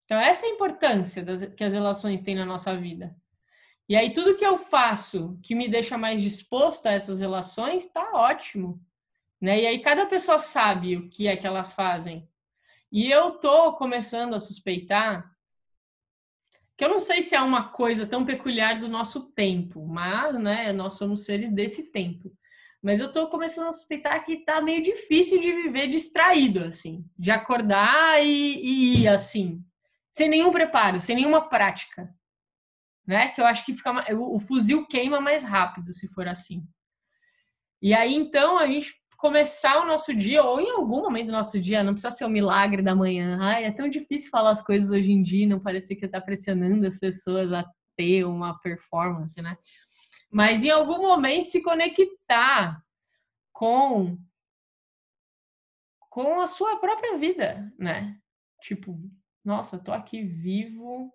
Então, 0.04 0.18
essa 0.18 0.46
é 0.46 0.48
a 0.48 0.52
importância 0.52 1.22
das, 1.22 1.44
que 1.54 1.62
as 1.62 1.72
relações 1.72 2.22
têm 2.22 2.34
na 2.34 2.44
nossa 2.44 2.76
vida. 2.76 3.16
E 3.88 3.96
aí, 3.96 4.12
tudo 4.12 4.36
que 4.36 4.44
eu 4.44 4.56
faço 4.56 5.38
que 5.42 5.54
me 5.54 5.68
deixa 5.68 5.98
mais 5.98 6.22
disposto 6.22 6.86
a 6.86 6.92
essas 6.92 7.20
relações, 7.20 7.86
tá 7.86 8.12
ótimo. 8.14 8.80
Né? 9.40 9.62
E 9.62 9.66
aí, 9.66 9.78
cada 9.80 10.06
pessoa 10.06 10.38
sabe 10.38 10.96
o 10.96 11.08
que 11.08 11.28
é 11.28 11.36
que 11.36 11.46
elas 11.46 11.72
fazem. 11.72 12.28
E 12.90 13.10
eu 13.10 13.32
tô 13.32 13.72
começando 13.74 14.34
a 14.34 14.40
suspeitar 14.40 15.30
que 16.76 16.84
eu 16.84 16.88
não 16.88 16.98
sei 16.98 17.20
se 17.20 17.34
é 17.36 17.40
uma 17.42 17.68
coisa 17.68 18.06
tão 18.06 18.24
peculiar 18.24 18.80
do 18.80 18.88
nosso 18.88 19.30
tempo, 19.32 19.86
mas, 19.86 20.34
né, 20.40 20.72
nós 20.72 20.94
somos 20.94 21.24
seres 21.24 21.52
desse 21.52 21.92
tempo. 21.92 22.34
Mas 22.82 22.98
eu 22.98 23.12
tô 23.12 23.28
começando 23.28 23.68
a 23.68 23.72
suspeitar 23.72 24.24
que 24.24 24.44
tá 24.44 24.60
meio 24.60 24.82
difícil 24.82 25.38
de 25.38 25.52
viver 25.52 25.86
distraído, 25.86 26.64
assim. 26.64 27.04
De 27.18 27.30
acordar 27.30 28.24
e, 28.24 29.02
e 29.02 29.08
assim. 29.08 29.62
Sem 30.10 30.28
nenhum 30.28 30.50
preparo, 30.50 30.98
sem 30.98 31.14
nenhuma 31.14 31.48
prática. 31.48 32.12
Né? 33.06 33.28
Que 33.28 33.40
eu 33.40 33.46
acho 33.46 33.64
que 33.66 33.74
fica 33.74 34.14
o, 34.14 34.38
fuzil 34.38 34.86
queima 34.86 35.20
mais 35.20 35.44
rápido 35.44 35.92
se 35.92 36.08
for 36.08 36.26
assim. 36.26 36.66
E 37.82 37.92
aí, 37.92 38.14
então, 38.14 38.58
a 38.58 38.66
gente 38.66 38.94
começar 39.16 39.82
o 39.82 39.86
nosso 39.86 40.14
dia, 40.14 40.42
ou 40.42 40.58
em 40.58 40.70
algum 40.70 41.02
momento 41.02 41.26
do 41.26 41.32
nosso 41.32 41.60
dia, 41.60 41.82
não 41.82 41.92
precisa 41.92 42.10
ser 42.10 42.24
o 42.24 42.30
milagre 42.30 42.80
da 42.80 42.94
manhã. 42.94 43.36
Ai, 43.40 43.64
é 43.64 43.70
tão 43.70 43.88
difícil 43.88 44.30
falar 44.30 44.50
as 44.50 44.62
coisas 44.62 44.90
hoje 44.90 45.12
em 45.12 45.22
dia, 45.22 45.46
não 45.46 45.60
parecer 45.60 45.94
que 45.94 46.00
você 46.00 46.06
está 46.06 46.20
pressionando 46.20 46.86
as 46.86 46.98
pessoas 46.98 47.52
a 47.52 47.64
ter 47.96 48.24
uma 48.24 48.58
performance, 48.60 49.40
né? 49.42 49.56
Mas 50.30 50.64
em 50.64 50.70
algum 50.70 50.98
momento 50.98 51.50
se 51.50 51.62
conectar 51.62 52.82
com 53.52 54.18
com 56.08 56.40
a 56.40 56.46
sua 56.46 56.76
própria 56.76 57.16
vida, 57.18 57.72
né? 57.78 58.18
Tipo, 58.60 58.98
nossa, 59.44 59.78
tô 59.78 59.92
aqui 59.92 60.22
vivo, 60.22 61.12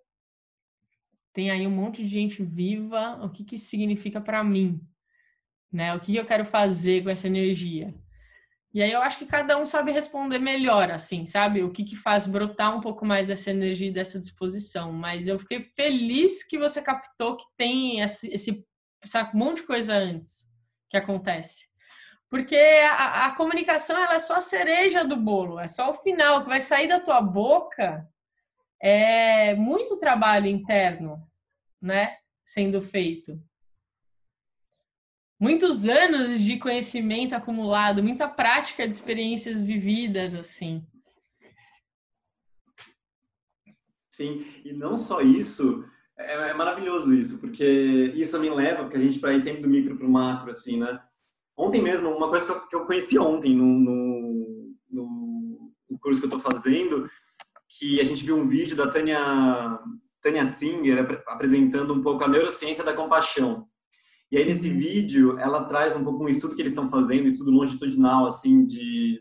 tem 1.34 1.50
aí 1.50 1.66
um 1.66 1.70
monte 1.70 2.02
de 2.02 2.08
gente 2.08 2.42
viva, 2.42 3.22
o 3.22 3.28
que 3.28 3.44
que 3.44 3.56
isso 3.56 3.66
significa 3.66 4.22
para 4.22 4.42
mim? 4.42 4.80
Né? 5.70 5.94
O 5.94 6.00
que, 6.00 6.16
eu 6.16 6.24
quero 6.24 6.46
fazer 6.46 7.02
com 7.02 7.10
essa 7.10 7.26
energia? 7.26 7.94
E 8.72 8.82
aí 8.82 8.90
eu 8.90 9.02
acho 9.02 9.18
que 9.18 9.26
cada 9.26 9.58
um 9.58 9.66
sabe 9.66 9.92
responder 9.92 10.38
melhor, 10.38 10.90
assim, 10.90 11.26
sabe? 11.26 11.62
O 11.62 11.70
que 11.70 11.84
que 11.84 11.96
faz 11.96 12.26
brotar 12.26 12.76
um 12.76 12.80
pouco 12.80 13.04
mais 13.04 13.26
dessa 13.26 13.50
energia 13.50 13.88
e 13.88 13.92
dessa 13.92 14.18
disposição. 14.18 14.92
Mas 14.92 15.28
eu 15.28 15.38
fiquei 15.38 15.60
feliz 15.76 16.42
que 16.42 16.58
você 16.58 16.80
captou 16.80 17.36
que 17.36 17.44
tem 17.56 18.00
esse, 18.00 18.28
esse 18.28 18.65
sabe, 19.04 19.30
um 19.34 19.38
monte 19.38 19.58
de 19.58 19.66
coisa 19.66 19.94
antes 19.94 20.48
que 20.88 20.96
acontece. 20.96 21.66
Porque 22.28 22.56
a, 22.56 23.26
a, 23.26 23.36
comunicação 23.36 23.96
ela 23.96 24.14
é 24.14 24.18
só 24.18 24.36
a 24.36 24.40
cereja 24.40 25.04
do 25.04 25.16
bolo, 25.16 25.60
é 25.60 25.68
só 25.68 25.90
o 25.90 25.94
final 25.94 26.42
que 26.42 26.48
vai 26.48 26.60
sair 26.60 26.88
da 26.88 27.00
tua 27.00 27.20
boca. 27.20 28.06
É 28.80 29.54
muito 29.54 29.98
trabalho 29.98 30.46
interno, 30.46 31.26
né, 31.80 32.18
sendo 32.44 32.82
feito. 32.82 33.40
Muitos 35.38 35.86
anos 35.86 36.40
de 36.40 36.58
conhecimento 36.58 37.34
acumulado, 37.34 38.02
muita 38.02 38.26
prática 38.26 38.88
de 38.88 38.94
experiências 38.94 39.62
vividas 39.62 40.34
assim. 40.34 40.84
Sim, 44.10 44.46
e 44.64 44.72
não 44.72 44.96
só 44.96 45.20
isso, 45.20 45.84
é, 46.18 46.50
é, 46.50 46.54
maravilhoso 46.54 47.12
isso, 47.12 47.40
porque 47.40 48.12
isso 48.14 48.38
me 48.40 48.48
leva, 48.48 48.84
porque 48.84 48.96
a 48.96 49.00
gente 49.00 49.18
para 49.18 49.34
ir 49.34 49.40
sempre 49.40 49.62
do 49.62 49.68
micro 49.68 49.96
para 49.96 50.06
o 50.06 50.10
macro, 50.10 50.50
assim, 50.50 50.78
né? 50.78 50.98
Ontem 51.56 51.82
mesmo, 51.82 52.10
uma 52.10 52.28
coisa 52.28 52.46
que 52.46 52.52
eu, 52.52 52.66
que 52.68 52.76
eu 52.76 52.84
conheci 52.84 53.18
ontem 53.18 53.54
no, 53.54 53.64
no, 53.66 54.74
no, 54.90 55.72
no 55.90 55.98
curso 55.98 56.20
que 56.20 56.26
eu 56.26 56.36
estou 56.36 56.52
fazendo, 56.52 57.08
que 57.68 58.00
a 58.00 58.04
gente 58.04 58.24
viu 58.24 58.36
um 58.36 58.48
vídeo 58.48 58.76
da 58.76 58.90
Tânia, 58.90 59.18
Tânia 60.22 60.44
Singer 60.44 61.22
apresentando 61.26 61.94
um 61.94 62.02
pouco 62.02 62.24
a 62.24 62.28
neurociência 62.28 62.84
da 62.84 62.92
compaixão. 62.92 63.66
E 64.30 64.36
aí 64.36 64.44
nesse 64.44 64.70
uhum. 64.70 64.78
vídeo 64.78 65.38
ela 65.38 65.64
traz 65.64 65.94
um 65.94 66.02
pouco 66.02 66.24
um 66.24 66.28
estudo 66.28 66.54
que 66.54 66.62
eles 66.62 66.72
estão 66.72 66.88
fazendo, 66.88 67.24
um 67.24 67.28
estudo 67.28 67.52
longitudinal 67.52 68.26
assim 68.26 68.64
de 68.66 69.20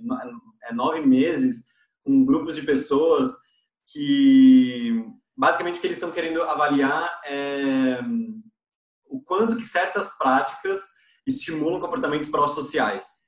é, 0.63 0.73
nove 0.73 1.01
meses 1.01 1.65
com 2.03 2.25
grupos 2.25 2.55
de 2.55 2.63
pessoas 2.63 3.29
que 3.87 5.05
basicamente 5.37 5.77
o 5.77 5.81
que 5.81 5.87
eles 5.87 5.97
estão 5.97 6.11
querendo 6.11 6.41
avaliar 6.43 7.21
é 7.25 7.99
o 9.07 9.21
quanto 9.21 9.55
que 9.55 9.65
certas 9.65 10.17
práticas 10.17 10.79
estimulam 11.25 11.79
comportamentos 11.79 12.29
pró-sociais. 12.29 13.25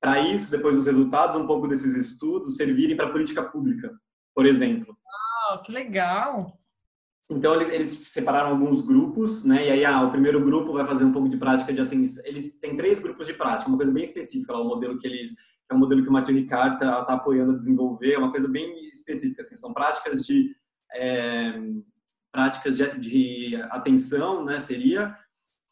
Para 0.00 0.20
isso, 0.20 0.50
depois 0.50 0.76
dos 0.76 0.86
resultados, 0.86 1.36
um 1.36 1.46
pouco 1.46 1.66
desses 1.66 1.96
estudos 1.96 2.56
servirem 2.56 2.96
para 2.96 3.10
política 3.10 3.42
pública, 3.42 3.90
por 4.34 4.46
exemplo. 4.46 4.96
Ah, 5.48 5.58
que 5.64 5.72
legal! 5.72 6.58
Então, 7.30 7.54
eles, 7.54 7.70
eles 7.70 7.88
separaram 8.10 8.50
alguns 8.50 8.82
grupos, 8.82 9.44
né? 9.44 9.66
E 9.66 9.70
aí, 9.70 9.84
ah, 9.84 10.02
o 10.02 10.10
primeiro 10.10 10.44
grupo 10.44 10.74
vai 10.74 10.86
fazer 10.86 11.04
um 11.04 11.12
pouco 11.12 11.28
de 11.28 11.38
prática 11.38 11.72
de 11.72 11.80
atenção. 11.80 12.22
Eles 12.26 12.58
têm 12.58 12.76
três 12.76 12.98
grupos 12.98 13.26
de 13.26 13.32
prática, 13.34 13.68
uma 13.68 13.78
coisa 13.78 13.92
bem 13.92 14.04
específica, 14.04 14.52
lá, 14.52 14.60
o 14.60 14.68
modelo 14.68 14.98
que 14.98 15.06
eles 15.06 15.32
que 15.66 15.72
é 15.72 15.74
um 15.74 15.78
modelo 15.78 16.02
que 16.02 16.10
o 16.10 16.12
Mathieu 16.12 16.36
Ricard 16.36 16.74
está 16.74 17.02
tá 17.06 17.14
apoiando 17.14 17.52
a 17.52 17.56
desenvolver, 17.56 18.12
é 18.12 18.18
uma 18.18 18.30
coisa 18.30 18.46
bem 18.46 18.84
específica, 18.90 19.40
assim, 19.40 19.56
são 19.56 19.72
práticas 19.72 20.26
de 20.26 20.54
é, 20.94 21.52
práticas 22.32 22.76
de, 22.76 22.98
de, 22.98 23.56
atenção, 23.70 24.44
né, 24.44 24.60
seria 24.60 25.14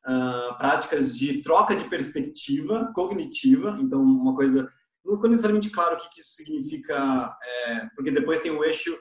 uh, 0.06 0.56
práticas 0.58 1.16
de 1.16 1.42
troca 1.42 1.74
de 1.74 1.84
perspectiva 1.84 2.92
cognitiva, 2.94 3.78
então 3.80 4.00
uma 4.00 4.34
coisa, 4.34 4.70
não 5.04 5.16
ficou 5.16 5.30
necessariamente 5.30 5.70
claro 5.70 5.96
o 5.96 5.98
que, 5.98 6.08
que 6.10 6.20
isso 6.20 6.34
significa, 6.34 7.36
é, 7.42 7.88
porque 7.96 8.10
depois 8.10 8.40
tem 8.40 8.52
o 8.52 8.64
eixo 8.64 8.96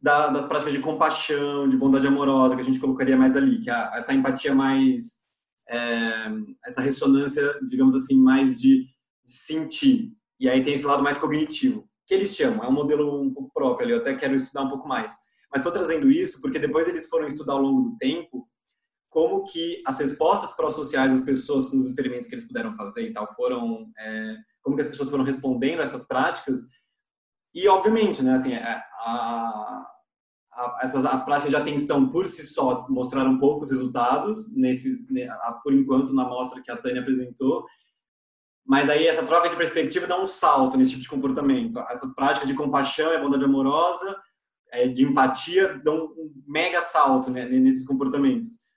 da, 0.00 0.28
das 0.28 0.46
práticas 0.46 0.72
de 0.72 0.80
compaixão, 0.80 1.68
de 1.68 1.76
bondade 1.76 2.06
amorosa, 2.06 2.54
que 2.54 2.62
a 2.62 2.64
gente 2.64 2.78
colocaria 2.78 3.16
mais 3.16 3.36
ali, 3.36 3.60
que 3.60 3.70
é 3.70 3.90
essa 3.94 4.12
empatia 4.12 4.54
mais, 4.54 5.26
é, 5.68 6.28
essa 6.64 6.80
ressonância, 6.80 7.58
digamos 7.68 7.94
assim, 7.94 8.20
mais 8.20 8.60
de 8.60 8.86
sentir, 9.24 10.12
e 10.38 10.48
aí 10.48 10.62
tem 10.62 10.74
esse 10.74 10.86
lado 10.86 11.02
mais 11.02 11.16
cognitivo 11.18 11.89
que 12.10 12.14
eles 12.16 12.34
chamam, 12.34 12.64
é 12.64 12.68
um 12.68 12.72
modelo 12.72 13.22
um 13.22 13.32
pouco 13.32 13.52
próprio 13.54 13.84
ali, 13.84 13.92
eu 13.92 14.00
até 14.00 14.12
quero 14.16 14.34
estudar 14.34 14.62
um 14.62 14.68
pouco 14.68 14.88
mais. 14.88 15.16
Mas 15.48 15.60
estou 15.60 15.70
trazendo 15.72 16.10
isso 16.10 16.40
porque 16.40 16.58
depois 16.58 16.88
eles 16.88 17.08
foram 17.08 17.28
estudar 17.28 17.52
ao 17.52 17.62
longo 17.62 17.88
do 17.88 17.98
tempo 17.98 18.48
como 19.08 19.44
que 19.44 19.80
as 19.86 20.00
respostas 20.00 20.52
pró-sociais 20.56 21.12
das 21.12 21.22
pessoas 21.22 21.66
com 21.66 21.78
os 21.78 21.88
experimentos 21.88 22.28
que 22.28 22.34
eles 22.34 22.48
puderam 22.48 22.74
fazer 22.74 23.06
e 23.06 23.12
tal 23.12 23.32
foram, 23.36 23.92
é, 23.96 24.36
como 24.60 24.74
que 24.74 24.82
as 24.82 24.88
pessoas 24.88 25.08
foram 25.08 25.22
respondendo 25.22 25.78
a 25.78 25.84
essas 25.84 26.04
práticas. 26.04 26.66
E, 27.54 27.68
obviamente, 27.68 28.24
né, 28.24 28.34
assim, 28.34 28.54
é, 28.54 28.60
a, 28.64 29.86
a, 30.52 30.78
essas, 30.82 31.04
as 31.04 31.24
práticas 31.24 31.50
de 31.50 31.56
atenção 31.56 32.10
por 32.10 32.26
si 32.26 32.44
só 32.44 32.88
mostraram 32.88 33.38
poucos 33.38 33.70
resultados, 33.70 34.52
nesses, 34.52 35.08
né, 35.10 35.28
por 35.62 35.72
enquanto, 35.72 36.12
na 36.12 36.24
amostra 36.24 36.60
que 36.60 36.72
a 36.72 36.76
Tânia 36.76 37.02
apresentou, 37.02 37.64
mas 38.66 38.88
aí 38.88 39.06
essa 39.06 39.24
troca 39.24 39.48
de 39.48 39.56
perspectiva 39.56 40.06
dá 40.06 40.20
um 40.20 40.26
salto 40.26 40.76
nesse 40.76 40.90
tipo 40.90 41.02
de 41.02 41.08
comportamento. 41.08 41.78
Essas 41.90 42.14
práticas 42.14 42.46
de 42.46 42.54
compaixão 42.54 43.12
e 43.12 43.20
bondade 43.20 43.44
amorosa, 43.44 44.20
é, 44.72 44.86
de 44.86 45.04
empatia, 45.04 45.80
dão 45.82 46.06
um 46.16 46.32
mega 46.46 46.80
salto 46.80 47.30
né, 47.30 47.46
nesses 47.48 47.86
comportamentos. 47.86 48.70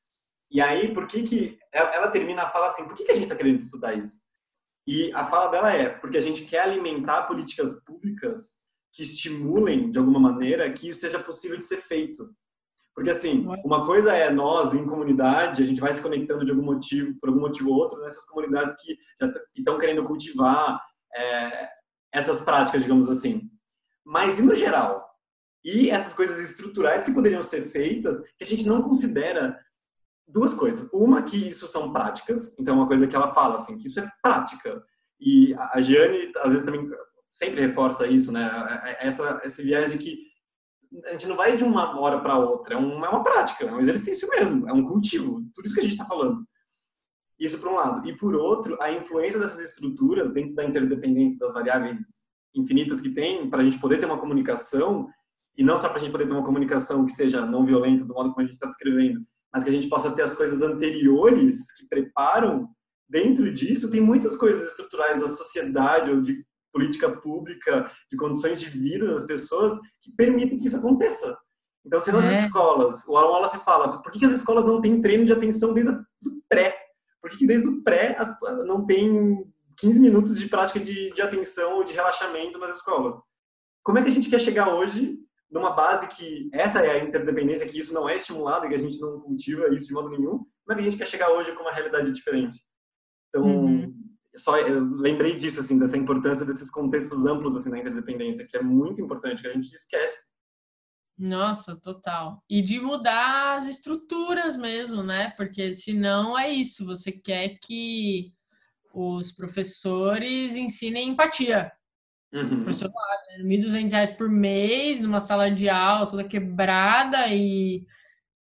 E 0.50 0.62
aí, 0.62 0.94
por 0.94 1.08
que 1.08 1.24
que 1.24 1.58
ela 1.72 2.10
termina 2.10 2.44
a 2.44 2.50
fala 2.50 2.68
assim? 2.68 2.86
Por 2.86 2.96
que 2.96 3.06
que 3.06 3.12
a 3.12 3.16
gente 3.16 3.24
está 3.24 3.36
querendo 3.36 3.60
estudar 3.60 3.94
isso? 3.96 4.24
E 4.86 5.12
a 5.14 5.26
fala 5.26 5.48
dela 5.48 5.74
é 5.74 5.90
porque 5.90 6.18
a 6.18 6.22
gente 6.22 6.46
quer 6.46 6.62
alimentar 6.62 7.24
políticas 7.24 7.82
públicas 7.84 8.60
que 8.92 9.02
estimulem 9.02 9.90
de 9.90 9.98
alguma 9.98 10.20
maneira 10.20 10.72
que 10.72 10.90
isso 10.90 11.00
seja 11.00 11.20
possível 11.20 11.58
de 11.58 11.66
ser 11.66 11.78
feito. 11.78 12.24
Porque, 12.95 13.10
assim, 13.10 13.48
uma 13.65 13.86
coisa 13.86 14.14
é 14.14 14.30
nós, 14.30 14.74
em 14.74 14.86
comunidade, 14.86 15.64
a 15.64 15.65
gente 15.65 15.82
vai 15.82 15.91
se 15.91 16.02
conectando 16.02 16.45
de 16.45 16.52
algum 16.52 16.64
motivo, 16.64 17.18
por 17.20 17.30
algum 17.30 17.41
motivo 17.41 17.72
ou 17.72 17.78
outro, 17.78 17.99
nessas 17.99 18.24
comunidades 18.26 18.76
que 18.80 18.98
estão 19.56 19.78
querendo 19.78 20.03
cultivar 20.03 20.80
é, 21.15 21.70
essas 22.11 22.41
práticas, 22.41 22.82
digamos 22.84 23.10
assim. 23.10 23.49
Mas, 24.06 24.38
e 24.38 24.44
no 24.44 24.53
geral? 24.53 25.03
E 25.65 25.90
essas 25.90 26.14
coisas 26.14 26.40
estruturais 26.40 27.03
que 27.03 27.14
poderiam 27.14 27.41
ser 27.41 27.64
feitas, 27.64 28.22
que 28.38 28.44
a 28.44 28.48
gente 28.48 28.68
não 28.68 28.82
considera 28.82 29.57
duas 30.28 30.53
coisas. 30.53 30.88
Uma, 30.94 31.24
que 31.24 31.49
isso 31.49 31.68
são 31.68 31.91
práticas, 31.91 32.57
então, 32.60 32.76
é 32.76 32.78
uma 32.78 32.88
coisa 32.88 33.07
que 33.07 33.15
ela 33.15 33.34
fala, 33.34 33.56
assim, 33.56 33.78
que 33.78 33.88
isso 33.88 33.99
é 33.99 34.10
prática. 34.22 34.84
E 35.20 35.56
a 35.57 35.82
Giane, 35.82 36.32
às 36.38 36.52
vezes, 36.52 36.65
também 36.65 36.88
sempre 37.32 37.61
reforça 37.61 38.06
isso, 38.06 38.32
né? 38.32 38.44
É, 38.84 38.91
é, 38.91 39.07
essa, 39.07 39.41
esse 39.44 39.64
viés 39.64 39.91
de 39.91 39.98
que 39.98 40.33
a 41.06 41.11
gente 41.11 41.28
não 41.28 41.36
vai 41.36 41.57
de 41.57 41.64
uma 41.64 41.99
hora 41.99 42.20
para 42.20 42.38
outra, 42.38 42.76
é 42.76 42.78
uma, 42.78 43.07
é 43.07 43.10
uma 43.10 43.24
prática, 43.24 43.65
é 43.65 43.72
um 43.72 43.80
exercício 43.80 44.28
mesmo, 44.30 44.68
é 44.70 44.74
um 44.74 44.86
cultivo, 44.86 45.44
tudo 45.53 45.65
isso 45.65 45.74
que 45.74 45.80
a 45.80 45.84
gente 45.84 45.94
está 45.94 46.06
falando. 46.06 46.45
Isso 47.40 47.60
por 47.60 47.70
um 47.70 47.76
lado. 47.76 48.07
E 48.07 48.15
por 48.15 48.36
outro, 48.36 48.78
a 48.82 48.91
influência 48.91 49.40
dessas 49.40 49.60
estruturas 49.72 50.32
dentro 50.32 50.53
da 50.53 50.64
interdependência 50.64 51.40
das 51.40 51.53
variáveis 51.53 51.98
infinitas 52.56 53.02
que 53.02 53.10
tem, 53.10 53.49
para 53.49 53.61
a 53.61 53.64
gente 53.64 53.80
poder 53.80 53.98
ter 53.98 54.06
uma 54.06 54.20
comunicação, 54.20 55.07
e 55.57 55.64
não 55.64 55.78
só 55.80 55.90
para 55.90 55.98
a 55.98 55.99
gente 55.99 56.11
poder 56.11 56.28
ter 56.28 56.34
uma 56.34 56.45
comunicação 56.45 57.06
que 57.06 57.11
seja 57.11 57.45
não 57.45 57.65
violenta, 57.65 58.06
do 58.06 58.14
modo 58.14 58.30
como 58.30 58.41
a 58.41 58.44
gente 58.44 58.53
está 58.53 58.68
descrevendo, 58.68 59.22
mas 59.52 59.64
que 59.64 59.70
a 59.70 59.74
gente 59.74 59.90
possa 59.90 60.11
ter 60.11 60.22
as 60.22 60.34
coisas 60.34 60.61
anteriores 60.61 61.72
que 61.74 61.88
preparam 61.88 62.70
dentro 63.10 63.52
disso, 63.53 63.91
tem 63.91 64.02
muitas 64.02 64.36
coisas 64.36 64.70
estruturais 64.70 65.20
da 65.20 65.28
sociedade 65.28 66.11
ou 66.11 66.22
de 66.22 66.44
política 66.74 67.10
pública, 67.10 67.90
de 68.10 68.18
condições 68.18 68.60
de 68.60 68.68
vida 68.68 69.14
das 69.14 69.26
pessoas 69.26 69.80
que 70.02 70.12
permitem 70.12 70.60
que 70.60 70.68
isso 70.68 70.76
aconteça. 70.76 71.38
Então, 71.86 72.00
se 72.00 72.12
nas 72.12 72.26
é. 72.26 72.45
escolas, 72.45 73.08
o 73.08 73.16
Alan 73.16 73.48
se 73.48 73.60
fala, 73.60 74.02
por 74.02 74.12
que, 74.12 74.20
que, 74.20 74.26
as 74.26 74.32
escolas 74.32 74.66
não 74.66 74.82
têm 74.82 75.00
treino 75.00 75.26
de 75.26 75.32
atenção 75.32 75.74
desde 75.74 75.91
o 75.91 76.04
pré? 76.50 76.76
Por 77.22 77.30
que, 77.30 77.38
que 77.38 77.48
desde 77.48 77.68
o 77.68 77.84
pré 77.84 78.16
as, 78.18 78.36
não 78.66 78.86
tem 78.86 79.45
15 79.78 80.02
minutos 80.02 80.40
de 80.40 80.48
prática 80.48 80.80
de, 80.80 81.14
de 81.14 81.22
atenção 81.22 81.76
ou 81.76 81.84
de 81.84 81.94
relaxamento 81.94 82.58
nas 82.58 82.78
escolas? 82.78 83.16
Como 83.84 84.00
é 84.00 84.02
que 84.02 84.08
a 84.08 84.12
gente 84.12 84.30
quer 84.30 84.40
chegar 84.40 84.74
hoje 84.74 85.20
numa 85.52 85.72
base 85.72 86.08
que 86.08 86.50
essa 86.52 86.80
é 86.80 86.91
a 86.91 87.04
interdependência, 87.04 87.68
que 87.68 87.80
isso 87.80 87.94
não 87.94 88.10
é 88.10 88.16
estimulado, 88.16 88.68
que 88.68 88.74
a 88.74 88.80
gente 88.80 89.00
não 89.00 89.20
cultiva 89.20 89.72
isso 89.74 89.88
de 89.88 89.94
modo 89.94 90.10
nenhum, 90.10 90.40
como 90.66 90.72
é 90.72 90.76
que 90.76 90.82
a 90.82 90.86
gente 90.86 90.98
quer 90.98 91.08
chegar 91.08 91.30
hoje 91.30 91.52
com 91.52 91.62
uma 91.62 91.72
realidade 91.74 92.12
diferente? 92.12 92.60
Então, 93.30 93.45
uhum 93.45 94.03
só 94.36 94.58
eu 94.58 94.84
lembrei 94.96 95.36
disso 95.36 95.60
assim 95.60 95.78
dessa 95.78 95.98
importância 95.98 96.46
desses 96.46 96.70
contextos 96.70 97.26
amplos 97.26 97.56
assim 97.56 97.70
na 97.70 97.80
interdependência 97.80 98.46
que 98.48 98.58
é 98.58 98.62
muito 98.62 99.02
importante 99.02 99.42
que 99.42 99.48
a 99.48 99.54
gente 99.54 99.74
esquece. 99.74 100.32
Nossa 101.18 101.76
total. 101.76 102.44
E 102.50 102.62
de 102.62 102.80
mudar 102.80 103.60
as 103.60 103.68
estruturas 103.68 104.58
mesmo 104.58 105.04
né? 105.04 105.32
Porque 105.38 105.76
senão 105.76 106.38
é 106.38 106.50
isso. 106.50 106.86
Você 106.86 107.12
quer 107.12 107.60
que 107.62 108.34
os 108.94 109.32
professores 109.32 110.56
ensinem 110.56 111.10
empatia. 111.10 111.72
Uhum. 112.34 112.64
professor 112.64 112.90
lá, 112.92 113.38
R$ 113.38 113.44
1.200 113.44 114.18
por 114.18 114.28
mês 114.28 115.00
numa 115.00 115.20
sala 115.20 115.52
de 115.52 115.70
aula 115.70 116.10
toda 116.10 116.24
quebrada 116.24 117.28
e 117.28 117.86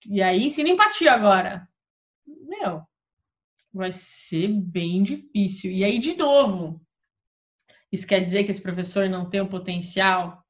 e 0.07 0.21
aí 0.21 0.45
ensina 0.45 0.69
empatia 0.69 1.11
agora. 1.11 1.67
Meu 2.25 2.87
vai 3.75 3.91
ser 3.91 4.47
bem 4.47 5.03
difícil. 5.03 5.71
E 5.71 5.83
aí, 5.83 5.99
de 5.99 6.15
novo, 6.15 6.81
isso 7.91 8.07
quer 8.07 8.21
dizer 8.21 8.45
que 8.45 8.51
esse 8.51 8.61
professor 8.61 9.09
não 9.09 9.29
tem 9.29 9.41
o 9.41 9.49
potencial 9.49 10.43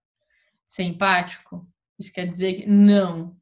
de 0.67 0.73
ser 0.73 0.83
empático? 0.83 1.67
Isso 1.99 2.13
quer 2.13 2.27
dizer 2.27 2.53
que 2.53 2.69
não. 2.69 3.35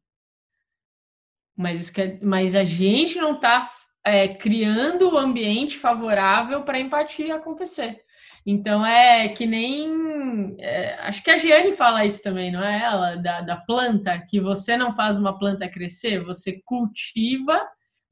Mas, 1.56 1.82
isso 1.82 1.94
quer, 1.94 2.20
mas 2.22 2.56
a 2.56 2.64
gente 2.64 3.18
não 3.18 3.36
está 3.36 3.70
é, 4.04 4.28
criando 4.28 5.14
o 5.14 5.18
ambiente 5.18 5.78
favorável 5.78 6.64
para 6.64 6.78
a 6.78 6.82
empatia 6.82 7.36
acontecer. 7.36 8.02
Então 8.46 8.86
é 8.86 9.28
que 9.28 9.46
nem. 9.46 10.56
É, 10.60 10.96
acho 11.02 11.24
que 11.24 11.30
a 11.30 11.38
Giane 11.38 11.74
fala 11.74 12.06
isso 12.06 12.22
também, 12.22 12.52
não 12.52 12.64
é 12.64 12.82
ela? 12.82 13.16
Da, 13.18 13.42
da 13.42 13.58
planta, 13.58 14.18
que 14.20 14.40
você 14.40 14.76
não 14.78 14.94
faz 14.94 15.18
uma 15.18 15.38
planta 15.38 15.70
crescer, 15.70 16.24
você 16.24 16.62
cultiva 16.66 17.62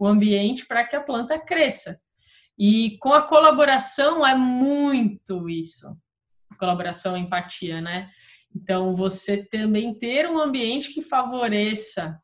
o 0.02 0.08
ambiente 0.08 0.66
para 0.66 0.84
que 0.84 0.96
a 0.96 1.04
planta 1.04 1.38
cresça. 1.38 2.02
E 2.58 2.98
com 2.98 3.14
a 3.14 3.22
colaboração 3.22 4.26
é 4.26 4.34
muito 4.34 5.48
isso. 5.48 5.96
Colaboração, 6.58 7.16
empatia, 7.16 7.80
né? 7.80 8.10
Então, 8.56 8.96
você 8.96 9.46
também 9.46 9.94
ter 9.94 10.28
um 10.28 10.40
ambiente 10.40 10.92
que 10.92 11.04
favoreça 11.04 12.20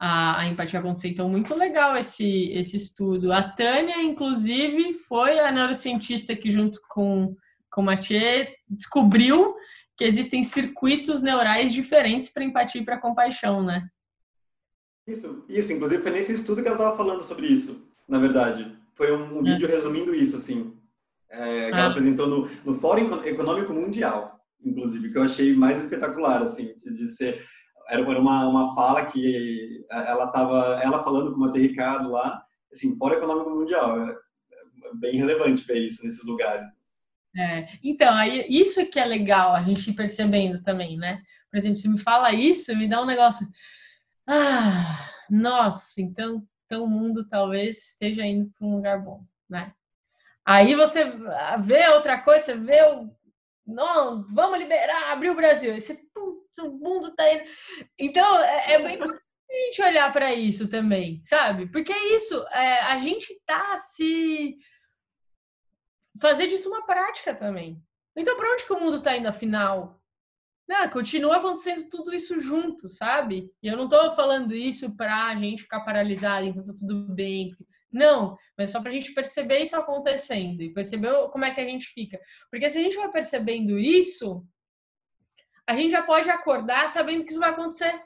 a, 0.00 0.40
a, 0.40 0.46
empatia 0.46 0.80
acontecer. 0.80 1.08
Então, 1.08 1.28
muito 1.28 1.54
legal 1.54 1.98
esse, 1.98 2.50
esse 2.52 2.78
estudo. 2.78 3.30
A 3.30 3.42
Tânia, 3.42 4.02
inclusive, 4.02 4.94
foi 4.94 5.38
a 5.40 5.52
neurocientista 5.52 6.34
que, 6.34 6.50
junto 6.50 6.80
com, 6.88 7.36
com 7.70 7.82
o 7.82 7.84
Mathieu, 7.84 8.46
descobriu 8.66 9.54
que 9.98 10.04
existem 10.04 10.42
circuitos 10.42 11.20
neurais 11.20 11.74
diferentes 11.74 12.30
para 12.30 12.42
empatia 12.42 12.80
e 12.80 12.84
para 12.86 12.96
compaixão, 12.96 13.62
né? 13.62 13.86
Isso, 15.08 15.44
isso. 15.48 15.72
Inclusive 15.72 16.02
foi 16.02 16.10
nesse 16.10 16.34
estudo 16.34 16.60
que 16.60 16.68
ela 16.68 16.76
estava 16.76 16.96
falando 16.96 17.22
sobre 17.22 17.46
isso, 17.46 17.88
na 18.06 18.18
verdade. 18.18 18.76
Foi 18.94 19.10
um, 19.10 19.38
um 19.38 19.46
é. 19.46 19.52
vídeo 19.52 19.66
resumindo 19.66 20.14
isso, 20.14 20.36
assim. 20.36 20.76
É, 21.30 21.70
que 21.70 21.74
ah. 21.74 21.80
ela 21.80 21.90
apresentou 21.90 22.26
no, 22.26 22.48
no 22.64 22.74
Fórum 22.74 23.24
Econômico 23.24 23.72
Mundial, 23.72 24.38
inclusive, 24.62 25.10
que 25.10 25.16
eu 25.16 25.22
achei 25.22 25.54
mais 25.54 25.82
espetacular, 25.82 26.42
assim, 26.42 26.74
de, 26.76 27.06
ser... 27.08 27.42
Era 27.88 28.02
uma, 28.02 28.46
uma 28.46 28.74
fala 28.74 29.06
que 29.06 29.82
ela 29.90 30.26
estava 30.26 30.78
ela 30.82 31.02
falando 31.02 31.30
com 31.30 31.38
o 31.38 31.40
Matheus 31.40 31.64
Ricardo 31.64 32.10
lá, 32.10 32.42
assim, 32.70 32.96
Fórum 32.98 33.14
Econômico 33.14 33.50
Mundial. 33.50 33.98
É, 34.02 34.10
é 34.10 34.94
bem 34.94 35.16
relevante 35.16 35.64
ver 35.64 35.86
isso 35.86 36.04
nesses 36.04 36.22
lugares. 36.26 36.68
É, 37.34 37.68
então, 37.82 38.14
aí, 38.14 38.46
isso 38.48 38.84
que 38.86 38.98
é 38.98 39.06
legal 39.06 39.54
a 39.54 39.62
gente 39.62 39.92
percebendo 39.92 40.62
também, 40.62 40.98
né? 40.98 41.22
Por 41.50 41.56
exemplo, 41.56 41.78
se 41.78 41.88
me 41.88 41.98
fala 41.98 42.32
isso, 42.32 42.76
me 42.76 42.86
dá 42.86 43.00
um 43.00 43.06
negócio 43.06 43.46
ah, 44.28 45.10
nossa, 45.30 46.02
então, 46.02 46.46
então 46.66 46.84
o 46.84 46.88
mundo 46.88 47.26
talvez 47.26 47.78
esteja 47.88 48.26
indo 48.26 48.50
para 48.50 48.66
um 48.66 48.76
lugar 48.76 49.02
bom, 49.02 49.24
né? 49.48 49.72
Aí 50.46 50.74
você 50.74 51.04
vê 51.60 51.88
outra 51.88 52.20
coisa, 52.20 52.44
você 52.44 52.56
vê 52.56 52.82
o. 52.82 53.10
Não, 53.66 54.26
vamos 54.32 54.58
liberar, 54.58 55.12
abrir 55.12 55.30
o 55.30 55.34
Brasil. 55.34 55.72
Aí 55.72 55.80
você, 55.80 55.94
putz, 56.14 56.58
o 56.58 56.70
mundo 56.70 57.14
tá 57.14 57.30
indo. 57.32 57.44
Então, 57.98 58.38
é, 58.42 58.72
é 58.72 58.78
bem 58.78 58.94
importante 58.96 59.22
a 59.50 59.54
gente 59.54 59.82
olhar 59.82 60.12
para 60.12 60.34
isso 60.34 60.68
também, 60.68 61.22
sabe? 61.22 61.66
Porque 61.70 61.92
é 61.92 62.16
isso, 62.16 62.46
é, 62.48 62.80
a 62.80 62.98
gente 62.98 63.38
tá 63.46 63.76
se. 63.78 64.58
fazer 66.20 66.46
disso 66.48 66.68
uma 66.68 66.84
prática 66.84 67.34
também. 67.34 67.82
Então, 68.16 68.36
para 68.36 68.52
onde 68.52 68.64
que 68.64 68.72
o 68.72 68.80
mundo 68.80 69.02
tá 69.02 69.16
indo 69.16 69.28
afinal? 69.28 69.97
Não, 70.68 70.86
continua 70.90 71.38
acontecendo 71.38 71.88
tudo 71.88 72.14
isso 72.14 72.38
junto, 72.40 72.90
sabe? 72.90 73.50
E 73.62 73.68
eu 73.68 73.76
não 73.76 73.84
estou 73.84 74.14
falando 74.14 74.54
isso 74.54 74.94
para 74.94 75.28
a 75.28 75.34
gente 75.34 75.62
ficar 75.62 75.80
paralisado, 75.80 76.46
então 76.46 76.62
tá 76.62 76.74
tudo 76.78 77.08
bem. 77.08 77.56
Não, 77.90 78.36
mas 78.56 78.70
só 78.70 78.80
para 78.82 78.90
a 78.90 78.92
gente 78.92 79.14
perceber 79.14 79.60
isso 79.60 79.74
acontecendo 79.74 80.62
e 80.62 80.72
perceber 80.74 81.10
como 81.30 81.46
é 81.46 81.54
que 81.54 81.60
a 81.60 81.64
gente 81.64 81.86
fica. 81.86 82.20
Porque 82.50 82.68
se 82.68 82.76
a 82.76 82.82
gente 82.82 82.96
vai 82.96 83.10
percebendo 83.10 83.78
isso, 83.78 84.46
a 85.66 85.74
gente 85.74 85.90
já 85.90 86.02
pode 86.02 86.28
acordar 86.28 86.90
sabendo 86.90 87.24
que 87.24 87.30
isso 87.30 87.40
vai 87.40 87.50
acontecer. 87.50 88.02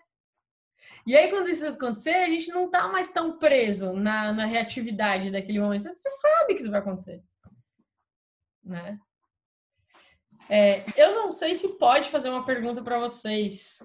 E 1.04 1.16
aí, 1.16 1.30
quando 1.30 1.48
isso 1.48 1.66
acontecer, 1.66 2.14
a 2.14 2.28
gente 2.28 2.48
não 2.50 2.70
tá 2.70 2.86
mais 2.86 3.10
tão 3.10 3.38
preso 3.38 3.92
na, 3.92 4.32
na 4.32 4.46
reatividade 4.46 5.32
daquele 5.32 5.58
momento. 5.58 5.82
Você 5.82 6.10
sabe 6.10 6.54
que 6.54 6.60
isso 6.60 6.70
vai 6.70 6.78
acontecer. 6.78 7.20
Né? 8.62 8.96
É, 10.48 10.82
eu 10.96 11.14
não 11.14 11.30
sei 11.30 11.54
se 11.54 11.68
pode 11.78 12.10
fazer 12.10 12.28
uma 12.28 12.44
pergunta 12.44 12.82
para 12.82 12.98
vocês 12.98 13.78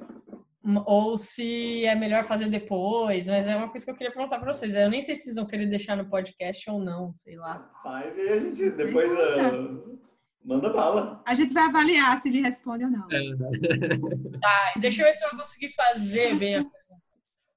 ou 0.86 1.18
se 1.18 1.86
é 1.86 1.96
melhor 1.96 2.26
fazer 2.26 2.50
depois, 2.50 3.26
mas 3.28 3.48
é 3.48 3.56
uma 3.56 3.70
coisa 3.70 3.86
que 3.86 3.92
eu 3.92 3.96
queria 3.96 4.12
perguntar 4.12 4.38
para 4.40 4.54
vocês. 4.54 4.74
Eu 4.76 4.90
nem 4.90 5.02
sei 5.02 5.16
se 5.16 5.24
vocês 5.24 5.36
vão 5.36 5.48
querer 5.48 5.68
deixar 5.68 5.96
no 5.96 6.10
podcast 6.10 6.70
ou 6.70 6.80
não, 6.80 7.14
sei 7.14 7.38
lá. 7.38 7.72
Faz 7.82 8.18
e 8.18 8.30
a 8.30 8.40
gente 8.40 8.70
depois 8.72 9.10
uh, 9.12 10.00
manda 10.44 10.70
bala. 10.70 11.24
A 11.26 11.34
gente 11.34 11.54
vai 11.54 11.64
avaliar 11.64 12.22
se 12.22 12.28
ele 12.28 12.42
responde 12.42 12.84
ou 12.84 12.90
não. 12.90 13.08
É. 13.12 13.18
Tá, 14.42 14.74
deixa 14.80 15.02
eu 15.02 15.06
ver 15.06 15.14
se 15.14 15.26
eu 15.26 15.30
vou 15.30 15.40
conseguir 15.40 15.74
fazer 15.74 16.36
bem 16.36 16.56
a 16.56 16.66
pergunta. 16.66 17.04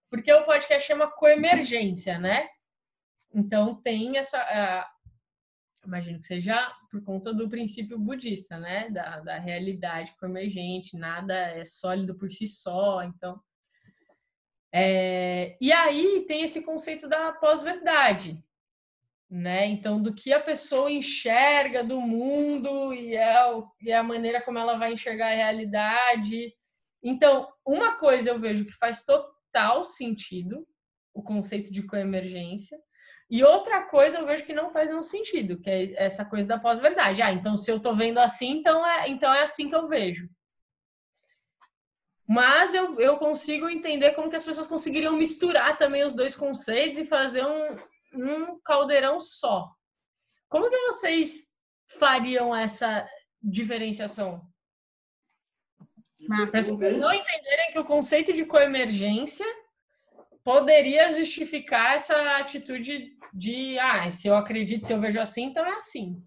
Porque 0.09 0.33
o 0.33 0.45
podcast 0.45 0.87
chama 0.87 1.11
Coemergência, 1.11 2.19
né? 2.19 2.49
Então 3.35 3.75
tem 3.75 4.19
essa. 4.19 4.39
Uh, 4.39 5.00
imagino 5.85 6.19
que 6.19 6.27
seja 6.27 6.73
por 6.91 7.03
conta 7.03 7.33
do 7.33 7.49
princípio 7.49 7.99
budista, 7.99 8.59
né? 8.59 8.91
Da, 8.91 9.21
da 9.21 9.39
realidade 9.39 10.15
emergente, 10.23 10.97
nada 10.97 11.35
é 11.35 11.65
sólido 11.65 12.15
por 12.15 12.31
si 12.31 12.47
só, 12.47 13.03
então. 13.03 13.41
É, 14.73 15.57
e 15.61 15.73
aí 15.73 16.25
tem 16.27 16.43
esse 16.43 16.63
conceito 16.63 17.09
da 17.09 17.33
pós-verdade, 17.33 18.43
né? 19.29 19.67
Então, 19.67 20.01
do 20.01 20.15
que 20.15 20.33
a 20.33 20.41
pessoa 20.41 20.91
enxerga 20.91 21.83
do 21.83 22.01
mundo 22.01 22.93
e 22.95 23.17
é, 23.17 23.47
o, 23.53 23.69
e 23.81 23.91
é 23.91 23.97
a 23.97 24.03
maneira 24.03 24.43
como 24.43 24.59
ela 24.59 24.77
vai 24.77 24.93
enxergar 24.93 25.29
a 25.29 25.35
realidade. 25.35 26.55
Então, 27.03 27.49
uma 27.67 27.97
coisa 27.97 28.31
eu 28.31 28.39
vejo 28.39 28.65
que 28.65 28.73
faz 28.73 29.05
total 29.05 29.83
sentido, 29.83 30.67
o 31.15 31.23
conceito 31.23 31.73
de 31.73 31.83
coemergência, 31.83 32.79
e 33.31 33.45
outra 33.45 33.85
coisa 33.85 34.19
eu 34.19 34.27
vejo 34.27 34.45
que 34.45 34.53
não 34.53 34.71
faz 34.73 34.89
nenhum 34.89 35.05
sentido, 35.05 35.61
que 35.61 35.71
é 35.71 35.93
essa 36.03 36.25
coisa 36.25 36.49
da 36.49 36.59
pós-verdade. 36.59 37.23
Ah, 37.23 37.33
então 37.33 37.57
se 37.57 37.71
eu 37.71 37.79
tô 37.79 37.95
vendo 37.95 38.19
assim, 38.19 38.51
então 38.59 38.85
é, 38.85 39.09
então 39.09 39.33
é 39.33 39.43
assim 39.43 39.69
que 39.69 39.75
eu 39.75 39.87
vejo. 39.87 40.29
Mas 42.27 42.75
eu, 42.75 42.99
eu 43.01 43.17
consigo 43.19 43.69
entender 43.69 44.13
como 44.13 44.29
que 44.29 44.37
as 44.37 44.45
pessoas 44.45 44.67
conseguiriam 44.67 45.17
misturar 45.17 45.79
também 45.79 46.05
os 46.05 46.13
dois 46.13 46.35
conceitos 46.35 46.99
e 46.99 47.05
fazer 47.05 47.45
um, 47.45 47.77
um 48.15 48.61
caldeirão 48.61 49.21
só. 49.21 49.69
Como 50.49 50.69
que 50.69 50.77
vocês 50.77 51.55
fariam 51.99 52.55
essa 52.55 53.09
diferenciação? 53.41 54.43
Para 56.27 56.45
as 56.45 56.51
pessoas 56.51 56.97
não 56.97 57.13
entenderem 57.13 57.73
que 57.73 57.79
o 57.79 57.85
conceito 57.85 58.33
de 58.33 58.45
coemergência 58.45 59.47
poderia 60.51 61.17
justificar 61.17 61.95
essa 61.95 62.39
atitude 62.39 63.17
de, 63.33 63.79
ah, 63.79 64.11
se 64.11 64.27
eu 64.27 64.35
acredito, 64.35 64.85
se 64.85 64.93
eu 64.93 65.01
vejo 65.01 65.21
assim, 65.21 65.45
então 65.45 65.65
é 65.65 65.75
assim. 65.75 66.21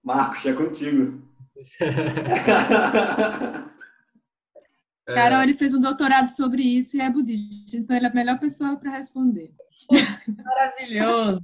Marcos, 0.00 0.46
é 0.46 0.52
contigo. 0.52 1.28
Carol, 5.06 5.42
ele 5.42 5.54
fez 5.54 5.74
um 5.74 5.80
doutorado 5.80 6.28
sobre 6.28 6.62
isso 6.62 6.96
e 6.96 7.00
é 7.00 7.10
budista, 7.10 7.76
então 7.76 7.96
ele 7.96 8.06
é 8.06 8.08
a 8.08 8.14
melhor 8.14 8.38
pessoa 8.38 8.76
para 8.76 8.92
responder. 8.92 9.52
Maravilhoso. 10.44 11.42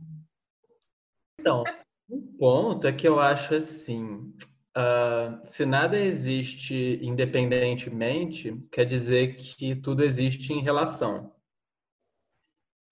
Então, 1.38 1.64
um 2.08 2.20
ponto 2.38 2.86
é 2.86 2.92
que 2.92 3.08
eu 3.08 3.18
acho 3.18 3.56
assim: 3.56 4.32
uh, 4.76 5.40
se 5.44 5.64
nada 5.64 5.98
existe 5.98 6.98
independentemente, 7.02 8.56
quer 8.70 8.84
dizer 8.84 9.36
que 9.36 9.74
tudo 9.76 10.04
existe 10.04 10.52
em 10.52 10.62
relação. 10.62 11.32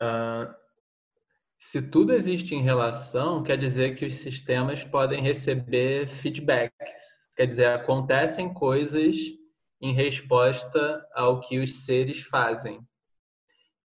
Uh, 0.03 0.55
se 1.59 1.83
tudo 1.83 2.13
existe 2.13 2.55
em 2.55 2.63
relação, 2.63 3.43
quer 3.43 3.59
dizer 3.59 3.97
que 3.97 4.07
os 4.07 4.15
sistemas 4.15 4.85
podem 4.85 5.21
receber 5.21 6.07
feedbacks. 6.07 7.27
Quer 7.37 7.47
dizer, 7.47 7.67
acontecem 7.67 8.53
coisas 8.55 9.17
em 9.81 9.93
resposta 9.93 11.07
ao 11.15 11.41
que 11.41 11.59
os 11.59 11.85
seres 11.85 12.21
fazem. 12.21 12.81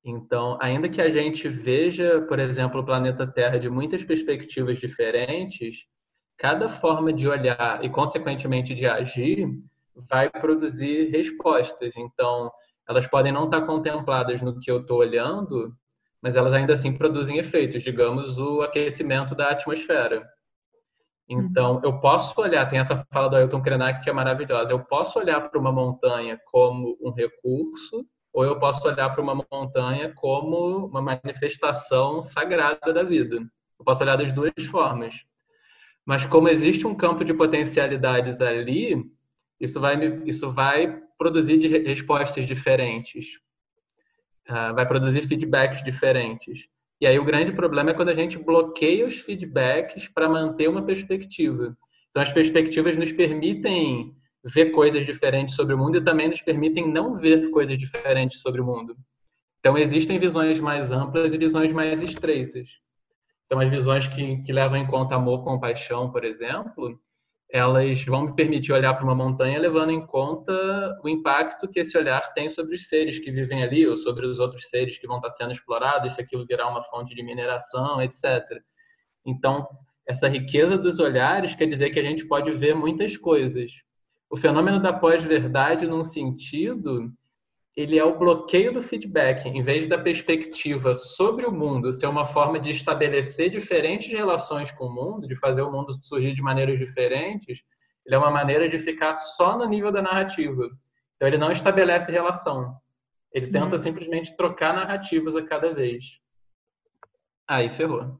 Então, 0.05 0.57
ainda 0.61 0.89
que 0.89 1.01
a 1.01 1.09
gente 1.09 1.47
veja, 1.47 2.21
por 2.27 2.39
exemplo, 2.39 2.81
o 2.81 2.85
planeta 2.85 3.25
Terra 3.25 3.57
de 3.57 3.69
muitas 3.69 4.03
perspectivas 4.03 4.77
diferentes, 4.77 5.85
cada 6.37 6.69
forma 6.69 7.13
de 7.13 7.27
olhar 7.27 7.83
e, 7.83 7.89
consequentemente, 7.89 8.73
de 8.73 8.85
agir 8.85 9.47
vai 10.09 10.29
produzir 10.29 11.09
respostas. 11.09 11.95
Então, 11.95 12.51
elas 12.87 13.07
podem 13.07 13.31
não 13.31 13.45
estar 13.45 13.61
contempladas 13.61 14.41
no 14.41 14.59
que 14.59 14.69
eu 14.69 14.81
estou 14.81 14.99
olhando, 14.99 15.73
mas 16.21 16.35
elas 16.35 16.53
ainda 16.53 16.73
assim 16.73 16.93
produzem 16.93 17.37
efeitos, 17.37 17.83
digamos, 17.83 18.39
o 18.39 18.61
aquecimento 18.61 19.35
da 19.35 19.49
atmosfera. 19.49 20.27
Então, 21.27 21.81
eu 21.83 21.99
posso 21.99 22.39
olhar, 22.41 22.69
tem 22.69 22.79
essa 22.79 23.05
fala 23.11 23.29
do 23.29 23.35
Ailton 23.37 23.61
Krenak 23.61 24.03
que 24.03 24.09
é 24.09 24.13
maravilhosa, 24.13 24.73
eu 24.73 24.79
posso 24.79 25.19
olhar 25.19 25.41
para 25.41 25.59
uma 25.59 25.71
montanha 25.71 26.39
como 26.51 26.97
um 27.01 27.11
recurso, 27.11 28.05
ou 28.33 28.43
eu 28.43 28.59
posso 28.59 28.85
olhar 28.87 29.09
para 29.11 29.21
uma 29.21 29.45
montanha 29.51 30.13
como 30.15 30.87
uma 30.87 31.01
manifestação 31.01 32.21
sagrada 32.21 32.91
da 32.91 33.03
vida. 33.03 33.37
Eu 33.37 33.85
posso 33.85 34.03
olhar 34.03 34.17
das 34.17 34.31
duas 34.31 34.51
formas. 34.69 35.15
Mas 36.05 36.25
como 36.25 36.49
existe 36.49 36.85
um 36.85 36.95
campo 36.95 37.23
de 37.23 37.33
potencialidades 37.33 38.41
ali, 38.41 39.03
isso 39.59 39.79
vai, 39.79 40.21
isso 40.25 40.51
vai 40.51 41.01
produzir 41.17 41.57
respostas 41.85 42.45
diferentes, 42.45 43.39
uh, 44.49 44.73
vai 44.75 44.85
produzir 44.85 45.21
feedbacks 45.21 45.83
diferentes. 45.83 46.67
E 46.99 47.07
aí 47.07 47.17
o 47.17 47.25
grande 47.25 47.51
problema 47.51 47.91
é 47.91 47.93
quando 47.93 48.09
a 48.09 48.15
gente 48.15 48.37
bloqueia 48.37 49.07
os 49.07 49.19
feedbacks 49.19 50.07
para 50.07 50.29
manter 50.29 50.67
uma 50.69 50.85
perspectiva. 50.85 51.75
Então 52.09 52.21
as 52.21 52.31
perspectivas 52.31 52.97
nos 52.97 53.11
permitem 53.11 54.15
ver 54.43 54.71
coisas 54.71 55.05
diferentes 55.05 55.55
sobre 55.55 55.73
o 55.73 55.77
mundo 55.77 55.97
e 55.97 56.03
também 56.03 56.27
nos 56.27 56.41
permitem 56.41 56.87
não 56.87 57.17
ver 57.17 57.49
coisas 57.51 57.77
diferentes 57.77 58.41
sobre 58.41 58.61
o 58.61 58.65
mundo. 58.65 58.95
Então 59.59 59.77
existem 59.77 60.19
visões 60.19 60.59
mais 60.59 60.91
amplas 60.91 61.33
e 61.33 61.37
visões 61.37 61.71
mais 61.71 62.01
estreitas. 62.01 62.69
Então 63.45 63.59
as 63.59 63.69
visões 63.69 64.07
que, 64.07 64.41
que 64.43 64.51
levam 64.51 64.77
em 64.77 64.87
conta 64.87 65.15
amor, 65.15 65.43
compaixão, 65.43 66.11
por 66.11 66.23
exemplo, 66.23 66.99
elas 67.53 68.03
vão 68.03 68.25
me 68.25 68.35
permitir 68.35 68.73
olhar 68.73 68.95
para 68.95 69.03
uma 69.03 69.13
montanha 69.13 69.59
levando 69.59 69.91
em 69.91 70.03
conta 70.03 70.51
o 71.03 71.07
impacto 71.07 71.67
que 71.67 71.79
esse 71.81 71.95
olhar 71.95 72.33
tem 72.33 72.49
sobre 72.49 72.73
os 72.73 72.87
seres 72.87 73.19
que 73.19 73.31
vivem 73.31 73.61
ali 73.61 73.87
ou 73.87 73.95
sobre 73.95 74.25
os 74.25 74.39
outros 74.39 74.67
seres 74.69 74.97
que 74.97 75.05
vão 75.05 75.17
estar 75.17 75.29
sendo 75.29 75.51
explorados, 75.51 76.13
se 76.13 76.21
aquilo 76.21 76.47
virar 76.47 76.67
uma 76.67 76.81
fonte 76.81 77.13
de 77.13 77.21
mineração, 77.21 78.01
etc. 78.01 78.43
Então, 79.23 79.67
essa 80.07 80.27
riqueza 80.27 80.77
dos 80.79 80.97
olhares 80.99 81.53
quer 81.53 81.67
dizer 81.67 81.91
que 81.91 81.99
a 81.99 82.03
gente 82.03 82.27
pode 82.27 82.51
ver 82.53 82.75
muitas 82.75 83.15
coisas. 83.15 83.71
O 84.29 84.35
fenômeno 84.35 84.81
da 84.81 84.91
pós-verdade, 84.91 85.85
num 85.85 86.03
sentido, 86.03 87.13
ele 87.75 87.97
é 87.97 88.03
o 88.03 88.17
bloqueio 88.17 88.71
do 88.71 88.81
feedback, 88.81 89.47
em 89.47 89.63
vez 89.63 89.87
da 89.87 89.97
perspectiva 89.97 90.93
sobre 90.93 91.45
o 91.45 91.51
mundo 91.51 91.91
ser 91.91 92.05
uma 92.05 92.25
forma 92.25 92.59
de 92.59 92.69
estabelecer 92.69 93.49
diferentes 93.49 94.11
relações 94.11 94.71
com 94.71 94.85
o 94.85 94.93
mundo, 94.93 95.27
de 95.27 95.35
fazer 95.35 95.63
o 95.63 95.71
mundo 95.71 95.91
surgir 96.01 96.33
de 96.33 96.41
maneiras 96.41 96.77
diferentes, 96.77 97.63
ele 98.05 98.15
é 98.15 98.17
uma 98.17 98.29
maneira 98.29 98.69
de 98.69 98.77
ficar 98.77 99.13
só 99.13 99.57
no 99.57 99.65
nível 99.65 99.91
da 99.91 100.01
narrativa. 100.01 100.69
Então 101.15 101.27
ele 101.27 101.37
não 101.37 101.51
estabelece 101.51 102.11
relação. 102.11 102.75
Ele 103.31 103.47
tenta 103.47 103.71
uhum. 103.71 103.79
simplesmente 103.79 104.35
trocar 104.35 104.73
narrativas 104.73 105.35
a 105.35 105.43
cada 105.43 105.73
vez. 105.73 106.19
Aí 107.47 107.69
ferrou. 107.69 108.19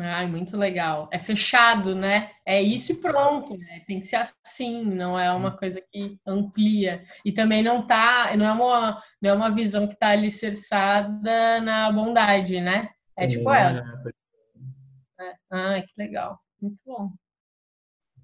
Ai, 0.00 0.26
muito 0.26 0.56
legal. 0.56 1.08
É 1.12 1.18
fechado, 1.20 1.94
né? 1.94 2.32
É 2.44 2.60
isso 2.60 2.92
e 2.92 2.96
pronto, 2.96 3.56
né? 3.56 3.80
Tem 3.86 4.00
que 4.00 4.06
ser 4.06 4.16
assim, 4.16 4.84
não 4.84 5.18
é 5.18 5.32
uma 5.32 5.56
coisa 5.56 5.80
que 5.80 6.18
amplia. 6.26 7.04
E 7.24 7.30
também 7.30 7.62
não 7.62 7.86
tá, 7.86 8.36
não 8.36 8.44
é 8.44 8.52
uma, 8.52 9.02
não 9.22 9.30
é 9.30 9.32
uma 9.32 9.54
visão 9.54 9.86
que 9.86 9.94
está 9.94 10.08
alicerçada 10.08 11.60
na 11.60 11.92
bondade, 11.92 12.60
né? 12.60 12.90
É 13.16 13.26
tipo 13.28 13.52
é. 13.52 13.62
ela. 13.62 14.12
É. 15.20 15.34
Ai, 15.50 15.82
que 15.82 15.92
legal. 15.96 16.40
Muito 16.60 16.78
bom. 16.84 17.12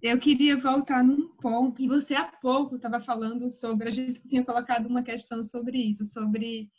Eu 0.03 0.19
queria 0.19 0.57
voltar 0.57 1.05
num 1.05 1.29
ponto, 1.37 1.81
e 1.81 1.87
você 1.87 2.15
há 2.15 2.25
pouco 2.25 2.77
estava 2.77 3.01
falando 3.01 3.51
sobre, 3.51 3.87
a 3.87 3.91
gente 3.91 4.21
tinha 4.27 4.45
colocado 4.45 4.87
uma 4.87 5.03
questão 5.03 5.45
sobre 5.45 5.79
isso, 5.79 6.07
sobre 6.07 6.71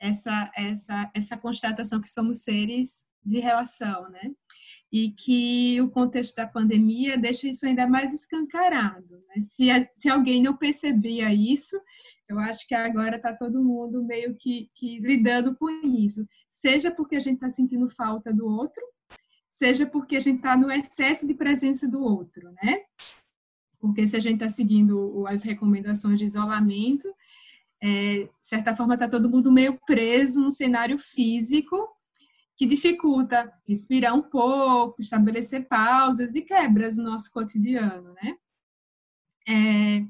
essa, 0.00 0.50
essa, 0.56 1.10
essa 1.14 1.36
constatação 1.36 2.00
que 2.00 2.08
somos 2.08 2.42
seres 2.42 3.04
de 3.24 3.38
relação, 3.38 4.10
né? 4.10 4.32
E 4.90 5.12
que 5.12 5.80
o 5.80 5.90
contexto 5.90 6.36
da 6.36 6.46
pandemia 6.46 7.16
deixa 7.16 7.48
isso 7.48 7.64
ainda 7.66 7.86
mais 7.86 8.12
escancarado. 8.12 9.22
Né? 9.28 9.40
Se, 9.40 9.66
se 9.94 10.08
alguém 10.08 10.42
não 10.42 10.56
percebia 10.56 11.32
isso, 11.32 11.80
eu 12.28 12.38
acho 12.38 12.66
que 12.66 12.74
agora 12.74 13.16
está 13.16 13.32
todo 13.32 13.62
mundo 13.62 14.02
meio 14.02 14.34
que, 14.34 14.70
que 14.74 14.98
lidando 15.00 15.54
com 15.56 15.68
isso. 15.86 16.26
Seja 16.50 16.90
porque 16.90 17.16
a 17.16 17.20
gente 17.20 17.34
está 17.34 17.50
sentindo 17.50 17.88
falta 17.90 18.32
do 18.32 18.46
outro, 18.46 18.82
seja 19.50 19.86
porque 19.86 20.16
a 20.16 20.20
gente 20.20 20.36
está 20.36 20.56
no 20.56 20.70
excesso 20.70 21.26
de 21.26 21.34
presença 21.34 21.86
do 21.86 22.02
outro, 22.02 22.50
né? 22.62 22.80
Porque 23.78 24.06
se 24.06 24.16
a 24.16 24.20
gente 24.20 24.34
está 24.34 24.48
seguindo 24.48 25.26
as 25.26 25.42
recomendações 25.42 26.18
de 26.18 26.24
isolamento, 26.24 27.12
é, 27.82 28.24
de 28.24 28.30
certa 28.40 28.76
forma 28.76 28.94
está 28.94 29.08
todo 29.08 29.28
mundo 29.28 29.50
meio 29.50 29.78
preso 29.86 30.40
num 30.40 30.50
cenário 30.50 30.98
físico 30.98 31.88
que 32.62 32.66
dificulta 32.66 33.52
respirar 33.66 34.14
um 34.14 34.22
pouco, 34.22 35.02
estabelecer 35.02 35.66
pausas 35.66 36.36
e 36.36 36.42
quebras 36.42 36.96
no 36.96 37.02
nosso 37.02 37.28
cotidiano, 37.32 38.14
né? 38.14 38.36
É, 39.48 40.06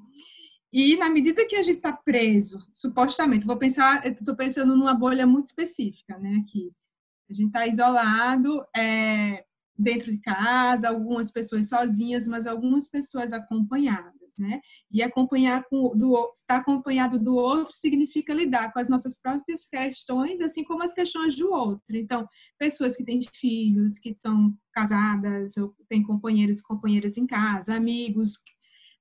e 0.70 0.94
na 0.98 1.08
medida 1.08 1.46
que 1.46 1.56
a 1.56 1.62
gente 1.62 1.78
está 1.78 1.94
preso, 1.94 2.58
supostamente, 2.74 3.46
vou 3.46 3.56
pensar, 3.56 4.06
estou 4.06 4.36
pensando 4.36 4.76
numa 4.76 4.92
bolha 4.92 5.26
muito 5.26 5.46
específica, 5.46 6.18
né? 6.18 6.44
Aqui, 6.44 6.70
a 7.30 7.32
gente 7.32 7.46
está 7.46 7.66
isolado 7.66 8.62
é, 8.76 9.46
dentro 9.74 10.12
de 10.12 10.18
casa, 10.18 10.90
algumas 10.90 11.30
pessoas 11.30 11.70
sozinhas, 11.70 12.28
mas 12.28 12.46
algumas 12.46 12.86
pessoas 12.86 13.32
acompanhadas. 13.32 14.21
Né? 14.38 14.60
E 14.90 15.02
acompanhar 15.02 15.64
com 15.64 15.96
do 15.96 16.30
estar 16.34 16.56
acompanhado 16.56 17.18
do 17.18 17.34
outro 17.34 17.72
significa 17.72 18.34
lidar 18.34 18.72
com 18.72 18.78
as 18.78 18.88
nossas 18.88 19.20
próprias 19.20 19.66
questões, 19.66 20.40
assim 20.40 20.64
como 20.64 20.82
as 20.82 20.94
questões 20.94 21.36
do 21.36 21.52
outro. 21.52 21.82
Então, 21.90 22.26
pessoas 22.58 22.96
que 22.96 23.04
têm 23.04 23.20
filhos, 23.34 23.98
que 23.98 24.14
são 24.16 24.54
casadas, 24.72 25.56
ou 25.56 25.74
têm 25.88 26.02
companheiros 26.02 26.60
e 26.60 26.64
companheiras 26.64 27.16
em 27.16 27.26
casa, 27.26 27.74
amigos, 27.74 28.38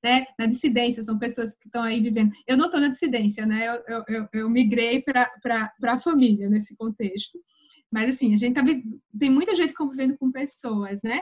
né? 0.03 0.26
Na 0.38 0.45
dissidência, 0.45 1.03
são 1.03 1.18
pessoas 1.20 1.53
que 1.53 1.68
estão 1.68 1.84
aí 1.84 2.02
vivendo. 2.02 2.32
Eu 2.48 2.58
não 2.58 2.66
estou 2.66 2.82
na 2.82 2.88
dissidência, 2.88 3.45
né? 3.45 3.68
Eu, 3.88 4.06
eu, 4.08 4.28
eu 4.34 4.49
migrei 4.49 5.02
para 5.02 5.72
a 5.84 5.99
família 5.99 6.49
nesse 6.49 6.76
contexto. 6.76 7.40
Mas, 7.91 8.16
assim, 8.16 8.34
a 8.34 8.38
gente 8.38 8.56
tá, 8.56 8.64
tem 9.18 9.30
muita 9.30 9.53
gente 9.53 9.74
convivendo 9.74 10.18
com 10.18 10.32
pessoas, 10.32 11.02
né? 11.03 11.22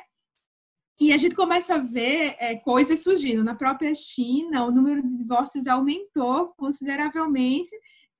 E 0.99 1.13
a 1.13 1.17
gente 1.17 1.34
começa 1.34 1.76
a 1.76 1.80
ver 1.80 2.35
é, 2.39 2.55
coisas 2.57 3.01
surgindo. 3.01 3.43
Na 3.43 3.55
própria 3.55 3.95
China, 3.95 4.65
o 4.65 4.71
número 4.71 5.01
de 5.01 5.15
divórcios 5.15 5.65
aumentou 5.65 6.49
consideravelmente 6.57 7.71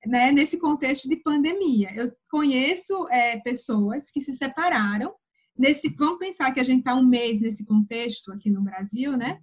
né, 0.06 0.32
nesse 0.32 0.58
contexto 0.58 1.08
de 1.08 1.16
pandemia. 1.16 1.92
Eu 1.94 2.10
conheço 2.30 3.06
é, 3.10 3.38
pessoas 3.40 4.10
que 4.10 4.20
se 4.22 4.32
separaram. 4.32 5.14
Nesse, 5.56 5.90
vamos 5.90 6.18
pensar 6.18 6.52
que 6.52 6.60
a 6.60 6.64
gente 6.64 6.78
está 6.78 6.94
um 6.94 7.06
mês 7.06 7.42
nesse 7.42 7.66
contexto 7.66 8.32
aqui 8.32 8.50
no 8.50 8.62
Brasil, 8.62 9.14
né? 9.14 9.38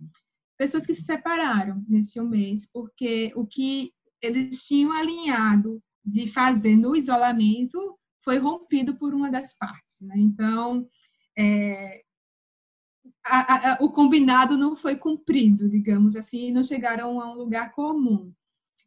Pessoas 0.57 0.87
que 0.87 0.95
se 0.95 1.03
separaram 1.03 1.83
nesse 1.87 2.19
um 2.19 2.27
mês, 2.27 2.67
porque 2.71 3.31
o 3.35 3.45
que 3.45 3.91
eles 4.19 4.65
tinham 4.65 4.91
alinhado 4.91 5.79
de 6.03 6.27
fazer 6.27 6.75
no 6.75 6.95
isolamento 6.95 7.77
foi 8.23 8.39
rompido 8.39 8.95
por 8.97 9.13
uma 9.13 9.29
das 9.29 9.55
partes. 9.55 10.01
Né? 10.01 10.15
Então, 10.17 10.87
é, 11.37 12.01
a, 13.29 13.73
a, 13.73 13.77
o 13.81 13.91
combinado 13.91 14.57
não 14.57 14.75
foi 14.75 14.95
cumprido, 14.95 15.69
digamos 15.69 16.15
assim, 16.15 16.51
não 16.51 16.63
chegaram 16.63 17.21
a 17.21 17.31
um 17.31 17.35
lugar 17.35 17.71
comum. 17.71 18.31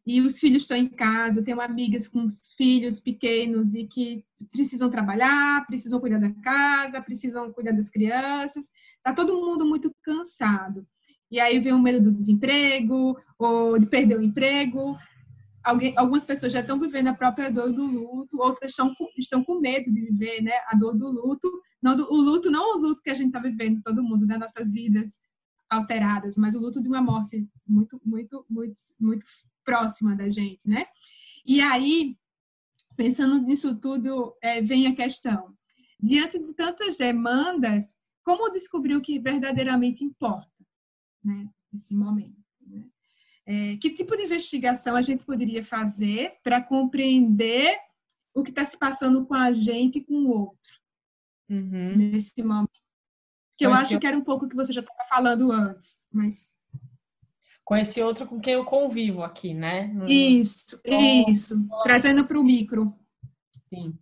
E 0.05 0.19
os 0.19 0.39
filhos 0.39 0.63
estão 0.63 0.75
em 0.77 0.89
casa, 0.89 1.43
tenho 1.43 1.61
amigas 1.61 2.07
com 2.07 2.27
filhos 2.57 2.99
pequenos 2.99 3.75
e 3.75 3.85
que 3.85 4.25
precisam 4.51 4.89
trabalhar, 4.89 5.65
precisam 5.67 5.99
cuidar 5.99 6.19
da 6.19 6.31
casa, 6.41 7.01
precisam 7.01 7.51
cuidar 7.53 7.71
das 7.71 7.89
crianças. 7.89 8.65
Está 8.97 9.13
todo 9.13 9.39
mundo 9.39 9.63
muito 9.63 9.93
cansado. 10.01 10.87
E 11.29 11.39
aí 11.39 11.59
vem 11.59 11.71
o 11.71 11.79
medo 11.79 12.01
do 12.01 12.11
desemprego, 12.11 13.15
ou 13.37 13.77
de 13.77 13.85
perder 13.85 14.17
o 14.17 14.23
emprego. 14.23 14.97
Alguém, 15.63 15.93
algumas 15.95 16.25
pessoas 16.25 16.51
já 16.51 16.61
estão 16.61 16.79
vivendo 16.79 17.07
a 17.07 17.13
própria 17.13 17.51
dor 17.51 17.71
do 17.71 17.85
luto, 17.85 18.41
outras 18.41 18.71
estão, 18.71 18.95
estão 19.17 19.43
com 19.43 19.59
medo 19.59 19.91
de 19.91 20.01
viver 20.01 20.41
né, 20.41 20.53
a 20.67 20.75
dor 20.75 20.97
do 20.97 21.07
luto, 21.07 21.51
não 21.81 21.95
do, 21.95 22.11
o 22.11 22.15
luto, 22.15 22.49
não 22.49 22.77
o 22.77 22.81
luto 22.81 23.01
que 23.01 23.09
a 23.09 23.13
gente 23.13 23.27
está 23.27 23.39
vivendo, 23.39 23.81
todo 23.83 24.03
mundo, 24.03 24.25
das 24.25 24.39
nossas 24.39 24.71
vidas 24.71 25.19
alteradas, 25.69 26.35
mas 26.35 26.55
o 26.55 26.59
luto 26.59 26.81
de 26.81 26.87
uma 26.87 27.01
morte 27.01 27.47
muito, 27.65 28.01
muito, 28.03 28.45
muito, 28.49 28.75
muito 28.99 29.25
próxima 29.63 30.15
da 30.15 30.29
gente, 30.29 30.67
né? 30.67 30.85
E 31.45 31.61
aí, 31.61 32.17
pensando 32.95 33.41
nisso 33.41 33.75
tudo, 33.79 34.35
é, 34.41 34.61
vem 34.61 34.87
a 34.87 34.95
questão: 34.95 35.55
diante 35.99 36.37
de 36.37 36.53
tantas 36.53 36.97
demandas, 36.97 37.95
como 38.23 38.51
descobrir 38.51 38.95
o 38.95 39.01
que 39.01 39.19
verdadeiramente 39.19 40.03
importa, 40.03 40.51
né? 41.23 41.49
Nesse 41.71 41.95
momento. 41.95 42.40
É, 43.45 43.77
que 43.77 43.89
tipo 43.89 44.15
de 44.15 44.23
investigação 44.23 44.95
a 44.95 45.01
gente 45.01 45.23
poderia 45.23 45.63
fazer 45.63 46.35
para 46.43 46.61
compreender 46.61 47.77
o 48.33 48.43
que 48.43 48.49
está 48.49 48.63
se 48.63 48.77
passando 48.77 49.25
com 49.25 49.33
a 49.33 49.51
gente 49.51 49.97
e 49.97 50.03
com 50.03 50.13
o 50.13 50.29
outro? 50.29 50.81
uhum. 51.51 51.95
nesse 51.97 52.41
momento. 52.41 52.71
Que 53.57 53.65
eu 53.65 53.73
acho 53.73 53.99
que 53.99 54.07
era 54.07 54.17
um 54.17 54.23
pouco 54.23 54.45
o 54.45 54.49
que 54.49 54.55
você 54.55 54.73
já 54.73 54.81
estava 54.81 55.07
falando 55.07 55.51
antes, 55.51 56.03
mas 56.11 56.51
com 57.63 57.75
esse 57.75 58.01
outro 58.01 58.25
com 58.25 58.39
quem 58.39 58.53
eu 58.53 58.65
convivo 58.65 59.21
aqui, 59.21 59.53
né? 59.53 59.93
Isso, 60.07 60.81
então, 60.83 61.29
isso. 61.29 61.67
Trazendo 61.83 62.25
para 62.25 62.39
o 62.39 62.43
micro. 62.43 62.93
Sim. 63.69 63.97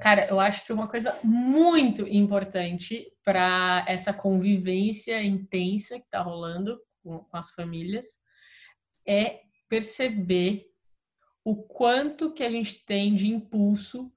Cara, 0.00 0.26
eu 0.28 0.40
acho 0.40 0.64
que 0.64 0.72
uma 0.72 0.88
coisa 0.88 1.16
muito 1.22 2.08
importante 2.08 3.06
para 3.22 3.84
essa 3.86 4.12
convivência 4.12 5.22
intensa 5.22 5.98
que 5.98 6.06
está 6.06 6.20
rolando 6.20 6.80
com, 7.02 7.20
com 7.20 7.36
as 7.36 7.50
famílias 7.52 8.18
é 9.06 9.40
perceber 9.68 10.66
o 11.44 11.56
quanto 11.56 12.32
que 12.32 12.42
a 12.42 12.50
gente 12.50 12.84
tem 12.84 13.14
de 13.14 13.28
impulso 13.28 14.12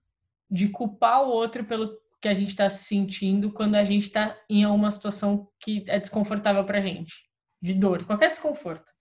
de 0.49 0.69
culpar 0.69 1.23
o 1.23 1.29
outro 1.29 1.63
pelo 1.63 1.97
que 2.21 2.27
a 2.27 2.33
gente 2.33 2.49
está 2.49 2.69
se 2.69 2.85
sentindo 2.85 3.51
quando 3.51 3.75
a 3.75 3.83
gente 3.83 4.03
está 4.03 4.37
em 4.49 4.65
uma 4.65 4.91
situação 4.91 5.49
que 5.59 5.83
é 5.87 5.99
desconfortável 5.99 6.63
para 6.63 6.77
a 6.77 6.81
gente, 6.81 7.13
de 7.61 7.73
dor, 7.73 8.05
qualquer 8.05 8.29
desconforto. 8.29 8.91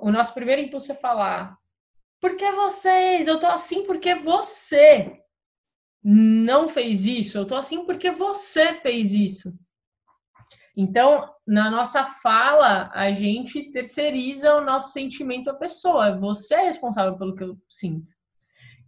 O 0.00 0.10
nosso 0.10 0.32
primeiro 0.32 0.62
impulso 0.62 0.92
é 0.92 0.94
falar: 0.94 1.58
por 2.20 2.36
que 2.36 2.50
vocês? 2.52 3.26
Eu 3.26 3.38
tô 3.38 3.46
assim 3.46 3.84
porque 3.84 4.14
você 4.14 5.20
não 6.02 6.68
fez 6.68 7.04
isso. 7.04 7.36
Eu 7.36 7.46
tô 7.46 7.56
assim 7.56 7.84
porque 7.84 8.10
você 8.10 8.74
fez 8.74 9.12
isso. 9.12 9.58
Então, 10.80 11.28
na 11.44 11.68
nossa 11.70 12.06
fala, 12.06 12.88
a 12.94 13.10
gente 13.12 13.72
terceiriza 13.72 14.54
o 14.54 14.64
nosso 14.64 14.92
sentimento 14.92 15.50
à 15.50 15.54
pessoa. 15.54 16.16
Você 16.18 16.54
é 16.54 16.66
responsável 16.66 17.18
pelo 17.18 17.34
que 17.34 17.42
eu 17.42 17.58
sinto. 17.68 18.12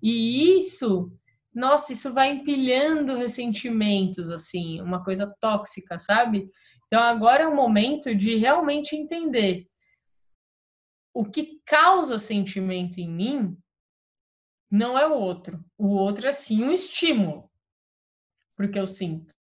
E 0.01 0.57
isso 0.57 1.13
nossa, 1.53 1.93
isso 1.93 2.13
vai 2.13 2.31
empilhando 2.31 3.17
ressentimentos, 3.17 4.31
assim, 4.31 4.81
uma 4.81 5.03
coisa 5.03 5.27
tóxica, 5.41 5.99
sabe? 5.99 6.49
Então 6.87 7.03
agora 7.03 7.43
é 7.43 7.49
o 7.49 7.55
momento 7.55 8.15
de 8.15 8.37
realmente 8.37 8.95
entender 8.95 9.67
o 11.13 11.25
que 11.25 11.61
causa 11.67 12.19
sentimento 12.19 12.99
em 12.99 13.11
mim 13.11 13.59
não 14.71 14.97
é 14.97 15.07
o 15.07 15.15
outro. 15.15 15.65
O 15.77 15.89
outro 15.89 16.29
é 16.29 16.33
sim 16.33 16.63
um 16.63 16.71
estímulo, 16.71 17.51
porque 18.57 18.79
eu 18.79 18.87
sinto. 18.87 19.35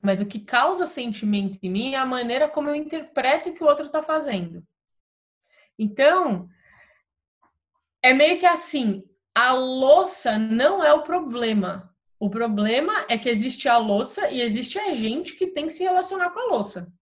Mas 0.00 0.20
o 0.20 0.26
que 0.26 0.40
causa 0.40 0.86
sentimento 0.86 1.58
em 1.62 1.70
mim 1.70 1.94
é 1.94 1.98
a 1.98 2.06
maneira 2.06 2.48
como 2.48 2.68
eu 2.68 2.74
interpreto 2.74 3.50
o 3.50 3.54
que 3.54 3.62
o 3.62 3.66
outro 3.66 3.86
está 3.86 4.02
fazendo. 4.02 4.62
Então, 5.78 6.48
é 8.02 8.12
meio 8.12 8.38
que 8.38 8.46
assim, 8.46 9.02
a 9.34 9.52
louça 9.52 10.38
não 10.38 10.82
é 10.82 10.92
o 10.92 11.02
problema. 11.02 11.94
O 12.18 12.28
problema 12.28 13.06
é 13.08 13.16
que 13.16 13.28
existe 13.28 13.68
a 13.68 13.78
louça 13.78 14.30
e 14.30 14.40
existe 14.40 14.78
a 14.78 14.92
gente 14.92 15.34
que 15.34 15.46
tem 15.46 15.66
que 15.66 15.72
se 15.72 15.82
relacionar 15.82 16.30
com 16.30 16.40
a 16.40 16.46
louça. 16.54 16.92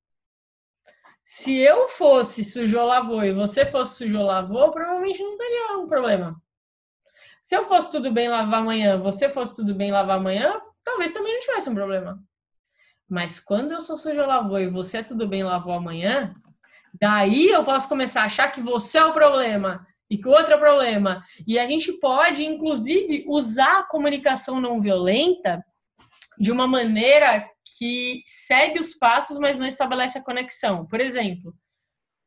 Se 1.24 1.56
eu 1.56 1.88
fosse 1.88 2.42
sujou 2.42 2.86
lavou 2.86 3.22
e 3.24 3.32
você 3.32 3.66
fosse 3.66 3.96
sujou 3.96 4.22
lavou, 4.22 4.70
provavelmente 4.70 5.22
não 5.22 5.36
teria 5.36 5.78
um 5.78 5.86
problema. 5.86 6.40
Se 7.42 7.56
eu 7.56 7.64
fosse 7.64 7.90
tudo 7.90 8.12
bem 8.12 8.28
lavar 8.28 8.60
amanhã, 8.60 8.96
você 8.98 9.28
fosse 9.28 9.54
tudo 9.54 9.74
bem 9.74 9.90
lavar 9.90 10.18
amanhã, 10.18 10.60
talvez 10.84 11.12
também 11.12 11.34
não 11.34 11.40
tivesse 11.40 11.68
um 11.68 11.74
problema. 11.74 12.22
Mas 13.08 13.40
quando 13.40 13.72
eu 13.72 13.80
sou 13.80 13.96
sujou 13.96 14.26
lavou 14.26 14.60
e 14.60 14.68
você 14.68 15.02
tudo 15.02 15.26
bem 15.26 15.42
lavou 15.42 15.72
amanhã, 15.72 16.34
daí 17.00 17.48
eu 17.48 17.64
posso 17.64 17.88
começar 17.88 18.22
a 18.22 18.26
achar 18.26 18.48
que 18.52 18.60
você 18.60 18.98
é 18.98 19.04
o 19.04 19.14
problema 19.14 19.86
e 20.10 20.18
que 20.18 20.28
o 20.28 20.30
outro 20.30 20.52
é 20.52 20.56
o 20.56 20.60
problema. 20.60 21.24
E 21.46 21.58
a 21.58 21.66
gente 21.66 21.92
pode, 21.94 22.44
inclusive, 22.44 23.24
usar 23.26 23.78
a 23.78 23.82
comunicação 23.82 24.60
não 24.60 24.80
violenta 24.80 25.64
de 26.38 26.52
uma 26.52 26.66
maneira 26.66 27.48
que 27.78 28.22
segue 28.26 28.80
os 28.80 28.94
passos, 28.94 29.38
mas 29.38 29.56
não 29.56 29.66
estabelece 29.66 30.18
a 30.18 30.24
conexão. 30.24 30.86
Por 30.86 31.00
exemplo, 31.00 31.54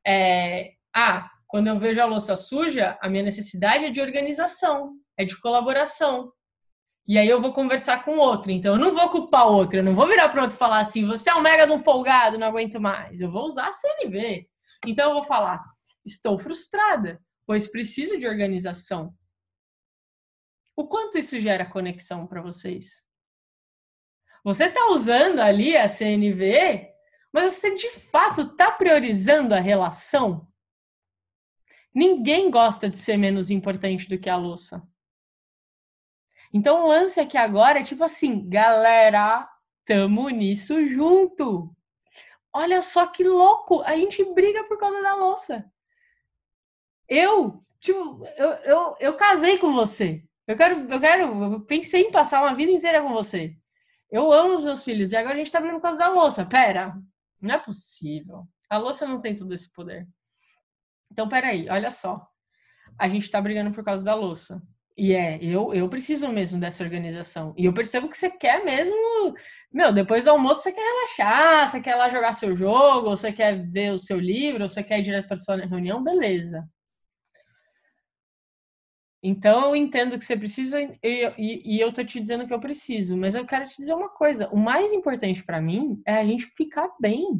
é, 0.06 0.72
ah, 0.96 1.30
quando 1.48 1.68
eu 1.68 1.78
vejo 1.78 2.02
a 2.02 2.06
louça 2.06 2.36
suja, 2.36 2.98
a 3.02 3.10
minha 3.10 3.24
necessidade 3.24 3.86
é 3.86 3.90
de 3.90 4.02
organização, 4.02 4.94
é 5.18 5.26
de 5.26 5.40
colaboração. 5.40 6.32
E 7.12 7.18
aí 7.18 7.28
eu 7.28 7.42
vou 7.42 7.52
conversar 7.52 8.06
com 8.06 8.18
outro. 8.18 8.52
Então 8.52 8.76
eu 8.76 8.80
não 8.80 8.94
vou 8.94 9.10
culpar 9.10 9.46
outro, 9.48 9.80
eu 9.80 9.84
não 9.84 9.94
vou 9.94 10.08
virar 10.08 10.30
para 10.30 10.44
outro 10.44 10.56
e 10.56 10.60
falar 10.60 10.80
assim: 10.80 11.06
você 11.06 11.30
é 11.30 11.36
um 11.36 11.42
mega 11.42 11.68
de 11.68 11.74
um 11.74 11.80
folgado, 11.80 12.38
não 12.38 12.48
aguento 12.48 12.80
mais. 12.80 13.20
Eu 13.20 13.30
vou 13.30 13.46
usar 13.46 13.68
a 13.68 13.72
CNV. 13.74 14.48
Então 14.88 15.10
eu 15.10 15.14
vou 15.16 15.24
falar: 15.24 15.62
estou 16.06 16.40
frustrada 16.40 17.22
pois 17.52 17.68
preciso 17.68 18.18
de 18.18 18.26
organização. 18.26 19.14
O 20.74 20.88
quanto 20.88 21.18
isso 21.18 21.38
gera 21.38 21.70
conexão 21.70 22.26
para 22.26 22.42
vocês? 22.42 23.04
Você 24.42 24.68
está 24.68 24.90
usando 24.92 25.42
ali 25.42 25.76
a 25.76 25.90
CNV, 25.90 26.88
mas 27.34 27.56
você 27.56 27.76
de 27.76 27.90
fato 27.90 28.44
está 28.44 28.72
priorizando 28.72 29.54
a 29.54 29.60
relação? 29.60 30.48
Ninguém 31.94 32.50
gosta 32.50 32.90
de 32.90 32.98
ser 32.98 33.18
menos 33.18 33.52
importante 33.52 34.08
do 34.08 34.18
que 34.18 34.30
a 34.30 34.38
louça. 34.38 34.82
Então 36.54 36.84
o 36.84 36.88
lance 36.88 37.20
aqui 37.20 37.38
agora 37.38 37.80
é 37.80 37.84
tipo 37.84 38.04
assim, 38.04 38.48
galera, 38.50 39.50
tamo 39.86 40.30
nisso 40.30 40.86
junto. 40.86 41.74
Olha 42.54 42.82
só 42.82 43.08
que 43.08 43.24
louco, 43.24 43.82
a 43.84 43.96
gente 43.96 44.24
briga 44.34 44.64
por 44.66 44.78
causa 44.78 45.02
da 45.02 45.16
louça. 45.16 45.66
Eu, 47.08 47.64
tipo, 47.80 48.26
eu, 48.38 48.50
eu, 48.64 48.96
eu 49.00 49.14
casei 49.16 49.58
com 49.58 49.74
você. 49.74 50.24
Eu 50.48 50.58
quero, 50.58 50.92
eu 50.92 51.00
quero, 51.00 51.54
eu 51.54 51.62
pensei 51.62 52.04
em 52.04 52.12
passar 52.12 52.42
uma 52.42 52.56
vida 52.56 52.72
inteira 52.72 53.02
com 53.02 53.14
você. 53.14 53.56
Eu 54.10 54.32
amo 54.32 54.56
os 54.56 54.64
meus 54.64 54.84
filhos 54.84 55.12
e 55.12 55.16
agora 55.16 55.36
a 55.36 55.38
gente 55.38 55.52
tá 55.52 55.62
vendo 55.62 55.76
por 55.76 55.82
causa 55.82 55.98
da 55.98 56.10
louça. 56.10 56.46
Pera, 56.46 56.94
não 57.40 57.56
é 57.56 57.58
possível. 57.58 58.46
A 58.70 58.78
louça 58.78 59.08
não 59.08 59.22
tem 59.22 59.36
todo 59.36 59.54
esse 59.54 59.72
poder. 59.72 60.08
Então, 61.10 61.30
peraí, 61.30 61.70
olha 61.70 61.90
só. 61.90 62.28
A 62.98 63.08
gente 63.08 63.30
tá 63.30 63.42
brigando 63.42 63.72
por 63.74 63.84
causa 63.84 64.04
da 64.04 64.14
louça. 64.14 64.62
E 64.98 65.14
é, 65.14 65.38
eu, 65.42 65.74
eu 65.74 65.88
preciso 65.90 66.28
mesmo 66.28 66.60
dessa 66.60 66.84
organização. 66.84 67.54
E 67.58 67.66
eu 67.66 67.74
percebo 67.74 68.10
que 68.10 68.18
você 68.18 68.30
quer 68.30 68.64
mesmo. 68.64 68.94
Meu, 69.72 69.94
depois 69.94 70.26
do 70.26 70.32
almoço 70.32 70.62
você 70.62 70.72
quer 70.72 70.82
relaxar, 70.82 71.68
você 71.68 71.82
quer 71.82 71.96
lá 71.96 72.10
jogar 72.10 72.34
seu 72.34 72.56
jogo, 72.56 73.10
ou 73.10 73.18
você 73.18 73.32
quer 73.32 73.66
ver 73.70 73.92
o 73.94 74.00
seu 74.00 74.20
livro, 74.20 74.64
ou 74.64 74.70
você 74.70 74.84
quer 74.84 75.00
ir 75.00 75.04
direto 75.04 75.28
para 75.28 75.38
sua 75.38 75.56
reunião, 75.56 76.04
beleza. 76.04 76.68
Então 79.24 79.70
eu 79.70 79.76
entendo 79.76 80.18
que 80.18 80.26
você 80.26 80.36
precisa 80.36 80.82
e, 80.82 81.00
e, 81.04 81.76
e, 81.76 81.80
eu 81.80 81.94
tô 81.94 82.04
te 82.04 82.20
dizendo 82.20 82.48
que 82.48 82.54
eu 82.54 82.60
preciso, 82.60 83.16
mas 83.16 83.36
eu 83.36 83.46
quero 83.46 83.68
te 83.68 83.78
dizer 83.78 83.94
uma 83.94 84.10
coisa: 84.10 84.50
o 84.50 84.58
mais 84.58 84.92
importante 84.92 85.44
para 85.44 85.62
mim 85.62 86.02
é 86.08 86.16
a 86.16 86.26
gente 86.26 86.48
ficar 86.58 86.90
bem 87.00 87.40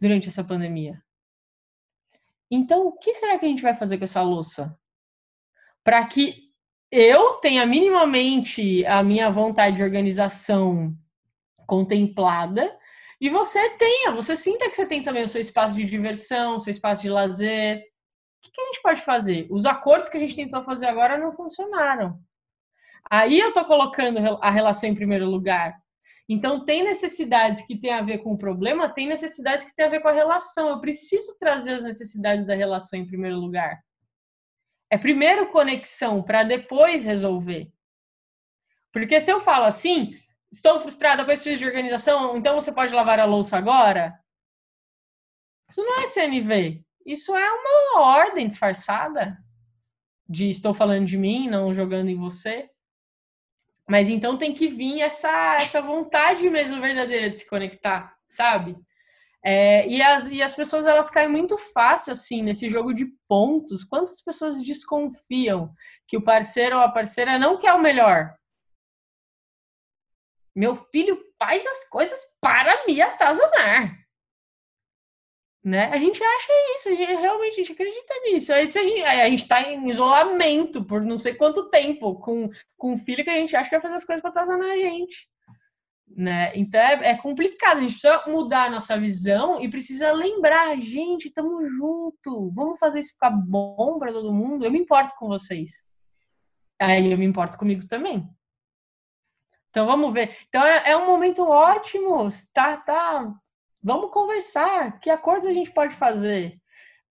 durante 0.00 0.28
essa 0.28 0.44
pandemia. 0.44 1.02
Então, 2.48 2.86
o 2.86 2.92
que 2.92 3.14
será 3.14 3.38
que 3.38 3.46
a 3.46 3.48
gente 3.48 3.62
vai 3.62 3.74
fazer 3.74 3.98
com 3.98 4.04
essa 4.04 4.22
louça? 4.22 4.78
Para 5.82 6.06
que 6.06 6.51
eu 6.92 7.34
tenha 7.34 7.64
minimamente 7.64 8.84
a 8.84 9.02
minha 9.02 9.30
vontade 9.30 9.76
de 9.76 9.82
organização 9.82 10.94
contemplada 11.66 12.70
e 13.18 13.30
você 13.30 13.70
tenha, 13.70 14.10
você 14.12 14.36
sinta 14.36 14.68
que 14.68 14.76
você 14.76 14.84
tem 14.84 15.02
também 15.02 15.24
o 15.24 15.28
seu 15.28 15.40
espaço 15.40 15.74
de 15.74 15.86
diversão, 15.86 16.56
o 16.56 16.60
seu 16.60 16.70
espaço 16.70 17.00
de 17.00 17.08
lazer. 17.08 17.78
O 17.78 18.50
que, 18.50 18.60
a 18.60 18.64
gente 18.66 18.82
pode 18.82 19.00
fazer? 19.00 19.46
Os 19.50 19.64
acordos 19.64 20.10
que 20.10 20.18
a 20.18 20.20
gente 20.20 20.36
tentou 20.36 20.62
fazer 20.64 20.84
agora 20.84 21.16
não 21.16 21.32
funcionaram. 21.32 22.20
Aí 23.10 23.38
eu 23.38 23.48
estou 23.48 23.64
colocando 23.64 24.18
a 24.42 24.50
relação 24.50 24.90
em 24.90 24.94
primeiro 24.94 25.24
lugar. 25.24 25.74
Então, 26.28 26.64
tem 26.64 26.82
necessidades 26.82 27.64
que 27.66 27.78
têm 27.80 27.92
a 27.92 28.02
ver 28.02 28.18
com 28.18 28.32
o 28.32 28.38
problema, 28.38 28.92
tem 28.92 29.08
necessidades 29.08 29.64
que 29.64 29.74
têm 29.74 29.86
a 29.86 29.90
ver 29.90 30.00
com 30.00 30.08
a 30.08 30.12
relação. 30.12 30.68
Eu 30.68 30.80
preciso 30.80 31.38
trazer 31.38 31.74
as 31.74 31.82
necessidades 31.82 32.44
da 32.44 32.54
relação 32.54 32.98
em 32.98 33.06
primeiro 33.06 33.36
lugar. 33.36 33.80
É 34.92 34.98
primeiro 34.98 35.48
conexão 35.48 36.22
para 36.22 36.42
depois 36.42 37.02
resolver. 37.02 37.72
Porque 38.92 39.18
se 39.22 39.32
eu 39.32 39.40
falo 39.40 39.64
assim, 39.64 40.20
estou 40.52 40.78
frustrado, 40.80 41.22
depois 41.22 41.40
preciso 41.40 41.60
de 41.60 41.66
organização, 41.66 42.36
então 42.36 42.60
você 42.60 42.70
pode 42.70 42.94
lavar 42.94 43.18
a 43.18 43.24
louça 43.24 43.56
agora? 43.56 44.22
Isso 45.70 45.82
não 45.82 46.02
é 46.02 46.06
CNV. 46.08 46.84
Isso 47.06 47.34
é 47.34 47.50
uma 47.52 48.02
ordem 48.02 48.46
disfarçada 48.46 49.42
de 50.28 50.50
estou 50.50 50.74
falando 50.74 51.06
de 51.06 51.16
mim, 51.16 51.48
não 51.48 51.72
jogando 51.72 52.10
em 52.10 52.18
você. 52.18 52.68
Mas 53.88 54.10
então 54.10 54.36
tem 54.36 54.52
que 54.52 54.68
vir 54.68 55.00
essa, 55.00 55.56
essa 55.56 55.80
vontade 55.80 56.46
mesmo 56.50 56.82
verdadeira 56.82 57.30
de 57.30 57.38
se 57.38 57.48
conectar, 57.48 58.14
sabe? 58.28 58.76
É, 59.44 59.88
e, 59.88 60.00
as, 60.00 60.26
e 60.26 60.40
as 60.40 60.54
pessoas 60.54 60.86
elas 60.86 61.10
caem 61.10 61.28
muito 61.28 61.58
fácil 61.58 62.12
assim 62.12 62.42
nesse 62.42 62.68
jogo 62.68 62.94
de 62.94 63.06
pontos. 63.28 63.82
Quantas 63.82 64.22
pessoas 64.22 64.62
desconfiam 64.62 65.72
que 66.06 66.16
o 66.16 66.22
parceiro 66.22 66.76
ou 66.76 66.82
a 66.82 66.88
parceira 66.88 67.38
não 67.38 67.58
quer 67.58 67.72
o 67.72 67.80
melhor? 67.80 68.36
Meu 70.54 70.76
filho 70.76 71.18
faz 71.38 71.66
as 71.66 71.88
coisas 71.88 72.20
para 72.40 72.86
me 72.86 73.00
atazanar. 73.00 73.98
Né? 75.64 75.84
A 75.86 75.98
gente 75.98 76.22
acha 76.22 76.52
isso, 76.76 76.88
a 76.88 76.94
gente, 76.94 77.12
realmente 77.14 77.52
a 77.52 77.56
gente 77.56 77.72
acredita 77.72 78.14
nisso. 78.24 78.52
Aí 78.52 78.66
se 78.66 78.78
a 78.78 78.84
gente, 78.84 79.02
a 79.02 79.28
gente 79.28 79.48
tá 79.48 79.62
em 79.62 79.88
isolamento 79.88 80.84
por 80.84 81.00
não 81.00 81.16
sei 81.16 81.34
quanto 81.34 81.70
tempo 81.70 82.18
com, 82.20 82.50
com 82.76 82.92
um 82.92 82.98
filho 82.98 83.24
que 83.24 83.30
a 83.30 83.36
gente 83.36 83.56
acha 83.56 83.70
que 83.70 83.76
vai 83.76 83.82
fazer 83.82 83.94
as 83.94 84.04
coisas 84.04 84.20
para 84.20 84.30
atazanar 84.30 84.70
a 84.70 84.76
gente 84.76 85.31
né? 86.16 86.52
Então 86.54 86.80
é, 86.80 87.10
é, 87.10 87.16
complicado, 87.16 87.78
a 87.78 87.80
gente 87.80 87.98
precisa 87.98 88.22
mudar 88.26 88.64
a 88.64 88.70
nossa 88.70 88.98
visão 88.98 89.60
e 89.60 89.68
precisa 89.68 90.12
lembrar, 90.12 90.76
gente, 90.80 91.26
estamos 91.26 91.68
junto, 91.70 92.50
vamos 92.52 92.78
fazer 92.78 93.00
isso 93.00 93.12
ficar 93.12 93.30
bom 93.30 93.98
para 93.98 94.12
todo 94.12 94.32
mundo. 94.32 94.64
Eu 94.64 94.70
me 94.70 94.78
importo 94.78 95.14
com 95.18 95.28
vocês, 95.28 95.70
aí 96.80 97.10
eu 97.10 97.18
me 97.18 97.24
importo 97.24 97.56
comigo 97.58 97.86
também. 97.86 98.28
Então 99.70 99.86
vamos 99.86 100.12
ver. 100.12 100.36
Então 100.48 100.64
é, 100.64 100.90
é 100.90 100.96
um 100.96 101.06
momento 101.06 101.42
ótimo, 101.44 102.28
tá, 102.52 102.76
tá. 102.76 103.32
Vamos 103.82 104.10
conversar. 104.12 105.00
Que 105.00 105.10
acordo 105.10 105.48
a 105.48 105.52
gente 105.52 105.72
pode 105.72 105.94
fazer 105.94 106.60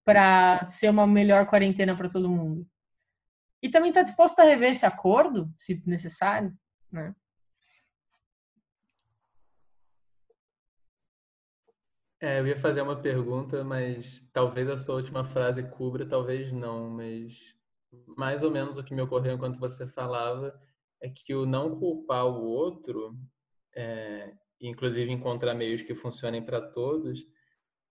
para 0.06 0.64
ser 0.65 0.90
uma 0.90 1.07
melhor 1.07 1.45
quarentena 1.48 1.95
para 1.95 2.10
todo 2.10 2.30
mundo? 2.30 2.65
E 3.64 3.69
também 3.69 3.90
está 3.90 4.02
disposto 4.02 4.40
a 4.40 4.44
rever 4.44 4.72
esse 4.72 4.86
acordo, 4.86 5.52
se 5.57 5.82
necessário, 5.86 6.53
né? 6.91 7.14
É, 12.22 12.39
eu 12.39 12.45
ia 12.45 12.60
fazer 12.60 12.84
uma 12.84 13.02
pergunta, 13.02 13.64
mas 13.64 14.23
talvez 14.31 14.69
a 14.69 14.77
sua 14.77 14.95
última 14.95 15.26
frase 15.26 15.64
cubra, 15.72 16.06
talvez 16.06 16.52
não, 16.53 16.88
mas 16.88 17.34
mais 18.15 18.43
ou 18.43 18.52
menos 18.52 18.77
o 18.77 18.84
que 18.84 18.93
me 18.93 19.02
ocorreu 19.02 19.34
enquanto 19.34 19.60
você 19.60 19.88
falava 19.88 20.53
é 21.02 21.10
que 21.10 21.34
o 21.34 21.48
não 21.48 21.80
culpar 21.80 22.27
o 22.27 22.43
outro, 22.43 23.18
é, 23.76 24.34
inclusive 24.61 25.11
encontrar 25.11 25.56
meios 25.56 25.81
que 25.81 25.95
funcionem 25.95 26.45
para 26.45 26.61
todos, 26.61 27.26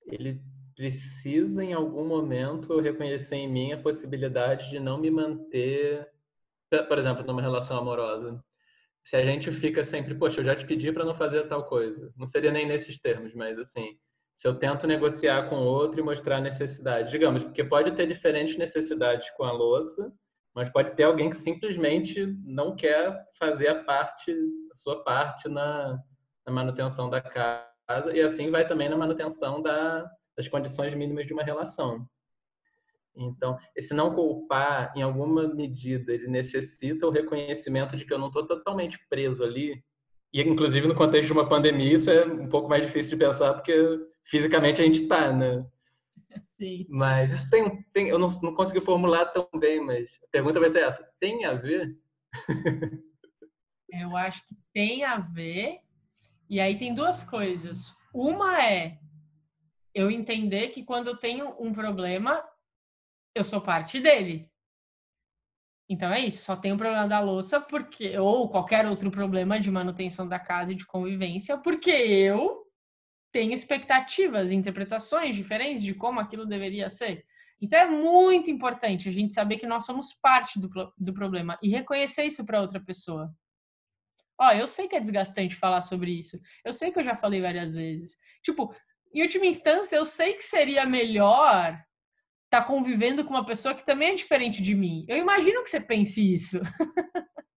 ele 0.07 0.41
precisa 0.77 1.65
em 1.65 1.73
algum 1.73 2.07
momento 2.07 2.79
reconhecer 2.79 3.35
em 3.35 3.51
mim 3.51 3.73
a 3.73 3.83
possibilidade 3.83 4.71
de 4.71 4.79
não 4.79 4.97
me 5.01 5.11
manter, 5.11 6.09
por 6.89 6.99
exemplo, 6.99 7.25
numa 7.27 7.43
relação 7.43 7.79
amorosa. 7.79 8.41
Se 9.05 9.17
a 9.17 9.25
gente 9.25 9.51
fica 9.51 9.83
sempre, 9.83 10.15
poxa, 10.15 10.41
eu 10.41 10.45
já 10.45 10.55
te 10.55 10.65
pedi 10.65 10.93
para 10.93 11.05
não 11.05 11.17
fazer 11.17 11.49
tal 11.49 11.67
coisa, 11.69 12.13
não 12.17 12.27
seria 12.27 12.53
nem 12.53 12.65
nesses 12.65 12.97
termos, 12.97 13.35
mas 13.35 13.59
assim, 13.59 13.99
se 14.41 14.49
eu 14.49 14.55
tento 14.55 14.87
negociar 14.87 15.51
com 15.51 15.57
outro 15.57 16.01
e 16.01 16.03
mostrar 16.03 16.41
necessidade. 16.41 17.11
Digamos, 17.11 17.45
porque 17.45 17.63
pode 17.63 17.93
ter 17.93 18.07
diferentes 18.07 18.57
necessidades 18.57 19.29
com 19.37 19.45
a 19.45 19.53
louça, 19.53 20.11
mas 20.55 20.71
pode 20.71 20.93
ter 20.97 21.03
alguém 21.03 21.29
que 21.29 21.37
simplesmente 21.37 22.25
não 22.43 22.75
quer 22.75 23.23
fazer 23.39 23.69
a 23.69 23.85
parte, 23.85 24.33
a 24.33 24.75
sua 24.75 25.05
parte 25.05 25.47
na, 25.47 26.03
na 26.47 26.53
manutenção 26.55 27.11
da 27.11 27.21
casa, 27.21 28.17
e 28.17 28.23
assim 28.23 28.51
vai 28.51 28.67
também 28.67 28.89
na 28.89 28.97
manutenção 28.97 29.61
da, 29.61 30.11
das 30.35 30.49
condições 30.49 30.95
mínimas 30.95 31.27
de 31.27 31.35
uma 31.35 31.43
relação. 31.43 32.09
Então, 33.15 33.59
esse 33.77 33.93
não 33.93 34.15
culpar, 34.15 34.91
em 34.97 35.03
alguma 35.03 35.49
medida, 35.49 36.15
ele 36.15 36.29
necessita 36.29 37.07
o 37.07 37.11
reconhecimento 37.11 37.95
de 37.95 38.07
que 38.07 38.15
eu 38.15 38.19
não 38.19 38.29
estou 38.29 38.47
totalmente 38.47 38.99
preso 39.11 39.45
ali. 39.45 39.85
E, 40.33 40.41
inclusive, 40.41 40.89
no 40.89 40.95
contexto 40.95 41.27
de 41.27 41.33
uma 41.35 41.47
pandemia, 41.47 41.93
isso 41.93 42.11
é 42.11 42.25
um 42.25 42.49
pouco 42.49 42.71
mais 42.71 42.87
difícil 42.87 43.19
de 43.19 43.25
pensar, 43.27 43.53
porque 43.53 44.09
fisicamente 44.25 44.81
a 44.81 44.85
gente 44.85 45.07
tá, 45.07 45.33
né? 45.33 45.65
Sim. 46.49 46.87
Mas 46.89 47.33
isso 47.33 47.51
tem, 47.51 47.83
tem 47.93 48.09
eu 48.09 48.19
não, 48.19 48.29
não 48.43 48.55
consegui 48.55 48.81
formular 48.81 49.27
tão 49.27 49.49
bem, 49.59 49.85
mas 49.85 50.19
a 50.25 50.29
pergunta 50.31 50.61
vai 50.61 50.71
ser 50.71 50.83
essa: 50.83 51.03
tem 51.19 51.45
a 51.45 51.55
ver? 51.55 51.97
eu 53.91 54.17
acho 54.17 54.47
que 54.47 54.55
tem 54.73 55.05
a 55.05 55.19
ver. 55.19 55.81
E 56.49 56.61
aí 56.61 56.77
tem 56.77 56.95
duas 56.95 57.25
coisas. 57.25 57.95
Uma 58.13 58.63
é 58.63 58.99
eu 59.95 60.11
entender 60.11 60.69
que 60.69 60.85
quando 60.85 61.09
eu 61.09 61.17
tenho 61.17 61.55
um 61.59 61.73
problema, 61.73 62.45
eu 63.35 63.45
sou 63.45 63.61
parte 63.61 64.01
dele. 64.01 64.51
Então 65.89 66.13
é 66.13 66.21
isso, 66.21 66.45
só 66.45 66.55
tem 66.55 66.73
o 66.73 66.79
problema 66.79 67.09
da 67.09 67.19
louça 67.19 67.61
porque 67.61 68.17
ou 68.17 68.49
qualquer 68.49 68.87
outro 68.87 69.11
problema 69.11 69.59
de 69.59 69.71
manutenção 69.71 70.29
da 70.29 70.39
casa 70.39 70.71
e 70.71 70.77
de 70.77 70.87
convivência, 70.87 71.59
porque 71.59 71.91
eu 71.91 72.65
tem 73.33 73.53
expectativas, 73.53 74.51
interpretações 74.51 75.37
diferentes 75.37 75.83
de 75.83 75.95
como 75.95 76.21
aquilo 76.21 76.47
deveria 76.47 76.89
ser. 76.89 77.25
Então 77.61 77.79
é 77.79 77.87
muito 77.87 78.51
importante 78.51 79.09
a 79.09 79.13
gente 79.13 79.35
saber 79.35 79.59
que 79.59 79.67
nós 79.67 79.85
somos 79.85 80.15
parte 80.15 80.59
do, 80.59 80.71
do 80.97 81.13
problema 81.13 81.59
e 81.63 81.69
reconhecer 81.69 82.25
isso 82.25 82.45
para 82.45 82.61
outra 82.61 82.81
pessoa. 82.81 83.31
Ó, 84.39 84.51
eu 84.53 84.67
sei 84.67 84.89
que 84.89 84.97
é 84.97 85.01
desgastante 85.01 85.55
falar 85.55 85.83
sobre 85.83 86.13
isso. 86.13 86.41
Eu 86.65 86.73
sei 86.73 86.91
que 86.91 86.99
eu 86.99 87.05
já 87.05 87.15
falei 87.15 87.43
várias 87.43 87.75
vezes. 87.75 88.17
Tipo, 88.43 88.75
em 89.13 89.21
última 89.23 89.45
instância, 89.45 89.97
eu 89.97 90.07
sei 90.07 90.33
que 90.33 90.43
seria 90.43 90.87
melhor 90.87 91.73
estar 92.47 92.63
tá 92.63 92.65
convivendo 92.65 93.23
com 93.23 93.35
uma 93.35 93.45
pessoa 93.45 93.75
que 93.75 93.85
também 93.85 94.13
é 94.13 94.15
diferente 94.15 94.63
de 94.63 94.75
mim. 94.75 95.05
Eu 95.07 95.19
imagino 95.19 95.63
que 95.63 95.69
você 95.69 95.81
pense 95.81 96.33
isso. 96.33 96.59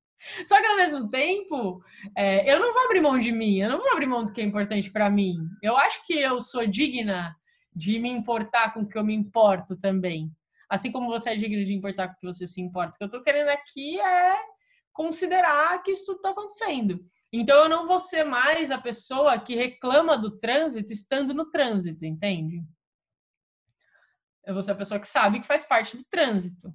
Só 0.45 0.59
que 0.59 0.67
ao 0.67 0.75
mesmo 0.75 1.09
tempo, 1.09 1.83
é, 2.15 2.51
eu 2.51 2.59
não 2.59 2.73
vou 2.73 2.85
abrir 2.85 3.01
mão 3.01 3.19
de 3.19 3.31
mim, 3.31 3.57
eu 3.57 3.69
não 3.69 3.79
vou 3.79 3.91
abrir 3.91 4.07
mão 4.07 4.23
do 4.23 4.31
que 4.31 4.41
é 4.41 4.43
importante 4.43 4.91
para 4.91 5.09
mim. 5.09 5.37
Eu 5.61 5.77
acho 5.77 6.05
que 6.05 6.13
eu 6.13 6.41
sou 6.41 6.65
digna 6.65 7.35
de 7.75 7.99
me 7.99 8.09
importar 8.09 8.73
com 8.73 8.81
o 8.81 8.87
que 8.87 8.97
eu 8.97 9.03
me 9.03 9.13
importo 9.13 9.77
também. 9.77 10.31
Assim 10.69 10.91
como 10.91 11.07
você 11.07 11.31
é 11.31 11.35
digno 11.35 11.63
de 11.63 11.73
importar 11.73 12.07
com 12.07 12.13
o 12.13 12.19
que 12.19 12.25
você 12.25 12.47
se 12.47 12.61
importa. 12.61 12.95
O 12.95 12.97
que 12.97 13.03
eu 13.03 13.09
tô 13.09 13.21
querendo 13.21 13.49
aqui 13.49 13.99
é 13.99 14.35
considerar 14.91 15.81
que 15.83 15.91
isso 15.91 16.05
tudo 16.05 16.17
está 16.17 16.29
acontecendo. 16.29 17.03
Então 17.31 17.63
eu 17.63 17.69
não 17.69 17.87
vou 17.87 17.99
ser 17.99 18.23
mais 18.23 18.71
a 18.71 18.77
pessoa 18.77 19.39
que 19.39 19.55
reclama 19.55 20.17
do 20.17 20.37
trânsito 20.39 20.93
estando 20.93 21.33
no 21.33 21.49
trânsito, 21.49 22.05
entende? 22.05 22.63
Eu 24.45 24.53
vou 24.53 24.61
ser 24.61 24.71
a 24.71 24.75
pessoa 24.75 24.99
que 24.99 25.07
sabe 25.07 25.39
que 25.39 25.47
faz 25.47 25.63
parte 25.63 25.97
do 25.97 26.03
trânsito 26.05 26.73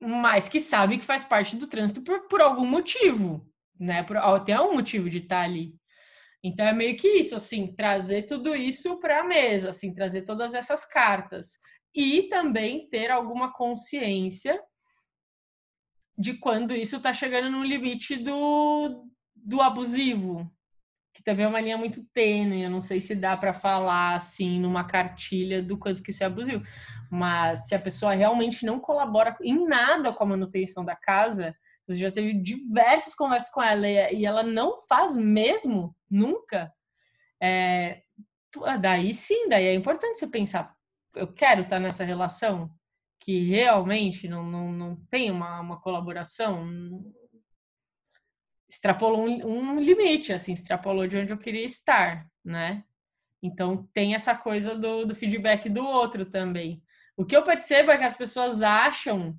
mas 0.00 0.48
que 0.48 0.60
sabe 0.60 0.98
que 0.98 1.04
faz 1.04 1.24
parte 1.24 1.56
do 1.56 1.66
trânsito 1.66 2.02
por, 2.02 2.28
por 2.28 2.40
algum 2.40 2.66
motivo, 2.66 3.46
né? 3.78 4.02
Por, 4.02 4.16
tem 4.44 4.58
um 4.60 4.74
motivo 4.74 5.08
de 5.08 5.18
estar 5.18 5.42
ali. 5.42 5.74
Então 6.42 6.66
é 6.66 6.72
meio 6.72 6.96
que 6.96 7.08
isso, 7.08 7.34
assim, 7.34 7.74
trazer 7.74 8.22
tudo 8.22 8.54
isso 8.54 8.98
para 9.00 9.20
a 9.20 9.24
mesa, 9.24 9.70
assim, 9.70 9.94
trazer 9.94 10.22
todas 10.22 10.54
essas 10.54 10.84
cartas 10.84 11.58
e 11.94 12.24
também 12.28 12.88
ter 12.88 13.10
alguma 13.10 13.52
consciência 13.52 14.62
de 16.16 16.34
quando 16.34 16.74
isso 16.74 16.96
está 16.96 17.12
chegando 17.12 17.50
no 17.50 17.64
limite 17.64 18.16
do, 18.16 19.08
do 19.34 19.60
abusivo, 19.60 20.50
também 21.26 21.44
é 21.44 21.48
uma 21.48 21.60
linha 21.60 21.76
muito 21.76 22.04
tênue. 22.14 22.62
Eu 22.62 22.70
não 22.70 22.80
sei 22.80 23.00
se 23.00 23.12
dá 23.12 23.36
para 23.36 23.52
falar 23.52 24.14
assim 24.14 24.60
numa 24.60 24.84
cartilha 24.84 25.60
do 25.60 25.76
quanto 25.76 26.00
que 26.00 26.12
isso 26.12 26.22
é 26.22 26.26
abusivo, 26.26 26.62
mas 27.10 27.66
se 27.66 27.74
a 27.74 27.80
pessoa 27.80 28.14
realmente 28.14 28.64
não 28.64 28.78
colabora 28.78 29.36
em 29.42 29.66
nada 29.66 30.12
com 30.12 30.22
a 30.22 30.26
manutenção 30.26 30.84
da 30.84 30.94
casa, 30.94 31.52
você 31.84 31.98
já 31.98 32.12
teve 32.12 32.32
diversas 32.32 33.12
conversas 33.12 33.50
com 33.50 33.60
ela 33.60 33.88
e 33.88 34.24
ela 34.24 34.44
não 34.44 34.80
faz 34.82 35.16
mesmo, 35.16 35.94
nunca. 36.08 36.72
É, 37.42 38.02
daí 38.80 39.12
sim, 39.12 39.48
daí 39.48 39.66
é 39.66 39.74
importante 39.74 40.20
você 40.20 40.28
pensar, 40.28 40.72
eu 41.16 41.26
quero 41.26 41.62
estar 41.62 41.80
nessa 41.80 42.04
relação 42.04 42.70
que 43.18 43.42
realmente 43.48 44.28
não, 44.28 44.44
não, 44.44 44.72
não 44.72 44.96
tem 45.10 45.32
uma, 45.32 45.60
uma 45.60 45.80
colaboração, 45.80 46.64
extrapolou 48.68 49.26
um, 49.26 49.46
um 49.46 49.80
limite, 49.80 50.32
assim, 50.32 50.52
extrapolou 50.52 51.06
de 51.06 51.16
onde 51.16 51.32
eu 51.32 51.38
queria 51.38 51.64
estar, 51.64 52.26
né? 52.44 52.84
Então 53.42 53.88
tem 53.92 54.14
essa 54.14 54.34
coisa 54.34 54.74
do, 54.74 55.06
do 55.06 55.14
feedback 55.14 55.68
do 55.68 55.86
outro 55.86 56.24
também. 56.24 56.82
O 57.16 57.24
que 57.24 57.36
eu 57.36 57.42
percebo 57.42 57.90
é 57.90 57.98
que 57.98 58.04
as 58.04 58.16
pessoas 58.16 58.62
acham 58.62 59.38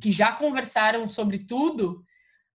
que 0.00 0.10
já 0.10 0.32
conversaram 0.32 1.08
sobre 1.08 1.40
tudo 1.40 2.04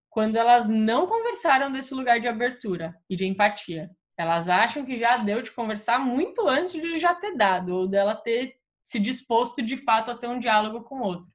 quando 0.10 0.36
elas 0.36 0.68
não 0.68 1.08
conversaram 1.08 1.72
desse 1.72 1.94
lugar 1.94 2.20
de 2.20 2.28
abertura 2.28 2.96
e 3.10 3.16
de 3.16 3.26
empatia. 3.26 3.90
Elas 4.18 4.48
acham 4.50 4.86
que 4.86 4.98
já 4.98 5.18
deu 5.18 5.42
de 5.42 5.52
conversar 5.52 6.00
muito 6.00 6.48
antes 6.48 6.74
de 6.74 7.00
já 7.00 7.16
ter 7.16 7.36
dado, 7.36 7.76
ou 7.76 7.88
dela 7.88 8.16
ter 8.16 8.56
se 8.86 9.00
disposto 9.00 9.62
de 9.62 9.78
fato 9.78 10.12
a 10.12 10.18
ter 10.18 10.28
um 10.28 10.38
diálogo 10.38 10.84
com 10.84 11.00
o 11.00 11.04
outro. 11.04 11.32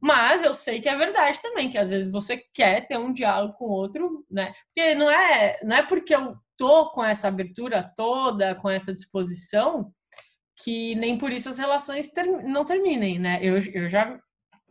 Mas 0.00 0.42
eu 0.42 0.54
sei 0.54 0.80
que 0.80 0.88
é 0.88 0.96
verdade 0.96 1.40
também, 1.40 1.70
que 1.70 1.78
às 1.78 1.90
vezes 1.90 2.10
você 2.10 2.36
quer 2.52 2.86
ter 2.86 2.98
um 2.98 3.12
diálogo 3.12 3.54
com 3.54 3.64
outro, 3.66 4.24
né? 4.30 4.52
Porque 4.66 4.94
não 4.94 5.10
é, 5.10 5.58
não 5.62 5.76
é 5.76 5.82
porque 5.82 6.14
eu 6.14 6.36
tô 6.56 6.90
com 6.90 7.04
essa 7.04 7.28
abertura 7.28 7.92
toda, 7.96 8.54
com 8.54 8.68
essa 8.68 8.92
disposição, 8.92 9.92
que 10.62 10.94
nem 10.96 11.18
por 11.18 11.32
isso 11.32 11.48
as 11.48 11.58
relações 11.58 12.10
ter, 12.10 12.24
não 12.24 12.64
terminem, 12.64 13.18
né? 13.18 13.38
Eu, 13.42 13.58
eu 13.58 13.88
já 13.88 14.18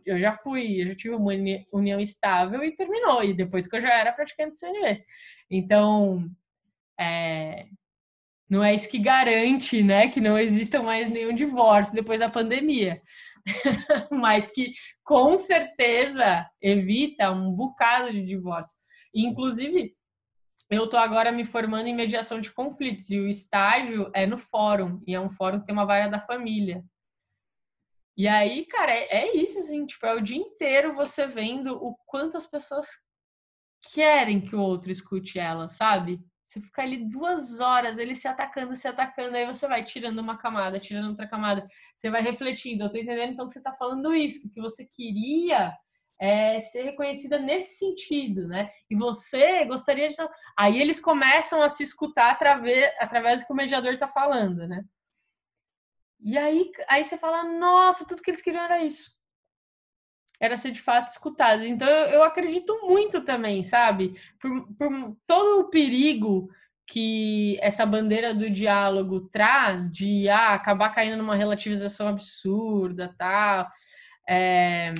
eu 0.06 0.18
já 0.18 0.34
fui, 0.34 0.82
eu 0.82 0.88
já 0.88 0.94
tive 0.94 1.14
uma 1.14 1.32
união 1.72 1.98
estável 1.98 2.62
e 2.62 2.76
terminou, 2.76 3.24
e 3.24 3.32
depois 3.32 3.66
que 3.66 3.76
eu 3.76 3.80
já 3.80 3.92
era 3.92 4.12
praticante 4.12 4.56
CNV. 4.56 5.02
Então, 5.50 6.28
é, 7.00 7.66
não 8.48 8.62
é 8.62 8.74
isso 8.74 8.88
que 8.88 8.98
garante, 8.98 9.82
né, 9.82 10.08
que 10.08 10.20
não 10.20 10.38
exista 10.38 10.82
mais 10.82 11.10
nenhum 11.10 11.34
divórcio 11.34 11.94
depois 11.94 12.20
da 12.20 12.28
pandemia. 12.28 13.00
Mas 14.10 14.50
que 14.50 14.72
com 15.02 15.36
certeza 15.36 16.48
evita 16.60 17.30
um 17.30 17.52
bocado 17.52 18.12
de 18.12 18.24
divórcio. 18.24 18.78
Inclusive, 19.14 19.94
eu 20.70 20.84
estou 20.84 20.98
agora 20.98 21.30
me 21.30 21.44
formando 21.44 21.86
em 21.86 21.94
mediação 21.94 22.40
de 22.40 22.52
conflitos 22.52 23.10
e 23.10 23.18
o 23.18 23.28
estágio 23.28 24.10
é 24.14 24.26
no 24.26 24.38
fórum, 24.38 25.02
e 25.06 25.14
é 25.14 25.20
um 25.20 25.30
fórum 25.30 25.60
que 25.60 25.66
tem 25.66 25.74
uma 25.74 25.84
vara 25.84 26.08
da 26.08 26.20
família. 26.20 26.82
E 28.16 28.28
aí, 28.28 28.64
cara, 28.66 28.92
é, 28.92 29.06
é, 29.10 29.36
isso, 29.36 29.58
assim, 29.58 29.84
tipo, 29.86 30.06
é 30.06 30.14
o 30.14 30.20
dia 30.20 30.36
inteiro 30.36 30.94
você 30.94 31.26
vendo 31.26 31.74
o 31.74 31.96
quanto 32.06 32.36
as 32.36 32.46
pessoas 32.46 32.86
querem 33.92 34.40
que 34.40 34.54
o 34.54 34.60
outro 34.60 34.90
escute 34.90 35.38
ela, 35.38 35.68
sabe? 35.68 36.20
Você 36.44 36.60
fica 36.60 36.82
ali 36.82 37.08
duas 37.08 37.58
horas, 37.60 37.98
ele 37.98 38.14
se 38.14 38.28
atacando, 38.28 38.76
se 38.76 38.86
atacando, 38.86 39.36
aí 39.36 39.46
você 39.46 39.66
vai 39.66 39.82
tirando 39.82 40.18
uma 40.18 40.36
camada, 40.36 40.78
tirando 40.78 41.08
outra 41.08 41.26
camada, 41.26 41.66
você 41.96 42.10
vai 42.10 42.22
refletindo. 42.22 42.84
Eu 42.84 42.90
tô 42.90 42.98
entendendo 42.98 43.32
então 43.32 43.46
que 43.48 43.54
você 43.54 43.62
tá 43.62 43.72
falando 43.72 44.14
isso, 44.14 44.50
que 44.50 44.60
você 44.60 44.84
queria 44.84 45.74
é, 46.20 46.60
ser 46.60 46.82
reconhecida 46.82 47.38
nesse 47.38 47.78
sentido, 47.78 48.46
né? 48.46 48.70
E 48.90 48.94
você 48.94 49.64
gostaria 49.64 50.08
de. 50.08 50.16
Aí 50.56 50.80
eles 50.80 51.00
começam 51.00 51.62
a 51.62 51.68
se 51.68 51.82
escutar 51.82 52.30
através, 52.32 52.92
através 53.00 53.40
do 53.40 53.46
que 53.46 53.52
o 53.52 53.56
mediador 53.56 53.96
tá 53.98 54.06
falando, 54.06 54.68
né? 54.68 54.84
E 56.20 56.38
aí, 56.38 56.70
aí 56.88 57.04
você 57.04 57.18
fala, 57.18 57.44
nossa, 57.44 58.06
tudo 58.06 58.22
que 58.22 58.30
eles 58.30 58.40
queriam 58.40 58.64
era 58.64 58.82
isso. 58.82 59.10
Era 60.44 60.56
ser 60.56 60.70
de 60.70 60.80
fato 60.80 61.08
escutado. 61.08 61.64
Então 61.64 61.88
eu, 61.88 62.22
acredito 62.22 62.78
muito 62.82 63.24
também, 63.24 63.62
sabe? 63.62 64.14
Por, 64.38 64.66
por 64.76 65.16
todo 65.26 65.60
o 65.60 65.70
perigo 65.70 66.50
que 66.86 67.58
essa 67.62 67.86
bandeira 67.86 68.34
do 68.34 68.50
diálogo 68.50 69.22
traz 69.28 69.90
de 69.90 70.28
ah, 70.28 70.52
acabar 70.52 70.90
caindo 70.90 71.16
numa 71.16 71.34
relativização 71.34 72.08
absurda, 72.08 73.14
tal. 73.16 73.66
É, 74.28 74.92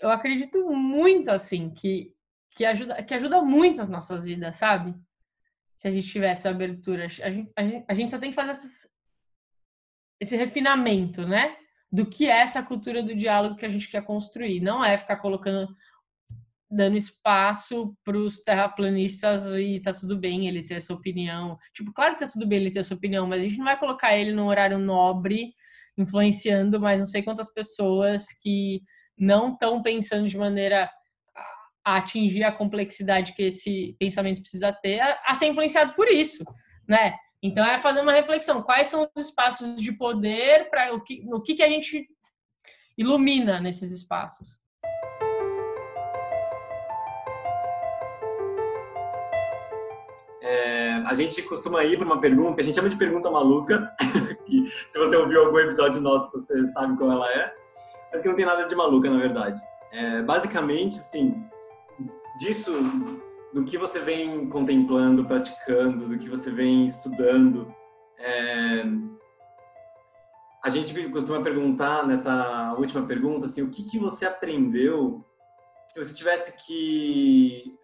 eu 0.00 0.10
acredito 0.10 0.68
muito 0.70 1.30
assim 1.30 1.70
que 1.70 2.12
que 2.56 2.64
ajuda 2.64 3.02
que 3.04 3.14
ajuda 3.14 3.40
muito 3.40 3.80
as 3.80 3.88
nossas 3.88 4.24
vidas, 4.24 4.56
sabe? 4.56 4.92
Se 5.76 5.86
a 5.86 5.92
gente 5.92 6.08
tivesse 6.08 6.48
abertura, 6.48 7.04
a 7.04 7.08
gente, 7.08 7.52
a 7.56 7.62
gente, 7.62 7.84
a 7.86 7.94
gente 7.94 8.10
só 8.10 8.18
tem 8.18 8.30
que 8.30 8.36
fazer 8.36 8.50
essas, 8.50 8.88
esse 10.20 10.36
refinamento, 10.36 11.24
né? 11.24 11.56
Do 11.90 12.06
que 12.06 12.26
é 12.26 12.40
essa 12.40 12.62
cultura 12.62 13.02
do 13.02 13.14
diálogo 13.14 13.56
que 13.56 13.64
a 13.66 13.68
gente 13.68 13.88
quer 13.88 14.04
construir. 14.04 14.60
Não 14.60 14.84
é 14.84 14.98
ficar 14.98 15.16
colocando, 15.16 15.74
dando 16.70 16.96
espaço 16.96 17.96
para 18.04 18.16
os 18.16 18.40
terraplanistas 18.40 19.44
e 19.56 19.80
tá 19.80 19.92
tudo 19.92 20.18
bem 20.18 20.46
ele 20.46 20.62
ter 20.62 20.74
essa 20.74 20.92
opinião. 20.92 21.58
Tipo, 21.72 21.92
claro 21.92 22.14
que 22.14 22.24
tá 22.24 22.30
tudo 22.30 22.46
bem 22.46 22.60
ele 22.60 22.70
ter 22.70 22.80
essa 22.80 22.94
opinião, 22.94 23.26
mas 23.26 23.40
a 23.40 23.44
gente 23.44 23.58
não 23.58 23.64
vai 23.64 23.78
colocar 23.78 24.14
ele 24.14 24.32
num 24.32 24.46
horário 24.46 24.78
nobre, 24.78 25.54
influenciando 25.96 26.78
mais 26.78 27.00
não 27.00 27.06
sei 27.06 27.22
quantas 27.22 27.52
pessoas 27.52 28.26
que 28.42 28.82
não 29.16 29.52
estão 29.52 29.82
pensando 29.82 30.28
de 30.28 30.38
maneira 30.38 30.90
a 31.84 31.96
atingir 31.96 32.44
a 32.44 32.52
complexidade 32.52 33.32
que 33.32 33.44
esse 33.44 33.96
pensamento 33.98 34.42
precisa 34.42 34.72
ter, 34.72 35.00
a, 35.00 35.34
ser 35.34 35.46
influenciado 35.46 35.94
por 35.94 36.06
isso, 36.06 36.44
né? 36.86 37.14
Então 37.42 37.64
é 37.64 37.78
fazer 37.78 38.00
uma 38.00 38.12
reflexão, 38.12 38.62
quais 38.62 38.88
são 38.88 39.08
os 39.14 39.26
espaços 39.26 39.80
de 39.80 39.92
poder 39.92 40.68
para 40.70 40.92
o 40.92 41.00
que, 41.02 41.22
no 41.24 41.40
que, 41.40 41.54
que 41.54 41.62
a 41.62 41.68
gente 41.68 42.08
ilumina 42.96 43.60
nesses 43.60 43.92
espaços. 43.92 44.60
É, 50.42 50.94
a 51.06 51.14
gente 51.14 51.42
costuma 51.42 51.84
ir 51.84 51.96
para 51.96 52.06
uma 52.06 52.20
pergunta 52.20 52.56
que 52.56 52.62
a 52.62 52.64
gente 52.64 52.74
chama 52.74 52.88
de 52.88 52.96
pergunta 52.96 53.30
maluca, 53.30 53.94
que 54.44 54.66
se 54.88 54.98
você 54.98 55.14
ouviu 55.16 55.44
algum 55.44 55.58
episódio 55.58 56.00
nosso, 56.00 56.32
você 56.32 56.66
sabe 56.72 56.96
qual 56.96 57.12
ela 57.12 57.32
é, 57.34 57.54
mas 58.10 58.20
que 58.20 58.28
não 58.28 58.34
tem 58.34 58.46
nada 58.46 58.66
de 58.66 58.74
maluca, 58.74 59.08
na 59.08 59.18
verdade. 59.18 59.62
É, 59.92 60.22
basicamente, 60.22 60.96
sim, 60.96 61.44
disso 62.38 62.72
do 63.52 63.64
que 63.64 63.78
você 63.78 64.00
vem 64.00 64.48
contemplando, 64.48 65.24
praticando, 65.24 66.08
do 66.08 66.18
que 66.18 66.28
você 66.28 66.50
vem 66.50 66.84
estudando. 66.84 67.72
É... 68.18 68.84
A 70.62 70.68
gente 70.68 71.08
costuma 71.10 71.40
perguntar 71.40 72.06
nessa 72.06 72.74
última 72.78 73.06
pergunta 73.06 73.46
assim, 73.46 73.62
o 73.62 73.70
que, 73.70 73.88
que 73.88 73.98
você 73.98 74.26
aprendeu 74.26 75.24
se 75.88 76.04
você 76.04 76.14
tivesse 76.14 76.66
que 76.66 77.74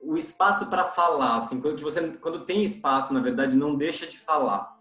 o 0.00 0.16
espaço 0.16 0.70
para 0.70 0.84
falar, 0.84 1.36
assim, 1.36 1.60
quando 1.60 1.80
você 1.82 2.08
quando 2.20 2.44
tem 2.44 2.62
espaço, 2.62 3.12
na 3.12 3.20
verdade, 3.20 3.56
não 3.56 3.74
deixa 3.74 4.06
de 4.06 4.18
falar 4.18 4.76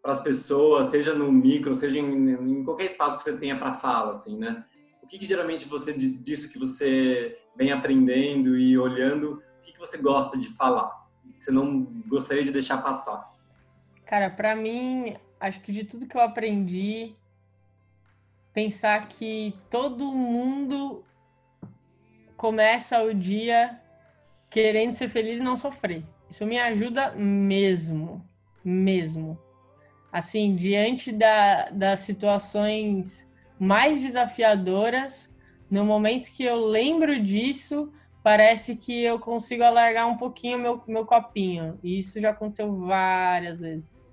para 0.00 0.12
as 0.12 0.22
pessoas, 0.22 0.88
seja 0.88 1.14
no 1.14 1.30
micro, 1.30 1.74
seja 1.74 1.98
em, 1.98 2.30
em 2.30 2.64
qualquer 2.64 2.86
espaço 2.86 3.18
que 3.18 3.24
você 3.24 3.36
tenha 3.36 3.58
para 3.58 3.74
fala, 3.74 4.12
assim, 4.12 4.36
né? 4.36 4.64
O 5.02 5.06
que, 5.06 5.18
que 5.18 5.26
geralmente 5.26 5.68
você 5.68 5.92
disso 5.92 6.50
que 6.50 6.58
você 6.58 7.38
vem 7.56 7.72
aprendendo 7.72 8.56
e 8.56 8.78
olhando, 8.78 9.42
o 9.58 9.60
que, 9.60 9.72
que 9.72 9.78
você 9.78 9.98
gosta 9.98 10.38
de 10.38 10.48
falar? 10.48 11.06
Você 11.38 11.50
não 11.50 11.82
gostaria 12.06 12.44
de 12.44 12.52
deixar 12.52 12.78
passar? 12.78 13.32
Cara, 14.06 14.30
para 14.30 14.54
mim, 14.54 15.16
acho 15.40 15.60
que 15.60 15.72
de 15.72 15.84
tudo 15.84 16.06
que 16.06 16.16
eu 16.16 16.20
aprendi, 16.20 17.14
pensar 18.52 19.08
que 19.08 19.54
todo 19.68 20.12
mundo 20.12 21.04
começa 22.36 23.02
o 23.02 23.12
dia 23.12 23.80
querendo 24.48 24.92
ser 24.92 25.08
feliz 25.08 25.40
e 25.40 25.42
não 25.42 25.56
sofrer. 25.56 26.04
Isso 26.30 26.46
me 26.46 26.58
ajuda 26.58 27.12
mesmo, 27.12 28.24
mesmo. 28.64 29.38
Assim, 30.12 30.54
diante 30.54 31.10
da, 31.10 31.70
das 31.70 32.00
situações 32.00 33.28
mais 33.62 34.02
desafiadoras, 34.02 35.32
no 35.70 35.84
momento 35.84 36.32
que 36.32 36.42
eu 36.42 36.56
lembro 36.66 37.22
disso, 37.22 37.92
parece 38.20 38.74
que 38.74 39.04
eu 39.04 39.20
consigo 39.20 39.62
alargar 39.62 40.08
um 40.08 40.16
pouquinho 40.16 40.58
meu, 40.58 40.82
meu 40.88 41.06
copinho. 41.06 41.78
E 41.80 41.96
isso 41.96 42.20
já 42.20 42.30
aconteceu 42.30 42.74
várias 42.76 43.60
vezes. 43.60 44.04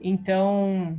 Então, 0.00 0.98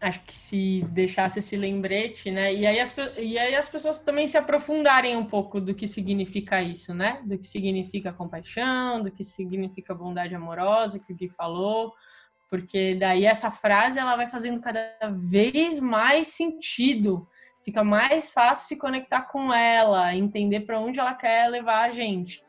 acho 0.00 0.22
que 0.24 0.32
se 0.32 0.86
deixasse 0.92 1.40
esse 1.40 1.56
lembrete, 1.56 2.30
né? 2.30 2.54
E 2.54 2.64
aí, 2.64 2.78
as, 2.78 2.94
e 3.18 3.36
aí 3.36 3.56
as 3.56 3.68
pessoas 3.68 4.00
também 4.00 4.28
se 4.28 4.38
aprofundarem 4.38 5.16
um 5.16 5.26
pouco 5.26 5.60
do 5.60 5.74
que 5.74 5.88
significa 5.88 6.62
isso, 6.62 6.94
né? 6.94 7.20
Do 7.24 7.36
que 7.36 7.46
significa 7.48 8.12
compaixão, 8.12 9.02
do 9.02 9.10
que 9.10 9.24
significa 9.24 9.92
bondade 9.92 10.36
amorosa, 10.36 11.00
que 11.00 11.12
o 11.12 11.16
Gui 11.16 11.28
falou, 11.28 11.92
porque 12.48 12.94
daí 12.94 13.24
essa 13.24 13.50
frase 13.50 13.98
ela 13.98 14.16
vai 14.16 14.28
fazendo 14.28 14.60
cada 14.60 14.96
vez 15.10 15.80
mais 15.80 16.28
sentido, 16.28 17.28
fica 17.64 17.82
mais 17.82 18.30
fácil 18.30 18.68
se 18.68 18.76
conectar 18.76 19.22
com 19.22 19.52
ela, 19.52 20.14
entender 20.14 20.60
para 20.60 20.80
onde 20.80 21.00
ela 21.00 21.14
quer 21.14 21.48
levar 21.48 21.88
a 21.88 21.92
gente, 21.92 22.44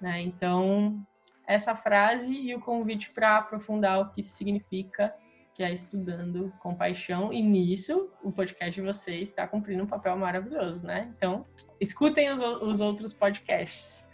né? 0.00 0.20
Então, 0.20 1.00
essa 1.46 1.74
frase 1.74 2.32
e 2.32 2.54
o 2.54 2.60
convite 2.60 3.10
para 3.10 3.38
aprofundar 3.38 4.00
o 4.00 4.10
que 4.10 4.20
isso 4.20 4.36
significa 4.36 5.14
que 5.58 5.64
é 5.64 5.72
estudando 5.72 6.52
com 6.60 6.72
paixão, 6.72 7.32
e 7.32 7.42
nisso 7.42 8.08
o 8.22 8.30
podcast 8.30 8.80
de 8.80 8.86
vocês 8.86 9.28
está 9.28 9.44
cumprindo 9.44 9.82
um 9.82 9.88
papel 9.88 10.16
maravilhoso, 10.16 10.86
né? 10.86 11.12
Então, 11.16 11.44
escutem 11.80 12.30
os, 12.30 12.40
os 12.40 12.80
outros 12.80 13.12
podcasts. 13.12 14.06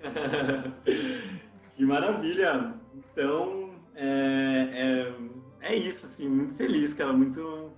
que 1.76 1.84
maravilha! 1.84 2.74
Então, 2.96 3.71
é, 3.94 5.12
é, 5.60 5.72
é, 5.72 5.76
isso, 5.76 6.06
assim, 6.06 6.28
muito 6.28 6.54
feliz, 6.54 6.94
cara, 6.94 7.12
muito 7.12 7.70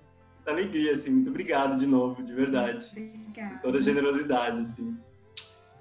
alegria, 0.45 0.93
assim, 0.93 1.11
muito 1.11 1.29
obrigado 1.29 1.77
de 1.77 1.87
novo, 1.87 2.23
de 2.23 2.33
verdade. 2.33 2.87
Obrigada. 2.91 3.59
Toda 3.61 3.77
a 3.77 3.81
generosidade, 3.81 4.59
assim. 4.61 4.97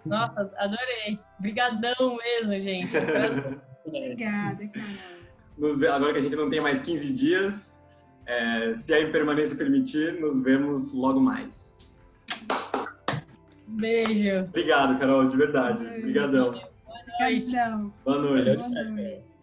Nossa, 0.05 0.51
adorei. 0.56 1.19
Obrigadão 1.39 2.16
mesmo, 2.16 2.52
gente. 2.52 2.93
Obrigada, 3.86 4.66
cara 4.69 5.15
nos, 5.56 5.82
agora 5.82 6.12
que 6.12 6.19
a 6.19 6.23
gente 6.23 6.36
não 6.36 6.48
tem 6.48 6.61
mais 6.61 6.81
15 6.81 7.12
dias, 7.12 7.86
é, 8.27 8.74
se 8.74 8.93
a 8.93 9.01
impermanência 9.01 9.56
permitir, 9.56 10.20
nos 10.20 10.43
vemos 10.43 10.93
logo 10.93 11.20
mais. 11.20 12.12
Beijo. 13.66 14.44
Obrigado, 14.44 14.98
Carol, 14.98 15.28
de 15.28 15.36
verdade. 15.36 15.85
Obrigadão. 15.98 16.52
Boa 16.52 16.61
noite. 17.20 17.52
Boa 18.05 18.19
noite. 18.19 18.61
Boa 18.61 18.85
noite. 18.85 19.34